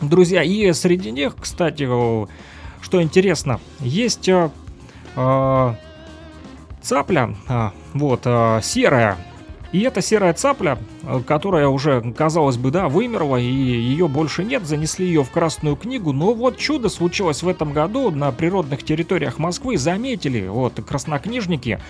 Друзья, 0.00 0.42
и 0.42 0.72
среди 0.72 1.10
них, 1.10 1.36
кстати, 1.38 1.86
что 2.80 3.02
интересно, 3.02 3.60
есть 3.80 4.28
э, 4.28 4.50
цапля, 6.84 7.34
э, 7.48 7.70
вот, 7.94 8.20
э, 8.24 8.60
серая, 8.62 9.16
и 9.72 9.80
эта 9.80 10.00
серая 10.02 10.32
цапля, 10.34 10.78
э, 11.02 11.20
которая 11.26 11.66
уже, 11.66 12.12
казалось 12.12 12.58
бы, 12.58 12.70
да, 12.70 12.88
вымерла, 12.88 13.38
и 13.38 13.44
ее 13.44 14.06
больше 14.06 14.44
нет, 14.44 14.64
занесли 14.64 15.04
ее 15.06 15.24
в 15.24 15.30
Красную 15.30 15.74
книгу, 15.74 16.12
но 16.12 16.32
вот 16.32 16.58
чудо 16.58 16.88
случилось 16.88 17.42
в 17.42 17.48
этом 17.48 17.72
году 17.72 18.10
на 18.12 18.30
природных 18.30 18.84
территориях 18.84 19.38
Москвы, 19.38 19.76
заметили, 19.76 20.46
вот, 20.46 20.74
краснокнижники, 20.74 21.80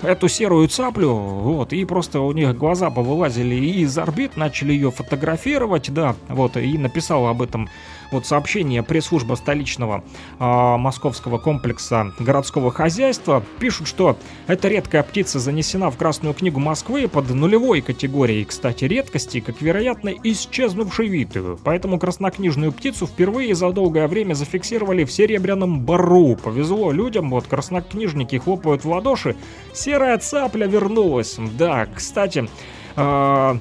эту 0.00 0.28
серую 0.28 0.68
цаплю, 0.68 1.14
вот, 1.14 1.72
и 1.72 1.84
просто 1.84 2.20
у 2.20 2.32
них 2.32 2.56
глаза 2.56 2.90
повылазили 2.90 3.56
из 3.56 3.98
орбит, 3.98 4.36
начали 4.36 4.72
ее 4.72 4.90
фотографировать, 4.90 5.92
да, 5.92 6.14
вот, 6.28 6.56
и 6.56 6.78
написал 6.78 7.26
об 7.26 7.42
этом 7.42 7.68
вот 8.10 8.26
сообщение 8.26 8.82
пресс-служба 8.82 9.34
столичного 9.34 10.04
э, 10.38 10.44
московского 10.44 11.38
комплекса 11.38 12.12
городского 12.18 12.70
хозяйства. 12.70 13.42
Пишут, 13.58 13.88
что 13.88 14.16
эта 14.46 14.68
редкая 14.68 15.02
птица 15.02 15.38
занесена 15.38 15.90
в 15.90 15.96
Красную 15.96 16.34
книгу 16.34 16.60
Москвы 16.60 17.08
под 17.08 17.30
нулевой 17.30 17.80
категорией, 17.80 18.44
кстати, 18.44 18.84
редкости, 18.84 19.40
как, 19.40 19.60
вероятно, 19.60 20.10
исчезнувший 20.22 21.08
вид. 21.08 21.36
Поэтому 21.64 21.98
краснокнижную 21.98 22.72
птицу 22.72 23.06
впервые 23.06 23.54
за 23.54 23.70
долгое 23.72 24.06
время 24.06 24.34
зафиксировали 24.34 25.04
в 25.04 25.12
Серебряном 25.12 25.80
Бару. 25.80 26.36
Повезло 26.36 26.92
людям, 26.92 27.30
вот 27.30 27.46
краснокнижники 27.46 28.36
хлопают 28.36 28.84
в 28.84 28.88
ладоши. 28.88 29.36
Серая 29.72 30.18
цапля 30.18 30.66
вернулась. 30.66 31.36
Да, 31.58 31.86
кстати, 31.86 32.48
э, 32.96 33.54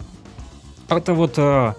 это 0.89 1.13
вот... 1.13 1.33
Э, 1.37 1.73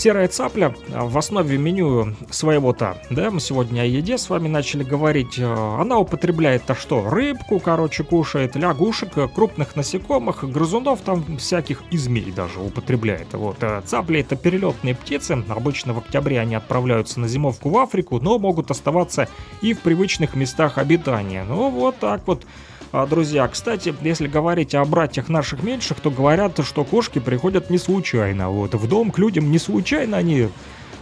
Серая 0.00 0.28
цапля 0.28 0.74
в 0.88 1.18
основе 1.18 1.58
меню 1.58 2.14
своего-то, 2.30 2.96
да, 3.10 3.30
мы 3.30 3.38
сегодня 3.38 3.82
о 3.82 3.84
еде 3.84 4.16
с 4.16 4.30
вами 4.30 4.48
начали 4.48 4.82
говорить. 4.82 5.38
Она 5.38 5.98
употребляет-то 5.98 6.74
что? 6.74 7.10
Рыбку, 7.10 7.60
короче, 7.60 8.02
кушает, 8.02 8.56
лягушек, 8.56 9.10
крупных 9.34 9.76
насекомых, 9.76 10.50
грызунов 10.50 11.02
там 11.02 11.36
всяких, 11.36 11.82
и 11.90 11.98
змей 11.98 12.32
даже 12.32 12.60
употребляет. 12.60 13.34
Вот. 13.34 13.58
Цапли 13.84 14.20
это 14.20 14.36
перелетные 14.36 14.94
птицы, 14.94 15.44
обычно 15.50 15.92
в 15.92 15.98
октябре 15.98 16.40
они 16.40 16.54
отправляются 16.54 17.20
на 17.20 17.28
зимовку 17.28 17.68
в 17.68 17.76
Африку, 17.76 18.20
но 18.20 18.38
могут 18.38 18.70
оставаться 18.70 19.28
и 19.60 19.74
в 19.74 19.80
привычных 19.80 20.34
местах 20.34 20.78
обитания. 20.78 21.44
Ну 21.46 21.68
вот 21.68 21.98
так 21.98 22.22
вот 22.26 22.46
друзья. 22.92 23.46
Кстати, 23.48 23.94
если 24.02 24.26
говорить 24.26 24.74
о 24.74 24.84
братьях 24.84 25.28
наших 25.28 25.62
меньших, 25.62 26.00
то 26.00 26.10
говорят, 26.10 26.64
что 26.64 26.84
кошки 26.84 27.18
приходят 27.18 27.70
не 27.70 27.78
случайно. 27.78 28.50
Вот 28.50 28.74
в 28.74 28.88
дом 28.88 29.10
к 29.10 29.18
людям 29.18 29.50
не 29.50 29.58
случайно 29.58 30.16
они 30.16 30.48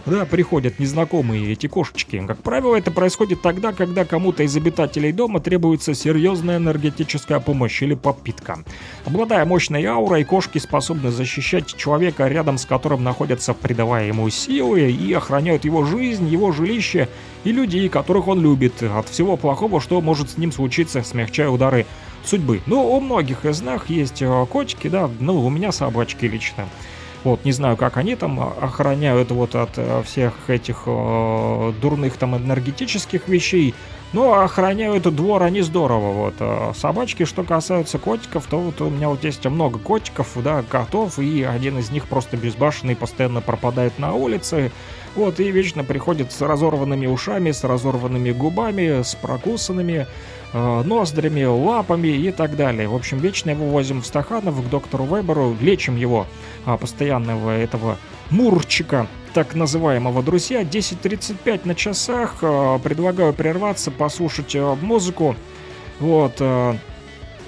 да, 0.09 0.25
приходят 0.25 0.79
незнакомые 0.79 1.51
эти 1.51 1.67
кошечки. 1.67 2.23
Как 2.25 2.41
правило, 2.41 2.75
это 2.75 2.91
происходит 2.91 3.41
тогда, 3.41 3.71
когда 3.71 4.05
кому-то 4.05 4.43
из 4.43 4.55
обитателей 4.55 5.11
дома 5.11 5.39
требуется 5.39 5.93
серьезная 5.93 6.57
энергетическая 6.57 7.39
помощь 7.39 7.81
или 7.81 7.93
подпитка. 7.93 8.59
Обладая 9.05 9.45
мощной 9.45 9.85
аурой, 9.85 10.23
кошки 10.23 10.57
способны 10.57 11.11
защищать 11.11 11.75
человека, 11.75 12.27
рядом 12.27 12.57
с 12.57 12.65
которым 12.65 13.03
находятся, 13.03 13.53
придавая 13.53 14.07
ему 14.07 14.29
силы 14.29 14.91
и 14.91 15.13
охраняют 15.13 15.65
его 15.65 15.85
жизнь, 15.85 16.27
его 16.27 16.51
жилище 16.51 17.07
и 17.43 17.51
людей, 17.51 17.87
которых 17.89 18.27
он 18.27 18.41
любит, 18.41 18.83
от 18.83 19.07
всего 19.07 19.37
плохого, 19.37 19.79
что 19.79 20.01
может 20.01 20.31
с 20.31 20.37
ним 20.37 20.51
случиться, 20.51 21.03
смягчая 21.03 21.49
удары 21.49 21.85
судьбы. 22.23 22.61
Ну, 22.65 22.85
у 22.85 22.99
многих 22.99 23.45
из 23.45 23.61
нас 23.61 23.81
есть 23.87 24.21
э, 24.21 24.45
котики, 24.49 24.87
да, 24.87 25.09
ну, 25.19 25.45
у 25.45 25.49
меня 25.49 25.71
собачки 25.71 26.25
лично. 26.25 26.67
Вот, 27.23 27.43
не 27.43 27.51
знаю, 27.51 27.75
как 27.75 27.97
они 27.97 28.15
там 28.15 28.39
охраняют 28.39 29.31
вот 29.31 29.55
от 29.55 29.71
э, 29.75 30.03
всех 30.05 30.33
этих 30.49 30.83
э, 30.85 31.73
дурных 31.81 32.15
там 32.15 32.37
энергетических 32.37 33.27
вещей, 33.27 33.75
но 34.13 34.41
охраняют 34.41 35.03
двор 35.13 35.43
они 35.43 35.61
здорово. 35.61 36.13
Вот. 36.13 36.35
А 36.39 36.71
собачки, 36.73 37.25
что 37.25 37.43
касаются 37.43 37.99
котиков, 37.99 38.45
то 38.47 38.59
вот 38.59 38.79
у 38.81 38.89
меня 38.89 39.09
вот 39.09 39.23
есть 39.25 39.45
много 39.45 39.79
котиков, 39.79 40.29
да, 40.41 40.63
котов, 40.63 41.19
и 41.19 41.43
один 41.43 41.77
из 41.79 41.91
них 41.91 42.07
просто 42.07 42.37
безбашенный, 42.37 42.95
постоянно 42.95 43.41
пропадает 43.41 43.99
на 43.99 44.13
улице. 44.13 44.71
Вот, 45.15 45.39
и 45.39 45.51
вечно 45.51 45.83
приходит 45.83 46.31
с 46.31 46.41
разорванными 46.41 47.07
ушами, 47.07 47.51
с 47.51 47.63
разорванными 47.63 48.31
губами, 48.31 49.01
с 49.01 49.15
прокусанными 49.15 50.05
э, 50.05 50.07
ноздрями, 50.53 51.43
лапами 51.43 52.07
и 52.07 52.31
так 52.31 52.55
далее. 52.55 52.87
В 52.87 52.95
общем, 52.95 53.19
вечно 53.19 53.51
его 53.51 53.65
возим 53.67 54.01
в 54.01 54.05
Стаханов 54.05 54.63
к 54.65 54.69
доктору 54.69 55.05
Веберу, 55.05 55.55
лечим 55.61 55.95
его 55.95 56.27
а, 56.65 56.77
постоянного 56.77 57.57
этого 57.57 57.97
мурчика, 58.29 59.07
так 59.33 59.55
называемого, 59.55 60.23
друзья. 60.23 60.63
10.35 60.63 61.61
на 61.65 61.75
часах. 61.75 62.37
А, 62.41 62.79
предлагаю 62.79 63.33
прерваться, 63.33 63.91
послушать 63.91 64.55
а, 64.55 64.75
музыку. 64.75 65.35
Вот, 65.99 66.41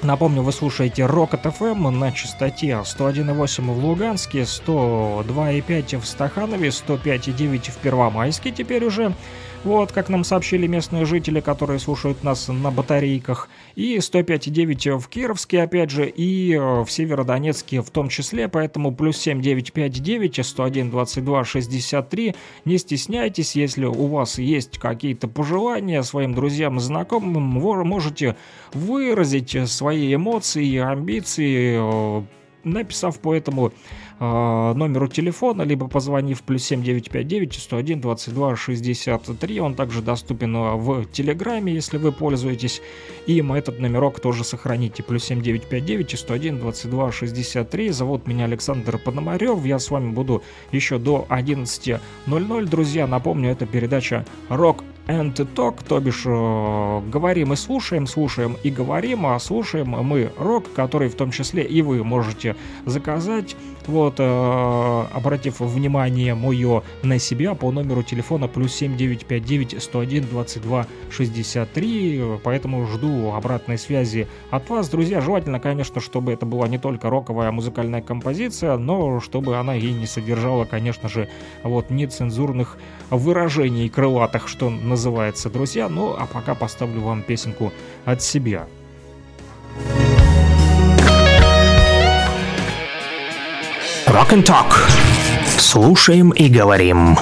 Напомню, 0.03 0.41
вы 0.41 0.51
слушаете 0.51 1.03
Rocket 1.03 1.43
FM 1.43 1.91
на 1.91 2.11
частоте 2.11 2.69
101.8 2.69 3.71
в 3.71 3.85
Луганске, 3.85 4.41
102.5 4.41 5.99
в 5.99 6.05
Стаханове, 6.07 6.69
105.9 6.69 7.71
в 7.71 7.77
Первомайске 7.77 8.51
теперь 8.51 8.83
уже. 8.83 9.13
Вот, 9.63 9.91
как 9.91 10.09
нам 10.09 10.23
сообщили 10.23 10.65
местные 10.65 11.05
жители, 11.05 11.39
которые 11.39 11.77
слушают 11.77 12.23
нас 12.23 12.47
на 12.47 12.71
батарейках. 12.71 13.47
И 13.75 13.97
105,9 13.97 14.97
в 14.97 15.07
Кировске, 15.07 15.61
опять 15.61 15.91
же, 15.91 16.09
и 16.09 16.53
э, 16.55 16.81
в 16.83 16.89
Северодонецке 16.89 17.81
в 17.81 17.91
том 17.91 18.09
числе. 18.09 18.47
Поэтому 18.47 18.91
плюс 18.91 19.17
7959 19.17 20.43
101 20.43 20.89
22 20.89 21.45
63. 21.45 22.35
Не 22.65 22.77
стесняйтесь, 22.79 23.55
если 23.55 23.85
у 23.85 24.07
вас 24.07 24.39
есть 24.39 24.79
какие-то 24.79 25.27
пожелания 25.27 26.01
своим 26.01 26.33
друзьям 26.33 26.79
знакомым, 26.79 27.59
вы 27.59 27.83
можете 27.83 28.35
выразить 28.73 29.55
свои 29.69 30.15
эмоции, 30.15 30.77
амбиции, 30.77 31.77
э, 31.79 32.23
написав 32.63 33.19
по 33.19 33.35
этому 33.35 33.73
номеру 34.21 35.07
телефона, 35.07 35.63
либо 35.63 35.87
позвонив 35.87 36.41
плюс 36.41 36.63
7959 36.63 37.53
101 37.53 38.01
22 38.01 38.55
63. 38.55 39.59
Он 39.59 39.73
также 39.73 40.01
доступен 40.01 40.55
а, 40.55 40.75
в 40.75 41.05
Телеграме, 41.05 41.73
если 41.73 41.97
вы 41.97 42.11
пользуетесь 42.11 42.81
им. 43.25 43.51
Этот 43.53 43.79
номерок 43.79 44.19
тоже 44.19 44.43
сохраните. 44.43 45.01
Плюс 45.01 45.23
7959 45.23 46.19
101 46.19 46.59
22 46.59 47.11
63. 47.11 47.89
Зовут 47.89 48.27
меня 48.27 48.45
Александр 48.45 48.99
Пономарев. 48.99 49.65
Я 49.65 49.79
с 49.79 49.89
вами 49.89 50.11
буду 50.11 50.43
еще 50.71 50.99
до 50.99 51.25
11.00. 51.29 52.65
Друзья, 52.65 53.07
напомню, 53.07 53.49
это 53.49 53.65
передача 53.65 54.25
«Рок 54.49 54.83
and 55.11 55.33
Talk», 55.55 55.83
то 55.87 55.99
бишь 55.99 56.23
э, 56.25 57.01
говорим 57.09 57.53
и 57.53 57.55
слушаем, 57.55 58.07
слушаем 58.07 58.57
и 58.63 58.69
говорим, 58.69 59.25
а 59.25 59.39
слушаем 59.39 59.89
мы 59.89 60.31
рок, 60.37 60.71
который 60.73 61.09
в 61.09 61.15
том 61.15 61.31
числе 61.31 61.63
и 61.63 61.81
вы 61.81 62.03
можете 62.03 62.55
заказать, 62.85 63.55
вот, 63.87 64.15
э, 64.19 65.05
обратив 65.13 65.59
внимание 65.59 66.35
мое 66.35 66.83
на 67.03 67.19
себя 67.19 67.55
по 67.55 67.71
номеру 67.71 68.03
телефона 68.03 68.47
плюс 68.47 68.73
7959 68.73 69.81
101 69.81 70.27
22 70.27 70.87
63, 71.09 72.39
поэтому 72.43 72.85
жду 72.87 73.33
обратной 73.33 73.77
связи 73.77 74.27
от 74.49 74.69
вас, 74.69 74.89
друзья, 74.89 75.21
желательно, 75.21 75.59
конечно, 75.59 75.99
чтобы 75.99 76.31
это 76.31 76.45
была 76.45 76.67
не 76.67 76.77
только 76.77 77.09
роковая 77.09 77.51
музыкальная 77.51 78.01
композиция, 78.01 78.77
но 78.77 79.19
чтобы 79.19 79.57
она 79.57 79.75
и 79.75 79.91
не 79.91 80.05
содержала, 80.05 80.65
конечно 80.65 81.09
же, 81.09 81.27
вот 81.63 81.89
нецензурных 81.89 82.77
выражений 83.09 83.89
крылатых, 83.89 84.47
что 84.47 84.69
называется, 85.01 85.49
друзья. 85.49 85.89
Ну, 85.89 86.15
а 86.15 86.27
пока 86.27 86.53
поставлю 86.53 87.01
вам 87.01 87.23
песенку 87.23 87.73
от 88.05 88.21
себя. 88.21 88.67
Rock 94.05 94.31
and 94.33 94.43
Talk. 94.43 94.73
Слушаем 95.57 96.29
и 96.31 96.49
говорим 96.49 97.17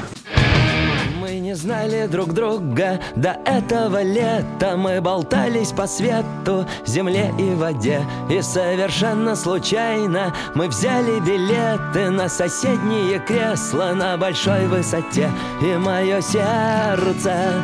знали 1.59 2.07
друг 2.07 2.33
друга. 2.33 2.99
До 3.15 3.37
этого 3.45 4.01
лета 4.01 4.77
мы 4.77 5.01
болтались 5.01 5.71
по 5.71 5.87
свету, 5.87 6.65
земле 6.85 7.33
и 7.37 7.53
воде. 7.53 8.01
И 8.29 8.41
совершенно 8.41 9.35
случайно 9.35 10.33
мы 10.55 10.67
взяли 10.67 11.19
билеты 11.19 12.09
На 12.09 12.29
соседние 12.29 13.19
кресла 13.19 13.93
на 13.93 14.17
большой 14.17 14.67
высоте. 14.67 15.29
И 15.61 15.77
мое 15.77 16.21
сердце 16.21 17.63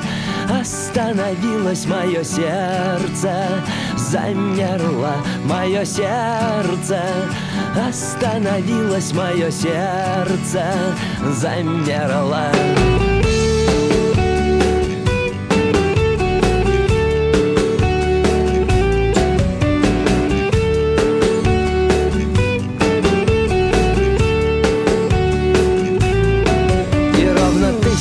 остановилось, 0.50 1.86
мое 1.86 2.24
сердце 2.24 3.64
замерло 3.98 5.16
Мое 5.46 5.86
сердце 5.86 7.02
остановилось, 7.88 9.14
мое 9.14 9.50
сердце 9.50 10.64
замерло 11.34 12.52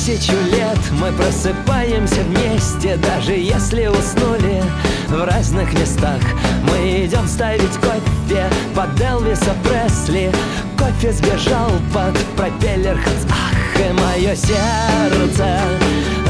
Мы 0.07 1.11
просыпаемся 1.13 2.21
вместе, 2.21 2.95
даже 2.97 3.31
если 3.31 3.87
уснули 3.87 4.61
в 5.07 5.25
разных 5.25 5.73
местах. 5.73 6.21
Мы 6.69 7.05
идем 7.07 7.27
ставить 7.27 7.73
кофе 7.81 8.45
под 8.75 9.01
Элвиса 9.01 9.55
Пресли. 9.63 10.31
Кофе 10.77 11.11
сбежал 11.11 11.71
под 11.91 12.15
пропеллер 12.37 12.99
Ах, 13.31 13.79
и 13.79 13.93
мое 13.93 14.35
сердце 14.35 15.59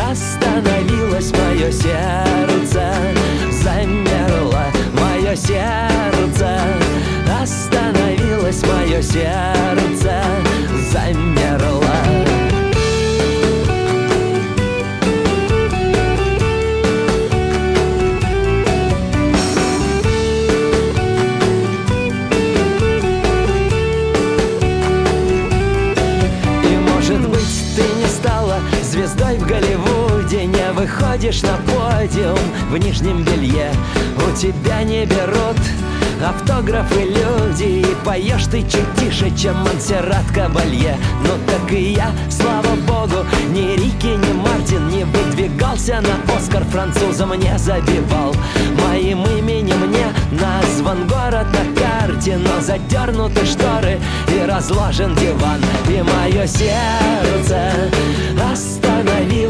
Остановилось 0.09 1.33
мое 1.33 1.69
сердце 1.69 2.93
Замерло 3.51 4.67
мое 4.93 5.35
сердце 5.35 6.61
Остановилось 7.41 8.63
мое 8.63 9.01
сердце 9.01 10.23
Замерло 10.93 12.24
Голливуде 29.55 30.45
Не 30.45 30.71
выходишь 30.73 31.41
на 31.41 31.55
подиум 31.65 32.37
в 32.69 32.77
нижнем 32.77 33.23
белье. 33.23 33.71
У 34.17 34.35
тебя 34.35 34.83
не 34.83 35.05
берут 35.05 35.57
автографы 36.21 37.03
люди 37.03 37.81
И 37.81 37.95
поешь 38.03 38.47
ты 38.47 38.61
чуть 38.63 38.95
тише, 38.97 39.31
чем 39.37 39.55
Монсеррат 39.59 40.25
Кабалье. 40.33 40.97
Ну 41.23 41.29
так 41.47 41.71
и 41.71 41.93
я, 41.93 42.11
слава 42.29 42.75
богу, 42.87 43.25
ни 43.51 43.77
Рики, 43.77 44.17
ни 44.17 44.33
Мартин 44.33 44.89
Не 44.89 45.05
выдвигался 45.05 46.01
на 46.01 46.35
Оскар 46.35 46.65
французом 46.65 47.33
не 47.35 47.57
забивал. 47.57 48.35
Моим 48.85 49.25
именем 49.25 49.89
не 49.89 50.05
назван 50.37 51.07
город 51.07 51.47
на 51.53 51.81
карте 51.81 52.37
Но 52.37 52.59
задернуты 52.59 53.45
шторы 53.45 53.99
и 54.27 54.45
разложен 54.45 55.15
диван. 55.15 55.61
И 55.87 56.01
мое 56.01 56.45
сердце 56.45 57.71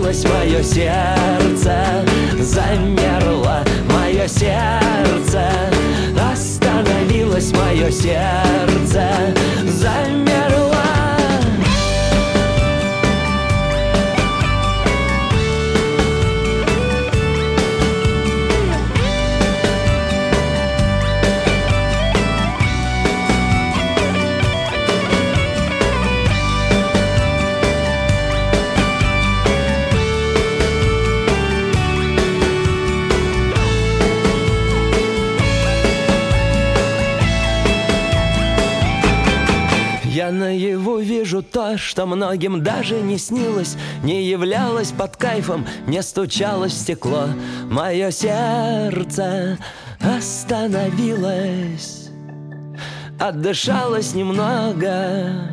остановилось, 0.05 0.25
мое 0.25 0.63
сердце 0.63 2.05
замерло 2.39 3.63
Мое 3.89 4.27
сердце 4.27 5.49
остановилось 6.31 7.51
мое 7.53 7.91
сердце 7.91 9.09
Замерло 9.65 10.44
Я 40.25 40.31
наяву 40.31 40.97
вижу 40.97 41.43
то, 41.43 41.77
что 41.77 42.07
многим 42.07 42.63
даже 42.63 42.99
не 42.99 43.19
снилось 43.19 43.77
Не 44.01 44.23
являлось 44.23 44.91
под 44.91 45.17
кайфом, 45.17 45.67
не 45.85 46.01
стучалось 46.01 46.73
в 46.73 46.79
стекло. 46.79 47.27
Мое 47.69 48.09
сердце 48.09 49.59
остановилось 50.01 52.09
Отдышалось 53.19 54.15
немного 54.15 55.51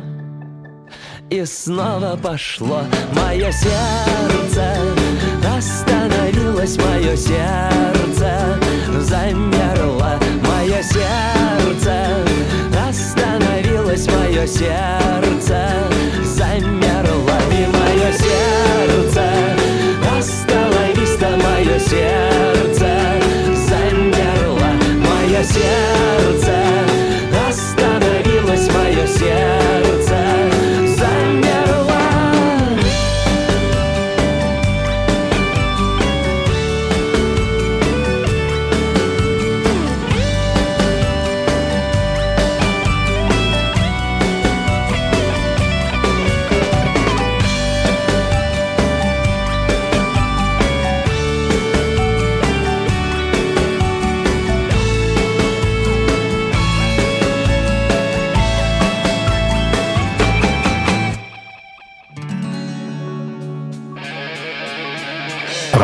И 1.29 1.45
снова 1.45 2.17
пошло. 2.17 2.81
Мое 3.13 3.51
сердце 3.51 4.75
остановилось 5.55 6.77
Мое 6.77 7.15
сердце 7.15 8.02
остановилось 14.53 15.02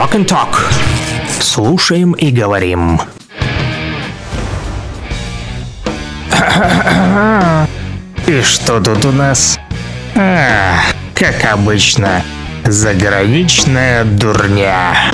Rock 0.09 0.15
and 0.15 0.25
Talk. 0.25 0.73
Слушаем 1.39 2.13
и 2.13 2.31
говорим. 2.31 2.99
И 8.27 8.41
что 8.41 8.79
тут 8.79 9.05
у 9.05 9.11
нас? 9.11 9.59
А, 10.15 10.77
как 11.13 11.45
обычно, 11.51 12.23
заграничная 12.65 14.03
дурня. 14.03 15.11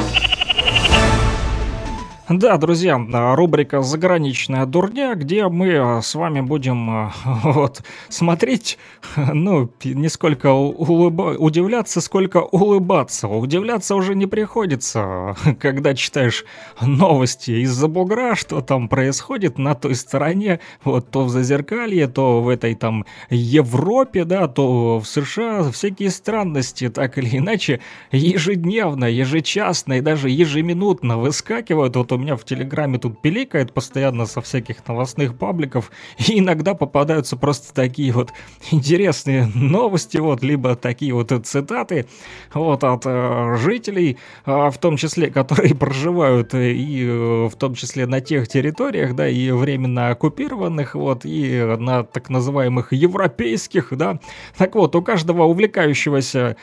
Да, 2.27 2.57
друзья, 2.57 2.99
а, 3.13 3.35
рубрика 3.35 3.83
«Заграничная 3.83 4.65
дурня», 4.65 5.13
где 5.13 5.47
мы 5.47 5.77
а, 5.77 6.01
с 6.01 6.15
вами 6.15 6.41
будем 6.41 6.89
а, 6.89 7.13
вот, 7.43 7.83
смотреть, 8.09 8.79
ну, 9.15 9.69
не 9.83 10.09
сколько 10.09 10.51
улыба... 10.51 11.35
удивляться, 11.37 12.01
сколько 12.01 12.37
улыбаться. 12.37 13.27
Удивляться 13.27 13.93
уже 13.93 14.15
не 14.15 14.25
приходится, 14.25 15.35
когда 15.59 15.93
читаешь 15.93 16.45
новости 16.81 17.51
из-за 17.61 17.87
бугра, 17.87 18.33
что 18.33 18.59
там 18.61 18.89
происходит 18.89 19.59
на 19.59 19.75
той 19.75 19.93
стороне, 19.93 20.61
вот 20.83 21.11
то 21.11 21.25
в 21.25 21.29
Зазеркалье, 21.29 22.07
то 22.07 22.41
в 22.41 22.49
этой 22.49 22.73
там 22.73 23.05
Европе, 23.29 24.25
да, 24.25 24.47
то 24.47 24.99
в 24.99 25.05
США, 25.05 25.69
всякие 25.71 26.09
странности, 26.09 26.89
так 26.89 27.19
или 27.19 27.37
иначе, 27.37 27.81
ежедневно, 28.11 29.05
ежечасно 29.05 29.99
и 29.99 30.01
даже 30.01 30.31
ежеминутно 30.31 31.19
выскакивают. 31.19 31.95
Вот 31.95 32.14
у 32.15 32.17
меня 32.17 32.35
в 32.35 32.43
Телеграме 32.43 32.97
тут 32.97 33.21
пиликает 33.21 33.73
постоянно 33.73 34.25
со 34.25 34.41
всяких 34.41 34.87
новостных 34.87 35.37
пабликов, 35.37 35.91
и 36.17 36.39
иногда 36.39 36.73
попадаются 36.73 37.37
просто 37.37 37.73
такие 37.73 38.11
вот 38.11 38.31
интересные 38.71 39.49
новости, 39.53 40.17
вот, 40.17 40.43
либо 40.43 40.75
такие 40.75 41.13
вот 41.13 41.31
цитаты, 41.45 42.07
вот, 42.53 42.83
от 42.83 43.03
э, 43.05 43.55
жителей, 43.57 44.17
э, 44.45 44.69
в 44.69 44.77
том 44.77 44.97
числе, 44.97 45.27
которые 45.31 45.75
проживают 45.75 46.53
э, 46.53 46.71
и 46.71 47.05
э, 47.05 47.47
в 47.47 47.55
том 47.57 47.75
числе 47.75 48.07
на 48.07 48.21
тех 48.21 48.47
территориях, 48.47 49.15
да, 49.15 49.27
и 49.27 49.51
временно 49.51 50.09
оккупированных, 50.09 50.95
вот, 50.95 51.25
и 51.25 51.75
на 51.79 52.03
так 52.03 52.29
называемых 52.29 52.93
европейских, 52.93 53.89
да. 53.91 54.19
Так 54.57 54.75
вот, 54.75 54.95
у 54.95 55.01
каждого 55.01 55.43
увлекающегося 55.43 56.55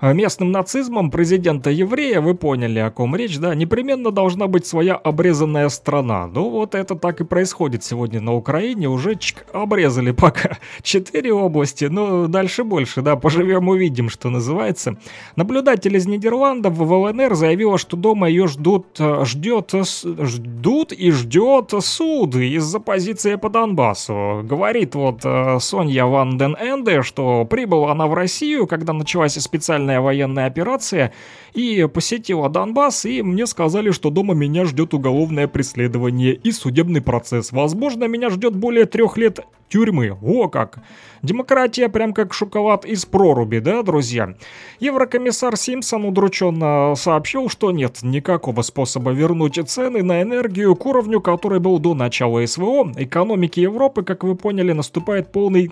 местным 0.00 0.52
нацизмом 0.52 1.10
президента 1.10 1.70
еврея, 1.70 2.20
вы 2.20 2.34
поняли, 2.34 2.78
о 2.78 2.90
ком 2.90 3.16
речь, 3.16 3.38
да, 3.38 3.54
непременно 3.54 4.10
должна 4.10 4.46
быть 4.46 4.66
своя 4.66 4.94
обрезанная 4.94 5.68
страна. 5.68 6.26
Ну 6.26 6.50
вот 6.50 6.74
это 6.74 6.94
так 6.94 7.20
и 7.20 7.24
происходит 7.24 7.84
сегодня 7.84 8.20
на 8.20 8.34
Украине, 8.34 8.88
уже 8.88 9.14
чик, 9.16 9.46
обрезали 9.52 10.10
пока 10.24 10.58
четыре 10.82 11.32
области, 11.32 11.86
но 11.86 12.26
дальше 12.26 12.64
больше, 12.64 13.02
да, 13.02 13.16
поживем 13.16 13.68
увидим, 13.68 14.08
что 14.08 14.30
называется. 14.30 14.96
Наблюдатель 15.36 15.96
из 15.96 16.06
Нидерландов 16.06 16.74
в 16.74 16.92
ЛНР 16.92 17.34
заявила, 17.34 17.78
что 17.78 17.96
дома 17.96 18.28
ее 18.28 18.46
ждут, 18.46 18.86
э, 18.98 19.24
ждет, 19.24 19.72
ждут 19.72 20.92
и 20.92 21.10
ждет 21.10 21.72
суд 21.80 22.34
из-за 22.36 22.80
позиции 22.80 23.36
по 23.36 23.48
Донбассу. 23.48 24.42
Говорит 24.44 24.94
вот 24.94 25.20
э, 25.24 25.58
Сонья 25.60 26.04
Ван 26.06 26.38
Ден 26.38 26.56
Энде, 26.60 27.02
что 27.02 27.44
прибыла 27.44 27.92
она 27.92 28.06
в 28.06 28.14
Россию, 28.14 28.66
когда 28.66 28.92
началась 28.92 29.34
специальная 29.34 29.83
специальная 29.84 30.00
военная 30.00 30.46
операция 30.46 31.12
и 31.52 31.86
посетила 31.92 32.48
Донбасс, 32.48 33.04
и 33.04 33.22
мне 33.22 33.46
сказали, 33.46 33.90
что 33.90 34.10
дома 34.10 34.34
меня 34.34 34.64
ждет 34.64 34.94
уголовное 34.94 35.46
преследование 35.46 36.34
и 36.34 36.52
судебный 36.52 37.00
процесс. 37.00 37.52
Возможно, 37.52 38.04
меня 38.08 38.30
ждет 38.30 38.56
более 38.56 38.86
трех 38.86 39.18
лет 39.18 39.40
тюрьмы. 39.68 40.16
О 40.22 40.48
как! 40.48 40.78
Демократия 41.22 41.88
прям 41.88 42.12
как 42.12 42.32
шоколад 42.32 42.84
из 42.84 43.04
проруби, 43.04 43.58
да, 43.58 43.82
друзья? 43.82 44.34
Еврокомиссар 44.80 45.56
Симпсон 45.56 46.04
удрученно 46.04 46.94
сообщил, 46.96 47.48
что 47.48 47.70
нет 47.70 47.98
никакого 48.02 48.62
способа 48.62 49.10
вернуть 49.12 49.60
цены 49.68 50.02
на 50.02 50.22
энергию 50.22 50.74
к 50.74 50.86
уровню, 50.86 51.20
который 51.20 51.60
был 51.60 51.78
до 51.78 51.94
начала 51.94 52.44
СВО. 52.46 52.92
Экономики 52.96 53.60
Европы, 53.60 54.02
как 54.02 54.24
вы 54.24 54.34
поняли, 54.34 54.72
наступает 54.72 55.30
полный 55.30 55.70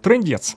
трендец. 0.00 0.56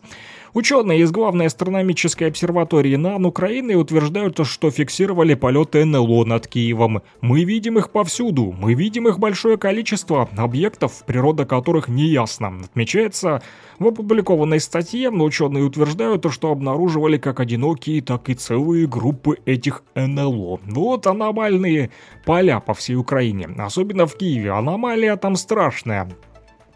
Ученые 0.54 1.00
из 1.00 1.12
главной 1.12 1.46
астрономической 1.46 2.28
обсерватории 2.28 2.98
НАН 2.98 3.26
Украины 3.26 3.76
утверждают, 3.76 4.46
что 4.46 4.70
фиксировали 4.70 5.34
полеты 5.34 5.86
НЛО 5.86 6.26
над 6.26 6.48
Киевом. 6.48 7.04
Мы 7.22 7.46
видим 7.46 7.78
их 7.78 7.90
повсюду, 7.90 8.54
мы 8.60 8.74
видим 8.74 9.08
их 9.08 9.18
большое 9.18 9.58
количество 9.58 10.28
объектов, 10.36 11.04
природа 11.06 11.46
которых 11.46 11.88
не 11.88 12.08
ясна. 12.08 12.52
Отмечается 12.66 13.42
в 13.80 13.88
опубликованной 13.88 14.60
статье, 14.60 15.10
ученые 15.10 15.64
утверждают, 15.64 16.26
что 16.30 16.52
обнаруживали 16.52 17.18
как 17.18 17.40
одинокие, 17.40 18.02
так 18.02 18.28
и 18.28 18.34
целые 18.34 18.88
группы 18.88 19.38
этих 19.46 19.84
НЛО. 19.96 20.60
Вот 20.66 21.08
аномальные 21.08 21.92
поля 22.26 22.60
по 22.60 22.74
всей 22.74 22.96
Украине, 22.96 23.48
особенно 23.58 24.06
в 24.06 24.18
Киеве. 24.18 24.52
Аномалия 24.52 25.16
там 25.16 25.38
страшная. 25.38 26.12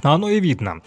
Оно 0.02 0.30
и 0.30 0.40
видно 0.40 0.82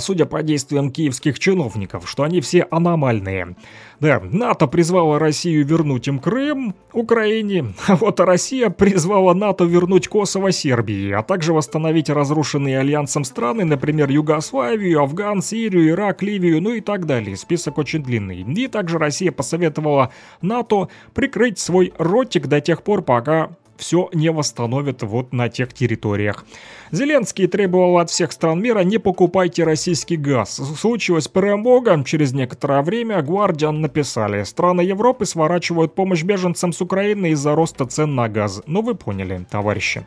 судя 0.00 0.26
по 0.26 0.42
действиям 0.42 0.90
киевских 0.90 1.38
чиновников, 1.38 2.08
что 2.08 2.22
они 2.22 2.40
все 2.40 2.66
аномальные. 2.70 3.56
Да, 4.00 4.20
НАТО 4.20 4.66
призвала 4.66 5.18
Россию 5.18 5.64
вернуть 5.64 6.08
им 6.08 6.18
Крым, 6.18 6.74
Украине, 6.92 7.72
а 7.86 7.96
вот 7.96 8.18
Россия 8.20 8.68
призвала 8.68 9.32
НАТО 9.34 9.64
вернуть 9.64 10.08
Косово 10.08 10.50
Сербии, 10.50 11.12
а 11.12 11.22
также 11.22 11.52
восстановить 11.52 12.10
разрушенные 12.10 12.80
альянсом 12.80 13.24
страны, 13.24 13.64
например, 13.64 14.10
Югославию, 14.10 15.02
Афган, 15.02 15.40
Сирию, 15.40 15.90
Ирак, 15.90 16.22
Ливию, 16.22 16.60
ну 16.60 16.72
и 16.72 16.80
так 16.80 17.06
далее. 17.06 17.36
Список 17.36 17.78
очень 17.78 18.02
длинный. 18.02 18.40
И 18.40 18.68
также 18.68 18.98
Россия 18.98 19.30
посоветовала 19.30 20.12
НАТО 20.40 20.88
прикрыть 21.14 21.58
свой 21.58 21.92
ротик 21.98 22.46
до 22.46 22.60
тех 22.60 22.82
пор, 22.82 23.02
пока 23.02 23.50
все 23.82 24.08
не 24.14 24.30
восстановят 24.30 25.02
вот 25.02 25.32
на 25.32 25.48
тех 25.48 25.74
территориях. 25.74 26.44
Зеленский 26.92 27.48
требовал 27.48 27.98
от 27.98 28.10
всех 28.10 28.30
стран 28.30 28.62
мира 28.62 28.80
не 28.80 28.98
покупайте 28.98 29.64
российский 29.64 30.16
газ. 30.16 30.60
Случилось 30.78 31.26
перемога, 31.26 32.02
через 32.04 32.32
некоторое 32.32 32.82
время 32.82 33.20
Гвардиан 33.22 33.80
написали, 33.80 34.44
страны 34.44 34.82
Европы 34.82 35.26
сворачивают 35.26 35.94
помощь 35.94 36.22
беженцам 36.22 36.72
с 36.72 36.80
Украины 36.80 37.30
из-за 37.30 37.56
роста 37.56 37.84
цен 37.86 38.14
на 38.14 38.28
газ. 38.28 38.62
Ну 38.66 38.82
вы 38.82 38.94
поняли, 38.94 39.44
товарищи. 39.50 40.06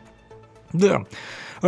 Да. 0.72 1.04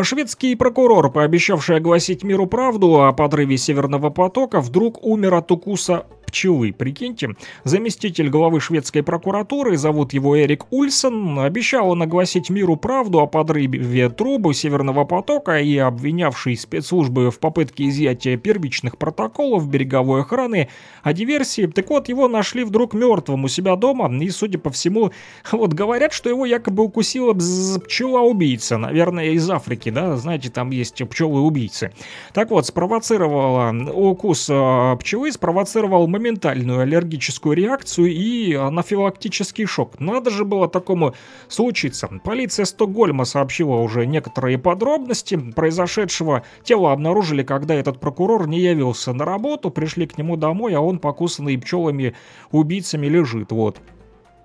Шведский 0.03 0.55
прокурор, 0.55 1.11
пообещавший 1.11 1.77
огласить 1.77 2.23
миру 2.23 2.47
правду 2.47 3.03
о 3.03 3.13
подрыве 3.13 3.59
Северного 3.59 4.11
потока, 4.11 4.61
вдруг 4.61 5.05
умер 5.05 5.35
от 5.35 5.53
укуса 5.53 6.07
пчелы. 6.29 6.73
Прикиньте, 6.73 7.35
заместитель 7.65 8.29
главы 8.29 8.61
шведской 8.61 9.03
прокуратуры, 9.03 9.77
зовут 9.77 10.13
его 10.13 10.39
Эрик 10.39 10.71
Ульсон, 10.71 11.41
обещал 11.41 11.91
он 11.91 12.03
огласить 12.03 12.51
миру 12.51 12.77
правду 12.77 13.21
о 13.21 13.27
подрыве 13.27 14.11
трубы 14.11 14.55
Северного 14.55 15.05
потока 15.05 15.59
и 15.59 15.77
обвинявший 15.79 16.57
спецслужбы 16.57 17.31
в 17.31 17.39
попытке 17.39 17.89
изъятия 17.89 18.37
первичных 18.37 18.99
протоколов 18.99 19.69
береговой 19.69 20.21
охраны 20.21 20.69
о 21.03 21.13
диверсии. 21.13 21.67
Так 21.67 21.89
вот, 21.91 22.09
его 22.09 22.29
нашли 22.29 22.65
вдруг 22.65 22.95
мертвым 22.95 23.45
у 23.45 23.49
себя 23.49 23.77
дома, 23.77 24.09
и, 24.23 24.31
судя 24.31 24.59
по 24.59 24.71
всему, 24.71 25.11
вот 25.51 25.73
говорят, 25.73 26.13
что 26.13 26.29
его 26.29 26.45
якобы 26.45 26.85
укусила 26.85 27.33
пчела-убийца, 27.33 28.77
наверное, 28.77 29.31
из 29.31 29.49
Африки, 29.49 29.91
да, 29.91 30.17
знаете, 30.17 30.51
там 30.51 30.71
есть 30.71 31.03
пчелы-убийцы. 31.03 31.93
Так 32.35 32.51
вот, 32.51 32.67
спровоцировала 32.67 33.73
укус 33.93 34.49
а, 34.51 34.97
пчелы, 34.97 35.33
спровоцировал 35.33 36.07
моментальную 36.19 36.81
аллергическую 36.81 37.57
реакцию 37.57 38.09
и 38.09 38.53
анафилактический 38.53 39.67
шок. 39.67 40.01
Надо 40.01 40.31
же 40.31 40.45
было 40.45 40.69
такому 40.69 41.15
случиться. 41.49 42.09
Полиция 42.25 42.65
Стокгольма 42.65 43.25
сообщила 43.25 43.77
уже 43.77 44.07
некоторые 44.07 44.59
подробности 44.59 45.37
произошедшего. 45.37 46.43
Тело 46.65 46.93
обнаружили, 46.93 47.43
когда 47.43 47.75
этот 47.75 48.01
прокурор 48.01 48.49
не 48.49 48.61
явился 48.61 49.13
на 49.13 49.25
работу, 49.25 49.71
пришли 49.71 50.07
к 50.07 50.19
нему 50.19 50.37
домой, 50.37 50.75
а 50.75 50.81
он 50.81 50.99
покусанный 50.99 51.57
пчелами-убийцами 51.57 53.07
лежит. 53.07 53.53
Вот. 53.53 53.79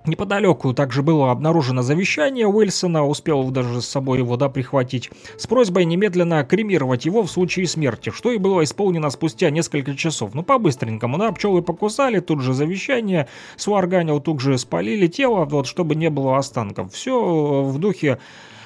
Неподалеку 0.05 0.73
также 0.73 1.01
было 1.01 1.31
обнаружено 1.31 1.81
завещание 1.81 2.45
Уильсона, 2.45 3.05
успел 3.05 3.51
даже 3.51 3.81
с 3.81 3.87
собой 3.87 4.17
его 4.17 4.35
да, 4.35 4.49
прихватить, 4.49 5.09
с 5.37 5.47
просьбой 5.47 5.85
немедленно 5.85 6.43
кремировать 6.43 7.05
его 7.05 7.23
в 7.23 7.31
случае 7.31 7.67
смерти, 7.67 8.09
что 8.09 8.31
и 8.31 8.37
было 8.37 8.65
исполнено 8.65 9.09
спустя 9.09 9.49
несколько 9.49 9.95
часов. 9.95 10.33
Ну, 10.33 10.43
по-быстренькому, 10.43 11.17
да, 11.17 11.31
пчелы 11.31 11.61
покусали, 11.61 12.19
тут 12.19 12.41
же 12.41 12.53
завещание 12.53 13.29
сварганил, 13.55 14.19
тут 14.19 14.41
же 14.41 14.57
спалили 14.57 15.07
тело, 15.07 15.45
вот, 15.45 15.67
чтобы 15.67 15.95
не 15.95 16.09
было 16.09 16.37
останков. 16.37 16.91
Все 16.91 17.63
в 17.63 17.79
духе 17.79 18.19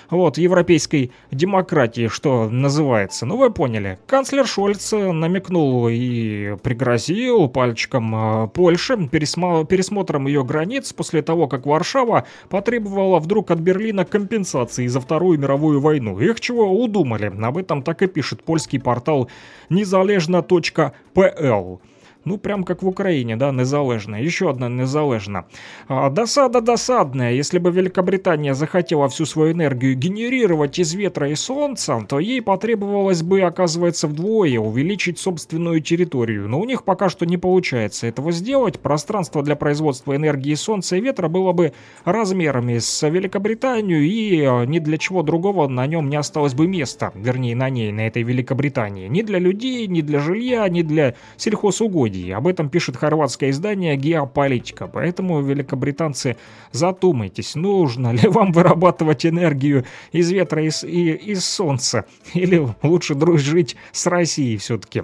вот, 0.09 0.37
европейской 0.37 1.11
демократии, 1.31 2.07
что 2.07 2.49
называется. 2.49 3.25
Ну, 3.25 3.37
вы 3.37 3.51
поняли. 3.51 3.99
Канцлер 4.07 4.47
Шольц 4.47 4.91
намекнул 4.91 5.87
и 5.89 6.55
пригрозил 6.63 7.49
пальчиком 7.49 8.15
э, 8.15 8.47
пересма- 8.47 9.65
пересмотром 9.65 10.27
ее 10.27 10.43
границ 10.43 10.93
после 10.93 11.21
того, 11.21 11.47
как 11.47 11.65
Варшава 11.65 12.25
потребовала 12.49 13.19
вдруг 13.19 13.51
от 13.51 13.59
Берлина 13.59 14.05
компенсации 14.05 14.87
за 14.87 14.99
Вторую 14.99 15.39
мировую 15.39 15.81
войну. 15.81 16.19
Их 16.19 16.39
чего 16.39 16.71
удумали? 16.71 17.31
Об 17.41 17.57
этом 17.57 17.83
так 17.83 18.01
и 18.01 18.07
пишет 18.07 18.43
польский 18.43 18.79
портал 18.79 19.29
незалежно.пл. 19.69 21.79
Ну, 22.27 22.37
прям 22.37 22.65
как 22.65 22.83
в 22.83 22.87
Украине, 22.87 23.37
да, 23.37 23.53
незалежная. 23.53 24.21
Еще 24.21 24.49
одна 24.49 24.67
незалежна. 24.67 25.45
А, 25.87 26.09
досада 26.09 26.59
досадная. 26.59 27.31
Если 27.31 27.57
бы 27.57 27.71
Великобритания 27.71 28.53
захотела 28.53 29.07
всю 29.07 29.25
свою 29.25 29.53
энергию 29.53 29.95
генерировать 29.95 30.77
из 30.77 30.93
ветра 30.93 31.29
и 31.29 31.35
солнца, 31.35 32.05
то 32.05 32.19
ей 32.19 32.41
потребовалось 32.41 33.23
бы, 33.23 33.39
оказывается, 33.43 34.09
вдвое 34.09 34.59
увеличить 34.59 35.19
собственную 35.19 35.79
территорию. 35.79 36.49
Но 36.49 36.59
у 36.59 36.65
них 36.65 36.83
пока 36.83 37.07
что 37.07 37.25
не 37.25 37.37
получается 37.37 38.07
этого 38.07 38.33
сделать. 38.33 38.77
Пространство 38.81 39.41
для 39.41 39.55
производства 39.55 40.13
энергии 40.13 40.55
солнца 40.55 40.97
и 40.97 41.01
ветра 41.01 41.29
было 41.29 41.53
бы 41.53 41.71
размерами 42.03 42.79
с 42.79 43.07
Великобританию, 43.07 44.03
и 44.03 44.43
а, 44.43 44.65
ни 44.65 44.79
для 44.79 44.97
чего 44.97 45.23
другого 45.23 45.69
на 45.69 45.87
нем 45.87 46.09
не 46.09 46.17
осталось 46.17 46.55
бы 46.55 46.67
места. 46.67 47.13
Вернее, 47.15 47.55
на 47.55 47.69
ней, 47.69 47.93
на 47.93 48.05
этой 48.05 48.23
Великобритании. 48.23 49.07
Ни 49.07 49.21
для 49.21 49.39
людей, 49.39 49.87
ни 49.87 50.01
для 50.01 50.19
жилья, 50.19 50.67
ни 50.67 50.81
для 50.81 51.15
сельхозугодий 51.37 52.16
технологий. 52.17 52.31
Об 52.31 52.47
этом 52.47 52.69
пишет 52.69 52.97
хорватское 52.97 53.49
издание 53.49 53.95
«Геополитика». 53.95 54.87
Поэтому, 54.87 55.41
великобританцы, 55.41 56.37
задумайтесь, 56.71 57.55
нужно 57.55 58.11
ли 58.13 58.27
вам 58.27 58.51
вырабатывать 58.51 59.25
энергию 59.25 59.85
из 60.11 60.31
ветра 60.31 60.63
и, 60.63 60.69
и 60.69 61.31
из 61.31 61.45
солнца, 61.45 62.05
или 62.33 62.67
лучше 62.83 63.15
дружить 63.15 63.75
с 63.91 64.07
Россией 64.07 64.57
все-таки. 64.57 65.03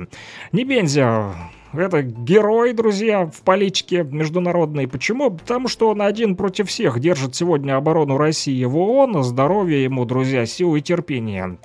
Не 0.51 0.65
Бензя 0.65 1.33
это 1.73 2.03
герой, 2.03 2.73
друзья, 2.73 3.25
в 3.25 3.41
политике 3.41 4.03
международной. 4.03 4.87
Почему? 4.87 5.31
Потому 5.31 5.67
что 5.67 5.89
он 5.89 6.03
один 6.03 6.35
против 6.35 6.69
всех 6.69 6.99
держит 6.99 7.33
сегодня 7.35 7.75
оборону 7.75 8.17
России 8.17 8.63
в 8.63 8.77
ООН. 8.77 9.23
Здоровье 9.23 9.83
ему, 9.83 10.05
друзья, 10.05 10.45
силы 10.45 10.79
и 10.79 10.81
терпения. 10.83 11.57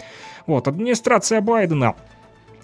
Вот, 0.47 0.67
администрация 0.67 1.43
Байдена 1.43 1.95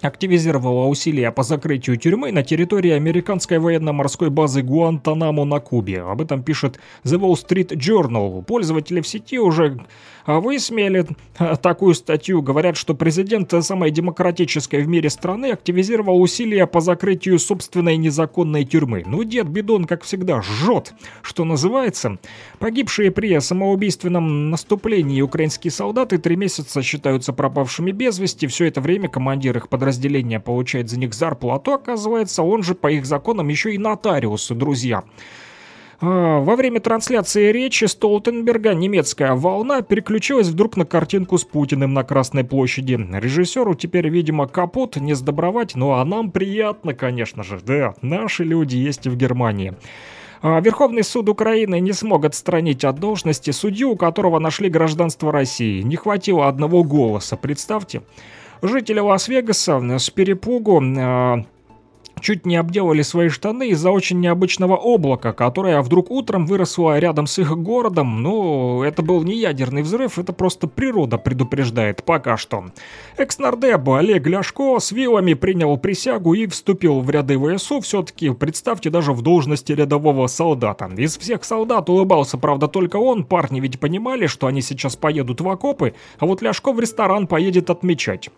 активизировала 0.05 0.87
усилия 0.87 1.31
по 1.31 1.43
закрытию 1.43 1.97
тюрьмы 1.97 2.33
на 2.33 2.43
территории 2.43 2.91
американской 2.91 3.59
военно-морской 3.59 4.31
базы 4.31 4.63
Гуантанамо 4.63 5.45
на 5.45 5.61
Кубе. 5.61 6.03
Об 6.03 6.21
этом 6.21 6.43
пишет 6.43 6.79
The 7.05 7.19
Wall 7.19 7.35
Street 7.35 7.77
Journal. 7.77 8.43
Пользователи 8.45 9.01
в 9.01 9.07
сети 9.07 9.39
уже 9.39 9.79
а 10.25 10.41
вы 10.41 10.59
смели 10.59 11.07
э, 11.39 11.57
такую 11.57 11.95
статью. 11.95 12.43
Говорят, 12.43 12.77
что 12.77 12.95
президент 12.95 13.53
самой 13.65 13.91
демократической 13.91 14.83
в 14.83 14.89
мире 14.89 15.11
страны 15.11 15.53
активизировал 15.53 16.21
усилия 16.21 16.67
по 16.67 16.81
закрытию 16.81 17.39
собственной 17.39 17.97
незаконной 17.97 18.65
тюрьмы. 18.65 19.03
Ну, 19.07 19.25
дед 19.25 19.49
Бидон, 19.49 19.85
как 19.85 20.03
всегда, 20.03 20.43
жжет, 20.43 20.95
что 21.23 21.45
называется. 21.45 22.19
Погибшие 22.59 23.11
при 23.11 23.39
самоубийственном 23.39 24.51
наступлении 24.51 25.21
украинские 25.21 25.71
солдаты 25.71 26.19
три 26.19 26.37
месяца 26.37 26.83
считаются 26.83 27.33
пропавшими 27.33 27.93
без 27.93 28.19
вести. 28.19 28.47
Все 28.47 28.67
это 28.67 28.81
время 28.81 29.09
командир 29.09 29.57
их 29.57 29.69
подразделения 29.69 30.41
получает 30.41 30.89
за 30.89 30.99
них 30.99 31.15
зарплату. 31.15 31.73
Оказывается, 31.73 32.43
он 32.43 32.63
же 32.63 32.75
по 32.75 32.91
их 32.91 33.05
законам 33.07 33.49
еще 33.49 33.75
и 33.75 33.79
нотариус, 33.79 34.49
друзья. 34.49 35.05
А, 36.07 36.41
во 36.41 36.57
время 36.57 36.81
трансляции 36.81 37.51
речи 37.51 37.87
Столтенберга 37.87 38.75
немецкая 38.75 39.33
волна 39.35 39.81
переключилась 39.81 40.49
вдруг 40.49 40.77
на 40.77 40.85
картинку 40.85 41.39
с 41.39 41.45
Путиным 41.45 41.95
на 41.95 42.05
Красной 42.05 42.45
площади. 42.45 42.95
Режиссеру 42.95 43.75
теперь, 43.75 44.09
видимо, 44.09 44.47
капут 44.47 44.97
не 44.97 45.15
сдобровать, 45.15 45.75
ну 45.75 45.93
а 45.93 46.05
нам 46.05 46.31
приятно, 46.31 46.93
конечно 46.93 47.43
же. 47.43 47.59
Да, 47.65 47.95
наши 48.03 48.45
люди 48.45 48.77
есть 48.77 49.07
в 49.07 49.17
Германии. 49.17 49.75
А, 50.43 50.61
Верховный 50.61 51.05
суд 51.05 51.31
Украины 51.31 51.81
не 51.81 51.95
смог 51.95 52.27
отстранить 52.27 52.85
от 52.85 53.01
должности 53.01 53.51
судью, 53.51 53.93
у 53.93 53.97
которого 53.97 54.39
нашли 54.39 54.69
гражданство 54.69 55.33
России. 55.33 55.81
Не 55.81 55.97
хватило 55.97 56.49
одного 56.49 56.85
голоса, 56.85 57.39
представьте. 57.39 58.03
Жители 58.61 58.99
Лас-Вегаса 58.99 59.81
с 59.99 60.11
перепугу 60.11 60.83
а, 60.99 61.45
чуть 62.21 62.47
не 62.47 62.57
обделали 62.57 63.03
свои 63.03 63.29
штаны 63.29 63.69
из-за 63.71 63.91
очень 63.91 64.21
необычного 64.21 64.77
облака, 64.77 65.33
которое 65.33 65.81
вдруг 65.83 66.11
утром 66.11 66.47
выросло 66.47 66.99
рядом 66.99 67.27
с 67.27 67.39
их 67.39 67.57
городом. 67.57 68.23
Ну, 68.23 68.83
это 68.83 69.03
был 69.03 69.23
не 69.23 69.37
ядерный 69.37 69.83
взрыв, 69.83 70.19
это 70.19 70.33
просто 70.33 70.67
природа 70.67 71.19
предупреждает 71.19 72.03
пока 72.05 72.37
что. 72.37 72.65
Экс-нардеб 73.17 73.89
Олег 73.89 74.27
Ляшко 74.27 74.79
с 74.79 74.93
вилами 74.93 75.35
принял 75.35 75.77
присягу 75.77 76.35
и 76.35 76.47
вступил 76.47 77.01
в 77.01 77.11
ряды 77.11 77.39
ВСУ. 77.39 77.81
Все-таки, 77.81 78.31
представьте, 78.31 78.91
даже 78.91 79.13
в 79.13 79.23
должности 79.23 79.73
рядового 79.73 80.27
солдата. 80.27 80.91
Из 80.97 81.17
всех 81.19 81.45
солдат 81.45 81.89
улыбался, 81.89 82.39
правда, 82.39 82.69
только 82.69 82.97
он. 82.97 83.25
Парни 83.25 83.61
ведь 83.61 83.81
понимали, 83.81 84.27
что 84.27 84.47
они 84.47 84.63
сейчас 84.63 84.97
поедут 84.97 85.41
в 85.41 85.49
окопы, 85.49 85.95
а 86.19 86.27
вот 86.27 86.43
Ляшко 86.43 86.73
в 86.73 86.81
ресторан 86.81 87.27
поедет 87.27 87.71
отмечать. 87.71 88.31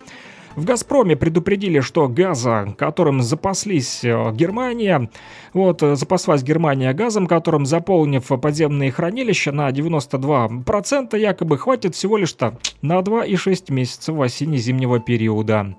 В 0.57 0.65
«Газпроме» 0.65 1.16
предупредили, 1.16 1.81
что 1.81 2.09
газа, 2.09 2.74
которым 2.78 3.20
запаслись 3.20 4.03
э, 4.03 4.33
Германия, 4.33 5.11
вот, 5.53 5.83
э, 5.83 5.97
запаслась 5.97 6.43
Германия 6.43 6.95
газом, 6.95 7.27
которым, 7.27 7.66
заполнив 7.66 8.27
подземные 8.41 8.91
хранилища 8.91 9.53
на 9.53 9.69
92%, 9.69 11.19
якобы 11.19 11.59
хватит 11.59 11.95
всего 11.95 12.16
лишь-то 12.16 12.59
на 12.81 12.99
2,6 13.01 13.70
месяцев 13.70 14.19
осенне-зимнего 14.19 14.99
периода. 14.99 15.77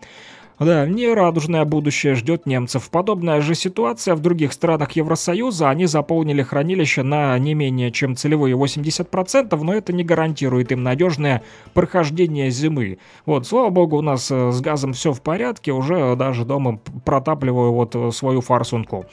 Да, 0.60 0.88
нерадужное 0.88 1.66
будущее 1.66 2.16
ждет 2.16 2.48
немцев. 2.48 2.90
Подобная 2.90 3.42
же 3.42 3.54
ситуация 3.54 4.16
в 4.16 4.22
других 4.22 4.54
странах 4.54 4.94
Евросоюза. 4.94 5.70
Они 5.70 5.86
заполнили 5.86 6.42
хранилища 6.42 7.04
на 7.04 7.38
не 7.38 7.54
менее 7.54 7.92
чем 7.92 8.16
целевые 8.16 8.56
80%, 8.56 9.56
но 9.64 9.74
это 9.74 9.94
не 9.94 10.04
гарантирует 10.04 10.72
им 10.72 10.82
надежное 10.82 11.44
прохождение 11.76 12.50
зимы. 12.50 12.98
Вот, 13.28 13.46
слава 13.46 13.70
богу, 13.70 13.98
у 13.98 14.02
нас 14.02 14.32
э, 14.32 14.52
с 14.52 14.60
газом 14.60 14.94
все 14.94 15.14
в 15.14 15.22
порядке, 15.22 15.74
уже 15.74 16.16
даже 16.16 16.44
дома 16.44 16.80
протапливаю 17.06 17.74
вот 17.74 17.96
э, 17.96 18.12
свою 18.12 18.42
форсунку. 18.42 19.06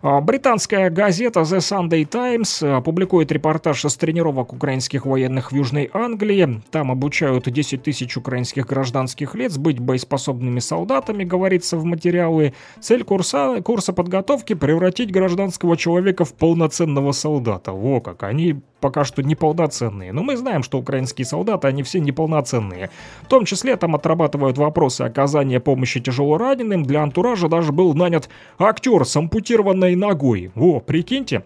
А, 0.00 0.20
британская 0.20 0.90
газета 0.90 1.40
The 1.40 1.58
Sunday 1.58 2.04
Times 2.04 2.62
э, 2.62 2.80
публикует 2.82 3.32
репортаж 3.32 3.84
с 3.84 3.96
тренировок 3.96 4.52
украинских 4.52 5.06
военных 5.06 5.50
в 5.50 5.54
Южной 5.54 5.90
Англии. 5.92 6.62
Там 6.70 6.92
обучают 6.92 7.50
10 7.50 7.82
тысяч 7.82 8.16
украинских 8.16 8.66
гражданских 8.66 9.34
лиц 9.34 9.56
быть 9.56 9.80
боеспособными 9.80 10.60
солдатами, 10.60 11.24
говорится 11.24 11.76
в 11.76 11.84
материале. 11.84 12.54
Цель 12.80 13.02
курса, 13.02 13.60
курса 13.62 13.92
подготовки– 13.92 14.52
превратить 14.54 15.10
гражданского 15.10 15.76
человека 15.76 16.24
в 16.24 16.34
полноценного 16.34 17.12
солдата. 17.12 17.72
Во 17.72 18.00
как, 18.00 18.22
они 18.22 18.60
пока 18.80 19.04
что 19.04 19.22
неполноценные. 19.22 20.12
Но 20.12 20.22
мы 20.22 20.36
знаем, 20.36 20.62
что 20.62 20.78
украинские 20.78 21.24
солдаты, 21.24 21.68
они 21.68 21.82
все 21.82 22.00
неполноценные. 22.00 22.90
В 23.22 23.26
том 23.26 23.44
числе 23.44 23.76
там 23.76 23.94
отрабатывают 23.94 24.58
вопросы 24.58 25.02
оказания 25.02 25.60
помощи 25.60 26.00
тяжелораненым. 26.00 26.84
Для 26.84 27.02
антуража 27.02 27.48
даже 27.48 27.72
был 27.72 27.94
нанят 27.94 28.28
актер 28.58 29.04
с 29.04 29.16
ампутированной 29.16 29.87
ногой. 29.96 30.50
Во, 30.54 30.80
прикиньте. 30.80 31.44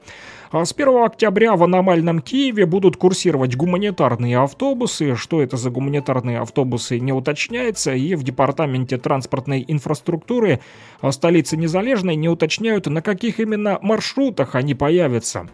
А 0.51 0.67
с 0.67 0.73
1 0.73 1.03
октября 1.03 1.57
в 1.57 1.63
аномальном 1.63 2.21
Киеве 2.21 2.67
будут 2.67 2.99
курсировать 2.99 3.57
гуманитарные 3.57 4.39
автобусы. 4.39 5.15
Что 5.17 5.41
это 5.43 5.57
за 5.57 5.71
гуманитарные 5.71 6.41
автобусы, 6.41 6.99
не 6.99 7.13
уточняется. 7.13 7.95
И 7.95 8.15
в 8.15 8.23
Департаменте 8.23 8.99
транспортной 8.99 9.65
инфраструктуры 9.67 10.61
столицы 11.11 11.57
Незалежной 11.57 12.17
не 12.17 12.29
уточняют, 12.29 12.87
на 12.87 13.01
каких 13.01 13.41
именно 13.41 13.79
маршрутах 13.81 14.55
они 14.55 14.75
появятся. 14.75 15.49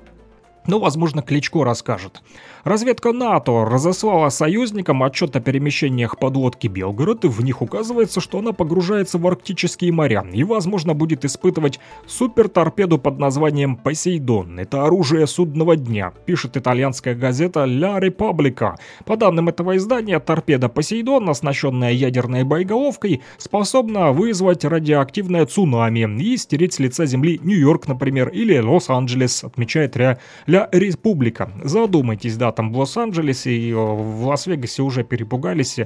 Ну, 0.69 0.79
возможно, 0.79 1.23
Кличко 1.23 1.65
расскажет. 1.65 2.23
Разведка 2.63 3.13
НАТО 3.13 3.65
разослала 3.65 4.29
союзникам 4.29 5.03
отчет 5.03 5.35
о 5.35 5.41
перемещениях 5.41 6.19
подлодки 6.19 6.67
«Белгород», 6.67 7.25
и 7.25 7.29
в 7.29 7.43
них 7.43 7.63
указывается, 7.63 8.21
что 8.21 8.41
она 8.41 8.53
погружается 8.53 9.17
в 9.17 9.27
арктические 9.27 9.93
моря 9.93 10.27
и, 10.31 10.45
возможно, 10.45 10.93
будет 10.93 11.25
испытывать 11.25 11.81
суперторпеду 12.07 12.99
под 12.99 13.19
названием 13.19 13.77
«Посейдон». 13.77 14.59
Это 14.59 14.85
оружие 14.85 15.27
судного 15.27 15.75
дня, 15.75 16.13
пишет 16.27 16.59
итальянская 16.59 17.15
газета 17.15 17.65
«Ля 17.65 17.99
Република». 17.99 18.77
По 19.07 19.17
данным 19.17 19.49
этого 19.49 19.79
издания, 19.79 20.21
торпеда 20.21 20.69
«Посейдон», 20.69 21.31
оснащенная 21.31 21.93
ядерной 21.93 22.45
боеголовкой, 22.45 23.23
способна 23.39 24.13
вызвать 24.13 24.67
радиоактивное 24.67 25.47
цунами 25.47 26.23
и 26.23 26.37
стереть 26.37 26.75
с 26.75 26.79
лица 26.79 27.07
Земли 27.07 27.41
Нью-Йорк, 27.43 27.89
например, 27.89 28.29
или 28.29 28.59
Лос-Анджелес, 28.59 29.45
отмечает 29.45 29.97
Ля 29.97 30.58
Република. 30.73 31.51
Задумайтесь, 31.63 32.37
да, 32.37 32.51
там 32.53 32.73
в 32.73 32.79
Лос-Анджелесе 32.79 33.53
и 33.53 33.73
в 33.73 34.27
Лас-Вегасе 34.27 34.83
уже 34.83 35.05
перепугались 35.05 35.79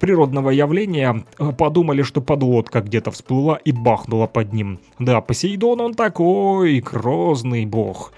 природного 0.00 0.50
явления, 0.50 1.24
подумали, 1.56 2.02
что 2.02 2.20
подлодка 2.20 2.80
где-то 2.80 3.10
всплыла 3.10 3.56
и 3.64 3.72
бахнула 3.72 4.26
под 4.26 4.52
ним. 4.52 4.80
Да, 4.98 5.20
Посейдон 5.20 5.80
он 5.80 5.94
такой, 5.94 6.80
грозный 6.80 7.64
бог. 7.64 8.12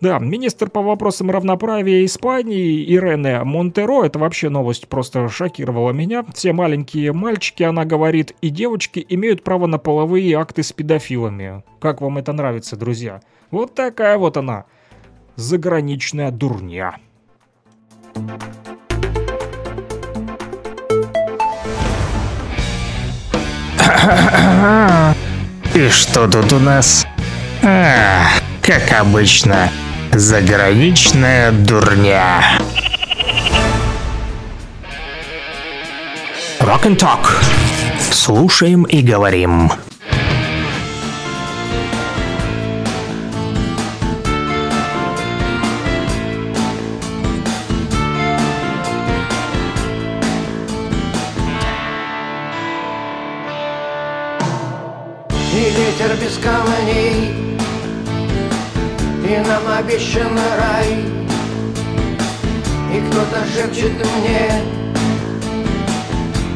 Да, 0.00 0.20
министр 0.20 0.70
по 0.70 0.80
вопросам 0.80 1.28
равноправия 1.30 2.04
Испании 2.04 2.84
Ирене 2.84 3.42
Монтеро, 3.42 4.04
это 4.04 4.20
вообще 4.20 4.48
новость 4.48 4.86
просто 4.86 5.28
шокировала 5.28 5.90
меня. 5.90 6.24
Все 6.32 6.52
маленькие 6.52 7.12
мальчики, 7.12 7.64
она 7.64 7.84
говорит, 7.84 8.32
и 8.40 8.50
девочки 8.50 9.04
имеют 9.08 9.42
право 9.42 9.66
на 9.66 9.78
половые 9.78 10.36
акты 10.36 10.62
с 10.62 10.72
педофилами. 10.72 11.64
Как 11.80 12.00
вам 12.00 12.18
это 12.18 12.32
нравится, 12.32 12.76
друзья? 12.76 13.22
Вот 13.50 13.74
такая 13.74 14.18
вот 14.18 14.36
она, 14.36 14.66
заграничная 15.38 16.32
дурня. 16.32 16.96
И 25.74 25.88
что 25.90 26.26
тут 26.26 26.52
у 26.52 26.58
нас? 26.58 27.06
А, 27.62 28.24
как 28.60 28.92
обычно, 29.00 29.70
заграничная 30.12 31.52
дурня. 31.52 32.42
Rock 36.58 36.82
and 36.82 36.98
Talk. 36.98 37.28
Слушаем 38.10 38.82
и 38.82 39.02
говорим. 39.02 39.70
Ветер 56.08 56.24
без 56.24 56.38
камней 56.38 57.34
И 59.24 59.36
нам 59.46 59.62
обещан 59.78 60.38
рай. 60.58 61.04
И 62.94 63.10
кто-то 63.10 63.44
шепчет 63.52 63.92
мне 63.92 64.62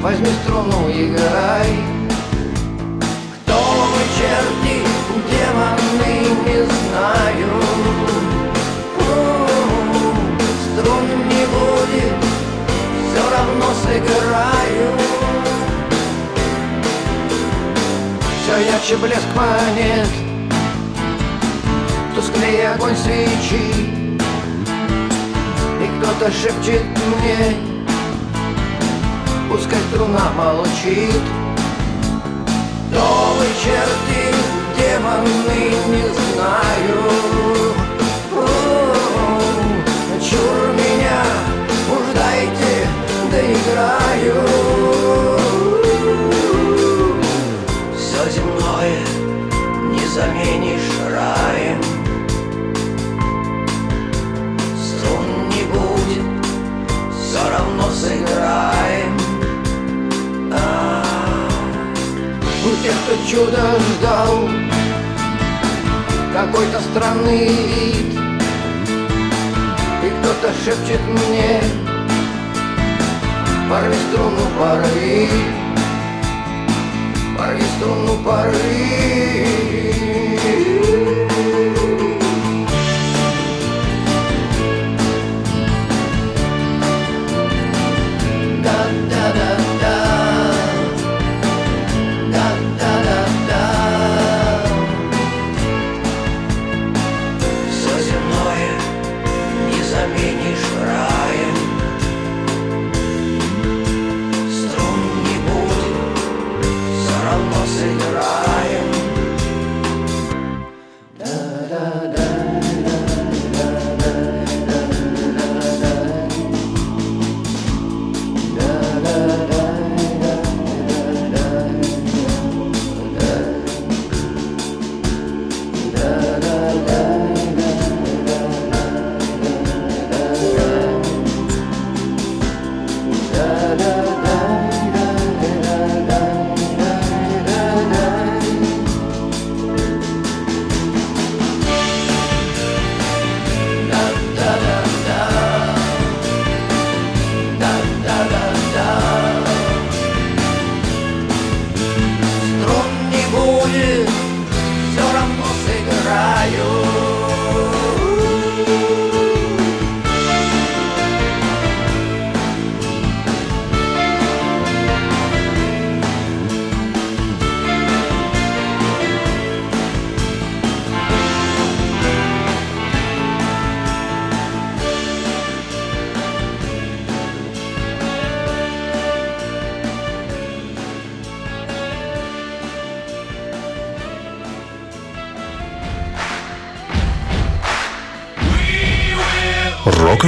Возьми 0.00 0.28
струну, 0.42 0.90
играй. 0.90 1.76
Кто 3.44 3.54
вы, 3.54 4.02
черти, 4.18 4.91
все 18.52 18.66
ярче 18.66 18.96
блеск 18.96 19.26
монет 19.34 20.08
Тусклее 22.14 22.72
огонь 22.72 22.96
свечи. 22.96 24.18
И 25.80 26.00
кто-то 26.00 26.30
шепчет 26.30 26.82
мне 26.82 27.56
Пускай 29.48 29.78
струна 29.90 30.32
молчит 30.36 31.22
Новые 32.90 33.50
черти, 33.62 34.34
демоны, 34.76 35.72
не 35.88 36.02
знаю 36.14 37.71
заменишь 50.12 50.92
раем. 51.10 51.80
Струн 54.76 55.48
не 55.48 55.62
будет, 55.72 56.46
все 57.18 57.50
равно 57.50 57.90
сыграем. 57.90 59.18
А. 60.52 61.02
У 62.64 62.82
тех, 62.82 62.94
кто 63.04 63.30
чудо 63.30 63.60
ждал 63.98 64.48
какой-то 66.32 66.80
странный 66.80 67.48
вид 67.48 68.18
И 70.02 70.10
кто-то 70.10 70.52
шепчет 70.64 71.00
мне 71.08 71.60
Порви 73.68 73.96
струну, 74.08 74.46
порви 74.58 75.28
Порви 77.52 77.66
струну, 77.76 78.18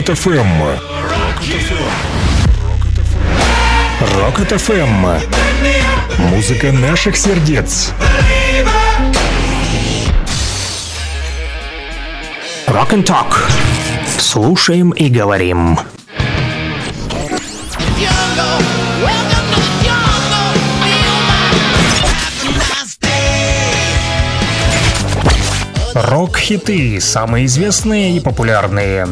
Рокот 0.06 0.18
ФМ. 0.18 0.62
Рокот 4.18 4.60
ФМ. 4.60 5.06
Музыка 6.18 6.72
наших 6.72 7.16
сердец. 7.16 7.90
Talk. 12.66 13.50
Слушаем 14.18 14.90
и 14.90 15.08
говорим. 15.08 15.78
Рок-хиты, 25.94 27.00
самые 27.00 27.46
известные 27.46 28.18
и 28.18 28.20
популярные. 28.20 29.06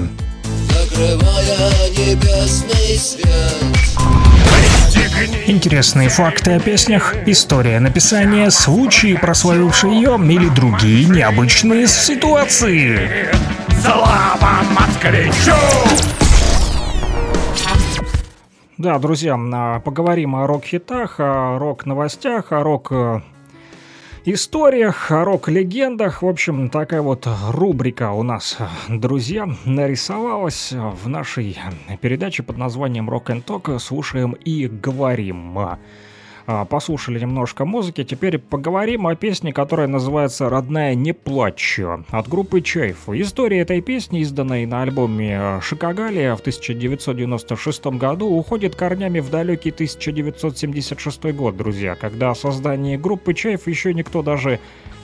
Интересные 5.46 6.08
факты 6.08 6.52
о 6.52 6.60
песнях, 6.60 7.14
история 7.26 7.78
написания, 7.80 8.50
случаи, 8.50 9.16
прославившие 9.16 9.94
ее 9.94 10.16
или 10.16 10.48
другие 10.48 11.08
необычные 11.08 11.86
ситуации. 11.86 13.30
Слава 13.80 14.62
москвичу! 14.78 15.52
Да, 18.78 18.98
друзья, 18.98 19.38
а, 19.38 19.80
поговорим 19.80 20.34
о 20.34 20.46
рок-хитах, 20.46 21.16
о 21.18 21.58
рок-новостях, 21.58 22.52
о 22.52 22.62
рок 22.62 22.90
историях, 24.24 25.10
о 25.10 25.24
рок-легендах. 25.24 26.22
В 26.22 26.28
общем, 26.28 26.70
такая 26.70 27.02
вот 27.02 27.26
рубрика 27.50 28.12
у 28.12 28.22
нас, 28.22 28.58
друзья, 28.88 29.48
нарисовалась 29.64 30.72
в 30.72 31.08
нашей 31.08 31.58
передаче 32.00 32.42
под 32.42 32.56
названием 32.58 33.08
Talk. 33.08 33.78
Слушаем 33.78 34.32
и 34.32 34.68
говорим. 34.68 35.58
А, 36.46 36.64
Послушали 36.64 37.20
немножко 37.20 37.64
музыки, 37.64 38.02
теперь 38.04 38.38
поговорим 38.38 39.06
о 39.06 39.14
песне, 39.14 39.52
которая 39.52 39.86
называется 39.86 40.48
«Родная, 40.48 40.94
не 40.94 41.12
плачь» 41.12 41.80
от 42.10 42.28
группы 42.28 42.60
Чайф. 42.60 43.08
История 43.08 43.60
этой 43.60 43.80
песни, 43.80 44.20
изданной 44.20 44.66
на 44.66 44.82
альбоме 44.82 45.60
«Шикагалия» 45.62 46.34
в 46.34 46.40
1996 46.40 47.86
году, 47.86 48.26
уходит 48.26 48.74
корнями 48.74 49.20
в 49.20 49.30
далекий 49.30 49.70
1976 49.70 51.24
год, 51.32 51.56
друзья, 51.56 51.94
когда 51.94 52.30
о 52.30 52.34
создании 52.34 52.96
группы 52.96 53.34
Чайф 53.34 53.68
еще 53.68 53.94
никто 53.94 54.22
даже 54.22 54.58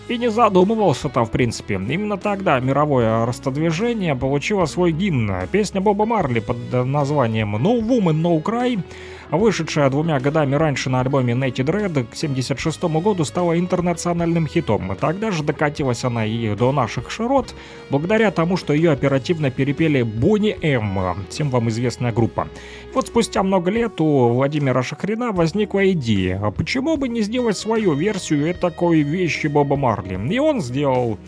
и 0.09 0.17
не 0.17 0.31
задумывался 0.31 1.09
там, 1.09 1.27
в 1.27 1.31
принципе. 1.31 1.75
Именно 1.75 2.17
тогда 2.17 2.59
мировое 2.61 3.27
растодвижение 3.27 4.17
получило 4.17 4.65
свой 4.65 4.91
гимн. 4.91 5.33
Песня 5.53 5.81
Боба 5.81 6.07
Марли 6.07 6.41
под 6.41 6.57
названием 6.73 7.57
«No 7.57 7.81
Woman, 7.81 8.23
No 8.23 8.43
Cry», 8.43 8.81
вышедшая 9.31 9.91
двумя 9.91 10.19
годами 10.21 10.55
раньше 10.55 10.91
на 10.91 11.01
альбоме 11.01 11.35
Naked 11.35 11.67
Red 11.67 12.05
к 12.05 12.15
1976 12.15 12.83
году, 12.85 13.25
стала 13.25 13.59
интернациональным 13.59 14.47
хитом. 14.47 14.97
Тогда 15.01 15.31
же 15.31 15.43
докатилась 15.43 16.05
она 16.05 16.25
и 16.25 16.55
до 16.55 16.73
наших 16.73 17.11
широт, 17.11 17.55
благодаря 17.91 18.31
тому, 18.31 18.57
что 18.57 18.73
ее 18.73 18.91
оперативно 18.93 19.51
перепели 19.51 20.03
Бонни 20.03 20.57
М, 20.63 21.25
всем 21.29 21.51
вам 21.51 21.69
известная 21.69 22.13
группа. 22.13 22.49
Вот 22.95 23.09
спустя 23.09 23.43
много 23.43 23.71
лет 23.71 24.01
у 24.01 24.29
Владимира 24.29 24.83
Шахрина 24.83 25.33
возникла 25.33 25.91
идея, 25.93 26.41
а 26.43 26.51
почему 26.51 26.97
бы 26.97 27.09
не 27.09 27.21
сделать 27.21 27.59
свою 27.59 27.95
версию 27.95 28.55
такой 28.55 29.03
вещи 29.03 29.47
Боба 29.47 29.77
Марли? 29.77 30.19
И 30.33 30.39
он 30.39 30.61
сделал. 30.61 31.19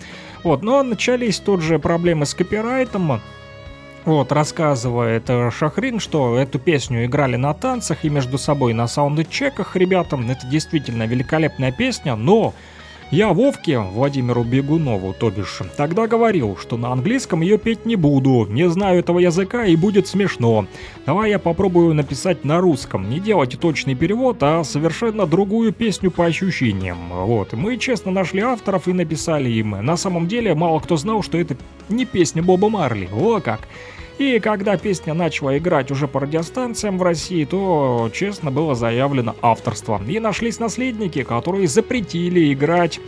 Вот, 0.43 0.63
но 0.63 0.83
начались 0.83 1.39
тут 1.39 1.61
же 1.61 1.79
проблемы 1.79 2.25
с 2.25 2.35
копирайтом, 2.35 3.21
вот, 4.05 4.33
рассказывает 4.33 5.29
э, 5.29 5.51
Шахрин, 5.51 6.01
что 6.01 6.37
эту 6.37 6.59
песню 6.59 7.05
играли 7.05 7.37
на 7.37 7.53
танцах 7.55 8.05
и 8.05 8.09
между 8.09 8.39
собой 8.39 8.73
на 8.73 8.87
саундчеках 8.87 9.77
ребятам. 9.77 10.31
Это 10.31 10.47
действительно 10.47 11.05
великолепная 11.05 11.73
песня, 11.73 12.17
но 12.17 12.55
я 13.11 13.33
Вовке, 13.33 13.79
Владимиру 13.79 14.45
Бегунову, 14.45 15.13
то 15.13 15.31
бишь, 15.31 15.61
тогда 15.77 16.07
говорил, 16.07 16.57
что 16.57 16.77
на 16.77 16.93
английском 16.93 17.41
ее 17.41 17.59
петь 17.59 17.85
не 17.85 17.97
буду, 17.97 18.47
не 18.49 18.69
знаю 18.71 19.01
этого 19.01 19.19
языка 19.19 19.65
и 19.65 19.75
будет 19.75 20.07
смешно. 20.07 20.67
Давай 21.07 21.31
я 21.31 21.39
попробую 21.39 21.95
написать 21.95 22.45
на 22.45 22.61
русском, 22.61 23.11
не 23.11 23.19
делать 23.19 23.59
точный 23.59 23.95
перевод, 23.95 24.39
а 24.43 24.63
совершенно 24.63 25.27
другую 25.27 25.73
песню 25.73 26.11
по 26.11 26.25
ощущениям. 26.25 26.99
Вот, 27.11 27.53
мы 27.53 27.79
честно 27.79 28.13
нашли 28.13 28.41
авторов 28.43 28.87
и 28.87 28.93
написали 28.93 29.49
им. 29.49 29.71
На 29.71 29.97
самом 29.97 30.29
деле, 30.29 30.55
мало 30.55 30.79
кто 30.79 30.97
знал, 30.97 31.23
что 31.23 31.37
это 31.39 31.57
не 31.89 32.05
песня 32.05 32.43
Боба 32.43 32.69
Марли, 32.69 33.09
о 33.13 33.41
как. 33.41 33.61
И 34.21 34.39
когда 34.39 34.77
песня 34.77 35.15
начала 35.15 35.57
играть 35.57 35.91
уже 35.91 36.07
по 36.07 36.21
радиостанциям 36.21 36.99
в 36.99 37.03
России, 37.03 37.43
то 37.47 38.11
честно 38.13 38.51
было 38.51 38.75
заявлено 38.75 39.35
авторство. 39.41 39.99
И 40.07 40.21
нашлись 40.21 40.59
наследники, 40.59 41.23
которые 41.23 41.67
запретили 41.67 42.53
играть. 42.53 43.01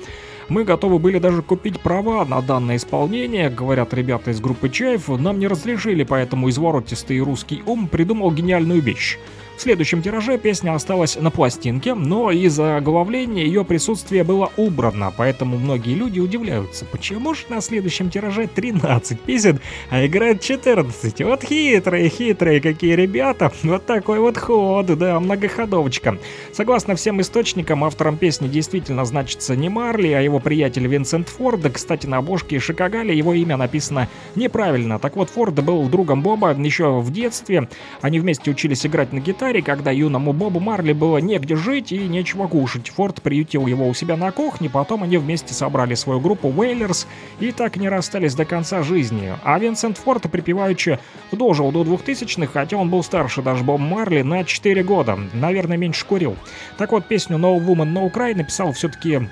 Мы 0.49 0.65
готовы 0.65 0.99
были 0.99 1.19
даже 1.19 1.43
купить 1.43 1.81
права 1.81 2.25
на 2.25 2.41
данное 2.41 2.77
исполнение, 2.77 3.51
говорят 3.51 3.93
ребята 3.93 4.31
из 4.31 4.41
группы 4.41 4.71
Чаев. 4.71 5.09
Нам 5.09 5.39
не 5.39 5.49
разрешили, 5.49 6.03
поэтому 6.03 6.49
изворотистый 6.49 7.21
русский 7.21 7.63
ум 7.67 7.89
придумал 7.89 8.31
гениальную 8.31 8.81
вещь. 8.81 9.19
В 9.63 9.65
следующем 9.65 10.03
тираже 10.03 10.39
песня 10.39 10.75
осталась 10.75 11.15
на 11.15 11.31
пластинке, 11.31 11.95
но 11.95 12.33
из-за 12.33 12.79
оглавления 12.79 13.45
ее 13.45 13.65
присутствие 13.65 14.25
было 14.25 14.51
убрано, 14.57 15.15
поэтому 15.17 15.57
многие 15.57 15.95
люди 15.95 16.19
удивляются, 16.19 16.85
почему 16.85 17.33
же 17.33 17.43
на 17.49 17.61
следующем 17.61 18.11
тираже 18.11 18.49
13 18.49 19.21
песен, 19.21 19.61
а 19.89 20.05
играет 20.05 20.41
14. 20.41 21.23
Вот 21.23 21.45
хитрые, 21.45 22.09
хитрые 22.09 22.61
какие 22.61 22.97
ребята. 22.97 23.53
Вот 23.63 23.87
такой 23.87 24.19
вот 24.19 24.37
ход, 24.37 24.87
да, 24.99 25.21
многоходовочка. 25.21 26.19
Согласно 26.53 26.97
всем 26.97 27.21
источникам, 27.21 27.85
автором 27.85 28.17
песни 28.17 28.49
действительно 28.49 29.05
значится 29.05 29.55
не 29.55 29.69
Марли, 29.69 30.09
а 30.09 30.21
его 30.21 30.41
приятель 30.41 30.89
Винсент 30.89 31.29
Форд. 31.29 31.71
Кстати, 31.73 32.09
на 32.09 32.17
обложке 32.17 32.59
Шикагали 32.59 33.15
его 33.15 33.33
имя 33.33 33.57
написано 33.57 34.09
неправильно. 34.35 34.99
Так 34.99 35.15
вот, 35.15 35.31
Форд 35.31 35.63
был 35.63 35.87
другом 35.89 36.21
Боба 36.21 36.51
еще 36.53 36.99
в 36.99 37.13
детстве. 37.13 37.69
Они 38.01 38.19
вместе 38.19 38.51
учились 38.51 38.85
играть 38.85 39.13
на 39.13 39.21
гитаре, 39.21 39.52
когда 39.61 39.91
юному 39.91 40.33
Бобу 40.33 40.61
Марли 40.61 40.93
было 40.93 41.19
негде 41.19 41.57
жить 41.57 41.93
и 41.93 41.99
нечего 41.99 42.47
кушать. 42.47 42.89
Форд 42.89 43.21
приютил 43.23 43.67
его 43.67 43.89
у 43.89 43.95
себя 43.95 44.17
на 44.17 44.33
кухне, 44.33 44.71
потом 44.71 45.03
они 45.03 45.19
вместе 45.19 45.55
собрали 45.55 45.95
свою 45.95 46.21
группу 46.21 46.49
Wailers 46.49 47.07
и 47.41 47.53
так 47.53 47.77
не 47.77 47.89
расстались 47.89 48.35
до 48.35 48.45
конца 48.45 48.83
жизни. 48.83 49.35
А 49.45 49.59
Винсент 49.59 49.99
Форд 49.99 50.31
припеваючи 50.31 50.99
дожил 51.31 51.73
до 51.73 51.83
2000-х, 51.83 52.53
хотя 52.53 52.77
он 52.77 52.89
был 52.89 53.03
старше 53.03 53.43
даже 53.43 53.65
Боба 53.65 53.83
Марли 53.83 54.23
на 54.23 54.45
4 54.45 54.83
года. 54.83 55.19
Наверное, 55.33 55.77
меньше 55.77 56.07
курил. 56.07 56.37
Так 56.79 56.93
вот, 56.93 57.07
песню 57.07 57.37
No 57.37 57.59
Woman 57.59 57.93
No 57.93 58.11
Cry 58.11 58.35
написал 58.35 58.73
все-таки 58.73 59.29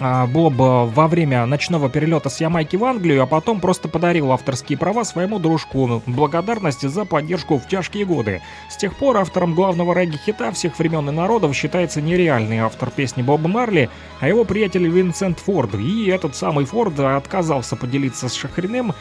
Боб 0.00 0.54
во 0.56 1.08
время 1.08 1.44
ночного 1.44 1.90
перелета 1.90 2.30
с 2.30 2.40
Ямайки 2.40 2.76
в 2.76 2.84
Англию, 2.84 3.22
а 3.22 3.26
потом 3.26 3.60
просто 3.60 3.88
подарил 3.88 4.32
авторские 4.32 4.78
права 4.78 5.04
своему 5.04 5.38
дружку 5.38 6.02
благодарности 6.06 6.86
за 6.86 7.04
поддержку 7.04 7.58
в 7.58 7.68
тяжкие 7.68 8.06
годы. 8.06 8.40
С 8.70 8.76
тех 8.76 8.96
пор 8.96 9.18
автором 9.18 9.54
главного 9.54 9.92
регги-хита 9.92 10.52
всех 10.52 10.78
времен 10.78 11.08
и 11.10 11.12
народов 11.12 11.54
считается 11.54 12.00
нереальный 12.00 12.60
автор 12.60 12.90
песни 12.90 13.22
Боба 13.22 13.48
Марли, 13.48 13.90
а 14.20 14.28
его 14.28 14.44
приятель 14.44 14.88
Винсент 14.88 15.38
Форд. 15.40 15.74
И 15.74 16.06
этот 16.06 16.34
самый 16.34 16.64
Форд 16.64 16.98
отказался 16.98 17.76
поделиться 17.76 18.28
с 18.28 18.34
Шахриным 18.34 18.94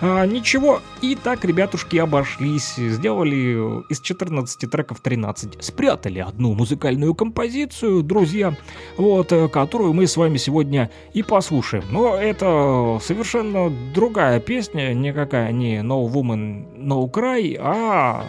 а, 0.00 0.24
ничего, 0.26 0.80
и 1.02 1.16
так 1.16 1.44
ребятушки 1.44 1.96
обошлись, 1.96 2.74
сделали 2.76 3.82
из 3.88 4.00
14 4.00 4.70
треков 4.70 5.00
13. 5.00 5.62
Спрятали 5.62 6.20
одну 6.20 6.54
музыкальную 6.54 7.14
композицию, 7.14 8.04
друзья, 8.04 8.54
вот, 8.96 9.32
э, 9.32 9.48
которую 9.48 9.94
мы 9.94 10.06
с 10.06 10.16
вами 10.16 10.36
сегодня 10.36 10.90
и 11.14 11.24
послушаем. 11.24 11.84
Но 11.90 12.16
это 12.16 13.00
совершенно 13.02 13.70
другая 13.92 14.38
песня, 14.38 14.94
никакая 14.94 15.50
не 15.50 15.78
No 15.78 16.08
Woman 16.08 16.76
No 16.76 17.10
Cry, 17.10 17.56
а 17.58 18.24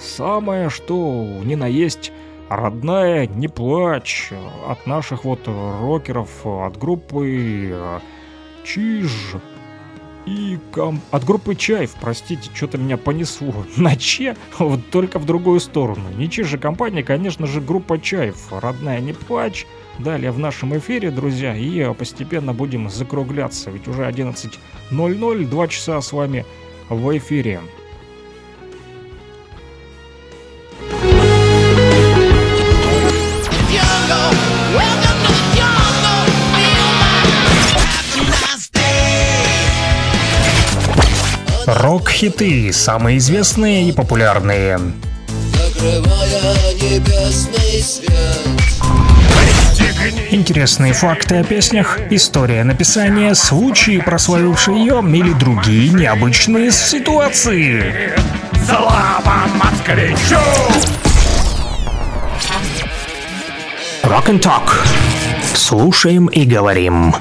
самое 0.00 0.70
что 0.70 1.24
ни 1.44 1.54
на 1.54 1.66
есть 1.66 2.12
родная 2.48 3.26
«Не 3.26 3.48
плачь» 3.48 4.30
от 4.66 4.86
наших 4.86 5.24
вот 5.24 5.40
рокеров, 5.46 6.46
от 6.46 6.78
группы 6.78 8.00
Чиж 8.64 9.36
и 10.26 10.58
ком... 10.72 11.00
от 11.10 11.24
группы 11.24 11.54
Чаев, 11.54 11.94
простите, 12.00 12.50
что-то 12.54 12.78
меня 12.78 12.96
понесло. 12.96 13.52
На 13.76 13.96
Че, 13.96 14.36
вот 14.58 14.80
только 14.90 15.18
в 15.18 15.26
другую 15.26 15.60
сторону. 15.60 16.10
Не 16.16 16.30
Че 16.30 16.44
же 16.44 16.58
компания, 16.58 17.02
конечно 17.02 17.46
же, 17.46 17.60
группа 17.60 18.00
Чаев. 18.00 18.36
Родная, 18.50 19.00
не 19.00 19.12
плачь. 19.12 19.66
Далее 19.98 20.32
в 20.32 20.38
нашем 20.38 20.76
эфире, 20.76 21.10
друзья, 21.10 21.56
и 21.56 21.92
постепенно 21.94 22.52
будем 22.52 22.90
закругляться. 22.90 23.70
Ведь 23.70 23.86
уже 23.86 24.02
11.00, 24.02 25.44
2 25.46 25.68
часа 25.68 26.00
с 26.00 26.12
вами 26.12 26.44
в 26.88 27.16
эфире. 27.16 27.60
Рок-хиты, 41.94 42.72
самые 42.72 43.18
известные 43.18 43.88
и 43.88 43.92
популярные. 43.92 44.80
Интересные 50.32 50.92
факты 50.92 51.36
о 51.36 51.44
песнях, 51.44 52.00
история 52.10 52.64
написания, 52.64 53.32
случаи, 53.36 54.00
прославившие 54.00 54.76
ее 54.76 55.04
или 55.08 55.32
другие 55.34 55.92
необычные 55.92 56.72
ситуации. 56.72 58.12
Слава 58.66 59.46
москвичу! 59.54 60.40
Rock 64.02 64.30
and 64.30 64.40
Talk. 64.42 64.84
Слушаем 65.54 66.26
и 66.26 66.44
говорим. 66.44 67.14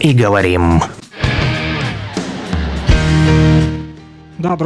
И 0.00 0.12
говорим. 0.12 0.80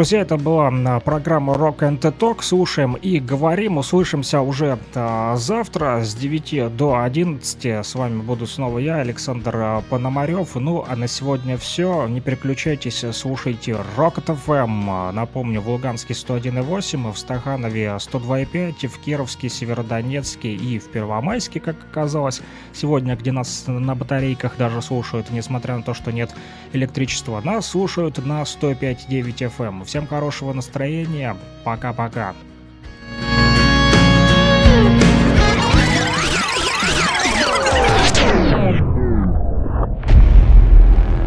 Друзья, 0.02 0.22
это 0.22 0.36
была 0.36 0.98
программа 0.98 1.54
Rock 1.54 1.78
and 1.78 2.00
Talk. 2.00 2.42
Слушаем 2.42 2.94
и 2.94 3.20
говорим. 3.20 3.78
Услышимся 3.78 4.40
уже 4.40 4.76
а, 4.96 5.36
завтра 5.36 6.02
с 6.02 6.12
9 6.16 6.76
до 6.76 6.98
11. 6.98 7.86
С 7.86 7.94
вами 7.94 8.20
буду 8.20 8.48
снова 8.48 8.80
я, 8.80 8.96
Александр 8.96 9.54
а, 9.54 9.80
Пономарев. 9.88 10.56
Ну, 10.56 10.84
а 10.88 10.96
на 10.96 11.06
сегодня 11.06 11.56
все. 11.56 12.08
Не 12.08 12.20
переключайтесь, 12.20 13.04
слушайте 13.12 13.76
Rocket 13.96 14.36
FM. 14.44 15.12
Напомню, 15.12 15.60
в 15.60 15.68
Луганске 15.68 16.14
101,8, 16.14 17.12
в 17.12 17.16
Стаханове 17.16 17.96
102,5, 17.96 18.88
в 18.88 18.98
Кировске, 18.98 19.48
Северодонецке 19.48 20.52
и 20.52 20.80
в 20.80 20.90
Первомайске, 20.90 21.60
как 21.60 21.76
оказалось. 21.92 22.42
Сегодня, 22.72 23.14
где 23.14 23.30
нас 23.30 23.66
на 23.68 23.94
батарейках 23.94 24.56
даже 24.56 24.82
слушают, 24.82 25.30
несмотря 25.30 25.76
на 25.76 25.84
то, 25.84 25.94
что 25.94 26.10
нет 26.10 26.34
электричества, 26.72 27.40
нас 27.44 27.68
слушают 27.68 28.18
на 28.26 28.42
105,9 28.42 29.52
FM. 29.56 29.91
Всем 29.92 30.06
хорошего 30.06 30.54
настроения. 30.54 31.36
Пока-пока. 31.64 32.32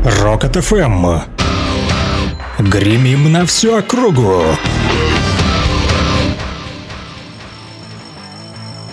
Рокот 0.04 0.56
ФМ. 0.56 1.20
Гремим 2.58 3.32
на 3.32 3.46
всю 3.46 3.76
округу. 3.76 4.42